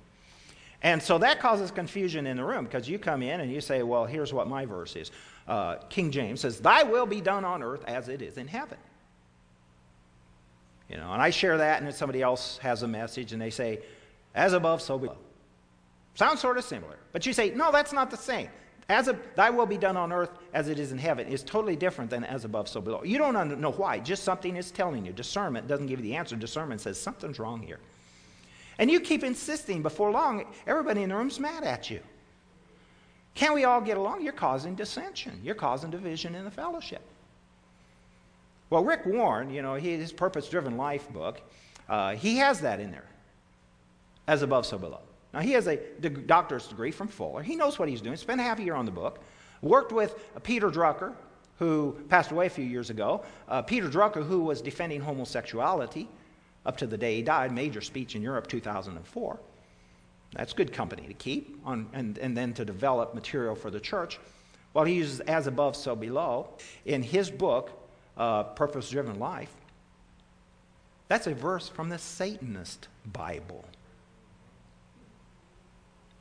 And 0.84 1.02
so 1.02 1.18
that 1.20 1.40
causes 1.40 1.70
confusion 1.70 2.26
in 2.26 2.38
the 2.38 2.46
room 2.46 2.66
because 2.66 2.90
you 2.90 2.98
come 2.98 3.22
in 3.22 3.42
and 3.42 3.52
you 3.52 3.62
say, 3.62 3.84
well, 3.84 4.06
here's 4.06 4.34
what 4.34 4.48
my 4.48 4.66
verse 4.66 4.96
is. 4.96 5.12
Uh, 5.48 5.76
King 5.90 6.12
James 6.12 6.42
says, 6.42 6.60
Thy 6.60 6.84
will 6.84 7.06
be 7.06 7.22
done 7.22 7.46
on 7.46 7.64
earth 7.64 7.84
as 7.86 8.08
it 8.08 8.22
is 8.22 8.38
in 8.38 8.48
heaven. 8.48 8.78
You 10.90 10.98
know, 10.98 11.12
and 11.12 11.22
I 11.22 11.30
share 11.30 11.58
that, 11.58 11.78
and 11.78 11.88
then 11.88 11.94
somebody 11.94 12.22
else 12.22 12.58
has 12.60 12.84
a 12.84 12.88
message, 12.88 13.34
and 13.34 13.42
they 13.42 13.50
say, 13.50 13.80
As 14.36 14.54
above, 14.54 14.82
so 14.82 14.98
below. 14.98 15.18
Sounds 16.16 16.42
sort 16.42 16.58
of 16.58 16.64
similar. 16.64 16.98
But 17.14 17.26
you 17.26 17.34
say, 17.34 17.52
No, 17.52 17.72
that's 17.72 17.94
not 17.94 18.12
the 18.12 18.18
same. 18.18 18.50
As 18.90 19.08
a, 19.08 19.18
thy 19.36 19.50
will 19.50 19.66
be 19.66 19.78
done 19.78 19.96
on 19.96 20.12
earth 20.12 20.32
as 20.54 20.68
it 20.68 20.78
is 20.78 20.92
in 20.92 20.98
heaven 20.98 21.26
is 21.28 21.44
totally 21.44 21.78
different 21.78 22.10
than 22.10 22.26
as 22.26 22.44
above, 22.44 22.68
so 22.68 22.82
below. 22.82 23.04
You 23.04 23.18
don't 23.18 23.62
know 23.62 23.72
why. 23.72 24.00
Just 24.00 24.24
something 24.24 24.58
is 24.58 24.70
telling 24.70 25.06
you. 25.06 25.14
Discernment 25.14 25.68
doesn't 25.68 25.88
give 25.88 26.00
you 26.00 26.04
the 26.04 26.16
answer. 26.16 26.36
Discernment 26.36 26.82
says 26.82 27.00
something's 27.00 27.40
wrong 27.40 27.62
here. 27.62 27.80
And 28.80 28.92
you 28.92 29.00
keep 29.00 29.24
insisting 29.24 29.82
before 29.82 30.12
long, 30.12 30.44
everybody 30.68 31.04
in 31.04 31.10
the 31.10 31.16
room's 31.16 31.40
mad 31.40 31.64
at 31.64 31.90
you. 31.90 32.02
Can't 33.34 33.54
we 33.54 33.64
all 33.64 33.82
get 33.82 33.98
along? 33.98 34.22
You're 34.22 34.34
causing 34.34 34.76
dissension. 34.76 35.40
You're 35.44 35.56
causing 35.56 35.90
division 35.90 36.36
in 36.36 36.44
the 36.44 36.52
fellowship. 36.52 37.02
Well, 38.70 38.84
Rick 38.84 39.06
Warren, 39.06 39.50
you 39.50 39.62
know, 39.62 39.76
his 39.76 40.14
Purpose 40.14 40.48
Driven 40.48 40.78
Life 40.78 41.10
book, 41.10 41.42
uh, 41.90 42.16
he 42.16 42.38
has 42.38 42.62
that 42.62 42.80
in 42.80 42.92
there. 42.92 43.08
As 44.28 44.44
above, 44.44 44.66
so 44.66 44.78
below. 44.78 45.02
Now, 45.34 45.40
he 45.40 45.52
has 45.52 45.68
a 45.68 45.78
doctor's 45.78 46.68
degree 46.68 46.92
from 46.92 47.08
Fuller. 47.08 47.42
He 47.42 47.56
knows 47.56 47.80
what 47.80 47.90
he's 47.90 48.02
doing. 48.02 48.18
Spent 48.18 48.40
half 48.40 48.60
a 48.60 48.64
year 48.64 48.76
on 48.76 48.86
the 48.86 48.92
book. 48.92 49.20
Worked 49.62 49.92
with 49.92 50.16
Peter 50.44 50.70
Drucker, 50.70 51.14
who 51.60 51.98
passed 52.10 52.32
away 52.32 52.48
a 52.48 52.50
few 52.50 52.66
years 52.66 52.90
ago. 52.90 53.24
Uh, 53.48 53.62
Peter 53.62 53.88
Drucker, 53.88 54.26
who 54.26 54.42
was 54.42 54.62
defending 54.62 55.02
homosexuality 55.02 56.08
up 56.66 56.78
to 56.78 56.88
the 56.88 56.98
day 56.98 57.16
he 57.16 57.22
died, 57.22 57.52
major 57.52 57.82
speech 57.82 58.16
in 58.16 58.22
Europe 58.22 58.48
2004. 58.48 59.40
That's 60.36 60.54
good 60.54 60.72
company 60.72 61.08
to 61.08 61.14
keep 61.14 61.60
on, 61.66 61.88
and, 61.94 62.18
and 62.18 62.36
then 62.38 62.54
to 62.54 62.66
develop 62.66 63.14
material 63.14 63.56
for 63.56 63.70
the 63.70 63.80
church. 63.80 64.20
Well, 64.74 64.86
he 64.86 64.94
uses 64.94 65.20
as 65.22 65.48
above, 65.48 65.76
so 65.76 65.96
below. 65.96 66.50
In 66.86 67.04
his 67.04 67.30
book, 67.30 67.72
uh, 68.18 68.44
Purpose 68.44 68.90
Driven 68.90 69.20
Life, 69.20 69.54
that's 71.10 71.28
a 71.28 71.34
verse 71.34 71.68
from 71.68 71.90
the 71.90 71.98
Satanist 71.98 72.88
Bible. 73.12 73.66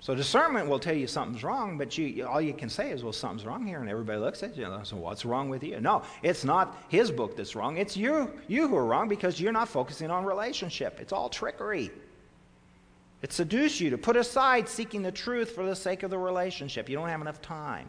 So 0.00 0.14
discernment 0.14 0.66
will 0.66 0.78
tell 0.78 0.96
you 0.96 1.06
something's 1.06 1.44
wrong, 1.44 1.76
but 1.76 1.96
you, 1.96 2.26
all 2.26 2.40
you 2.40 2.54
can 2.54 2.70
say 2.70 2.90
is, 2.90 3.04
well, 3.04 3.12
something's 3.12 3.44
wrong 3.44 3.66
here, 3.66 3.80
and 3.80 3.88
everybody 3.88 4.18
looks 4.18 4.42
at 4.42 4.56
you 4.56 4.64
and 4.64 4.84
says, 4.84 4.94
what's 4.94 5.26
wrong 5.26 5.50
with 5.50 5.62
you? 5.62 5.78
No, 5.78 6.02
it's 6.22 6.42
not 6.42 6.76
his 6.88 7.12
book 7.12 7.36
that's 7.36 7.54
wrong. 7.54 7.76
It's 7.76 7.96
you, 7.96 8.32
you 8.48 8.66
who 8.66 8.76
are 8.76 8.86
wrong 8.86 9.08
because 9.08 9.38
you're 9.38 9.52
not 9.52 9.68
focusing 9.68 10.10
on 10.10 10.24
relationship. 10.24 10.98
It's 11.00 11.12
all 11.12 11.28
trickery. 11.28 11.90
It 13.22 13.32
seduces 13.32 13.80
you 13.80 13.90
to 13.90 13.98
put 13.98 14.16
aside 14.16 14.68
seeking 14.68 15.02
the 15.02 15.12
truth 15.12 15.50
for 15.50 15.64
the 15.64 15.76
sake 15.76 16.02
of 16.02 16.10
the 16.10 16.18
relationship. 16.18 16.88
You 16.88 16.96
don't 16.96 17.08
have 17.08 17.20
enough 17.20 17.42
time. 17.42 17.88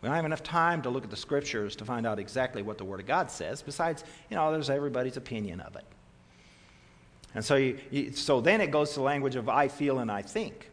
We 0.00 0.08
don't 0.08 0.16
have 0.16 0.24
enough 0.24 0.42
time 0.42 0.82
to 0.82 0.90
look 0.90 1.04
at 1.04 1.10
the 1.10 1.16
scriptures 1.16 1.74
to 1.76 1.84
find 1.84 2.06
out 2.06 2.18
exactly 2.18 2.62
what 2.62 2.78
the 2.78 2.84
Word 2.84 3.00
of 3.00 3.06
God 3.06 3.30
says. 3.30 3.62
Besides, 3.62 4.04
you 4.30 4.36
know, 4.36 4.52
there's 4.52 4.70
everybody's 4.70 5.16
opinion 5.16 5.60
of 5.60 5.76
it. 5.76 5.84
And 7.34 7.44
so, 7.44 7.56
you, 7.56 7.78
you, 7.90 8.12
so 8.12 8.40
then 8.40 8.60
it 8.60 8.70
goes 8.70 8.90
to 8.90 8.96
the 8.96 9.02
language 9.02 9.34
of 9.34 9.48
I 9.48 9.68
feel 9.68 9.98
and 9.98 10.10
I 10.10 10.22
think. 10.22 10.70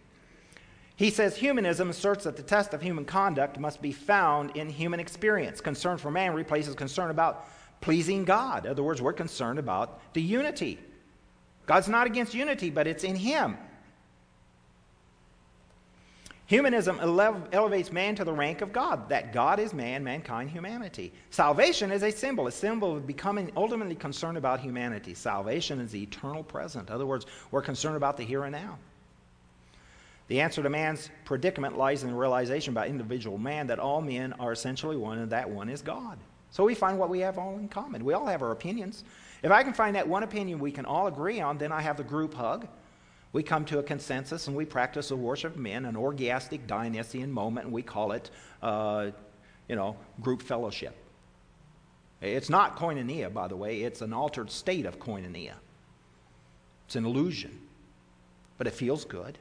He 0.96 1.10
says 1.10 1.36
humanism 1.36 1.90
asserts 1.90 2.26
that 2.26 2.36
the 2.36 2.44
test 2.44 2.76
of 2.76 2.82
human 2.82 3.06
conduct 3.06 3.58
must 3.58 3.82
be 3.82 3.92
found 3.92 4.56
in 4.56 4.70
human 4.70 5.00
experience. 5.00 5.60
Concern 5.60 5.98
for 5.98 6.12
man 6.12 6.34
replaces 6.34 6.76
concern 6.76 7.10
about 7.10 7.48
pleasing 7.80 8.24
God. 8.24 8.66
In 8.66 8.72
other 8.72 8.84
words, 8.84 9.02
we're 9.02 9.14
concerned 9.14 9.58
about 9.58 10.00
the 10.14 10.22
unity. 10.22 10.78
God's 11.72 11.88
not 11.88 12.06
against 12.06 12.34
unity, 12.34 12.70
but 12.70 12.86
it's 12.86 13.06
in 13.06 13.16
Him. 13.16 13.58
Humanism 16.48 17.00
ele- 17.00 17.48
elevates 17.54 17.94
man 17.94 18.14
to 18.16 18.26
the 18.26 18.34
rank 18.34 18.60
of 18.60 18.74
God, 18.74 19.08
that 19.08 19.32
God 19.32 19.58
is 19.58 19.74
man, 19.74 20.04
mankind, 20.04 20.50
humanity. 20.50 21.14
Salvation 21.30 21.90
is 21.90 22.04
a 22.04 22.12
symbol, 22.12 22.48
a 22.48 22.52
symbol 22.52 22.98
of 22.98 23.08
becoming 23.08 23.50
ultimately 23.56 23.96
concerned 23.96 24.38
about 24.38 24.60
humanity. 24.60 25.14
Salvation 25.14 25.80
is 25.80 25.92
the 25.92 26.04
eternal 26.04 26.44
present. 26.44 26.90
In 26.90 26.94
other 26.94 27.06
words, 27.06 27.26
we're 27.52 27.62
concerned 27.62 27.96
about 27.96 28.18
the 28.18 28.26
here 28.26 28.44
and 28.44 28.52
now. 28.52 28.78
The 30.28 30.42
answer 30.42 30.62
to 30.62 30.70
man's 30.70 31.10
predicament 31.24 31.78
lies 31.78 32.04
in 32.04 32.10
the 32.10 32.16
realization 32.18 32.74
by 32.74 32.90
individual 32.90 33.38
man 33.38 33.68
that 33.68 33.80
all 33.80 34.02
men 34.02 34.34
are 34.34 34.52
essentially 34.52 34.98
one 34.98 35.20
and 35.20 35.32
that 35.32 35.50
one 35.50 35.70
is 35.70 35.82
God. 35.82 36.18
So 36.50 36.66
we 36.66 36.76
find 36.76 37.00
what 37.00 37.08
we 37.08 37.20
have 37.20 37.38
all 37.38 37.58
in 37.58 37.70
common. 37.70 38.04
We 38.04 38.14
all 38.14 38.26
have 38.26 38.42
our 38.42 38.52
opinions. 38.52 39.06
If 39.44 39.52
I 39.52 39.64
can 39.64 39.74
find 39.74 39.96
that 39.96 40.08
one 40.08 40.24
opinion 40.24 40.60
we 40.60 40.72
can 40.72 40.86
all 40.86 41.08
agree 41.08 41.42
on, 41.42 41.58
then 41.58 41.72
I 41.72 41.82
have 41.82 41.98
the 41.98 42.04
group 42.04 42.34
hug. 42.34 42.68
We 43.34 43.44
come 43.44 43.66
to 43.66 43.80
a 43.80 43.84
consensus 43.84 44.48
and 44.48 44.56
we 44.56 44.66
practice 44.66 45.10
the 45.10 45.16
worship 45.16 45.56
of 45.56 45.60
men, 45.60 45.86
an 45.86 45.96
orgiastic 45.96 46.68
Dionysian 46.68 47.32
moment, 47.32 47.66
and 47.66 47.74
we 47.74 47.82
call 47.82 48.12
it, 48.12 48.30
uh, 48.62 49.12
you 49.68 49.76
know, 49.76 49.96
group 50.20 50.42
fellowship. 50.42 50.96
It's 52.22 52.50
not 52.50 52.78
koinonia, 52.78 53.34
by 53.34 53.48
the 53.48 53.56
way, 53.56 53.82
it's 53.82 54.02
an 54.02 54.14
altered 54.14 54.52
state 54.52 54.86
of 54.86 55.00
koinonia. 55.00 55.54
It's 56.86 56.96
an 56.96 57.06
illusion, 57.06 57.58
but 58.58 58.68
it 58.68 58.74
feels 58.74 59.06
good. 59.06 59.38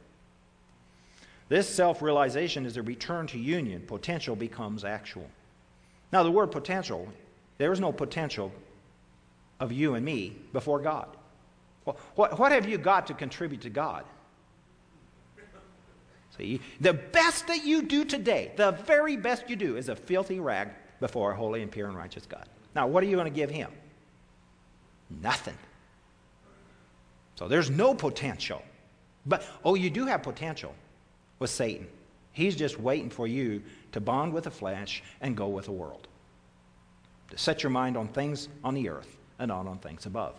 This 1.48 1.68
self 1.68 2.00
realization 2.00 2.64
is 2.64 2.76
a 2.76 2.82
return 2.82 3.26
to 3.28 3.38
union. 3.38 3.82
Potential 3.86 4.36
becomes 4.36 4.84
actual. 4.84 5.28
Now, 6.12 6.22
the 6.22 6.30
word 6.30 6.52
potential, 6.52 7.08
there 7.58 7.72
is 7.72 7.80
no 7.80 7.92
potential 7.92 8.52
of 9.60 9.70
you 9.70 9.94
and 9.94 10.04
me 10.04 10.34
before 10.52 10.80
God. 10.80 11.06
What, 12.14 12.38
what 12.38 12.52
have 12.52 12.68
you 12.68 12.78
got 12.78 13.06
to 13.08 13.14
contribute 13.14 13.60
to 13.62 13.70
God? 13.70 14.04
See, 16.36 16.60
the 16.80 16.94
best 16.94 17.46
that 17.48 17.64
you 17.64 17.82
do 17.82 18.04
today, 18.04 18.52
the 18.56 18.72
very 18.72 19.16
best 19.16 19.50
you 19.50 19.56
do, 19.56 19.76
is 19.76 19.88
a 19.88 19.96
filthy 19.96 20.40
rag 20.40 20.70
before 21.00 21.32
a 21.32 21.36
holy 21.36 21.62
and 21.62 21.70
pure 21.70 21.88
and 21.88 21.96
righteous 21.96 22.24
God. 22.26 22.48
Now, 22.74 22.86
what 22.86 23.02
are 23.02 23.06
you 23.06 23.16
going 23.16 23.30
to 23.30 23.36
give 23.36 23.50
Him? 23.50 23.70
Nothing. 25.22 25.56
So 27.34 27.48
there's 27.48 27.70
no 27.70 27.94
potential. 27.94 28.62
But, 29.26 29.44
oh, 29.64 29.74
you 29.74 29.90
do 29.90 30.06
have 30.06 30.22
potential 30.22 30.74
with 31.38 31.50
Satan. 31.50 31.86
He's 32.32 32.54
just 32.54 32.78
waiting 32.78 33.10
for 33.10 33.26
you 33.26 33.62
to 33.92 34.00
bond 34.00 34.32
with 34.32 34.44
the 34.44 34.50
flesh 34.50 35.02
and 35.20 35.36
go 35.36 35.48
with 35.48 35.64
the 35.64 35.72
world. 35.72 36.06
To 37.30 37.38
set 37.38 37.62
your 37.62 37.70
mind 37.70 37.96
on 37.96 38.08
things 38.08 38.48
on 38.62 38.74
the 38.74 38.88
earth 38.88 39.19
and 39.40 39.50
on 39.50 39.66
on 39.66 39.78
things 39.78 40.06
above. 40.06 40.36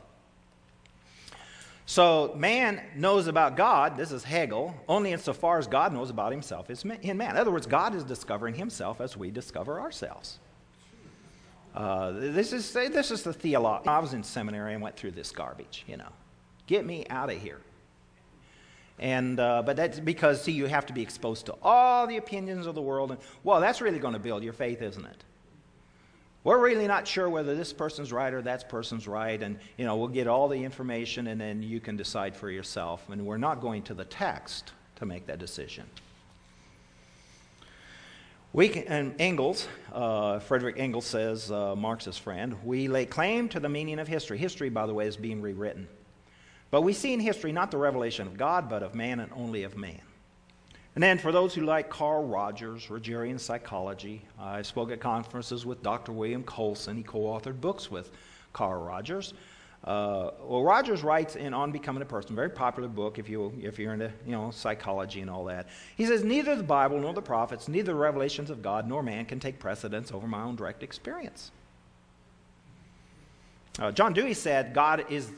So 1.86 2.34
man 2.38 2.82
knows 2.96 3.28
about 3.28 3.58
God, 3.58 3.98
this 3.98 4.14
is 4.14 4.24
Hegel, 4.24 4.74
only 4.88 5.12
insofar 5.12 5.60
as 5.60 5.68
God 5.68 5.92
knows 5.92 6.10
about 6.10 6.32
himself 6.32 6.70
in 6.70 7.18
man. 7.18 7.32
In 7.32 7.38
other 7.38 7.52
words, 7.52 7.68
God 7.68 7.96
is 7.96 8.06
discovering 8.06 8.56
himself 8.56 9.02
as 9.02 9.18
we 9.18 9.30
discover 9.30 9.82
ourselves. 9.82 10.40
Uh, 11.76 12.12
this, 12.12 12.54
is, 12.54 12.72
this 12.72 13.12
is 13.12 13.24
the 13.24 13.34
theology. 13.34 13.88
I 13.88 14.00
was 14.00 14.14
in 14.14 14.24
seminary 14.24 14.74
and 14.74 14.82
went 14.82 14.96
through 14.96 15.12
this 15.12 15.32
garbage, 15.32 15.84
you 15.88 15.98
know. 15.98 16.10
Get 16.68 16.86
me 16.86 17.06
out 17.10 17.30
of 17.30 17.42
here. 17.42 17.60
And, 19.00 19.40
uh, 19.40 19.64
but 19.66 19.76
that's 19.76 20.00
because, 20.00 20.42
see, 20.44 20.52
you 20.52 20.68
have 20.68 20.86
to 20.86 20.94
be 20.94 21.02
exposed 21.02 21.48
to 21.48 21.56
all 21.62 22.08
the 22.08 22.18
opinions 22.18 22.68
of 22.68 22.76
the 22.76 22.82
world. 22.82 23.12
And, 23.12 23.20
well, 23.44 23.60
that's 23.60 23.82
really 23.82 24.00
going 24.00 24.14
to 24.14 24.20
build 24.20 24.44
your 24.44 24.54
faith, 24.54 24.82
isn't 24.82 25.06
it? 25.06 25.24
We're 26.44 26.60
really 26.60 26.88
not 26.88 27.08
sure 27.08 27.30
whether 27.30 27.56
this 27.56 27.72
person's 27.72 28.12
right 28.12 28.34
or 28.34 28.42
that 28.42 28.68
person's 28.68 29.08
right. 29.08 29.42
And, 29.42 29.60
you 29.78 29.86
know, 29.86 29.96
we'll 29.98 30.08
get 30.08 30.28
all 30.28 30.48
the 30.48 30.64
information 30.64 31.28
and 31.28 31.40
then 31.40 31.62
you 31.62 31.80
can 31.80 31.98
decide 31.98 32.36
for 32.36 32.50
yourself. 32.50 33.08
And 33.10 33.26
we're 33.26 33.38
not 33.38 33.62
going 33.62 33.84
to 33.84 33.94
the 33.94 34.06
text 34.06 34.72
to 34.96 35.06
make 35.06 35.28
that 35.28 35.38
decision. 35.38 35.86
We 38.54 38.68
can, 38.70 38.84
and 38.88 39.16
Engels, 39.20 39.68
uh, 39.94 40.40
Frederick 40.40 40.76
Engels 40.78 41.06
says, 41.06 41.52
uh, 41.52 41.76
Marx's 41.76 42.18
friend, 42.18 42.58
we 42.66 42.88
lay 42.88 43.06
claim 43.06 43.48
to 43.50 43.60
the 43.60 43.70
meaning 43.70 44.00
of 44.00 44.08
history. 44.08 44.38
History, 44.38 44.70
by 44.70 44.88
the 44.88 44.94
way, 44.94 45.08
is 45.08 45.16
being 45.16 45.42
rewritten. 45.42 45.88
But 46.70 46.82
we 46.82 46.92
see 46.92 47.14
in 47.14 47.20
history 47.20 47.52
not 47.52 47.72
the 47.72 47.78
revelation 47.78 48.28
of 48.28 48.38
God, 48.38 48.68
but 48.68 48.84
of 48.84 48.96
man 48.96 49.20
and 49.20 49.32
only 49.34 49.64
of 49.64 49.78
man. 49.78 50.02
And 50.96 51.02
then 51.02 51.18
for 51.18 51.32
those 51.32 51.54
who 51.54 51.62
like 51.62 51.90
Carl 51.90 52.28
Rogers, 52.28 52.88
Rogerian 52.88 53.40
psychology, 53.40 54.22
I 54.40 54.62
spoke 54.62 54.92
at 54.92 55.00
conferences 55.00 55.66
with 55.66 55.82
Dr. 55.82 56.12
William 56.12 56.44
Coulson. 56.44 56.98
He 56.98 57.04
co 57.04 57.20
authored 57.20 57.62
books 57.62 57.90
with 57.90 58.12
Carl 58.52 58.84
Rogers. 58.84 59.34
Uh, 59.84 60.30
well, 60.44 60.62
Rogers 60.62 61.02
writes 61.02 61.36
in 61.36 61.54
On 61.56 61.72
Becoming 61.72 62.04
a 62.04 62.06
Person, 62.06 62.36
very 62.36 62.50
popular 62.50 62.88
book 62.88 63.18
if, 63.18 63.28
you, 63.28 63.52
if 63.62 63.80
you're 63.80 63.94
into 63.94 64.12
you 64.26 64.32
know, 64.32 64.52
psychology 64.52 65.22
and 65.22 65.30
all 65.30 65.46
that. 65.46 65.70
He 65.96 66.06
says, 66.06 66.24
Neither 66.24 66.56
the 66.56 66.64
Bible 66.64 67.00
nor 67.00 67.14
the 67.14 67.22
prophets, 67.22 67.68
neither 67.68 67.94
the 67.94 67.98
revelations 67.98 68.52
of 68.52 68.62
God 68.62 68.88
nor 68.88 69.02
man 69.02 69.26
can 69.26 69.40
take 69.40 69.58
precedence 69.58 70.12
over 70.12 70.28
my 70.28 70.44
own 70.44 70.56
direct 70.56 70.84
experience. 70.84 71.52
Uh, 73.80 73.92
John 73.92 74.14
Dewey 74.14 74.36
said, 74.36 74.74
God 74.74 75.06
is, 75.10 75.32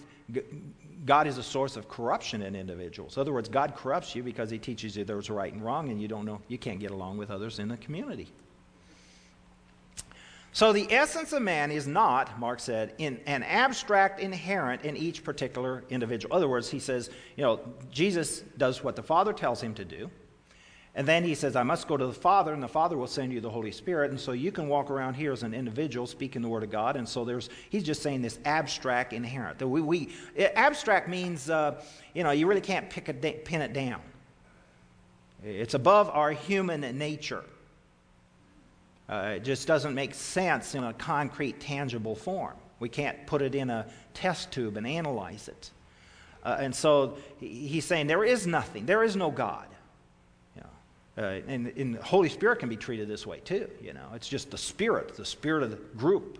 God 1.05 1.27
is 1.27 1.37
a 1.37 1.43
source 1.43 1.75
of 1.75 1.89
corruption 1.89 2.41
in 2.41 2.55
individuals. 2.55 3.17
In 3.17 3.21
other 3.21 3.33
words, 3.33 3.49
God 3.49 3.75
corrupts 3.75 4.15
you 4.15 4.23
because 4.23 4.49
he 4.49 4.57
teaches 4.57 4.95
you 4.95 5.03
there's 5.03 5.29
right 5.29 5.51
and 5.51 5.63
wrong, 5.63 5.89
and 5.89 6.01
you 6.01 6.07
don't 6.07 6.25
know, 6.25 6.41
you 6.47 6.57
can't 6.57 6.79
get 6.79 6.91
along 6.91 7.17
with 7.17 7.29
others 7.29 7.59
in 7.59 7.67
the 7.67 7.77
community. 7.77 8.31
So 10.53 10.71
the 10.71 10.91
essence 10.93 11.33
of 11.33 11.41
man 11.41 11.71
is 11.71 11.87
not, 11.87 12.39
Marx 12.39 12.63
said, 12.63 12.93
in 12.99 13.19
an 13.25 13.41
abstract 13.41 14.19
inherent 14.19 14.83
in 14.83 14.95
each 14.95 15.23
particular 15.23 15.83
individual. 15.89 16.31
In 16.31 16.37
other 16.37 16.47
words, 16.47 16.69
he 16.69 16.79
says, 16.79 17.09
you 17.35 17.43
know, 17.43 17.59
Jesus 17.91 18.41
does 18.57 18.83
what 18.83 18.95
the 18.95 19.01
Father 19.01 19.33
tells 19.33 19.61
him 19.61 19.73
to 19.73 19.83
do, 19.83 20.11
And 20.95 21.07
then 21.07 21.23
he 21.23 21.33
says, 21.33 21.55
I 21.55 21.63
must 21.63 21.87
go 21.87 21.97
to 21.97 22.05
the 22.05 22.13
Father, 22.13 22.53
and 22.53 22.61
the 22.61 22.67
Father 22.67 22.95
will 22.97 23.07
send 23.07 23.33
you 23.33 23.41
the 23.41 23.49
Holy 23.49 23.71
Spirit. 23.71 24.11
And 24.11 24.19
so 24.19 24.31
you 24.31 24.51
can 24.51 24.67
walk 24.67 24.91
around 24.91 25.15
here 25.15 25.31
as 25.31 25.41
an 25.41 25.53
individual 25.53 26.05
speaking 26.05 26.43
the 26.43 26.47
Word 26.47 26.61
of 26.61 26.69
God. 26.69 26.95
And 26.95 27.09
so 27.09 27.25
there's, 27.25 27.49
he's 27.71 27.83
just 27.83 28.03
saying 28.03 28.21
this 28.21 28.37
abstract 28.45 29.11
inherent. 29.11 29.57
That 29.57 29.67
we, 29.67 29.81
we, 29.81 30.13
abstract 30.37 31.09
means, 31.09 31.49
uh, 31.49 31.81
you 32.13 32.23
know, 32.23 32.29
you 32.29 32.45
really 32.45 32.61
can't 32.61 32.91
pick 32.91 33.09
a 33.09 33.13
pin 33.13 33.61
it 33.61 33.73
down. 33.73 34.01
It's 35.43 35.73
above 35.73 36.09
our 36.11 36.31
human 36.31 36.81
nature. 36.97 37.43
Uh, 39.09 39.33
it 39.35 39.43
just 39.43 39.67
doesn't 39.67 39.95
make 39.95 40.13
sense 40.13 40.75
in 40.75 40.83
a 40.83 40.93
concrete, 40.93 41.59
tangible 41.59 42.15
form. 42.15 42.53
We 42.79 42.87
can't 42.87 43.25
put 43.25 43.41
it 43.41 43.55
in 43.55 43.69
a 43.69 43.87
test 44.13 44.51
tube 44.51 44.77
and 44.77 44.85
analyze 44.85 45.47
it. 45.47 45.71
Uh, 46.43 46.57
and 46.59 46.75
so 46.75 47.17
he's 47.39 47.85
saying 47.85 48.07
there 48.07 48.23
is 48.23 48.45
nothing, 48.45 48.85
there 48.85 49.03
is 49.03 49.15
no 49.15 49.31
God. 49.31 49.65
Uh, 51.15 51.39
and, 51.47 51.67
and, 51.67 51.95
the 51.95 52.01
Holy 52.01 52.27
Spirit 52.27 52.57
can 52.57 52.69
be 52.69 52.75
treated 52.75 53.07
this 53.07 53.27
way 53.27 53.39
too. 53.39 53.69
You 53.79 53.93
know, 53.93 54.07
it's 54.15 54.27
just 54.27 54.49
the 54.49 54.57
Spirit, 54.57 55.15
the 55.15 55.25
Spirit 55.25 55.61
of 55.61 55.69
the 55.69 55.77
group. 55.95 56.39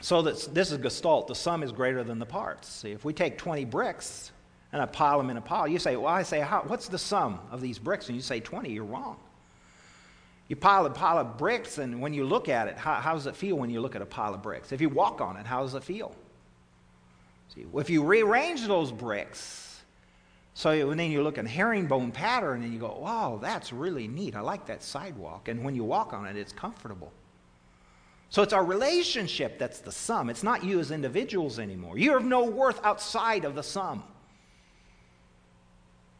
So 0.00 0.22
this, 0.22 0.46
this 0.46 0.70
is 0.70 0.78
Gestalt. 0.78 1.26
The 1.26 1.34
sum 1.34 1.64
is 1.64 1.72
greater 1.72 2.04
than 2.04 2.20
the 2.20 2.26
parts. 2.26 2.68
See, 2.68 2.92
if 2.92 3.04
we 3.04 3.12
take 3.12 3.36
20 3.36 3.64
bricks 3.64 4.30
and 4.72 4.80
I 4.80 4.86
pile 4.86 5.18
them 5.18 5.30
in 5.30 5.36
a 5.36 5.40
pile, 5.40 5.66
you 5.66 5.80
say, 5.80 5.96
well, 5.96 6.06
I 6.06 6.22
say, 6.22 6.38
how, 6.40 6.62
what's 6.66 6.86
the 6.86 6.98
sum 6.98 7.40
of 7.50 7.60
these 7.60 7.80
bricks? 7.80 8.06
And 8.06 8.14
you 8.14 8.22
say 8.22 8.38
20, 8.38 8.70
you're 8.70 8.84
wrong. 8.84 9.16
You 10.48 10.54
pile 10.54 10.86
a 10.86 10.90
pile 10.90 11.18
of 11.18 11.38
bricks, 11.38 11.78
and 11.78 12.00
when 12.00 12.14
you 12.14 12.24
look 12.24 12.48
at 12.48 12.68
it, 12.68 12.76
how, 12.76 12.94
how 12.94 13.14
does 13.14 13.26
it 13.26 13.34
feel 13.34 13.56
when 13.56 13.68
you 13.68 13.80
look 13.80 13.96
at 13.96 14.02
a 14.02 14.06
pile 14.06 14.32
of 14.32 14.42
bricks? 14.42 14.70
If 14.70 14.80
you 14.80 14.88
walk 14.88 15.20
on 15.20 15.36
it, 15.36 15.44
how 15.44 15.62
does 15.62 15.74
it 15.74 15.82
feel? 15.82 16.14
See, 17.52 17.64
if 17.74 17.90
you 17.90 18.04
rearrange 18.04 18.64
those 18.66 18.92
bricks, 18.92 19.65
so 20.56 20.94
then 20.94 21.10
you 21.10 21.22
look 21.22 21.36
at 21.36 21.46
herringbone 21.46 22.12
pattern 22.12 22.62
and 22.62 22.72
you 22.72 22.78
go, 22.78 22.96
wow, 22.98 23.38
that's 23.42 23.74
really 23.74 24.08
neat. 24.08 24.34
I 24.34 24.40
like 24.40 24.64
that 24.68 24.82
sidewalk. 24.82 25.48
And 25.48 25.62
when 25.62 25.76
you 25.76 25.84
walk 25.84 26.14
on 26.14 26.26
it, 26.26 26.34
it's 26.34 26.50
comfortable. 26.50 27.12
So 28.30 28.40
it's 28.40 28.54
our 28.54 28.64
relationship 28.64 29.58
that's 29.58 29.80
the 29.80 29.92
sum. 29.92 30.30
It's 30.30 30.42
not 30.42 30.64
you 30.64 30.80
as 30.80 30.92
individuals 30.92 31.58
anymore. 31.58 31.98
You 31.98 32.12
have 32.12 32.24
no 32.24 32.44
worth 32.44 32.82
outside 32.86 33.44
of 33.44 33.54
the 33.54 33.62
sum. 33.62 34.02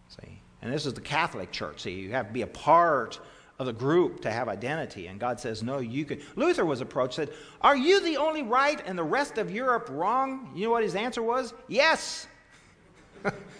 See? 0.08 0.38
And 0.60 0.70
this 0.70 0.84
is 0.84 0.92
the 0.92 1.00
Catholic 1.00 1.50
Church. 1.50 1.80
See, 1.80 1.92
you 1.92 2.10
have 2.10 2.26
to 2.26 2.32
be 2.34 2.42
a 2.42 2.46
part 2.46 3.18
of 3.58 3.64
the 3.64 3.72
group 3.72 4.20
to 4.20 4.30
have 4.30 4.50
identity. 4.50 5.06
And 5.06 5.18
God 5.18 5.40
says, 5.40 5.62
no, 5.62 5.78
you 5.78 6.04
can. 6.04 6.20
Luther 6.36 6.66
was 6.66 6.82
approached, 6.82 7.18
and 7.18 7.30
said, 7.30 7.38
Are 7.62 7.74
you 7.74 8.02
the 8.02 8.18
only 8.18 8.42
right 8.42 8.82
and 8.84 8.98
the 8.98 9.02
rest 9.02 9.38
of 9.38 9.50
Europe 9.50 9.88
wrong? 9.90 10.50
You 10.54 10.66
know 10.66 10.72
what 10.72 10.82
his 10.82 10.94
answer 10.94 11.22
was? 11.22 11.54
Yes. 11.68 12.26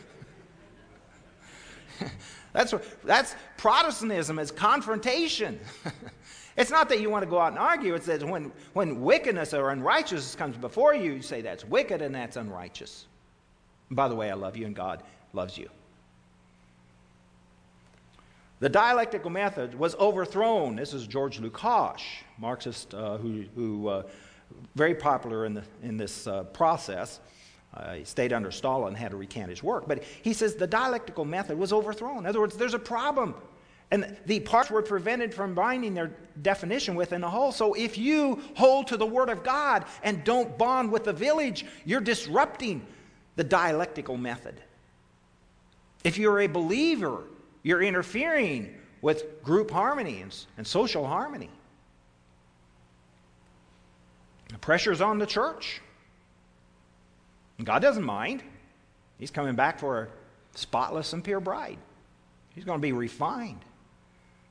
that's, 2.53 2.75
that's 3.05 3.35
Protestantism 3.57 4.39
is 4.39 4.51
confrontation. 4.51 5.59
it's 6.57 6.71
not 6.71 6.89
that 6.89 7.01
you 7.01 7.11
want 7.11 7.25
to 7.25 7.31
go 7.31 7.39
out 7.39 7.53
and 7.53 7.59
argue. 7.59 7.95
It's 7.95 8.07
that 8.07 8.23
when, 8.23 8.53
when 8.73 9.03
wickedness 9.03 9.55
or 9.55 9.71
unrighteousness 9.71 10.35
comes 10.35 10.57
before 10.57 10.95
you, 10.95 11.13
you 11.15 11.23
say 11.23 11.41
that's 11.41 11.65
wicked 11.65 12.03
and 12.03 12.15
that's 12.15 12.37
unrighteous. 12.37 13.07
By 13.91 14.09
the 14.09 14.15
way, 14.15 14.31
I 14.31 14.35
love 14.35 14.57
you 14.57 14.67
and 14.67 14.75
God 14.75 15.03
loves 15.33 15.57
you. 15.57 15.69
The 18.59 18.69
dialectical 18.71 19.31
method 19.31 19.79
was 19.79 19.95
overthrown. 19.97 20.77
This 20.77 20.95
is 20.95 21.07
George 21.07 21.41
Lukács, 21.41 22.03
Marxist, 22.39 22.95
uh, 22.95 23.19
who, 23.19 23.45
who 23.55 23.89
uh, 23.89 24.03
very 24.75 24.95
popular 24.95 25.45
in, 25.45 25.55
the, 25.55 25.63
in 25.83 25.99
this 25.99 26.27
uh, 26.27 26.45
process. 26.45 27.21
Uh, 27.77 27.95
he 27.95 28.05
stayed 28.05 28.33
under 28.33 28.51
Stalin 28.51 28.89
and 28.89 28.97
had 28.97 29.11
to 29.11 29.17
recant 29.17 29.51
his 29.51 29.63
work. 29.63 29.87
But 29.87 30.03
he 30.23 30.33
says 30.33 30.55
the 30.55 30.67
dialectical 30.67 31.25
method 31.25 31.59
was 31.59 31.73
overthrown. 31.73 32.19
In 32.19 32.27
other 32.27 32.41
words, 32.41 32.57
there's 32.57 32.75
a 32.75 32.79
problem. 32.79 33.35
And 33.91 34.17
the 34.27 34.41
parts 34.41 34.71
were 34.71 34.83
prevented 34.83 35.33
from 35.33 35.55
binding 35.55 35.95
their 35.95 36.11
definition 36.43 36.95
within 36.95 37.21
the 37.21 37.29
whole. 37.29 37.53
So 37.53 37.75
if 37.75 37.99
you 37.99 38.41
hold 38.55 38.89
to 38.89 38.97
the 38.97 39.07
Word 39.07 39.29
of 39.29 39.45
God 39.45 39.85
and 40.03 40.25
don't 40.25 40.57
bond 40.59 40.91
with 40.91 41.05
the 41.05 41.13
village, 41.13 41.67
you're 41.85 42.01
disrupting 42.01 42.85
the 43.37 43.45
dialectical 43.45 44.17
method. 44.17 44.61
If 46.03 46.19
you're 46.19 46.41
a 46.41 46.47
believer, 46.47 47.25
you're 47.63 47.83
interfering 47.83 48.75
with 49.03 49.43
group 49.43 49.71
harmony 49.71 50.23
and, 50.23 50.35
and 50.57 50.67
social 50.67 51.07
harmony. 51.07 51.51
The 54.49 54.59
pressure's 54.59 55.01
on 55.01 55.19
the 55.19 55.27
church. 55.27 55.81
God 57.65 57.81
doesn't 57.81 58.05
mind. 58.05 58.43
He's 59.19 59.31
coming 59.31 59.55
back 59.55 59.79
for 59.79 60.03
a 60.03 60.09
spotless 60.59 61.13
and 61.13 61.25
pure 61.25 61.41
bride. 61.41 61.79
She's 62.55 62.65
going 62.65 62.79
to 62.79 62.83
be 62.83 62.93
refined. 62.93 63.61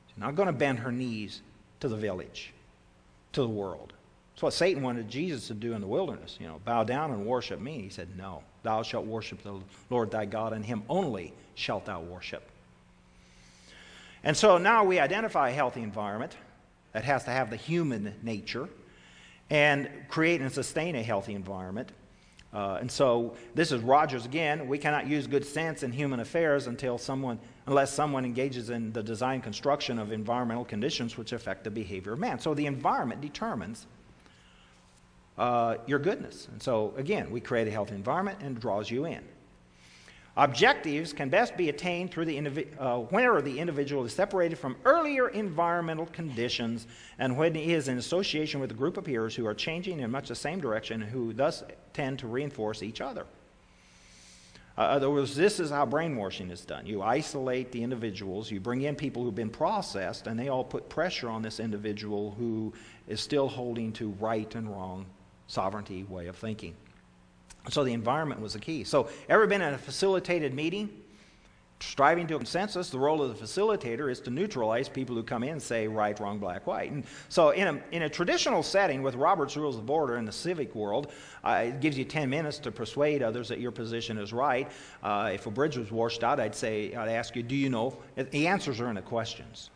She's 0.08 0.18
not 0.18 0.36
going 0.36 0.47
to 0.47 0.53
bend 0.53 0.80
her 0.80 0.91
knees 0.91 1.41
to 1.80 1.88
the 1.88 1.95
village, 1.95 2.53
to 3.34 3.41
the 3.41 3.49
world. 3.49 3.93
That's 4.34 4.43
what 4.43 4.53
Satan 4.53 4.84
wanted 4.84 5.08
Jesus 5.08 5.47
to 5.47 5.53
do 5.53 5.74
in 5.74 5.82
the 5.82 5.88
wilderness. 5.88 6.38
You 6.41 6.47
know, 6.47 6.60
bow 6.66 6.84
down 6.84 7.12
and 7.12 7.26
worship 7.26 7.60
me. 7.60 7.82
He 7.82 7.89
said, 7.89 8.18
No. 8.18 8.43
Thou 8.64 8.82
shalt 8.82 9.06
worship 9.06 9.43
the 9.43 9.60
Lord 9.91 10.10
thy 10.10 10.26
God, 10.26 10.51
and 10.51 10.66
him 10.66 10.84
only 10.89 11.34
shalt 11.53 11.86
thou 11.86 12.01
worship. 12.01 12.41
And 14.24 14.36
so 14.36 14.58
now 14.58 14.84
we 14.84 14.99
identify 14.99 15.49
a 15.49 15.53
healthy 15.53 15.84
environment 15.84 16.36
that 16.91 17.03
has 17.03 17.26
to 17.26 17.30
have 17.30 17.51
the 17.51 17.56
human 17.56 18.16
nature 18.24 18.68
and 19.51 19.88
create 20.10 20.41
and 20.41 20.51
sustain 20.51 20.95
a 20.95 21.03
healthy 21.03 21.36
environment. 21.36 21.91
Uh, 22.56 22.78
and 22.80 22.89
so 22.89 23.36
this 23.53 23.74
is 23.74 23.82
Rogers 23.82 24.26
again. 24.26 24.70
We 24.70 24.78
cannot 24.78 25.08
use 25.08 25.28
good 25.28 25.45
sense 25.45 25.84
in 25.84 25.91
human 25.91 26.22
affairs 26.22 26.68
until 26.68 26.97
someone, 26.97 27.38
unless 27.68 27.91
someone 27.93 28.24
engages 28.24 28.70
in 28.70 28.93
the 28.93 29.03
design 29.03 29.41
construction 29.41 29.99
of 29.99 30.14
environmental 30.14 30.64
conditions 30.64 31.18
which 31.18 31.34
affect 31.34 31.66
the 31.66 31.70
behavior 31.70 32.14
of 32.14 32.20
man. 32.20 32.39
So 32.39 32.53
the 32.53 32.66
environment 32.66 33.20
determines 33.20 33.88
uh, 35.38 35.76
your 35.86 35.99
goodness. 35.99 36.47
And 36.49 36.64
so 36.64 36.93
again, 36.95 37.30
we 37.30 37.41
create 37.41 37.68
a 37.68 37.72
healthy 37.72 37.93
environment 37.93 38.39
and 38.41 38.58
draws 38.58 38.89
you 38.89 39.03
in. 39.06 39.22
Objectives 40.38 41.13
can 41.13 41.29
best 41.29 41.55
be 41.55 41.69
attained 41.69 42.11
through 42.11 42.25
the 42.25 42.38
indivi- 42.38 42.67
uh, 42.77 42.99
whenever 43.07 43.41
the 43.41 43.57
individual 43.57 44.03
is 44.03 44.11
separated 44.11 44.57
from 44.57 44.75
earlier 44.83 45.29
environmental 45.29 46.07
conditions 46.07 46.88
and 47.19 47.38
when 47.38 47.55
he 47.55 47.73
is 47.73 47.88
in 47.88 47.97
association 47.97 48.59
with 48.59 48.69
a 48.69 48.73
group 48.73 48.97
of 48.97 49.05
peers 49.05 49.33
who 49.33 49.45
are 49.45 49.53
changing 49.53 50.01
in 50.01 50.11
much 50.11 50.27
the 50.27 50.36
same 50.36 50.59
direction 50.59 50.99
who 50.99 51.31
thus 51.31 51.63
tend 51.93 52.19
to 52.19 52.27
reinforce 52.27 52.83
each 52.83 52.99
other. 52.99 53.25
Uh, 54.77 54.81
other 54.81 55.09
words, 55.09 55.38
this 55.38 55.61
is 55.61 55.71
how 55.71 55.86
brainwashing 55.86 56.51
is 56.51 56.65
done. 56.65 56.86
You 56.86 57.01
isolate 57.01 57.71
the 57.71 57.81
individuals, 57.81 58.51
you 58.51 58.59
bring 58.59 58.81
in 58.81 58.93
people 58.93 59.23
who've 59.23 59.33
been 59.33 59.49
processed, 59.49 60.27
and 60.27 60.38
they 60.38 60.49
all 60.49 60.65
put 60.65 60.89
pressure 60.89 61.29
on 61.29 61.41
this 61.43 61.61
individual 61.61 62.36
who 62.38 62.73
is 63.07 63.21
still 63.21 63.47
holding 63.47 63.93
to 63.93 64.09
right 64.19 64.53
and 64.53 64.69
wrong 64.69 65.05
sovereignty 65.47 66.03
way 66.03 66.27
of 66.27 66.36
thinking. 66.36 66.75
So 67.70 67.84
the 67.84 67.93
environment 67.93 68.41
was 68.41 68.53
the 68.53 68.59
key. 68.59 68.84
So, 68.84 69.09
ever 69.30 69.47
been 69.47 69.61
in 69.61 69.74
a 69.74 69.78
facilitated 69.78 70.53
meeting? 70.53 70.89
Striving 71.82 72.26
to 72.28 72.36
a 72.36 72.38
consensus, 72.38 72.89
the 72.89 72.97
role 72.97 73.22
of 73.22 73.38
the 73.38 73.45
facilitator 73.45 74.09
is 74.09 74.22
to 74.22 74.30
neutralize 74.30 74.88
people 74.88 75.13
who 75.13 75.24
come 75.24 75.43
in 75.43 75.49
and 75.49 75.61
say 75.61 75.89
right, 75.89 76.18
wrong, 76.22 76.39
black, 76.39 76.66
white. 76.66 76.89
And 76.91 77.03
so, 77.28 77.49
in 77.49 77.68
a, 77.68 77.82
in 77.91 78.03
a 78.03 78.09
traditional 78.09 78.63
setting 78.63 79.03
with 79.03 79.16
Robert's 79.16 79.57
Rules 79.57 79.78
of 79.78 79.89
Order 79.89 80.18
in 80.18 80.26
the 80.26 80.32
civic 80.32 80.74
world, 80.74 81.11
uh, 81.43 81.66
it 81.66 81.82
gives 81.82 81.97
you 81.97 82.05
10 82.05 82.30
minutes 82.30 82.59
to 82.59 82.72
persuade 82.72 83.22
others 83.22 83.49
that 83.49 83.59
your 83.59 83.72
position 83.72 84.18
is 84.18 84.32
right. 84.32 84.72
Uh, 85.03 85.32
if 85.34 85.47
a 85.47 85.51
bridge 85.51 85.78
was 85.78 85.91
washed 85.91 86.24
out, 86.24 86.39
I'd 86.39 86.55
say, 86.55 86.93
I'd 86.93 87.09
ask 87.09 87.36
you, 87.36 87.43
do 87.43 87.55
you 87.55 87.70
know? 87.70 87.97
The 88.16 88.47
answers 88.47 88.80
are 88.80 88.88
in 88.88 88.95
the 88.95 89.01
questions. 89.01 89.70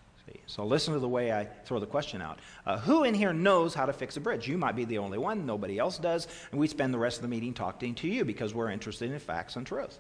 So 0.45 0.65
listen 0.65 0.93
to 0.93 0.99
the 0.99 1.07
way 1.07 1.31
I 1.31 1.45
throw 1.65 1.79
the 1.79 1.85
question 1.85 2.21
out. 2.21 2.39
Uh, 2.65 2.77
who 2.79 3.03
in 3.03 3.13
here 3.13 3.33
knows 3.33 3.73
how 3.73 3.85
to 3.85 3.93
fix 3.93 4.17
a 4.17 4.19
bridge? 4.19 4.47
You 4.47 4.57
might 4.57 4.75
be 4.75 4.85
the 4.85 4.97
only 4.97 5.17
one, 5.17 5.45
nobody 5.45 5.77
else 5.77 5.97
does, 5.97 6.27
and 6.51 6.59
we 6.59 6.67
spend 6.67 6.93
the 6.93 6.99
rest 6.99 7.17
of 7.17 7.21
the 7.21 7.27
meeting 7.27 7.53
talking 7.53 7.95
to 7.95 8.07
you 8.07 8.25
because 8.25 8.53
we're 8.53 8.69
interested 8.71 9.11
in 9.11 9.19
facts 9.19 9.55
and 9.55 9.65
truth. 9.65 9.99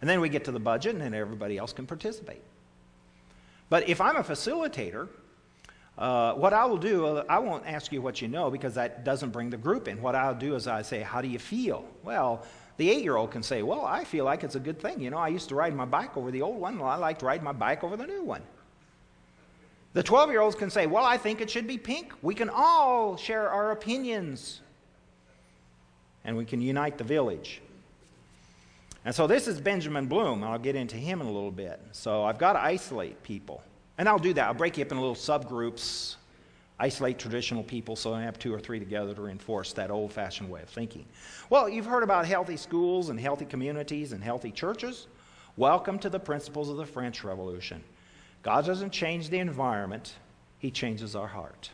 And 0.00 0.10
then 0.10 0.20
we 0.20 0.28
get 0.28 0.44
to 0.44 0.52
the 0.52 0.60
budget, 0.60 0.94
and 0.94 1.00
then 1.00 1.14
everybody 1.14 1.58
else 1.58 1.72
can 1.72 1.86
participate. 1.86 2.42
But 3.68 3.88
if 3.88 4.00
I'm 4.00 4.16
a 4.16 4.22
facilitator, 4.22 5.08
uh, 5.96 6.34
what 6.34 6.52
I 6.52 6.64
will 6.64 6.78
do, 6.78 7.06
uh, 7.06 7.24
I 7.28 7.38
won't 7.38 7.66
ask 7.66 7.92
you 7.92 8.00
what 8.00 8.22
you 8.22 8.28
know 8.28 8.50
because 8.50 8.74
that 8.74 9.04
doesn't 9.04 9.30
bring 9.30 9.50
the 9.50 9.56
group 9.56 9.88
in. 9.88 10.00
What 10.00 10.14
I'll 10.14 10.34
do 10.34 10.54
is 10.54 10.66
I 10.66 10.82
say, 10.82 11.00
How 11.00 11.20
do 11.20 11.28
you 11.28 11.38
feel? 11.38 11.84
Well, 12.02 12.44
the 12.78 12.90
eight 12.90 13.02
year 13.02 13.16
old 13.16 13.30
can 13.30 13.42
say, 13.42 13.62
Well, 13.62 13.84
I 13.84 14.04
feel 14.04 14.24
like 14.24 14.42
it's 14.42 14.54
a 14.54 14.60
good 14.60 14.80
thing. 14.80 15.00
You 15.00 15.10
know, 15.10 15.18
I 15.18 15.28
used 15.28 15.48
to 15.50 15.54
ride 15.54 15.74
my 15.74 15.84
bike 15.84 16.16
over 16.16 16.30
the 16.30 16.42
old 16.42 16.60
one. 16.60 16.78
Well, 16.78 16.88
I 16.88 16.96
like 16.96 17.18
to 17.20 17.26
ride 17.26 17.42
my 17.42 17.52
bike 17.52 17.84
over 17.84 17.96
the 17.96 18.06
new 18.06 18.22
one. 18.22 18.42
The 19.94 20.02
12 20.02 20.30
year 20.30 20.40
olds 20.40 20.56
can 20.56 20.70
say, 20.70 20.86
Well, 20.86 21.04
I 21.04 21.16
think 21.18 21.40
it 21.40 21.50
should 21.50 21.66
be 21.66 21.76
pink. 21.76 22.12
We 22.22 22.34
can 22.34 22.50
all 22.52 23.16
share 23.16 23.50
our 23.50 23.72
opinions. 23.72 24.60
And 26.24 26.36
we 26.36 26.44
can 26.44 26.60
unite 26.60 26.98
the 26.98 27.04
village. 27.04 27.60
And 29.04 29.14
so 29.14 29.26
this 29.26 29.48
is 29.48 29.60
Benjamin 29.60 30.06
Bloom. 30.06 30.42
and 30.42 30.52
I'll 30.52 30.58
get 30.58 30.76
into 30.76 30.96
him 30.96 31.20
in 31.20 31.26
a 31.26 31.32
little 31.32 31.50
bit. 31.50 31.80
So 31.90 32.22
I've 32.22 32.38
got 32.38 32.52
to 32.52 32.60
isolate 32.60 33.22
people. 33.22 33.62
And 33.98 34.08
I'll 34.08 34.18
do 34.18 34.32
that. 34.34 34.46
I'll 34.46 34.54
break 34.54 34.78
you 34.78 34.84
up 34.84 34.92
in 34.92 34.98
little 34.98 35.16
subgroups, 35.16 36.16
isolate 36.78 37.18
traditional 37.18 37.62
people 37.62 37.96
so 37.96 38.14
I 38.14 38.22
have 38.22 38.38
two 38.38 38.54
or 38.54 38.60
three 38.60 38.78
together 38.78 39.12
to 39.14 39.20
reinforce 39.20 39.72
that 39.74 39.90
old 39.90 40.12
fashioned 40.12 40.48
way 40.48 40.62
of 40.62 40.68
thinking. 40.68 41.04
Well, 41.50 41.68
you've 41.68 41.86
heard 41.86 42.04
about 42.04 42.24
healthy 42.24 42.56
schools 42.56 43.10
and 43.10 43.18
healthy 43.20 43.44
communities 43.44 44.12
and 44.12 44.22
healthy 44.22 44.52
churches. 44.52 45.08
Welcome 45.56 45.98
to 45.98 46.08
the 46.08 46.20
principles 46.20 46.70
of 46.70 46.76
the 46.76 46.86
French 46.86 47.24
Revolution. 47.24 47.82
God 48.42 48.66
doesn't 48.66 48.90
change 48.90 49.28
the 49.28 49.38
environment, 49.38 50.14
He 50.58 50.70
changes 50.70 51.14
our 51.14 51.28
heart. 51.28 51.70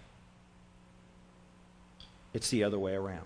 It's 2.34 2.50
the 2.50 2.64
other 2.64 2.78
way 2.78 2.94
around. 2.94 3.24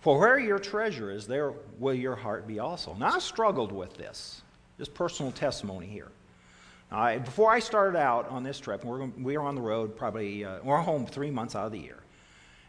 For 0.00 0.18
where 0.18 0.38
your 0.38 0.58
treasure 0.58 1.10
is, 1.10 1.26
there 1.26 1.52
will 1.78 1.94
your 1.94 2.14
heart 2.14 2.46
be 2.46 2.60
also. 2.60 2.94
Now, 2.94 3.16
I 3.16 3.18
struggled 3.18 3.72
with 3.72 3.94
this. 3.94 4.42
Just 4.78 4.94
personal 4.94 5.32
testimony 5.32 5.86
here. 5.86 6.12
Now, 6.92 7.18
before 7.18 7.50
I 7.50 7.58
started 7.58 7.98
out 7.98 8.28
on 8.28 8.44
this 8.44 8.60
trip, 8.60 8.84
we're, 8.84 9.04
we 9.04 9.36
were 9.36 9.42
on 9.42 9.56
the 9.56 9.60
road 9.60 9.96
probably, 9.96 10.44
uh, 10.44 10.58
we're 10.62 10.78
home 10.78 11.06
three 11.06 11.30
months 11.30 11.56
out 11.56 11.66
of 11.66 11.72
the 11.72 11.80
year. 11.80 11.98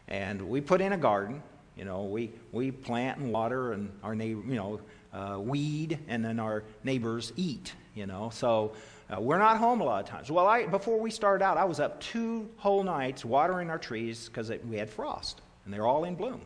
And 0.08 0.42
we 0.48 0.60
put 0.60 0.80
in 0.80 0.94
a 0.94 0.96
garden. 0.96 1.42
You 1.76 1.84
know, 1.84 2.02
we, 2.02 2.32
we 2.50 2.72
plant 2.72 3.20
and 3.20 3.32
water 3.32 3.72
and 3.72 3.92
our 4.02 4.16
neighbor, 4.16 4.42
you 4.44 4.56
know, 4.56 4.80
uh, 5.12 5.38
weed, 5.38 5.98
and 6.08 6.24
then 6.24 6.38
our 6.38 6.64
neighbors 6.84 7.32
eat, 7.36 7.72
you 7.94 8.06
know. 8.06 8.30
So 8.32 8.72
uh, 9.10 9.20
we're 9.20 9.38
not 9.38 9.56
home 9.56 9.80
a 9.80 9.84
lot 9.84 10.02
of 10.02 10.08
times. 10.08 10.30
Well, 10.30 10.46
I, 10.46 10.66
before 10.66 11.00
we 11.00 11.10
started 11.10 11.44
out, 11.44 11.56
I 11.56 11.64
was 11.64 11.80
up 11.80 12.00
two 12.00 12.48
whole 12.56 12.82
nights 12.82 13.24
watering 13.24 13.70
our 13.70 13.78
trees 13.78 14.28
because 14.28 14.52
we 14.68 14.76
had 14.76 14.90
frost, 14.90 15.40
and 15.64 15.72
they're 15.72 15.86
all 15.86 16.04
in 16.04 16.14
bloom. 16.14 16.40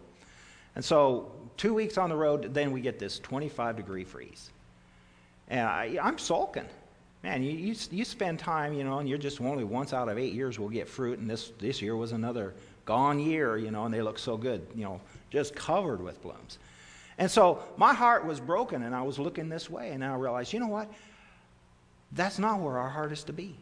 And 0.75 0.85
so, 0.85 1.33
two 1.57 1.75
weeks 1.75 1.99
on 1.99 2.09
the 2.09 2.17
road, 2.17 2.55
then 2.55 2.73
we 2.73 2.81
get 2.81 2.99
this 2.99 3.19
25 3.19 3.77
degree 3.77 4.05
freeze. 4.05 4.51
And 5.49 5.67
I, 5.67 5.99
am 6.01 6.19
sulking. 6.19 6.65
Man, 7.23 7.43
you, 7.43 7.53
you, 7.53 7.75
you, 7.91 8.05
spend 8.05 8.39
time, 8.39 8.73
you 8.73 8.83
know, 8.83 8.99
and 8.99 9.09
you're 9.09 9.19
just 9.19 9.41
only 9.41 9.65
once 9.65 9.93
out 9.93 10.09
of 10.09 10.19
eight 10.19 10.33
years 10.33 10.59
we'll 10.59 10.69
get 10.69 10.89
fruit, 10.89 11.19
and 11.19 11.29
this, 11.29 11.53
this 11.59 11.81
year 11.81 11.95
was 11.95 12.13
another 12.13 12.55
gone 12.85 13.21
year, 13.21 13.57
you 13.57 13.71
know, 13.71 13.85
and 13.85 13.95
they 13.95 14.03
look 14.03 14.19
so 14.19 14.37
good, 14.37 14.67
you 14.75 14.83
know, 14.83 15.01
just 15.31 15.55
covered 15.55 16.03
with 16.03 16.21
blooms. 16.23 16.59
And 17.23 17.31
so 17.31 17.63
my 17.77 17.95
heart 17.95 18.27
was 18.27 18.41
broken, 18.41 18.83
and 18.83 18.93
I 18.97 19.03
was 19.03 19.17
looking 19.17 19.49
this 19.49 19.71
way, 19.71 19.91
and 19.91 20.05
I 20.05 20.13
realized, 20.17 20.53
you 20.53 20.59
know 20.59 20.67
what? 20.67 20.91
That's 22.11 22.41
not 22.41 22.59
where 22.59 22.77
our 22.77 22.89
heart 22.89 23.13
is 23.13 23.23
to 23.23 23.33
be. 23.33 23.55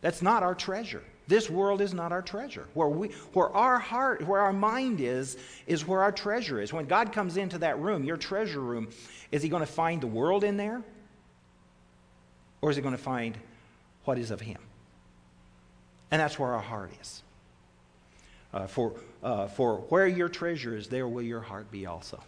That's 0.00 0.22
not 0.22 0.44
our 0.44 0.54
treasure. 0.54 1.02
This 1.26 1.50
world 1.50 1.80
is 1.80 1.92
not 1.92 2.12
our 2.12 2.22
treasure. 2.22 2.68
Where, 2.74 2.86
we, 2.86 3.08
where 3.32 3.48
our 3.48 3.80
heart, 3.80 4.24
where 4.28 4.40
our 4.40 4.52
mind 4.52 5.00
is, 5.00 5.38
is 5.66 5.84
where 5.88 6.02
our 6.02 6.12
treasure 6.12 6.60
is. 6.60 6.72
When 6.72 6.86
God 6.86 7.12
comes 7.12 7.36
into 7.36 7.58
that 7.58 7.80
room, 7.80 8.04
your 8.04 8.16
treasure 8.16 8.60
room, 8.60 8.90
is 9.32 9.42
He 9.42 9.48
going 9.48 9.66
to 9.66 9.72
find 9.72 10.00
the 10.00 10.06
world 10.06 10.44
in 10.44 10.56
there? 10.56 10.80
Or 12.62 12.70
is 12.70 12.76
He 12.76 12.82
going 12.82 12.96
to 12.96 13.02
find 13.02 13.36
what 14.04 14.18
is 14.18 14.30
of 14.30 14.40
Him? 14.40 14.60
And 16.12 16.20
that's 16.20 16.38
where 16.38 16.54
our 16.54 16.62
heart 16.62 16.92
is. 17.00 17.24
Uh, 18.54 18.68
for, 18.68 18.92
uh, 19.24 19.48
for 19.48 19.78
where 19.88 20.06
your 20.06 20.28
treasure 20.28 20.76
is, 20.76 20.86
there 20.86 21.08
will 21.08 21.22
your 21.22 21.40
heart 21.40 21.72
be 21.72 21.86
also. 21.86 22.22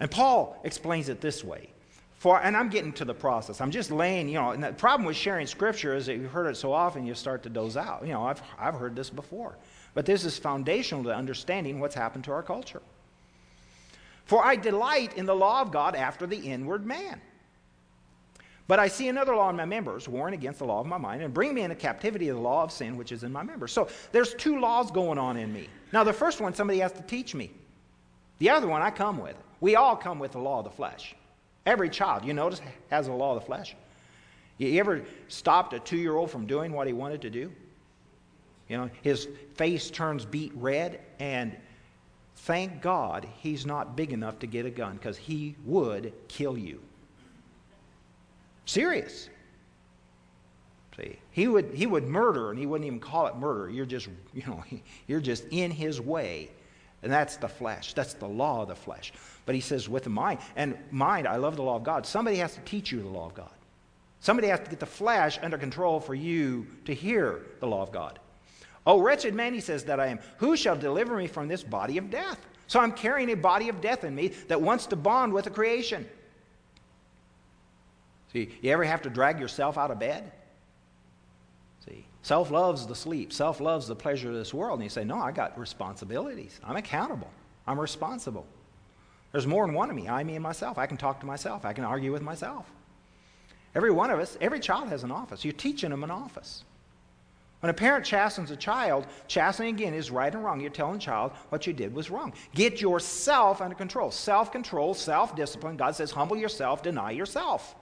And 0.00 0.10
Paul 0.10 0.58
explains 0.64 1.08
it 1.08 1.20
this 1.20 1.44
way 1.44 1.70
for, 2.14 2.40
and 2.40 2.56
I'm 2.56 2.68
getting 2.68 2.92
to 2.94 3.04
the 3.04 3.14
process. 3.14 3.60
I'm 3.60 3.70
just 3.70 3.90
laying, 3.90 4.28
you 4.28 4.34
know, 4.34 4.50
and 4.50 4.62
the 4.62 4.72
problem 4.72 5.06
with 5.06 5.16
sharing 5.16 5.46
scripture 5.46 5.94
is 5.94 6.06
that 6.06 6.16
you've 6.16 6.30
heard 6.30 6.46
it 6.46 6.56
so 6.56 6.72
often 6.72 7.06
you 7.06 7.14
start 7.14 7.42
to 7.44 7.48
doze 7.50 7.76
out. 7.76 8.02
You 8.02 8.12
know, 8.12 8.24
I've, 8.24 8.42
I've 8.58 8.74
heard 8.74 8.96
this 8.96 9.10
before. 9.10 9.56
But 9.94 10.06
this 10.06 10.24
is 10.24 10.38
foundational 10.38 11.04
to 11.04 11.14
understanding 11.14 11.80
what's 11.80 11.94
happened 11.94 12.24
to 12.24 12.32
our 12.32 12.42
culture. 12.42 12.82
For 14.24 14.44
I 14.44 14.56
delight 14.56 15.16
in 15.16 15.26
the 15.26 15.34
law 15.34 15.60
of 15.62 15.72
God 15.72 15.94
after 15.94 16.26
the 16.26 16.36
inward 16.36 16.86
man. 16.86 17.20
But 18.68 18.78
I 18.78 18.86
see 18.86 19.08
another 19.08 19.34
law 19.34 19.50
in 19.50 19.56
my 19.56 19.64
members, 19.64 20.06
warring 20.06 20.34
against 20.34 20.60
the 20.60 20.64
law 20.64 20.78
of 20.78 20.86
my 20.86 20.98
mind, 20.98 21.22
and 21.22 21.34
bring 21.34 21.54
me 21.54 21.62
into 21.62 21.74
captivity 21.74 22.28
of 22.28 22.36
the 22.36 22.42
law 22.42 22.62
of 22.62 22.70
sin 22.70 22.96
which 22.96 23.10
is 23.10 23.24
in 23.24 23.32
my 23.32 23.42
members. 23.42 23.72
So 23.72 23.88
there's 24.12 24.32
two 24.34 24.60
laws 24.60 24.92
going 24.92 25.18
on 25.18 25.36
in 25.36 25.52
me. 25.52 25.68
Now, 25.92 26.04
the 26.04 26.12
first 26.12 26.40
one, 26.40 26.54
somebody 26.54 26.78
has 26.78 26.92
to 26.92 27.02
teach 27.02 27.34
me. 27.34 27.50
The 28.38 28.50
other 28.50 28.68
one, 28.68 28.80
I 28.80 28.90
come 28.90 29.18
with. 29.18 29.34
We 29.60 29.76
all 29.76 29.96
come 29.96 30.18
with 30.18 30.32
the 30.32 30.38
law 30.38 30.58
of 30.58 30.64
the 30.64 30.70
flesh. 30.70 31.14
Every 31.66 31.90
child, 31.90 32.24
you 32.24 32.32
notice, 32.32 32.60
has 32.90 33.06
the 33.06 33.12
law 33.12 33.34
of 33.34 33.40
the 33.40 33.46
flesh. 33.46 33.76
You 34.58 34.78
ever 34.80 35.02
stopped 35.28 35.72
a 35.72 35.80
two 35.80 35.96
year 35.96 36.16
old 36.16 36.30
from 36.30 36.46
doing 36.46 36.72
what 36.72 36.86
he 36.86 36.92
wanted 36.92 37.22
to 37.22 37.30
do? 37.30 37.52
You 38.68 38.76
know, 38.76 38.90
his 39.02 39.28
face 39.54 39.90
turns 39.90 40.24
beet 40.24 40.52
red, 40.54 41.00
and 41.18 41.56
thank 42.36 42.80
God 42.80 43.26
he's 43.38 43.66
not 43.66 43.96
big 43.96 44.12
enough 44.12 44.38
to 44.40 44.46
get 44.46 44.66
a 44.66 44.70
gun 44.70 44.94
because 44.94 45.16
he 45.16 45.56
would 45.64 46.12
kill 46.28 46.56
you. 46.56 46.80
Serious. 48.66 49.28
See, 50.96 51.18
he 51.30 51.48
would, 51.48 51.72
he 51.74 51.86
would 51.86 52.06
murder, 52.06 52.50
and 52.50 52.58
he 52.58 52.66
wouldn't 52.66 52.86
even 52.86 53.00
call 53.00 53.26
it 53.26 53.36
murder. 53.36 53.68
You're 53.70 53.86
just, 53.86 54.08
you 54.32 54.42
know, 54.46 54.62
you're 55.06 55.20
just 55.20 55.44
in 55.50 55.70
his 55.70 56.00
way. 56.00 56.50
And 57.02 57.10
that's 57.10 57.36
the 57.36 57.48
flesh. 57.48 57.94
That's 57.94 58.14
the 58.14 58.28
law 58.28 58.62
of 58.62 58.68
the 58.68 58.76
flesh. 58.76 59.12
But 59.50 59.56
he 59.56 59.60
says, 59.60 59.88
with 59.88 60.04
the 60.04 60.10
mind. 60.10 60.38
And 60.54 60.78
mind, 60.92 61.26
I 61.26 61.34
love 61.34 61.56
the 61.56 61.64
law 61.64 61.74
of 61.74 61.82
God. 61.82 62.06
Somebody 62.06 62.36
has 62.36 62.54
to 62.54 62.60
teach 62.60 62.92
you 62.92 63.02
the 63.02 63.08
law 63.08 63.26
of 63.26 63.34
God. 63.34 63.50
Somebody 64.20 64.46
has 64.46 64.60
to 64.60 64.70
get 64.70 64.78
the 64.78 64.86
flesh 64.86 65.40
under 65.42 65.58
control 65.58 65.98
for 65.98 66.14
you 66.14 66.68
to 66.84 66.94
hear 66.94 67.46
the 67.58 67.66
law 67.66 67.82
of 67.82 67.90
God. 67.90 68.20
Oh, 68.86 69.00
wretched 69.00 69.34
man, 69.34 69.52
he 69.52 69.58
says, 69.58 69.82
that 69.86 69.98
I 69.98 70.06
am. 70.06 70.20
Who 70.36 70.56
shall 70.56 70.76
deliver 70.76 71.16
me 71.16 71.26
from 71.26 71.48
this 71.48 71.64
body 71.64 71.98
of 71.98 72.10
death? 72.10 72.38
So 72.68 72.78
I'm 72.78 72.92
carrying 72.92 73.28
a 73.32 73.34
body 73.34 73.68
of 73.68 73.80
death 73.80 74.04
in 74.04 74.14
me 74.14 74.28
that 74.46 74.62
wants 74.62 74.86
to 74.86 74.94
bond 74.94 75.32
with 75.32 75.46
the 75.46 75.50
creation. 75.50 76.08
See, 78.32 78.50
you 78.62 78.70
ever 78.70 78.84
have 78.84 79.02
to 79.02 79.10
drag 79.10 79.40
yourself 79.40 79.76
out 79.76 79.90
of 79.90 79.98
bed? 79.98 80.30
See, 81.84 82.06
self 82.22 82.52
loves 82.52 82.86
the 82.86 82.94
sleep, 82.94 83.32
self 83.32 83.58
loves 83.58 83.88
the 83.88 83.96
pleasure 83.96 84.28
of 84.28 84.36
this 84.36 84.54
world. 84.54 84.78
And 84.78 84.84
you 84.84 84.90
say, 84.90 85.02
No, 85.02 85.18
I 85.18 85.32
got 85.32 85.58
responsibilities. 85.58 86.60
I'm 86.62 86.76
accountable, 86.76 87.32
I'm 87.66 87.80
responsible. 87.80 88.46
There's 89.32 89.46
more 89.46 89.66
than 89.66 89.74
one 89.74 89.90
of 89.90 89.96
me 89.96 90.08
I, 90.08 90.24
me, 90.24 90.34
and 90.34 90.42
myself. 90.42 90.78
I 90.78 90.86
can 90.86 90.96
talk 90.96 91.20
to 91.20 91.26
myself, 91.26 91.64
I 91.64 91.72
can 91.72 91.84
argue 91.84 92.12
with 92.12 92.22
myself. 92.22 92.70
Every 93.74 93.90
one 93.90 94.10
of 94.10 94.18
us, 94.18 94.36
every 94.40 94.58
child 94.58 94.88
has 94.88 95.04
an 95.04 95.12
office. 95.12 95.44
You're 95.44 95.52
teaching 95.52 95.90
them 95.90 96.02
an 96.02 96.10
office. 96.10 96.64
When 97.60 97.70
a 97.70 97.74
parent 97.74 98.06
chastens 98.06 98.50
a 98.50 98.56
child, 98.56 99.06
chastening 99.28 99.74
again 99.74 99.92
is 99.92 100.10
right 100.10 100.34
and 100.34 100.42
wrong. 100.42 100.60
You're 100.60 100.70
telling 100.70 100.94
the 100.94 100.98
child 100.98 101.32
what 101.50 101.66
you 101.66 101.72
did 101.72 101.94
was 101.94 102.10
wrong. 102.10 102.32
Get 102.54 102.80
yourself 102.80 103.60
under 103.60 103.76
control. 103.76 104.10
Self 104.10 104.50
control, 104.50 104.94
self 104.94 105.36
discipline. 105.36 105.76
God 105.76 105.94
says, 105.94 106.10
humble 106.10 106.38
yourself, 106.38 106.82
deny 106.82 107.10
yourself. 107.10 107.76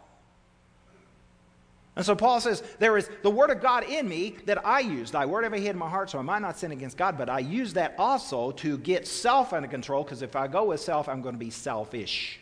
And 1.99 2.07
so 2.07 2.15
Paul 2.15 2.41
says, 2.41 2.63
There 2.79 2.97
is 2.97 3.11
the 3.23 3.31
word 3.31 3.51
of 3.51 3.61
God 3.61 3.83
in 3.83 4.09
me 4.09 4.37
that 4.47 4.65
I 4.65 4.79
use. 4.79 5.11
Thy 5.11 5.27
word 5.27 5.43
have 5.43 5.53
I 5.53 5.59
hid 5.59 5.71
in 5.71 5.79
my 5.79 5.91
heart, 5.91 6.11
so 6.11 6.21
I 6.21 6.23
might 6.23 6.41
not 6.41 6.57
sin 6.57 6.71
against 6.71 6.97
God. 6.97 7.19
But 7.19 7.29
I 7.29 7.41
use 7.41 7.73
that 7.73 7.97
also 7.99 8.53
to 8.53 8.79
get 8.79 9.05
self 9.05 9.53
under 9.53 9.69
control, 9.69 10.05
because 10.05 10.23
if 10.23 10.37
I 10.37 10.47
go 10.47 10.67
with 10.67 10.81
self, 10.81 11.09
I'm 11.09 11.23
going 11.23 11.35
to 11.35 11.41
be 11.41 11.51
selfish. 11.51 12.39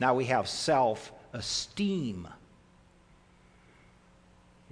Now 0.00 0.14
we 0.14 0.24
have 0.24 0.48
self 0.48 1.12
esteem. 1.34 2.26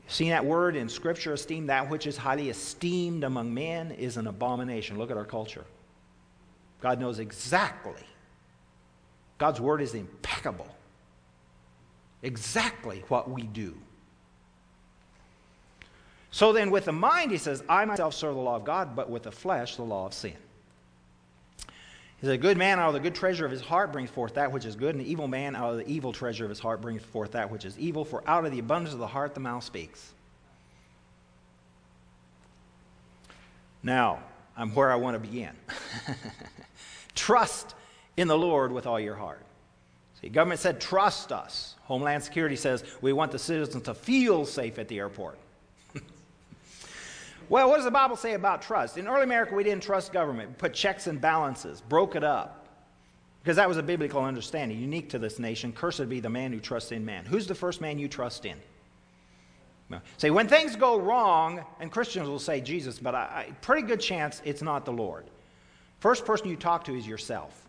Seen 0.06 0.30
that 0.30 0.46
word 0.46 0.74
in 0.74 0.88
Scripture, 0.88 1.34
esteem, 1.34 1.66
that 1.66 1.90
which 1.90 2.06
is 2.06 2.16
highly 2.16 2.48
esteemed 2.48 3.24
among 3.24 3.52
men 3.52 3.90
is 3.92 4.16
an 4.16 4.26
abomination. 4.26 4.96
Look 4.98 5.10
at 5.10 5.18
our 5.18 5.26
culture. 5.26 5.66
God 6.80 6.98
knows 6.98 7.18
exactly. 7.18 8.02
God's 9.36 9.60
word 9.60 9.82
is 9.82 9.92
impeccable 9.92 10.66
exactly 12.22 13.04
what 13.08 13.30
we 13.30 13.42
do. 13.42 13.76
So 16.32 16.52
then, 16.52 16.70
with 16.70 16.84
the 16.84 16.92
mind, 16.92 17.32
he 17.32 17.38
says, 17.38 17.62
I 17.68 17.84
myself 17.84 18.14
serve 18.14 18.34
the 18.34 18.40
law 18.40 18.56
of 18.56 18.64
God, 18.64 18.94
but 18.94 19.10
with 19.10 19.24
the 19.24 19.32
flesh, 19.32 19.76
the 19.76 19.82
law 19.82 20.06
of 20.06 20.14
sin. 20.14 20.36
He 22.20 22.26
said, 22.26 22.34
A 22.34 22.38
good 22.38 22.56
man 22.56 22.78
out 22.78 22.88
of 22.88 22.94
the 22.94 23.00
good 23.00 23.14
treasure 23.14 23.44
of 23.44 23.50
his 23.50 23.60
heart 23.60 23.92
brings 23.92 24.10
forth 24.10 24.34
that 24.34 24.52
which 24.52 24.64
is 24.64 24.76
good, 24.76 24.94
and 24.94 25.04
the 25.04 25.10
evil 25.10 25.26
man 25.26 25.56
out 25.56 25.72
of 25.72 25.78
the 25.78 25.88
evil 25.88 26.12
treasure 26.12 26.44
of 26.44 26.50
his 26.50 26.60
heart 26.60 26.80
brings 26.80 27.02
forth 27.02 27.32
that 27.32 27.50
which 27.50 27.64
is 27.64 27.76
evil, 27.78 28.04
for 28.04 28.22
out 28.28 28.44
of 28.44 28.52
the 28.52 28.60
abundance 28.60 28.92
of 28.92 29.00
the 29.00 29.06
heart 29.06 29.34
the 29.34 29.40
mouth 29.40 29.64
speaks. 29.64 30.12
Now, 33.82 34.22
I'm 34.56 34.74
where 34.74 34.92
I 34.92 34.96
want 34.96 35.14
to 35.14 35.18
begin. 35.18 35.52
Trust 37.14 37.74
in 38.16 38.28
the 38.28 38.36
Lord 38.36 38.72
with 38.72 38.86
all 38.86 39.00
your 39.00 39.14
heart. 39.14 39.44
See, 40.20 40.28
government 40.28 40.60
said, 40.60 40.80
trust 40.80 41.32
us. 41.32 41.76
Homeland 41.90 42.22
Security 42.22 42.54
says, 42.54 42.84
we 43.00 43.12
want 43.12 43.32
the 43.32 43.38
citizens 43.38 43.82
to 43.82 43.94
feel 43.94 44.46
safe 44.46 44.78
at 44.78 44.86
the 44.86 45.00
airport. 45.00 45.36
well, 47.48 47.68
what 47.68 47.74
does 47.78 47.84
the 47.84 47.90
Bible 47.90 48.14
say 48.14 48.34
about 48.34 48.62
trust? 48.62 48.96
In 48.96 49.08
early 49.08 49.24
America, 49.24 49.56
we 49.56 49.64
didn't 49.64 49.82
trust 49.82 50.12
government. 50.12 50.50
We 50.50 50.54
put 50.54 50.72
checks 50.72 51.08
and 51.08 51.20
balances, 51.20 51.80
broke 51.80 52.14
it 52.14 52.22
up. 52.22 52.68
Because 53.42 53.56
that 53.56 53.66
was 53.66 53.76
a 53.76 53.82
biblical 53.82 54.22
understanding, 54.22 54.78
unique 54.78 55.10
to 55.10 55.18
this 55.18 55.40
nation. 55.40 55.72
Cursed 55.72 56.08
be 56.08 56.20
the 56.20 56.30
man 56.30 56.52
who 56.52 56.60
trusts 56.60 56.92
in 56.92 57.04
man. 57.04 57.24
Who's 57.24 57.48
the 57.48 57.56
first 57.56 57.80
man 57.80 57.98
you 57.98 58.06
trust 58.06 58.46
in? 58.46 58.56
Say, 60.16 60.30
when 60.30 60.46
things 60.46 60.76
go 60.76 61.00
wrong, 61.00 61.64
and 61.80 61.90
Christians 61.90 62.28
will 62.28 62.38
say 62.38 62.60
Jesus, 62.60 63.00
but 63.00 63.16
I, 63.16 63.46
I, 63.48 63.52
pretty 63.62 63.82
good 63.82 63.98
chance 63.98 64.40
it's 64.44 64.62
not 64.62 64.84
the 64.84 64.92
Lord. 64.92 65.24
First 65.98 66.24
person 66.24 66.48
you 66.48 66.54
talk 66.54 66.84
to 66.84 66.94
is 66.94 67.04
yourself. 67.04 67.66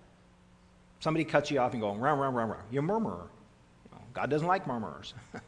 Somebody 1.00 1.24
cuts 1.24 1.50
you 1.50 1.58
off 1.58 1.74
and 1.74 1.82
go, 1.82 1.96
run, 1.96 2.20
run, 2.20 2.36
run, 2.36 2.50
run. 2.50 2.60
You're 2.70 2.84
a 2.84 2.86
murmurer. 2.86 3.28
God 4.14 4.30
doesn't 4.30 4.48
like 4.48 4.68
murmurers. 4.68 5.14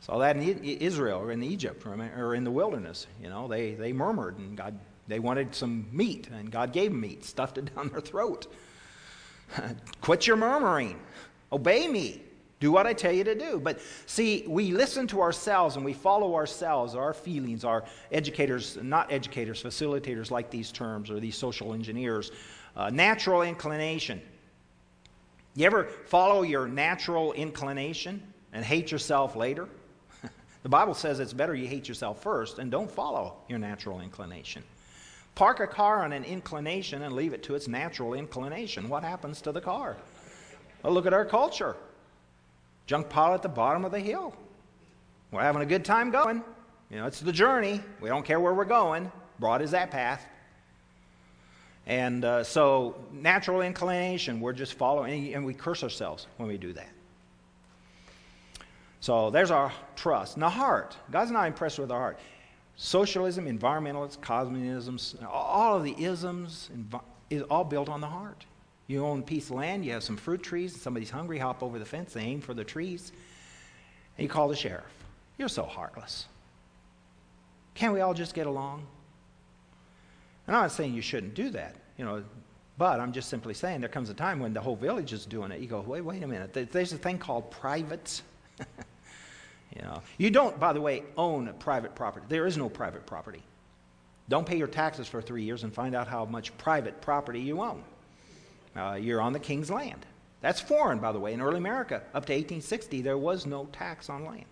Saw 0.00 0.18
that 0.18 0.36
in 0.36 0.42
Israel 0.64 1.20
or 1.20 1.32
in 1.32 1.42
Egypt 1.42 1.84
or 1.86 2.34
in 2.34 2.44
the 2.44 2.50
wilderness. 2.50 3.06
You 3.20 3.28
know, 3.28 3.48
they, 3.48 3.74
they 3.74 3.92
murmured 3.92 4.38
and 4.38 4.56
God, 4.56 4.78
they 5.08 5.18
wanted 5.18 5.54
some 5.54 5.86
meat 5.92 6.28
and 6.32 6.50
God 6.50 6.72
gave 6.72 6.90
them 6.90 7.00
meat, 7.00 7.24
stuffed 7.24 7.58
it 7.58 7.74
down 7.74 7.88
their 7.88 8.00
throat. 8.00 8.46
Quit 10.00 10.26
your 10.26 10.36
murmuring. 10.36 10.98
Obey 11.52 11.88
me. 11.88 12.22
Do 12.60 12.72
what 12.72 12.88
I 12.88 12.92
tell 12.92 13.12
you 13.12 13.22
to 13.22 13.36
do. 13.36 13.60
But 13.60 13.80
see, 14.06 14.44
we 14.48 14.72
listen 14.72 15.06
to 15.08 15.20
ourselves 15.20 15.76
and 15.76 15.84
we 15.84 15.92
follow 15.92 16.34
ourselves, 16.34 16.96
our 16.96 17.14
feelings, 17.14 17.64
our 17.64 17.84
educators, 18.10 18.76
not 18.82 19.12
educators, 19.12 19.62
facilitators 19.62 20.32
like 20.32 20.50
these 20.50 20.72
terms 20.72 21.08
or 21.08 21.20
these 21.20 21.36
social 21.36 21.72
engineers. 21.72 22.32
Uh, 22.76 22.90
natural 22.90 23.42
inclination. 23.42 24.20
You 25.58 25.66
ever 25.66 25.86
follow 26.06 26.42
your 26.42 26.68
natural 26.68 27.32
inclination 27.32 28.22
and 28.52 28.64
hate 28.64 28.92
yourself 28.92 29.34
later? 29.34 29.68
the 30.62 30.68
Bible 30.68 30.94
says 30.94 31.18
it's 31.18 31.32
better 31.32 31.52
you 31.52 31.66
hate 31.66 31.88
yourself 31.88 32.22
first 32.22 32.60
and 32.60 32.70
don't 32.70 32.88
follow 32.88 33.38
your 33.48 33.58
natural 33.58 34.00
inclination. 34.00 34.62
Park 35.34 35.58
a 35.58 35.66
car 35.66 36.04
on 36.04 36.12
an 36.12 36.22
inclination 36.22 37.02
and 37.02 37.12
leave 37.12 37.32
it 37.32 37.42
to 37.42 37.56
its 37.56 37.66
natural 37.66 38.14
inclination. 38.14 38.88
What 38.88 39.02
happens 39.02 39.42
to 39.42 39.50
the 39.50 39.60
car? 39.60 39.96
Well, 40.84 40.92
look 40.92 41.06
at 41.06 41.12
our 41.12 41.24
culture. 41.24 41.74
Junk 42.86 43.08
pile 43.08 43.34
at 43.34 43.42
the 43.42 43.48
bottom 43.48 43.84
of 43.84 43.90
the 43.90 43.98
hill. 43.98 44.36
We're 45.32 45.42
having 45.42 45.62
a 45.62 45.66
good 45.66 45.84
time 45.84 46.12
going. 46.12 46.44
You 46.88 46.98
know, 46.98 47.06
it's 47.06 47.18
the 47.18 47.32
journey. 47.32 47.80
We 48.00 48.08
don't 48.08 48.24
care 48.24 48.38
where 48.38 48.54
we're 48.54 48.64
going. 48.64 49.10
Broad 49.40 49.60
is 49.60 49.72
that 49.72 49.90
path. 49.90 50.24
And 51.88 52.22
uh, 52.22 52.44
so, 52.44 52.96
natural 53.10 53.62
inclination, 53.62 54.40
we're 54.40 54.52
just 54.52 54.74
following, 54.74 55.32
and 55.32 55.44
we 55.44 55.54
curse 55.54 55.82
ourselves 55.82 56.26
when 56.36 56.46
we 56.46 56.58
do 56.58 56.74
that. 56.74 56.90
So, 59.00 59.30
there's 59.30 59.50
our 59.50 59.72
trust. 59.96 60.38
The 60.38 60.50
heart. 60.50 60.98
God's 61.10 61.30
not 61.30 61.46
impressed 61.46 61.78
with 61.78 61.90
our 61.90 61.98
heart. 61.98 62.18
Socialism, 62.76 63.46
environmentalism, 63.46 64.20
communism, 64.20 64.98
all 65.26 65.78
of 65.78 65.82
the 65.82 65.94
isms 65.98 66.68
is 67.30 67.42
all 67.44 67.64
built 67.64 67.88
on 67.88 68.02
the 68.02 68.06
heart. 68.06 68.44
You 68.86 69.04
own 69.04 69.20
a 69.20 69.22
piece 69.22 69.46
of 69.46 69.56
land, 69.56 69.84
you 69.84 69.92
have 69.92 70.02
some 70.02 70.16
fruit 70.16 70.42
trees, 70.42 70.78
somebody's 70.78 71.10
hungry, 71.10 71.38
hop 71.38 71.62
over 71.62 71.78
the 71.78 71.84
fence, 71.86 72.12
they 72.12 72.20
aim 72.20 72.40
for 72.40 72.54
the 72.54 72.64
trees, 72.64 73.12
and 74.16 74.22
you 74.22 74.28
call 74.28 74.48
the 74.48 74.56
sheriff. 74.56 74.84
You're 75.38 75.48
so 75.48 75.64
heartless. 75.64 76.26
Can't 77.74 77.94
we 77.94 78.00
all 78.00 78.14
just 78.14 78.34
get 78.34 78.46
along? 78.46 78.86
And 80.48 80.56
I'm 80.56 80.62
not 80.62 80.72
saying 80.72 80.94
you 80.94 81.02
shouldn't 81.02 81.34
do 81.34 81.50
that, 81.50 81.76
you 81.98 82.06
know, 82.06 82.24
but 82.78 83.00
I'm 83.00 83.12
just 83.12 83.28
simply 83.28 83.52
saying 83.52 83.80
there 83.80 83.90
comes 83.90 84.08
a 84.08 84.14
time 84.14 84.40
when 84.40 84.54
the 84.54 84.60
whole 84.62 84.76
village 84.76 85.12
is 85.12 85.26
doing 85.26 85.52
it. 85.52 85.60
You 85.60 85.66
go, 85.66 85.80
wait, 85.80 86.00
wait 86.00 86.22
a 86.22 86.26
minute. 86.26 86.54
There's 86.72 86.92
a 86.94 86.96
thing 86.96 87.18
called 87.18 87.50
privates. 87.50 88.22
you 88.58 89.82
know, 89.82 90.00
you 90.16 90.30
don't, 90.30 90.58
by 90.58 90.72
the 90.72 90.80
way, 90.80 91.02
own 91.18 91.52
private 91.58 91.94
property. 91.94 92.24
There 92.30 92.46
is 92.46 92.56
no 92.56 92.70
private 92.70 93.04
property. 93.04 93.42
Don't 94.30 94.46
pay 94.46 94.56
your 94.56 94.68
taxes 94.68 95.06
for 95.06 95.20
three 95.20 95.42
years 95.42 95.64
and 95.64 95.74
find 95.74 95.94
out 95.94 96.08
how 96.08 96.24
much 96.24 96.56
private 96.56 96.98
property 97.02 97.40
you 97.40 97.60
own. 97.60 97.84
Uh, 98.74 98.94
you're 98.94 99.20
on 99.20 99.34
the 99.34 99.38
king's 99.38 99.70
land. 99.70 100.06
That's 100.40 100.62
foreign, 100.62 100.98
by 100.98 101.12
the 101.12 101.20
way. 101.20 101.34
In 101.34 101.42
early 101.42 101.58
America, 101.58 101.96
up 102.14 102.24
to 102.24 102.32
1860, 102.32 103.02
there 103.02 103.18
was 103.18 103.44
no 103.44 103.66
tax 103.66 104.08
on 104.08 104.24
land. 104.24 104.44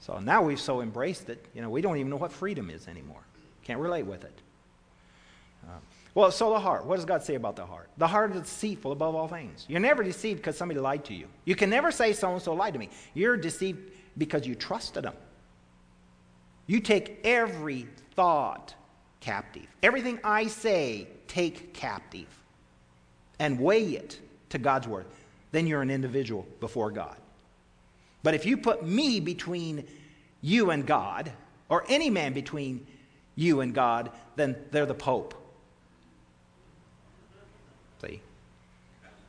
So 0.00 0.18
now 0.18 0.42
we've 0.42 0.60
so 0.60 0.82
embraced 0.82 1.30
it, 1.30 1.46
you 1.54 1.62
know, 1.62 1.70
we 1.70 1.80
don't 1.80 1.96
even 1.96 2.10
know 2.10 2.16
what 2.16 2.32
freedom 2.32 2.68
is 2.68 2.86
anymore. 2.86 3.22
Can't 3.62 3.80
relate 3.80 4.04
with 4.04 4.24
it. 4.24 4.40
Well, 6.14 6.30
so 6.30 6.50
the 6.50 6.58
heart. 6.58 6.84
What 6.84 6.96
does 6.96 7.04
God 7.04 7.22
say 7.22 7.36
about 7.36 7.56
the 7.56 7.64
heart? 7.64 7.88
The 7.96 8.06
heart 8.06 8.34
is 8.34 8.42
deceitful 8.42 8.92
above 8.92 9.14
all 9.14 9.28
things. 9.28 9.66
You're 9.68 9.80
never 9.80 10.02
deceived 10.02 10.40
because 10.40 10.56
somebody 10.56 10.80
lied 10.80 11.04
to 11.06 11.14
you. 11.14 11.26
You 11.44 11.54
can 11.54 11.70
never 11.70 11.92
say 11.92 12.12
so 12.12 12.32
and 12.32 12.42
so 12.42 12.54
lied 12.54 12.72
to 12.72 12.78
me. 12.78 12.88
You're 13.14 13.36
deceived 13.36 13.92
because 14.16 14.46
you 14.46 14.54
trusted 14.54 15.04
them. 15.04 15.14
You 16.66 16.80
take 16.80 17.20
every 17.24 17.86
thought 18.14 18.74
captive. 19.20 19.66
Everything 19.82 20.18
I 20.24 20.48
say, 20.48 21.06
take 21.28 21.72
captive 21.72 22.26
and 23.38 23.60
weigh 23.60 23.90
it 23.92 24.18
to 24.50 24.58
God's 24.58 24.88
word, 24.88 25.06
then 25.52 25.66
you're 25.66 25.82
an 25.82 25.90
individual 25.90 26.46
before 26.60 26.90
God. 26.90 27.16
But 28.22 28.34
if 28.34 28.44
you 28.44 28.56
put 28.56 28.84
me 28.84 29.20
between 29.20 29.86
you 30.42 30.70
and 30.70 30.86
God, 30.86 31.32
or 31.68 31.84
any 31.88 32.10
man 32.10 32.32
between 32.32 32.86
you 33.36 33.60
and 33.60 33.74
God, 33.74 34.10
then 34.36 34.56
they're 34.70 34.86
the 34.86 34.94
Pope. 34.94 35.34
See? 38.02 38.20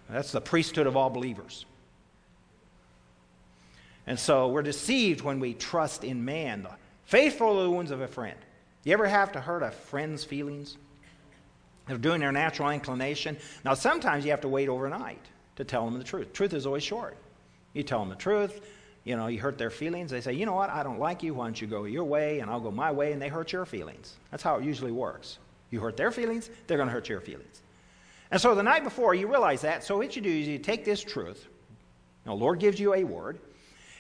That's 0.10 0.32
the 0.32 0.42
priesthood 0.42 0.88
of 0.88 0.98
all 0.98 1.10
believers. 1.10 1.66
And 4.08 4.20
so 4.20 4.48
we're 4.48 4.64
deceived 4.64 5.22
when 5.22 5.40
we 5.40 5.54
trust 5.54 6.04
in 6.04 6.26
man. 6.26 6.64
The 6.64 6.72
Faithful 7.06 7.60
are 7.60 7.64
the 7.64 7.72
wounds 7.72 7.90
of 7.90 8.02
a 8.02 8.08
friend. 8.08 8.38
You 8.84 8.94
ever 8.94 9.08
have 9.08 9.32
to 9.32 9.42
hurt 9.42 9.64
a 9.64 9.72
friend's 9.72 10.24
feelings? 10.24 10.78
They're 11.88 11.98
doing 11.98 12.20
their 12.20 12.32
natural 12.32 12.70
inclination. 12.70 13.38
Now, 13.66 13.74
sometimes 13.74 14.26
you 14.26 14.32
have 14.32 14.42
to 14.42 14.48
wait 14.48 14.70
overnight 14.70 15.26
to 15.56 15.64
tell 15.64 15.86
them 15.86 15.98
the 15.98 16.04
truth. 16.04 16.34
Truth 16.34 16.54
is 16.54 16.68
always 16.68 16.84
short. 16.84 17.18
You 17.74 17.82
tell 17.82 18.00
them 18.00 18.10
the 18.10 18.16
truth, 18.16 18.62
you 19.04 19.16
know, 19.16 19.26
you 19.26 19.40
hurt 19.40 19.58
their 19.58 19.72
feelings. 19.72 20.12
They 20.12 20.22
say, 20.22 20.34
you 20.34 20.46
know 20.46 20.54
what, 20.54 20.70
I 20.70 20.84
don't 20.84 21.00
like 21.00 21.24
you. 21.24 21.34
Why 21.34 21.46
don't 21.46 21.60
you 21.60 21.66
go 21.66 21.86
your 21.86 22.04
way 22.04 22.40
and 22.40 22.50
I'll 22.52 22.60
go 22.60 22.70
my 22.70 22.92
way? 22.92 23.12
And 23.12 23.20
they 23.20 23.28
hurt 23.28 23.52
your 23.52 23.66
feelings. 23.66 24.18
That's 24.30 24.44
how 24.44 24.58
it 24.58 24.64
usually 24.64 24.92
works. 24.92 25.40
You 25.72 25.80
hurt 25.80 25.98
their 25.98 26.12
feelings, 26.12 26.50
they're 26.68 26.78
going 26.78 26.90
to 26.90 26.94
hurt 26.94 27.10
your 27.10 27.22
feelings. 27.22 27.62
And 28.32 28.40
so 28.40 28.54
the 28.56 28.64
night 28.64 28.84
before, 28.84 29.16
you 29.16 29.28
realize 29.28 29.62
that. 29.62 29.84
So 29.84 29.98
what 29.98 30.16
you 30.16 30.22
do 30.22 30.30
is 30.30 30.48
you 30.48 30.60
take 30.60 30.86
this 30.86 31.04
truth. 31.04 31.48
The 32.26 32.34
Lord 32.34 32.60
gives 32.60 32.80
you 32.80 32.94
a 32.94 33.04
word. 33.04 33.40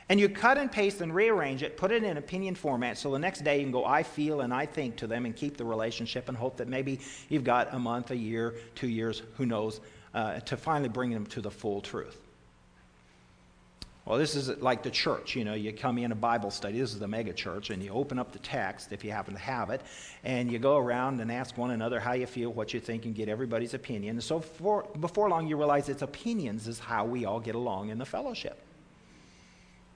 And 0.09 0.19
you 0.19 0.27
cut 0.27 0.57
and 0.57 0.71
paste 0.71 1.01
and 1.01 1.13
rearrange 1.13 1.61
it, 1.61 1.77
put 1.77 1.91
it 1.91 2.03
in 2.03 2.17
opinion 2.17 2.55
format, 2.55 2.97
so 2.97 3.11
the 3.11 3.19
next 3.19 3.43
day 3.43 3.57
you 3.57 3.63
can 3.63 3.71
go, 3.71 3.85
I 3.85 4.01
feel 4.01 4.41
and 4.41 4.51
I 4.51 4.65
think 4.65 4.95
to 4.97 5.07
them 5.07 5.25
and 5.25 5.35
keep 5.35 5.55
the 5.55 5.65
relationship 5.65 6.29
and 6.29 6.35
hope 6.35 6.57
that 6.57 6.67
maybe 6.67 6.99
you've 7.29 7.43
got 7.43 7.75
a 7.75 7.79
month, 7.79 8.09
a 8.09 8.15
year, 8.15 8.55
two 8.73 8.87
years, 8.87 9.21
who 9.37 9.45
knows, 9.45 9.81
uh, 10.15 10.39
to 10.39 10.57
finally 10.57 10.89
bring 10.89 11.11
them 11.11 11.27
to 11.27 11.41
the 11.41 11.51
full 11.51 11.79
truth. 11.79 12.19
Well, 14.05 14.17
this 14.17 14.35
is 14.35 14.49
like 14.61 14.81
the 14.81 14.89
church. 14.89 15.35
You 15.35 15.45
know, 15.45 15.53
you 15.53 15.71
come 15.71 15.99
in 15.99 16.11
a 16.11 16.15
Bible 16.15 16.49
study. 16.49 16.79
This 16.79 16.93
is 16.93 16.99
the 16.99 17.07
mega 17.07 17.31
church, 17.31 17.69
and 17.69 17.83
you 17.83 17.91
open 17.91 18.17
up 18.17 18.31
the 18.31 18.39
text 18.39 18.91
if 18.91 19.03
you 19.03 19.11
happen 19.11 19.35
to 19.35 19.39
have 19.39 19.69
it, 19.69 19.81
and 20.23 20.51
you 20.51 20.57
go 20.57 20.77
around 20.77 21.19
and 21.19 21.31
ask 21.31 21.57
one 21.57 21.71
another 21.71 21.99
how 21.99 22.13
you 22.13 22.25
feel, 22.25 22.51
what 22.51 22.73
you 22.73 22.79
think, 22.79 23.05
and 23.05 23.13
get 23.13 23.29
everybody's 23.29 23.75
opinion. 23.75 24.15
And 24.15 24.23
so 24.23 24.39
for, 24.39 24.83
before 24.99 25.29
long, 25.29 25.47
you 25.47 25.57
realize 25.57 25.89
it's 25.89 26.01
opinions 26.01 26.67
is 26.67 26.79
how 26.79 27.05
we 27.05 27.25
all 27.25 27.39
get 27.39 27.53
along 27.55 27.89
in 27.89 27.99
the 27.99 28.05
fellowship. 28.05 28.59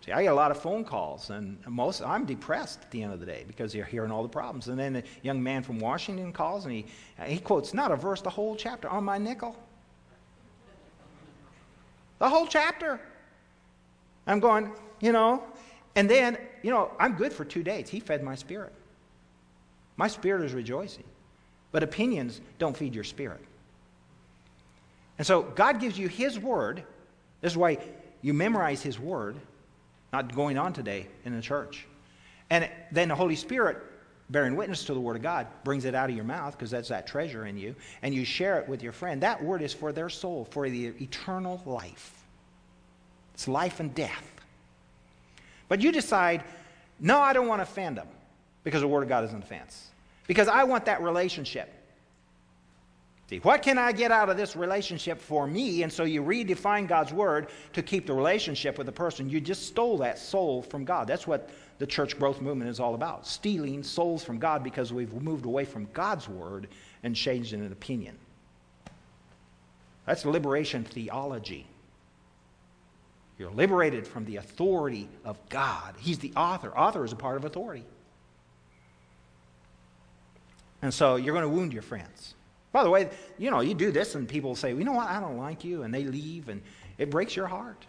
See, 0.05 0.11
I 0.11 0.21
get 0.21 0.33
a 0.33 0.35
lot 0.35 0.51
of 0.51 0.61
phone 0.61 0.83
calls, 0.83 1.29
and 1.29 1.57
most 1.65 2.03
I'm 2.03 2.25
depressed 2.25 2.81
at 2.81 2.91
the 2.91 3.01
end 3.01 3.13
of 3.13 3.21
the 3.21 3.25
day 3.25 3.45
because 3.47 3.73
you're 3.73 3.85
hearing 3.85 4.11
all 4.11 4.21
the 4.21 4.29
problems. 4.29 4.67
And 4.67 4.77
then 4.77 4.97
a 4.97 5.03
young 5.21 5.41
man 5.41 5.63
from 5.63 5.79
Washington 5.79 6.33
calls, 6.33 6.65
and 6.65 6.73
he, 6.73 6.85
he 7.25 7.39
quotes 7.39 7.73
not 7.73 7.91
a 7.91 7.95
verse, 7.95 8.21
the 8.21 8.29
whole 8.29 8.55
chapter 8.55 8.89
on 8.89 9.05
my 9.05 9.17
nickel. 9.17 9.55
The 12.19 12.27
whole 12.27 12.45
chapter. 12.45 12.99
I'm 14.27 14.39
going, 14.39 14.71
you 14.99 15.11
know, 15.11 15.43
and 15.95 16.09
then, 16.09 16.37
you 16.61 16.71
know, 16.71 16.91
I'm 16.99 17.13
good 17.13 17.33
for 17.33 17.45
two 17.45 17.63
days. 17.63 17.89
He 17.89 17.99
fed 17.99 18.23
my 18.23 18.35
spirit. 18.35 18.73
My 19.97 20.07
spirit 20.07 20.43
is 20.43 20.53
rejoicing. 20.53 21.03
But 21.71 21.83
opinions 21.83 22.41
don't 22.59 22.75
feed 22.75 22.95
your 22.95 23.03
spirit. 23.03 23.41
And 25.17 25.27
so 25.27 25.43
God 25.43 25.79
gives 25.79 25.97
you 25.97 26.07
His 26.07 26.39
Word. 26.39 26.83
This 27.41 27.53
is 27.53 27.57
why 27.57 27.77
you 28.21 28.33
memorize 28.33 28.81
His 28.81 28.99
Word 28.99 29.35
not 30.11 30.33
going 30.35 30.57
on 30.57 30.73
today 30.73 31.07
in 31.25 31.35
the 31.35 31.41
church. 31.41 31.85
And 32.49 32.69
then 32.91 33.09
the 33.09 33.15
Holy 33.15 33.35
Spirit, 33.35 33.77
bearing 34.29 34.55
witness 34.55 34.85
to 34.85 34.93
the 34.93 34.99
Word 34.99 35.15
of 35.15 35.23
God, 35.23 35.47
brings 35.63 35.85
it 35.85 35.95
out 35.95 36.09
of 36.09 36.15
your 36.15 36.25
mouth 36.25 36.55
because 36.57 36.69
that's 36.69 36.89
that 36.89 37.07
treasure 37.07 37.47
in 37.47 37.57
you, 37.57 37.75
and 38.03 38.13
you 38.13 38.23
share 38.23 38.59
it 38.59 38.67
with 38.67 38.83
your 38.83 38.91
friend. 38.91 39.21
That 39.21 39.43
Word 39.43 39.63
is 39.63 39.73
for 39.73 39.91
their 39.91 40.09
soul, 40.09 40.45
for 40.51 40.69
the 40.69 40.87
eternal 41.01 41.61
life. 41.65 42.22
It's 43.33 43.47
life 43.47 43.79
and 43.79 43.93
death. 43.93 44.29
But 45.67 45.81
you 45.81 45.91
decide, 45.91 46.43
no, 46.99 47.19
I 47.19 47.33
don't 47.33 47.47
want 47.47 47.59
to 47.59 47.63
offend 47.63 47.97
them 47.97 48.07
because 48.63 48.81
the 48.81 48.87
Word 48.87 49.03
of 49.03 49.09
God 49.09 49.23
is 49.23 49.33
an 49.33 49.41
offense. 49.41 49.89
Because 50.27 50.47
I 50.47 50.63
want 50.63 50.85
that 50.85 51.01
relationship. 51.01 51.73
See, 53.29 53.39
what 53.39 53.61
can 53.61 53.77
I 53.77 53.91
get 53.91 54.11
out 54.11 54.29
of 54.29 54.37
this 54.37 54.55
relationship 54.55 55.19
for 55.19 55.47
me? 55.47 55.83
And 55.83 55.91
so 55.91 56.03
you 56.03 56.21
redefine 56.21 56.87
God's 56.87 57.13
word 57.13 57.47
to 57.71 57.81
keep 57.81 58.05
the 58.05 58.13
relationship 58.13 58.77
with 58.77 58.85
the 58.85 58.91
person. 58.91 59.29
You 59.29 59.41
just 59.41 59.65
stole 59.65 59.97
that 59.99 60.19
soul 60.19 60.61
from 60.61 60.85
God. 60.85 61.07
That's 61.07 61.25
what 61.25 61.49
the 61.79 61.87
church 61.87 62.19
growth 62.19 62.41
movement 62.41 62.69
is 62.69 62.79
all 62.79 62.95
about 62.95 63.25
stealing 63.25 63.81
souls 63.81 64.23
from 64.23 64.39
God 64.39 64.63
because 64.63 64.93
we've 64.93 65.13
moved 65.13 65.45
away 65.45 65.65
from 65.65 65.87
God's 65.93 66.29
word 66.29 66.67
and 67.01 67.15
changed 67.15 67.53
in 67.53 67.61
an 67.61 67.71
opinion. 67.71 68.17
That's 70.05 70.25
liberation 70.25 70.83
theology. 70.83 71.65
You're 73.43 73.51
liberated 73.51 74.07
from 74.07 74.23
the 74.23 74.37
authority 74.37 75.09
of 75.25 75.37
God. 75.49 75.95
He's 75.99 76.17
the 76.17 76.31
author. 76.37 76.69
Author 76.77 77.03
is 77.03 77.11
a 77.11 77.17
part 77.17 77.35
of 77.35 77.43
authority. 77.43 77.83
And 80.81 80.93
so 80.93 81.17
you're 81.17 81.33
going 81.33 81.43
to 81.43 81.49
wound 81.49 81.73
your 81.73 81.81
friends. 81.81 82.35
By 82.71 82.85
the 82.85 82.89
way, 82.89 83.09
you 83.37 83.51
know, 83.51 83.59
you 83.59 83.73
do 83.73 83.91
this 83.91 84.15
and 84.15 84.29
people 84.29 84.55
say, 84.55 84.69
you 84.69 84.85
know 84.85 84.93
what, 84.93 85.09
I 85.09 85.19
don't 85.19 85.37
like 85.37 85.65
you, 85.65 85.83
and 85.83 85.93
they 85.93 86.05
leave, 86.05 86.47
and 86.47 86.61
it 86.97 87.09
breaks 87.09 87.35
your 87.35 87.47
heart. 87.47 87.85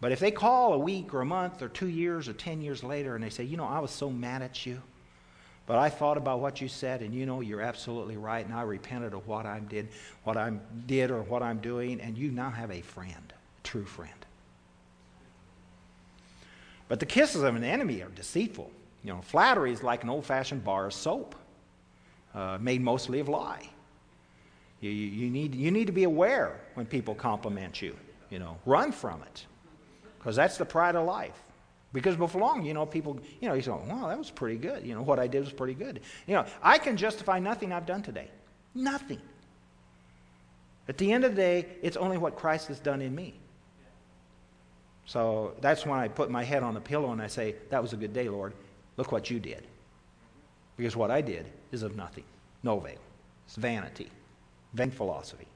But 0.00 0.10
if 0.10 0.18
they 0.18 0.32
call 0.32 0.72
a 0.72 0.78
week 0.78 1.14
or 1.14 1.20
a 1.20 1.24
month 1.24 1.62
or 1.62 1.68
two 1.68 1.86
years 1.86 2.28
or 2.28 2.32
10 2.32 2.60
years 2.60 2.82
later 2.82 3.14
and 3.14 3.22
they 3.22 3.30
say, 3.30 3.44
you 3.44 3.56
know, 3.56 3.66
I 3.66 3.78
was 3.78 3.92
so 3.92 4.10
mad 4.10 4.42
at 4.42 4.66
you, 4.66 4.82
But 5.68 5.76
I 5.76 5.90
thought 5.90 6.16
about 6.16 6.40
what 6.40 6.62
you 6.62 6.66
said, 6.68 7.02
and 7.02 7.14
you 7.14 7.26
know 7.26 7.42
you're 7.42 7.60
absolutely 7.60 8.16
right, 8.16 8.44
and 8.44 8.54
I 8.54 8.62
repented 8.62 9.12
of 9.12 9.28
what 9.28 9.44
I 9.44 9.60
did, 9.60 9.88
what 10.24 10.38
I 10.38 10.54
did 10.86 11.10
or 11.10 11.22
what 11.22 11.42
I'm 11.42 11.58
doing, 11.58 12.00
and 12.00 12.16
you 12.16 12.30
now 12.30 12.48
have 12.48 12.70
a 12.70 12.80
friend, 12.80 13.34
true 13.68 13.84
friend. 13.84 14.12
But 16.88 17.00
the 17.00 17.06
kisses 17.06 17.42
of 17.42 17.54
an 17.54 17.64
enemy 17.64 18.00
are 18.02 18.08
deceitful. 18.08 18.70
You 19.04 19.12
know, 19.12 19.20
flattery 19.20 19.72
is 19.72 19.82
like 19.82 20.02
an 20.04 20.08
old-fashioned 20.08 20.64
bar 20.64 20.86
of 20.86 20.94
soap, 20.94 21.34
uh, 22.34 22.56
made 22.58 22.80
mostly 22.80 23.20
of. 23.20 23.68
You, 24.80 24.90
you, 24.90 25.06
you, 25.08 25.30
need, 25.30 25.54
you 25.54 25.70
need 25.70 25.86
to 25.86 25.92
be 25.92 26.04
aware 26.04 26.58
when 26.74 26.86
people 26.86 27.14
compliment 27.14 27.82
you. 27.82 27.94
You 28.30 28.38
know, 28.38 28.56
run 28.64 28.90
from 28.90 29.22
it, 29.22 29.46
because 30.18 30.36
that's 30.36 30.56
the 30.56 30.64
pride 30.64 30.96
of 30.96 31.06
life. 31.06 31.38
Because 31.92 32.16
before 32.16 32.40
long, 32.40 32.64
you 32.64 32.74
know, 32.74 32.86
people, 32.86 33.18
you 33.40 33.48
know, 33.48 33.54
you 33.54 33.62
say, 33.62 33.70
wow, 33.70 34.08
that 34.08 34.18
was 34.18 34.30
pretty 34.30 34.56
good. 34.56 34.86
You 34.86 34.94
know, 34.94 35.02
what 35.02 35.18
I 35.18 35.26
did 35.26 35.40
was 35.40 35.52
pretty 35.52 35.74
good. 35.74 36.00
You 36.26 36.34
know, 36.34 36.46
I 36.62 36.78
can 36.78 36.96
justify 36.96 37.38
nothing 37.38 37.72
I've 37.72 37.86
done 37.86 38.02
today. 38.02 38.28
Nothing. 38.74 39.20
At 40.88 40.96
the 40.96 41.12
end 41.12 41.24
of 41.24 41.36
the 41.36 41.40
day, 41.40 41.66
it's 41.82 41.96
only 41.96 42.16
what 42.16 42.36
Christ 42.36 42.68
has 42.68 42.78
done 42.78 43.02
in 43.02 43.14
me. 43.14 43.34
So 45.08 45.54
that's 45.62 45.86
when 45.86 45.98
I 45.98 46.06
put 46.06 46.30
my 46.30 46.44
head 46.44 46.62
on 46.62 46.74
the 46.74 46.82
pillow 46.82 47.12
and 47.12 47.22
I 47.22 47.28
say, 47.28 47.54
that 47.70 47.80
was 47.80 47.94
a 47.94 47.96
good 47.96 48.12
day, 48.12 48.28
Lord. 48.28 48.52
Look 48.98 49.10
what 49.10 49.30
you 49.30 49.40
did. 49.40 49.66
Because 50.76 50.96
what 50.96 51.10
I 51.10 51.22
did 51.22 51.46
is 51.72 51.82
of 51.82 51.96
nothing, 51.96 52.24
no 52.62 52.76
avail. 52.76 52.98
It's 53.46 53.56
vanity, 53.56 54.10
vain 54.74 54.90
philosophy. 54.90 55.46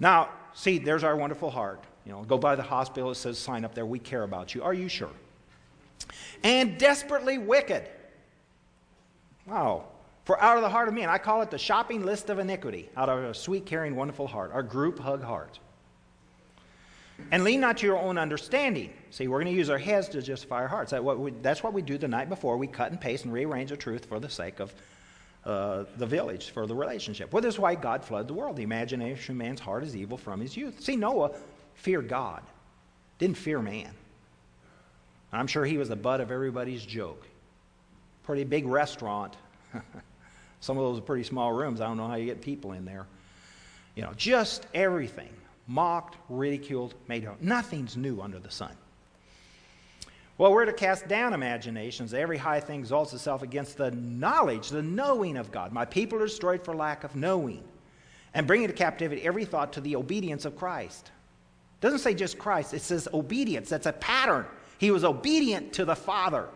Now, 0.00 0.30
see, 0.54 0.78
there's 0.78 1.04
our 1.04 1.16
wonderful 1.16 1.50
heart. 1.50 1.84
You 2.06 2.12
know, 2.12 2.22
go 2.22 2.38
by 2.38 2.56
the 2.56 2.62
hospital, 2.62 3.10
it 3.10 3.16
says 3.16 3.38
sign 3.38 3.62
up 3.62 3.74
there, 3.74 3.84
we 3.84 3.98
care 3.98 4.22
about 4.22 4.54
you. 4.54 4.62
Are 4.62 4.72
you 4.72 4.88
sure? 4.88 5.10
And 6.42 6.78
desperately 6.78 7.36
wicked. 7.36 7.90
Wow. 9.46 9.84
For 10.24 10.40
out 10.40 10.56
of 10.56 10.62
the 10.62 10.70
heart 10.70 10.88
of 10.88 10.94
man, 10.94 11.10
I 11.10 11.18
call 11.18 11.42
it 11.42 11.50
the 11.50 11.58
shopping 11.58 12.06
list 12.06 12.30
of 12.30 12.38
iniquity, 12.38 12.88
out 12.96 13.10
of 13.10 13.22
a 13.22 13.34
sweet, 13.34 13.66
caring, 13.66 13.94
wonderful 13.94 14.26
heart, 14.26 14.50
our 14.54 14.62
group 14.62 14.98
hug 14.98 15.22
heart. 15.22 15.58
And 17.30 17.44
lean 17.44 17.60
not 17.60 17.78
to 17.78 17.86
your 17.86 17.98
own 17.98 18.16
understanding. 18.16 18.92
See, 19.10 19.28
we're 19.28 19.42
going 19.42 19.52
to 19.52 19.58
use 19.58 19.70
our 19.70 19.78
heads 19.78 20.08
to 20.10 20.22
justify 20.22 20.62
our 20.62 20.68
hearts. 20.68 20.92
That 20.92 21.02
what 21.02 21.18
we, 21.18 21.32
that's 21.42 21.62
what 21.62 21.72
we 21.72 21.82
do 21.82 21.98
the 21.98 22.08
night 22.08 22.28
before. 22.28 22.56
We 22.56 22.66
cut 22.66 22.90
and 22.90 23.00
paste 23.00 23.24
and 23.24 23.32
rearrange 23.32 23.70
the 23.70 23.76
truth 23.76 24.06
for 24.06 24.20
the 24.20 24.30
sake 24.30 24.60
of 24.60 24.74
uh, 25.44 25.84
the 25.96 26.06
village, 26.06 26.50
for 26.50 26.66
the 26.66 26.74
relationship. 26.74 27.32
Well, 27.32 27.42
this 27.42 27.54
is 27.54 27.60
why 27.60 27.74
God 27.74 28.04
flooded 28.04 28.28
the 28.28 28.34
world. 28.34 28.56
The 28.56 28.62
imagination 28.62 29.34
of 29.34 29.38
man's 29.38 29.60
heart 29.60 29.84
is 29.84 29.96
evil 29.96 30.16
from 30.16 30.40
his 30.40 30.56
youth. 30.56 30.80
See, 30.80 30.96
Noah 30.96 31.32
feared 31.74 32.08
God, 32.08 32.42
didn't 33.18 33.36
fear 33.36 33.60
man. 33.60 33.90
I'm 35.32 35.46
sure 35.46 35.64
he 35.64 35.76
was 35.76 35.88
the 35.88 35.96
butt 35.96 36.20
of 36.20 36.30
everybody's 36.30 36.84
joke. 36.84 37.26
Pretty 38.24 38.44
big 38.44 38.66
restaurant. 38.66 39.36
Some 40.60 40.76
of 40.76 40.84
those 40.84 40.98
are 40.98 41.02
pretty 41.02 41.24
small 41.24 41.52
rooms. 41.52 41.80
I 41.80 41.86
don't 41.86 41.96
know 41.96 42.08
how 42.08 42.16
you 42.16 42.26
get 42.26 42.40
people 42.40 42.72
in 42.72 42.84
there. 42.84 43.06
You 43.94 44.02
know, 44.02 44.12
just 44.16 44.66
everything. 44.74 45.30
Mocked, 45.68 46.16
ridiculed, 46.28 46.94
made 47.06 47.26
out. 47.26 47.42
Nothing's 47.42 47.96
new 47.96 48.20
under 48.20 48.38
the 48.38 48.50
sun. 48.50 48.72
Well, 50.38 50.52
we're 50.52 50.64
to 50.64 50.72
cast 50.72 51.08
down 51.08 51.34
imaginations. 51.34 52.14
Every 52.14 52.38
high 52.38 52.60
thing 52.60 52.80
exalts 52.80 53.12
itself 53.12 53.42
against 53.42 53.76
the 53.76 53.90
knowledge, 53.90 54.70
the 54.70 54.82
knowing 54.82 55.36
of 55.36 55.50
God. 55.50 55.72
My 55.72 55.84
people 55.84 56.18
are 56.20 56.26
destroyed 56.26 56.64
for 56.64 56.74
lack 56.74 57.04
of 57.04 57.14
knowing. 57.14 57.62
And 58.34 58.46
bring 58.46 58.62
into 58.62 58.74
captivity 58.74 59.22
every 59.22 59.44
thought 59.44 59.72
to 59.74 59.80
the 59.80 59.96
obedience 59.96 60.44
of 60.44 60.56
Christ. 60.56 61.10
It 61.80 61.80
doesn't 61.80 62.00
say 62.00 62.14
just 62.14 62.38
Christ, 62.38 62.72
it 62.72 62.82
says 62.82 63.08
obedience. 63.12 63.68
That's 63.68 63.86
a 63.86 63.92
pattern. 63.92 64.46
He 64.78 64.90
was 64.90 65.04
obedient 65.04 65.72
to 65.74 65.84
the 65.84 65.96
Father. 65.96 66.48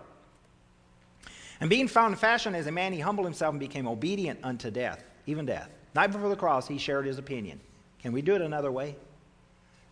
And 1.60 1.68
being 1.68 1.88
found 1.88 2.12
in 2.12 2.18
fashion 2.18 2.54
as 2.54 2.66
a 2.66 2.72
man, 2.72 2.92
he 2.92 3.00
humbled 3.00 3.26
himself 3.26 3.52
and 3.52 3.60
became 3.60 3.86
obedient 3.86 4.40
unto 4.42 4.70
death, 4.70 5.02
even 5.26 5.44
death. 5.44 5.70
Night 5.94 6.12
before 6.12 6.28
the 6.28 6.36
cross, 6.36 6.68
he 6.68 6.78
shared 6.78 7.06
his 7.06 7.18
opinion. 7.18 7.60
Can 8.03 8.12
we 8.12 8.22
do 8.22 8.34
it 8.34 8.42
another 8.42 8.70
way? 8.70 8.96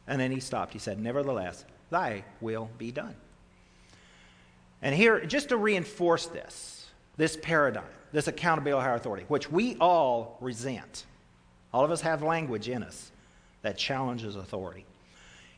And 0.06 0.20
then 0.20 0.32
he 0.32 0.40
stopped. 0.40 0.72
He 0.72 0.78
said, 0.78 0.98
Nevertheless, 0.98 1.64
thy 1.90 2.24
will 2.40 2.68
be 2.78 2.90
done. 2.90 3.14
And 4.82 4.94
here, 4.94 5.24
just 5.24 5.50
to 5.50 5.56
reinforce 5.56 6.26
this, 6.26 6.86
this 7.16 7.36
paradigm, 7.36 7.84
this 8.12 8.26
accountability 8.26 8.82
higher 8.82 8.94
authority, 8.94 9.24
which 9.28 9.50
we 9.50 9.76
all 9.76 10.38
resent. 10.40 11.04
All 11.72 11.84
of 11.84 11.90
us 11.90 12.00
have 12.00 12.22
language 12.22 12.68
in 12.68 12.82
us 12.82 13.12
that 13.62 13.78
challenges 13.78 14.36
authority. 14.36 14.84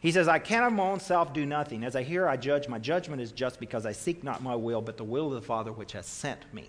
He 0.00 0.10
says, 0.10 0.26
I 0.26 0.40
can 0.40 0.64
of 0.64 0.72
my 0.72 0.82
own 0.82 1.00
self 1.00 1.32
do 1.32 1.46
nothing. 1.46 1.84
As 1.84 1.94
I 1.94 2.02
hear, 2.02 2.28
I 2.28 2.36
judge. 2.36 2.66
My 2.68 2.80
judgment 2.80 3.22
is 3.22 3.30
just 3.30 3.60
because 3.60 3.86
I 3.86 3.92
seek 3.92 4.24
not 4.24 4.42
my 4.42 4.56
will, 4.56 4.82
but 4.82 4.96
the 4.96 5.04
will 5.04 5.28
of 5.28 5.34
the 5.34 5.46
Father 5.46 5.72
which 5.72 5.92
has 5.92 6.06
sent 6.06 6.52
me. 6.52 6.68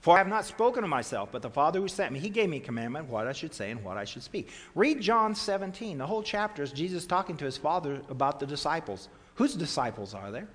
For 0.00 0.14
I 0.14 0.18
have 0.18 0.28
not 0.28 0.46
spoken 0.46 0.82
of 0.82 0.88
myself, 0.88 1.28
but 1.30 1.42
the 1.42 1.50
Father 1.50 1.78
who 1.78 1.88
sent 1.88 2.12
me, 2.12 2.18
he 2.18 2.30
gave 2.30 2.48
me 2.48 2.58
commandment 2.58 3.08
what 3.08 3.26
I 3.26 3.32
should 3.32 3.52
say 3.52 3.70
and 3.70 3.84
what 3.84 3.98
I 3.98 4.04
should 4.04 4.22
speak. 4.22 4.48
Read 4.74 5.00
John 5.00 5.34
17. 5.34 5.98
The 5.98 6.06
whole 6.06 6.22
chapter 6.22 6.62
is 6.62 6.72
Jesus 6.72 7.04
talking 7.04 7.36
to 7.36 7.44
his 7.44 7.58
Father 7.58 8.00
about 8.08 8.40
the 8.40 8.46
disciples. 8.46 9.08
Whose 9.34 9.54
disciples 9.54 10.14
are 10.14 10.30
there? 10.30 10.48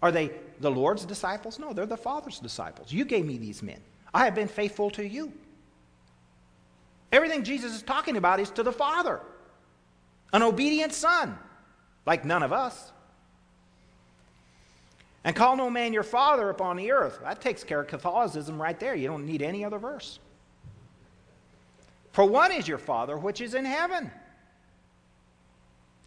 Are 0.00 0.12
they 0.12 0.30
the 0.60 0.70
Lord's 0.70 1.04
disciples? 1.04 1.58
No, 1.58 1.72
they're 1.72 1.86
the 1.86 1.96
Father's 1.96 2.38
disciples. 2.38 2.92
You 2.92 3.04
gave 3.04 3.24
me 3.24 3.36
these 3.36 3.64
men. 3.64 3.80
I 4.14 4.24
have 4.24 4.36
been 4.36 4.48
faithful 4.48 4.90
to 4.90 5.06
you. 5.06 5.32
Everything 7.10 7.42
Jesus 7.42 7.74
is 7.74 7.82
talking 7.82 8.16
about 8.16 8.38
is 8.38 8.50
to 8.50 8.62
the 8.62 8.72
Father 8.72 9.20
an 10.32 10.42
obedient 10.42 10.92
son, 10.92 11.38
like 12.06 12.24
none 12.24 12.42
of 12.42 12.52
us. 12.52 12.92
And 15.28 15.36
call 15.36 15.56
no 15.56 15.68
man 15.68 15.92
your 15.92 16.04
father 16.04 16.48
upon 16.48 16.78
the 16.78 16.90
earth. 16.90 17.18
That 17.22 17.42
takes 17.42 17.62
care 17.62 17.80
of 17.80 17.86
Catholicism 17.86 18.60
right 18.60 18.80
there. 18.80 18.94
You 18.94 19.08
don't 19.08 19.26
need 19.26 19.42
any 19.42 19.62
other 19.62 19.76
verse. 19.76 20.20
For 22.12 22.24
one 22.24 22.50
is 22.50 22.66
your 22.66 22.78
father 22.78 23.18
which 23.18 23.42
is 23.42 23.52
in 23.52 23.66
heaven. 23.66 24.10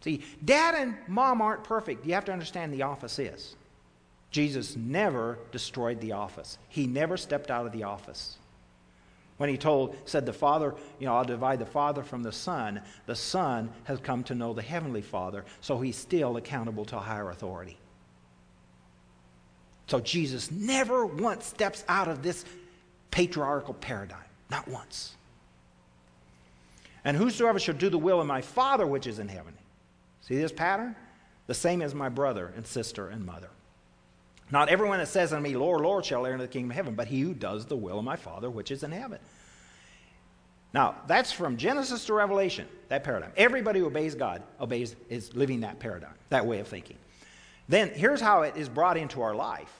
See, 0.00 0.24
dad 0.44 0.74
and 0.74 0.96
mom 1.06 1.40
aren't 1.40 1.62
perfect. 1.62 2.04
You 2.04 2.14
have 2.14 2.24
to 2.24 2.32
understand 2.32 2.74
the 2.74 2.82
office 2.82 3.20
is. 3.20 3.54
Jesus 4.32 4.74
never 4.74 5.38
destroyed 5.52 6.00
the 6.00 6.10
office, 6.10 6.58
he 6.68 6.88
never 6.88 7.16
stepped 7.16 7.48
out 7.48 7.64
of 7.64 7.70
the 7.70 7.84
office. 7.84 8.38
When 9.36 9.48
he 9.48 9.56
told, 9.56 9.96
said 10.04 10.26
the 10.26 10.32
Father, 10.32 10.74
you 10.98 11.06
know, 11.06 11.14
I'll 11.14 11.24
divide 11.24 11.60
the 11.60 11.66
Father 11.66 12.02
from 12.02 12.24
the 12.24 12.32
Son, 12.32 12.82
the 13.06 13.14
Son 13.14 13.70
has 13.84 14.00
come 14.00 14.24
to 14.24 14.34
know 14.34 14.52
the 14.52 14.62
Heavenly 14.62 15.02
Father, 15.02 15.44
so 15.60 15.78
he's 15.78 15.96
still 15.96 16.36
accountable 16.38 16.84
to 16.86 16.98
higher 16.98 17.30
authority. 17.30 17.78
So 19.86 20.00
Jesus 20.00 20.50
never 20.50 21.04
once 21.04 21.44
steps 21.44 21.84
out 21.88 22.08
of 22.08 22.22
this 22.22 22.44
patriarchal 23.10 23.74
paradigm. 23.74 24.18
Not 24.50 24.68
once. 24.68 25.14
And 27.04 27.16
whosoever 27.16 27.58
shall 27.58 27.74
do 27.74 27.88
the 27.88 27.98
will 27.98 28.20
of 28.20 28.26
my 28.26 28.42
Father 28.42 28.86
which 28.86 29.06
is 29.06 29.18
in 29.18 29.28
heaven. 29.28 29.54
See 30.20 30.36
this 30.36 30.52
pattern? 30.52 30.94
The 31.46 31.54
same 31.54 31.82
as 31.82 31.94
my 31.94 32.08
brother 32.08 32.52
and 32.56 32.66
sister 32.66 33.08
and 33.08 33.26
mother. 33.26 33.48
Not 34.50 34.68
everyone 34.68 34.98
that 34.98 35.08
says 35.08 35.32
unto 35.32 35.42
me, 35.42 35.56
Lord, 35.56 35.80
Lord, 35.80 36.04
shall 36.04 36.26
enter 36.26 36.38
the 36.38 36.48
kingdom 36.48 36.70
of 36.70 36.76
heaven, 36.76 36.94
but 36.94 37.08
he 37.08 37.20
who 37.20 37.34
does 37.34 37.66
the 37.66 37.76
will 37.76 37.98
of 37.98 38.04
my 38.04 38.16
Father 38.16 38.50
which 38.50 38.70
is 38.70 38.82
in 38.82 38.92
heaven. 38.92 39.18
Now, 40.74 40.96
that's 41.06 41.32
from 41.32 41.56
Genesis 41.56 42.04
to 42.06 42.14
Revelation, 42.14 42.66
that 42.88 43.04
paradigm. 43.04 43.32
Everybody 43.36 43.80
who 43.80 43.86
obeys 43.86 44.14
God 44.14 44.42
obeys 44.60 44.94
is 45.08 45.34
living 45.34 45.60
that 45.60 45.78
paradigm, 45.78 46.14
that 46.30 46.46
way 46.46 46.60
of 46.60 46.68
thinking. 46.68 46.96
Then 47.68 47.90
here's 47.90 48.20
how 48.20 48.42
it 48.42 48.56
is 48.56 48.68
brought 48.68 48.96
into 48.96 49.22
our 49.22 49.34
life. 49.34 49.72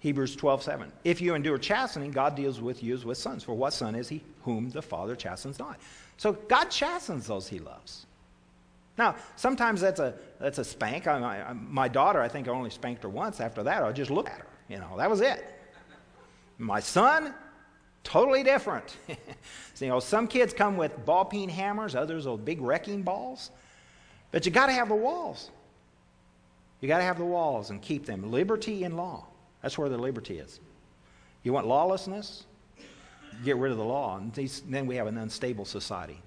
Hebrews 0.00 0.34
12, 0.34 0.62
7. 0.62 0.92
If 1.04 1.20
you 1.20 1.34
endure 1.34 1.58
chastening, 1.58 2.10
God 2.10 2.34
deals 2.34 2.60
with 2.60 2.82
you 2.82 2.94
as 2.94 3.04
with 3.04 3.18
sons. 3.18 3.44
For 3.44 3.54
what 3.54 3.72
son 3.72 3.94
is 3.94 4.08
he 4.08 4.22
whom 4.44 4.70
the 4.70 4.80
Father 4.80 5.14
chastens 5.14 5.58
not? 5.58 5.78
So 6.16 6.32
God 6.32 6.70
chastens 6.70 7.26
those 7.26 7.48
he 7.48 7.58
loves. 7.58 8.06
Now, 8.96 9.16
sometimes 9.36 9.80
that's 9.80 10.00
a, 10.00 10.14
that's 10.38 10.58
a 10.58 10.64
spank. 10.64 11.06
I, 11.06 11.18
I, 11.18 11.52
my 11.52 11.88
daughter, 11.88 12.20
I 12.20 12.28
think 12.28 12.48
I 12.48 12.50
only 12.50 12.70
spanked 12.70 13.02
her 13.02 13.08
once. 13.08 13.40
After 13.40 13.62
that, 13.62 13.82
I 13.82 13.92
just 13.92 14.10
looked 14.10 14.30
at 14.30 14.38
her. 14.38 14.46
You 14.68 14.78
know, 14.78 14.96
that 14.96 15.08
was 15.10 15.20
it. 15.20 15.44
My 16.58 16.80
son, 16.80 17.34
totally 18.04 18.42
different. 18.42 18.96
so, 19.74 19.84
you 19.84 19.90
know, 19.90 20.00
some 20.00 20.26
kids 20.26 20.52
come 20.52 20.76
with 20.76 21.04
ball 21.04 21.24
peen 21.24 21.48
hammers, 21.48 21.94
others 21.94 22.26
with 22.26 22.44
big 22.44 22.60
wrecking 22.60 23.02
balls. 23.02 23.50
But 24.30 24.46
you 24.46 24.52
got 24.52 24.66
to 24.66 24.72
have 24.72 24.88
the 24.88 24.94
walls. 24.94 25.50
You 26.80 26.88
got 26.88 26.98
to 26.98 27.04
have 27.04 27.18
the 27.18 27.24
walls 27.24 27.70
and 27.70 27.80
keep 27.80 28.06
them. 28.06 28.30
Liberty 28.30 28.84
and 28.84 28.96
law. 28.96 29.26
That's 29.62 29.76
where 29.76 29.88
the 29.88 29.98
liberty 29.98 30.38
is. 30.38 30.60
You 31.42 31.52
want 31.52 31.66
lawlessness? 31.66 32.46
Get 33.44 33.56
rid 33.56 33.72
of 33.72 33.78
the 33.78 33.84
law. 33.84 34.16
And 34.16 34.32
then 34.68 34.86
we 34.86 34.96
have 34.96 35.06
an 35.06 35.18
unstable 35.18 35.64
society. 35.64 36.20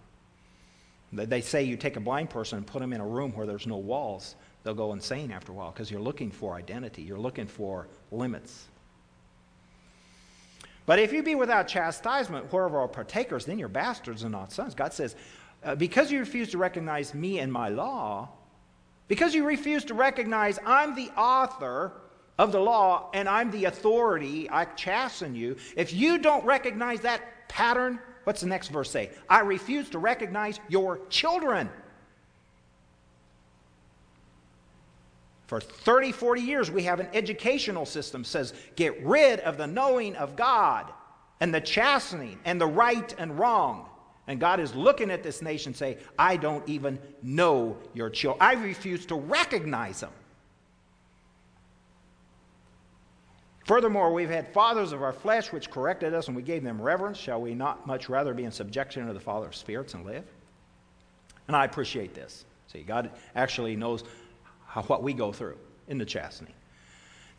They 1.12 1.42
say 1.42 1.64
you 1.64 1.78
take 1.78 1.96
a 1.96 2.00
blind 2.00 2.30
person 2.30 2.58
and 2.58 2.68
put 2.68 2.82
them 2.82 2.94
in 2.94 3.02
a 3.02 3.08
room 3.08 3.32
where 3.34 3.46
there's 3.46 3.68
no 3.68 3.78
walls, 3.78 4.36
they'll 4.64 4.74
go 4.74 4.94
insane 4.94 5.32
after 5.32 5.52
a 5.52 5.56
while 5.56 5.72
because 5.72 5.92
you're 5.92 6.02
looking 6.02 6.32
for 6.32 6.56
identity, 6.56 7.04
you're 7.04 7.20
looking 7.20 7.46
for 7.46 7.88
limits. 8.12 8.68
But 10.86 11.00
if 11.00 11.14
you 11.14 11.22
be 11.22 11.36
without 11.36 11.68
chastisement, 11.68 12.52
wherever 12.52 12.80
are 12.80 12.88
partakers, 12.88 13.46
then 13.46 13.60
you're 13.60 13.70
bastards 13.70 14.24
and 14.24 14.32
not 14.32 14.52
sons. 14.52 14.74
God 14.74 14.92
says, 14.92 15.16
uh, 15.64 15.76
because 15.76 16.12
you 16.12 16.20
refuse 16.20 16.50
to 16.50 16.58
recognize 16.58 17.14
me 17.14 17.40
and 17.40 17.54
my 17.54 17.70
law, 17.70 18.30
because 19.08 19.34
you 19.34 19.46
refuse 19.46 19.86
to 19.86 19.94
recognize 19.94 20.60
I'm 20.66 20.96
the 20.96 21.10
author, 21.18 21.94
of 22.38 22.52
the 22.52 22.60
law, 22.60 23.10
and 23.14 23.30
I'm 23.30 23.52
the 23.52 23.66
authority, 23.66 24.50
I 24.50 24.66
chasten 24.66 25.36
you. 25.36 25.56
If 25.76 25.94
you 25.94 26.18
don't 26.18 26.44
recognize 26.46 27.02
that 27.02 27.22
pattern, 27.48 28.00
what's 28.24 28.42
the 28.42 28.48
next 28.48 28.70
verse 28.70 28.90
say? 28.90 29.12
I 29.30 29.42
refuse 29.42 29.90
to 29.90 30.00
recognize 30.00 30.60
your 30.68 31.00
children. 31.10 31.70
For 35.46 35.62
30, 35.62 36.12
40 36.12 36.42
years, 36.42 36.72
we 36.72 36.84
have 36.84 37.00
an 37.00 37.10
educational 37.14 37.86
system 37.86 38.24
says 38.24 38.54
get 38.76 39.06
rid 39.06 39.40
of 39.42 39.58
the 39.58 39.68
knowing 39.68 40.16
of 40.16 40.36
God 40.36 40.92
and 41.40 41.54
the 41.54 41.62
chastening 41.62 42.40
and 42.46 42.60
the 42.60 42.66
right 42.66 43.14
and 43.20 43.38
wrong. 43.38 43.88
And 44.28 44.40
God 44.40 44.60
is 44.60 44.74
looking 44.74 45.12
at 45.12 45.22
this 45.22 45.42
nation 45.42 45.74
say, 45.74 45.98
I 46.18 46.38
don't 46.38 46.68
even 46.68 46.98
know 47.22 47.78
your 47.94 48.10
children. 48.10 48.42
I 48.42 48.54
refuse 48.54 49.06
to 49.08 49.16
recognize 49.16 50.00
them. 50.00 50.12
Furthermore, 53.66 54.14
we've 54.14 54.30
had 54.30 54.54
fathers 54.54 54.92
of 54.92 55.02
our 55.02 55.14
flesh 55.14 55.52
which 55.52 55.72
corrected 55.72 56.14
us, 56.14 56.28
and 56.28 56.36
we 56.36 56.42
gave 56.42 56.64
them 56.64 56.82
reverence. 56.82 57.18
Shall 57.18 57.42
we 57.42 57.54
not 57.54 57.88
much 57.88 58.10
rather 58.10 58.34
be 58.34 58.44
in 58.44 58.52
subjection 58.52 59.08
to 59.08 59.14
the 59.14 59.20
Father 59.20 59.48
of 59.48 59.56
spirits 59.56 59.94
and 59.94 60.06
live? 60.06 60.26
And 61.48 61.56
I 61.56 61.66
appreciate 61.66 62.14
this. 62.14 62.46
See, 62.68 62.84
God 62.84 63.12
actually 63.36 63.76
knows 63.76 64.04
how, 64.66 64.84
what 64.84 65.02
we 65.02 65.14
go 65.14 65.32
through 65.32 65.58
in 65.88 65.98
the 65.98 66.06
chastening. 66.06 66.54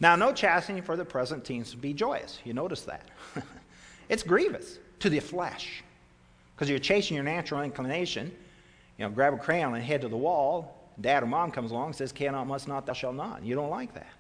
Now, 0.00 0.16
no 0.16 0.32
chastening 0.32 0.82
for 0.82 0.96
the 0.96 1.04
present 1.04 1.46
seems 1.46 1.70
to 1.70 1.76
be 1.76 1.92
joyous. 1.92 2.40
You 2.44 2.52
notice 2.52 2.82
that. 2.82 3.08
it's 4.08 4.22
grievous 4.22 4.78
to 5.00 5.10
the 5.10 5.20
flesh 5.20 5.83
because 6.54 6.68
you're 6.68 6.78
chasing 6.78 7.14
your 7.14 7.24
natural 7.24 7.62
inclination. 7.62 8.32
You 8.98 9.04
know, 9.04 9.10
grab 9.10 9.34
a 9.34 9.38
crayon 9.38 9.74
and 9.74 9.82
head 9.82 10.02
to 10.02 10.08
the 10.08 10.16
wall. 10.16 10.80
Dad 11.00 11.22
or 11.22 11.26
mom 11.26 11.50
comes 11.50 11.72
along 11.72 11.86
and 11.86 11.96
says, 11.96 12.12
Cannot, 12.12 12.46
must 12.46 12.68
not, 12.68 12.86
thou 12.86 12.92
shalt 12.92 13.16
not. 13.16 13.42
You 13.44 13.54
don't 13.54 13.70
like 13.70 13.94
that. 13.94 14.12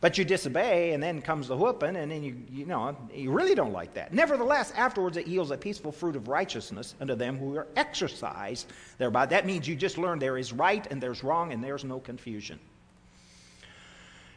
But 0.00 0.16
you 0.16 0.24
disobey, 0.24 0.92
and 0.92 1.02
then 1.02 1.20
comes 1.20 1.48
the 1.48 1.56
whooping, 1.56 1.96
and 1.96 2.12
then 2.12 2.22
you, 2.22 2.36
you 2.52 2.66
know, 2.66 2.96
you 3.12 3.32
really 3.32 3.56
don't 3.56 3.72
like 3.72 3.94
that. 3.94 4.12
Nevertheless, 4.12 4.72
afterwards 4.76 5.16
it 5.16 5.26
yields 5.26 5.50
a 5.50 5.56
peaceful 5.56 5.90
fruit 5.90 6.14
of 6.14 6.28
righteousness 6.28 6.94
unto 7.00 7.16
them 7.16 7.36
who 7.36 7.56
are 7.56 7.66
exercised 7.74 8.72
thereby. 8.98 9.26
That 9.26 9.44
means 9.44 9.66
you 9.66 9.74
just 9.74 9.98
learn 9.98 10.20
there 10.20 10.38
is 10.38 10.52
right 10.52 10.86
and 10.88 11.02
there's 11.02 11.24
wrong, 11.24 11.52
and 11.52 11.64
there's 11.64 11.82
no 11.82 11.98
confusion. 11.98 12.60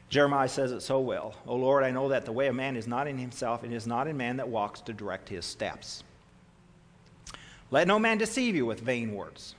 Jeremiah 0.10 0.50
says 0.50 0.72
it 0.72 0.82
so 0.82 1.00
well. 1.00 1.36
O 1.46 1.56
Lord, 1.56 1.84
I 1.84 1.92
know 1.92 2.10
that 2.10 2.26
the 2.26 2.32
way 2.32 2.48
of 2.48 2.56
man 2.56 2.76
is 2.76 2.88
not 2.88 3.08
in 3.08 3.18
himself, 3.18 3.62
and 3.62 3.72
is 3.72 3.86
not 3.86 4.08
in 4.08 4.18
man 4.18 4.38
that 4.38 4.48
walks 4.48 4.82
to 4.82 4.94
direct 4.94 5.30
his 5.30 5.46
steps. 5.46 6.04
Let 7.72 7.88
no 7.88 7.98
man 7.98 8.18
deceive 8.18 8.56
you 8.56 8.66
with 8.66 8.82
vain 8.82 9.14
words. 9.14 9.56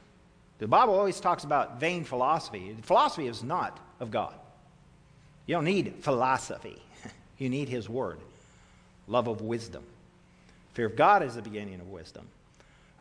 The 0.58 0.68
Bible 0.68 0.94
always 0.94 1.18
talks 1.18 1.44
about 1.44 1.80
vain 1.80 2.04
philosophy. 2.04 2.76
Philosophy 2.82 3.26
is 3.26 3.42
not 3.42 3.80
of 3.98 4.10
God. 4.10 4.34
You 5.46 5.56
don't 5.56 5.64
need 5.64 5.96
philosophy, 6.00 6.80
you 7.38 7.48
need 7.48 7.68
His 7.68 7.88
Word. 7.88 8.20
Love 9.08 9.26
of 9.26 9.40
wisdom. 9.40 9.82
Fear 10.74 10.86
of 10.86 10.96
God 10.96 11.22
is 11.22 11.34
the 11.34 11.42
beginning 11.42 11.80
of 11.80 11.88
wisdom. 11.88 12.28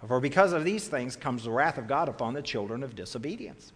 For 0.07 0.19
because 0.19 0.51
of 0.51 0.63
these 0.63 0.87
things 0.87 1.15
comes 1.15 1.43
the 1.43 1.51
wrath 1.51 1.77
of 1.77 1.87
God 1.87 2.09
upon 2.09 2.33
the 2.33 2.41
children 2.41 2.81
of 2.81 2.95
disobedience. 2.95 3.71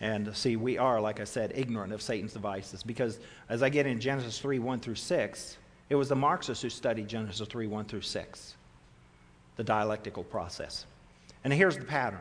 And 0.00 0.36
see, 0.36 0.56
we 0.56 0.78
are, 0.78 1.00
like 1.00 1.20
I 1.20 1.24
said, 1.24 1.52
ignorant 1.54 1.92
of 1.92 2.02
Satan's 2.02 2.34
devices 2.34 2.82
because 2.82 3.18
as 3.48 3.62
I 3.62 3.68
get 3.68 3.86
in 3.86 3.98
Genesis 3.98 4.38
3 4.38 4.58
1 4.58 4.80
through 4.80 4.94
6, 4.94 5.56
it 5.88 5.94
was 5.94 6.08
the 6.08 6.16
Marxists 6.16 6.62
who 6.62 6.70
studied 6.70 7.08
Genesis 7.08 7.48
3 7.48 7.66
1 7.66 7.84
through 7.86 8.02
6, 8.02 8.55
the 9.56 9.64
dialectical 9.64 10.24
process. 10.24 10.86
And 11.44 11.52
here's 11.52 11.76
the 11.76 11.84
pattern. 11.84 12.20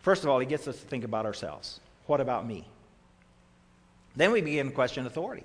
First 0.00 0.22
of 0.22 0.30
all, 0.30 0.38
he 0.38 0.46
gets 0.46 0.68
us 0.68 0.78
to 0.78 0.86
think 0.86 1.04
about 1.04 1.26
ourselves. 1.26 1.80
What 2.06 2.20
about 2.20 2.46
me? 2.46 2.66
Then 4.16 4.32
we 4.32 4.40
begin 4.40 4.68
to 4.68 4.72
question 4.72 5.06
authority. 5.06 5.44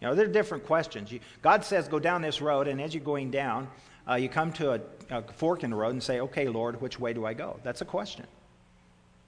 You 0.00 0.08
know, 0.08 0.14
there 0.14 0.26
are 0.26 0.32
different 0.32 0.64
questions. 0.66 1.10
You, 1.10 1.20
God 1.42 1.64
says, 1.64 1.88
go 1.88 1.98
down 1.98 2.22
this 2.22 2.40
road, 2.40 2.68
and 2.68 2.80
as 2.80 2.94
you're 2.94 3.02
going 3.02 3.30
down, 3.30 3.68
uh, 4.08 4.14
you 4.14 4.28
come 4.28 4.52
to 4.52 4.74
a, 4.74 4.80
a 5.10 5.22
fork 5.22 5.64
in 5.64 5.70
the 5.70 5.76
road 5.76 5.90
and 5.90 6.02
say, 6.02 6.20
okay, 6.20 6.46
Lord, 6.46 6.80
which 6.80 7.00
way 7.00 7.12
do 7.12 7.26
I 7.26 7.34
go? 7.34 7.58
That's 7.64 7.80
a 7.80 7.84
question. 7.84 8.26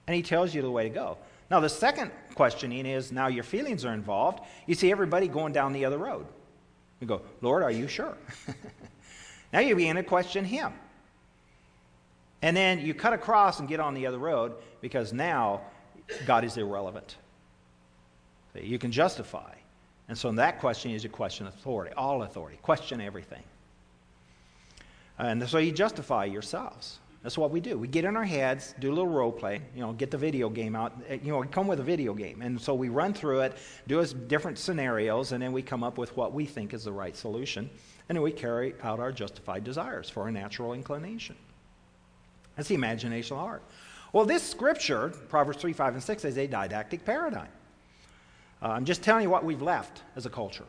And 0.07 0.15
He 0.15 0.21
tells 0.21 0.55
you 0.55 0.61
the 0.61 0.71
way 0.71 0.83
to 0.83 0.89
go. 0.89 1.17
Now, 1.49 1.59
the 1.59 1.69
second 1.69 2.11
questioning 2.35 2.85
is 2.85 3.11
now 3.11 3.27
your 3.27 3.43
feelings 3.43 3.83
are 3.83 3.93
involved. 3.93 4.39
You 4.67 4.75
see 4.75 4.91
everybody 4.91 5.27
going 5.27 5.51
down 5.51 5.73
the 5.73 5.83
other 5.83 5.97
road. 5.97 6.25
You 7.01 7.07
go, 7.07 7.21
Lord, 7.41 7.63
are 7.63 7.71
you 7.71 7.87
sure? 7.87 8.15
now 9.53 9.59
you 9.59 9.75
begin 9.75 9.95
to 9.95 10.03
question 10.03 10.45
Him. 10.45 10.73
And 12.41 12.57
then 12.57 12.79
you 12.79 12.93
cut 12.93 13.13
across 13.13 13.59
and 13.59 13.67
get 13.67 13.79
on 13.79 13.93
the 13.93 14.07
other 14.07 14.17
road 14.17 14.53
because 14.81 15.13
now 15.13 15.61
God 16.25 16.43
is 16.43 16.57
irrelevant. 16.57 17.17
You 18.55 18.79
can 18.79 18.91
justify. 18.91 19.53
And 20.09 20.17
so 20.17 20.31
that 20.33 20.59
question 20.59 20.91
is 20.91 21.05
a 21.05 21.09
question 21.09 21.47
authority, 21.47 21.93
all 21.95 22.23
authority. 22.23 22.57
Question 22.61 22.99
everything. 22.99 23.43
And 25.19 25.47
so 25.47 25.59
you 25.59 25.71
justify 25.71 26.25
yourselves. 26.25 26.99
That's 27.23 27.37
what 27.37 27.51
we 27.51 27.59
do. 27.59 27.77
We 27.77 27.87
get 27.87 28.03
in 28.03 28.17
our 28.17 28.23
heads, 28.23 28.73
do 28.79 28.89
a 28.89 28.93
little 28.93 29.07
role 29.07 29.31
play, 29.31 29.61
you 29.75 29.81
know, 29.81 29.93
get 29.93 30.09
the 30.09 30.17
video 30.17 30.49
game 30.49 30.75
out. 30.75 30.93
Eh, 31.07 31.19
you 31.21 31.31
know, 31.31 31.43
come 31.43 31.67
with 31.67 31.79
a 31.79 31.83
video 31.83 32.15
game. 32.15 32.41
And 32.41 32.59
so 32.59 32.73
we 32.73 32.89
run 32.89 33.13
through 33.13 33.41
it, 33.41 33.57
do 33.87 34.03
different 34.27 34.57
scenarios, 34.57 35.31
and 35.31 35.41
then 35.41 35.51
we 35.51 35.61
come 35.61 35.83
up 35.83 35.99
with 35.99 36.17
what 36.17 36.33
we 36.33 36.45
think 36.45 36.73
is 36.73 36.83
the 36.85 36.91
right 36.91 37.15
solution. 37.15 37.69
And 38.11 38.21
we 38.21 38.33
carry 38.33 38.75
out 38.83 38.99
our 38.99 39.13
justified 39.13 39.63
desires 39.63 40.09
for 40.09 40.23
our 40.23 40.31
natural 40.31 40.73
inclination. 40.73 41.37
That's 42.57 42.67
the 42.67 42.75
imagination 42.75 43.37
of 43.37 43.43
art. 43.43 43.63
Well, 44.11 44.25
this 44.25 44.43
scripture, 44.43 45.13
Proverbs 45.29 45.61
3, 45.61 45.71
5, 45.71 45.93
and 45.93 46.03
6, 46.03 46.25
is 46.25 46.37
a 46.37 46.45
didactic 46.45 47.05
paradigm. 47.05 47.47
Uh, 48.61 48.67
I'm 48.67 48.83
just 48.83 49.01
telling 49.01 49.23
you 49.23 49.29
what 49.29 49.45
we've 49.45 49.61
left 49.61 50.01
as 50.17 50.25
a 50.25 50.29
culture. 50.29 50.65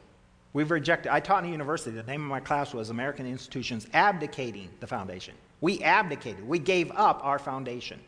We've 0.53 0.71
rejected, 0.71 1.11
I 1.11 1.19
taught 1.19 1.43
in 1.43 1.49
a 1.49 1.53
university, 1.53 1.97
the 1.97 2.05
name 2.05 2.23
of 2.23 2.29
my 2.29 2.39
class 2.39 2.73
was 2.73 2.91
American 2.91 3.27
Institutions 3.27 3.89
Abdicating 3.93 4.69
the 4.79 4.87
Foundation. 4.87 5.35
We 5.61 5.83
abdicated, 5.83 6.47
we 6.47 6.61
gave 6.61 6.93
up 6.93 7.25
our 7.25 7.41
foundation. 7.41 7.99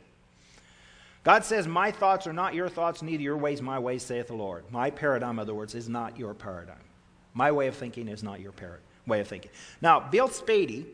God 1.25 1.45
says, 1.45 1.67
My 1.67 1.91
thoughts 1.91 2.29
are 2.29 2.33
not 2.33 2.55
your 2.55 2.69
thoughts, 2.69 3.03
neither 3.03 3.25
your 3.25 3.37
ways 3.37 3.61
my 3.61 3.81
ways, 3.81 4.05
saith 4.05 4.29
the 4.29 4.35
Lord. 4.35 4.63
My 4.71 4.91
paradigm, 4.91 5.33
in 5.33 5.39
other 5.41 5.55
words, 5.55 5.75
is 5.75 5.89
not 5.89 6.17
your 6.17 6.35
paradigm. 6.35 6.77
My 7.33 7.51
way 7.51 7.67
of 7.67 7.75
thinking 7.75 8.07
is 8.07 8.23
not 8.23 8.39
your 8.39 8.53
par- 8.53 8.79
way 9.07 9.21
of 9.21 9.29
thinking. 9.29 9.51
Now, 9.81 10.01
Bill 10.01 10.29
Spady, 10.29 10.87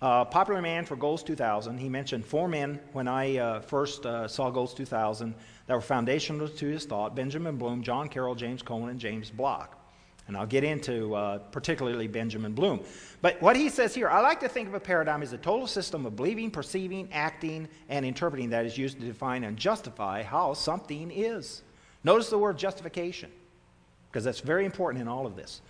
uh, 0.00 0.24
popular 0.24 0.60
man 0.60 0.84
for 0.84 0.96
Goals 0.96 1.22
2000, 1.22 1.78
he 1.78 1.88
mentioned 1.88 2.24
four 2.24 2.48
men 2.48 2.80
when 2.92 3.08
I 3.08 3.36
uh, 3.36 3.60
first 3.60 4.04
uh, 4.04 4.26
saw 4.26 4.50
Goals 4.50 4.74
2000 4.74 5.34
that 5.66 5.74
were 5.74 5.80
foundational 5.80 6.48
to 6.48 6.66
his 6.66 6.84
thought 6.84 7.14
Benjamin 7.14 7.56
Bloom, 7.56 7.82
John 7.82 8.08
Carroll, 8.08 8.34
James 8.34 8.62
Cohen, 8.62 8.90
and 8.90 8.98
James 8.98 9.30
Block. 9.30 9.78
And 10.28 10.36
I'll 10.36 10.46
get 10.46 10.64
into 10.64 11.14
uh, 11.14 11.38
particularly 11.38 12.06
Benjamin 12.06 12.52
Bloom. 12.52 12.80
But 13.20 13.42
what 13.42 13.56
he 13.56 13.68
says 13.68 13.94
here, 13.94 14.08
I 14.08 14.20
like 14.20 14.40
to 14.40 14.48
think 14.48 14.68
of 14.68 14.74
a 14.74 14.80
paradigm 14.80 15.22
as 15.22 15.32
a 15.32 15.38
total 15.38 15.66
system 15.66 16.06
of 16.06 16.16
believing, 16.16 16.50
perceiving, 16.50 17.08
acting, 17.12 17.68
and 17.88 18.06
interpreting 18.06 18.50
that 18.50 18.64
is 18.64 18.78
used 18.78 19.00
to 19.00 19.06
define 19.06 19.44
and 19.44 19.56
justify 19.56 20.22
how 20.22 20.54
something 20.54 21.10
is. 21.10 21.62
Notice 22.04 22.30
the 22.30 22.38
word 22.38 22.56
justification, 22.56 23.30
because 24.10 24.24
that's 24.24 24.40
very 24.40 24.64
important 24.64 25.00
in 25.02 25.08
all 25.08 25.26
of 25.26 25.36
this. 25.36 25.60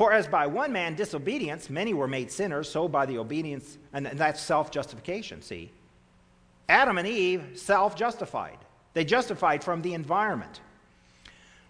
For 0.00 0.14
as 0.14 0.26
by 0.26 0.46
one 0.46 0.72
man 0.72 0.94
disobedience 0.94 1.68
many 1.68 1.92
were 1.92 2.08
made 2.08 2.32
sinners, 2.32 2.70
so 2.70 2.88
by 2.88 3.04
the 3.04 3.18
obedience, 3.18 3.76
and 3.92 4.06
that's 4.06 4.40
self 4.40 4.70
justification, 4.70 5.42
see. 5.42 5.70
Adam 6.70 6.96
and 6.96 7.06
Eve 7.06 7.44
self 7.52 7.96
justified. 7.96 8.56
They 8.94 9.04
justified 9.04 9.62
from 9.62 9.82
the 9.82 9.92
environment. 9.92 10.62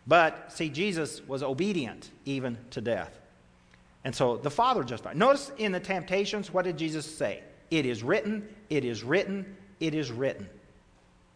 But 0.06 0.52
see, 0.52 0.68
Jesus 0.68 1.26
was 1.26 1.42
obedient 1.42 2.12
even 2.24 2.56
to 2.70 2.80
death. 2.80 3.18
And 4.04 4.14
so 4.14 4.36
the 4.36 4.48
Father 4.48 4.84
justified. 4.84 5.16
Notice 5.16 5.50
in 5.58 5.72
the 5.72 5.80
temptations, 5.80 6.54
what 6.54 6.64
did 6.64 6.78
Jesus 6.78 7.12
say? 7.12 7.42
It 7.72 7.84
is 7.84 8.04
written, 8.04 8.48
it 8.68 8.84
is 8.84 9.02
written, 9.02 9.56
it 9.80 9.92
is 9.92 10.12
written. 10.12 10.48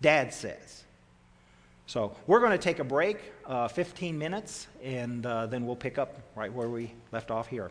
Dad 0.00 0.32
says. 0.32 0.83
So 1.86 2.16
we're 2.26 2.40
going 2.40 2.52
to 2.52 2.58
take 2.58 2.78
a 2.78 2.84
break, 2.84 3.18
uh, 3.46 3.68
15 3.68 4.16
minutes, 4.16 4.68
and 4.82 5.24
uh, 5.26 5.46
then 5.46 5.66
we'll 5.66 5.76
pick 5.76 5.98
up 5.98 6.18
right 6.34 6.52
where 6.52 6.68
we 6.68 6.94
left 7.12 7.30
off 7.30 7.46
here. 7.46 7.70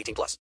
18 0.00 0.14
plus. 0.14 0.38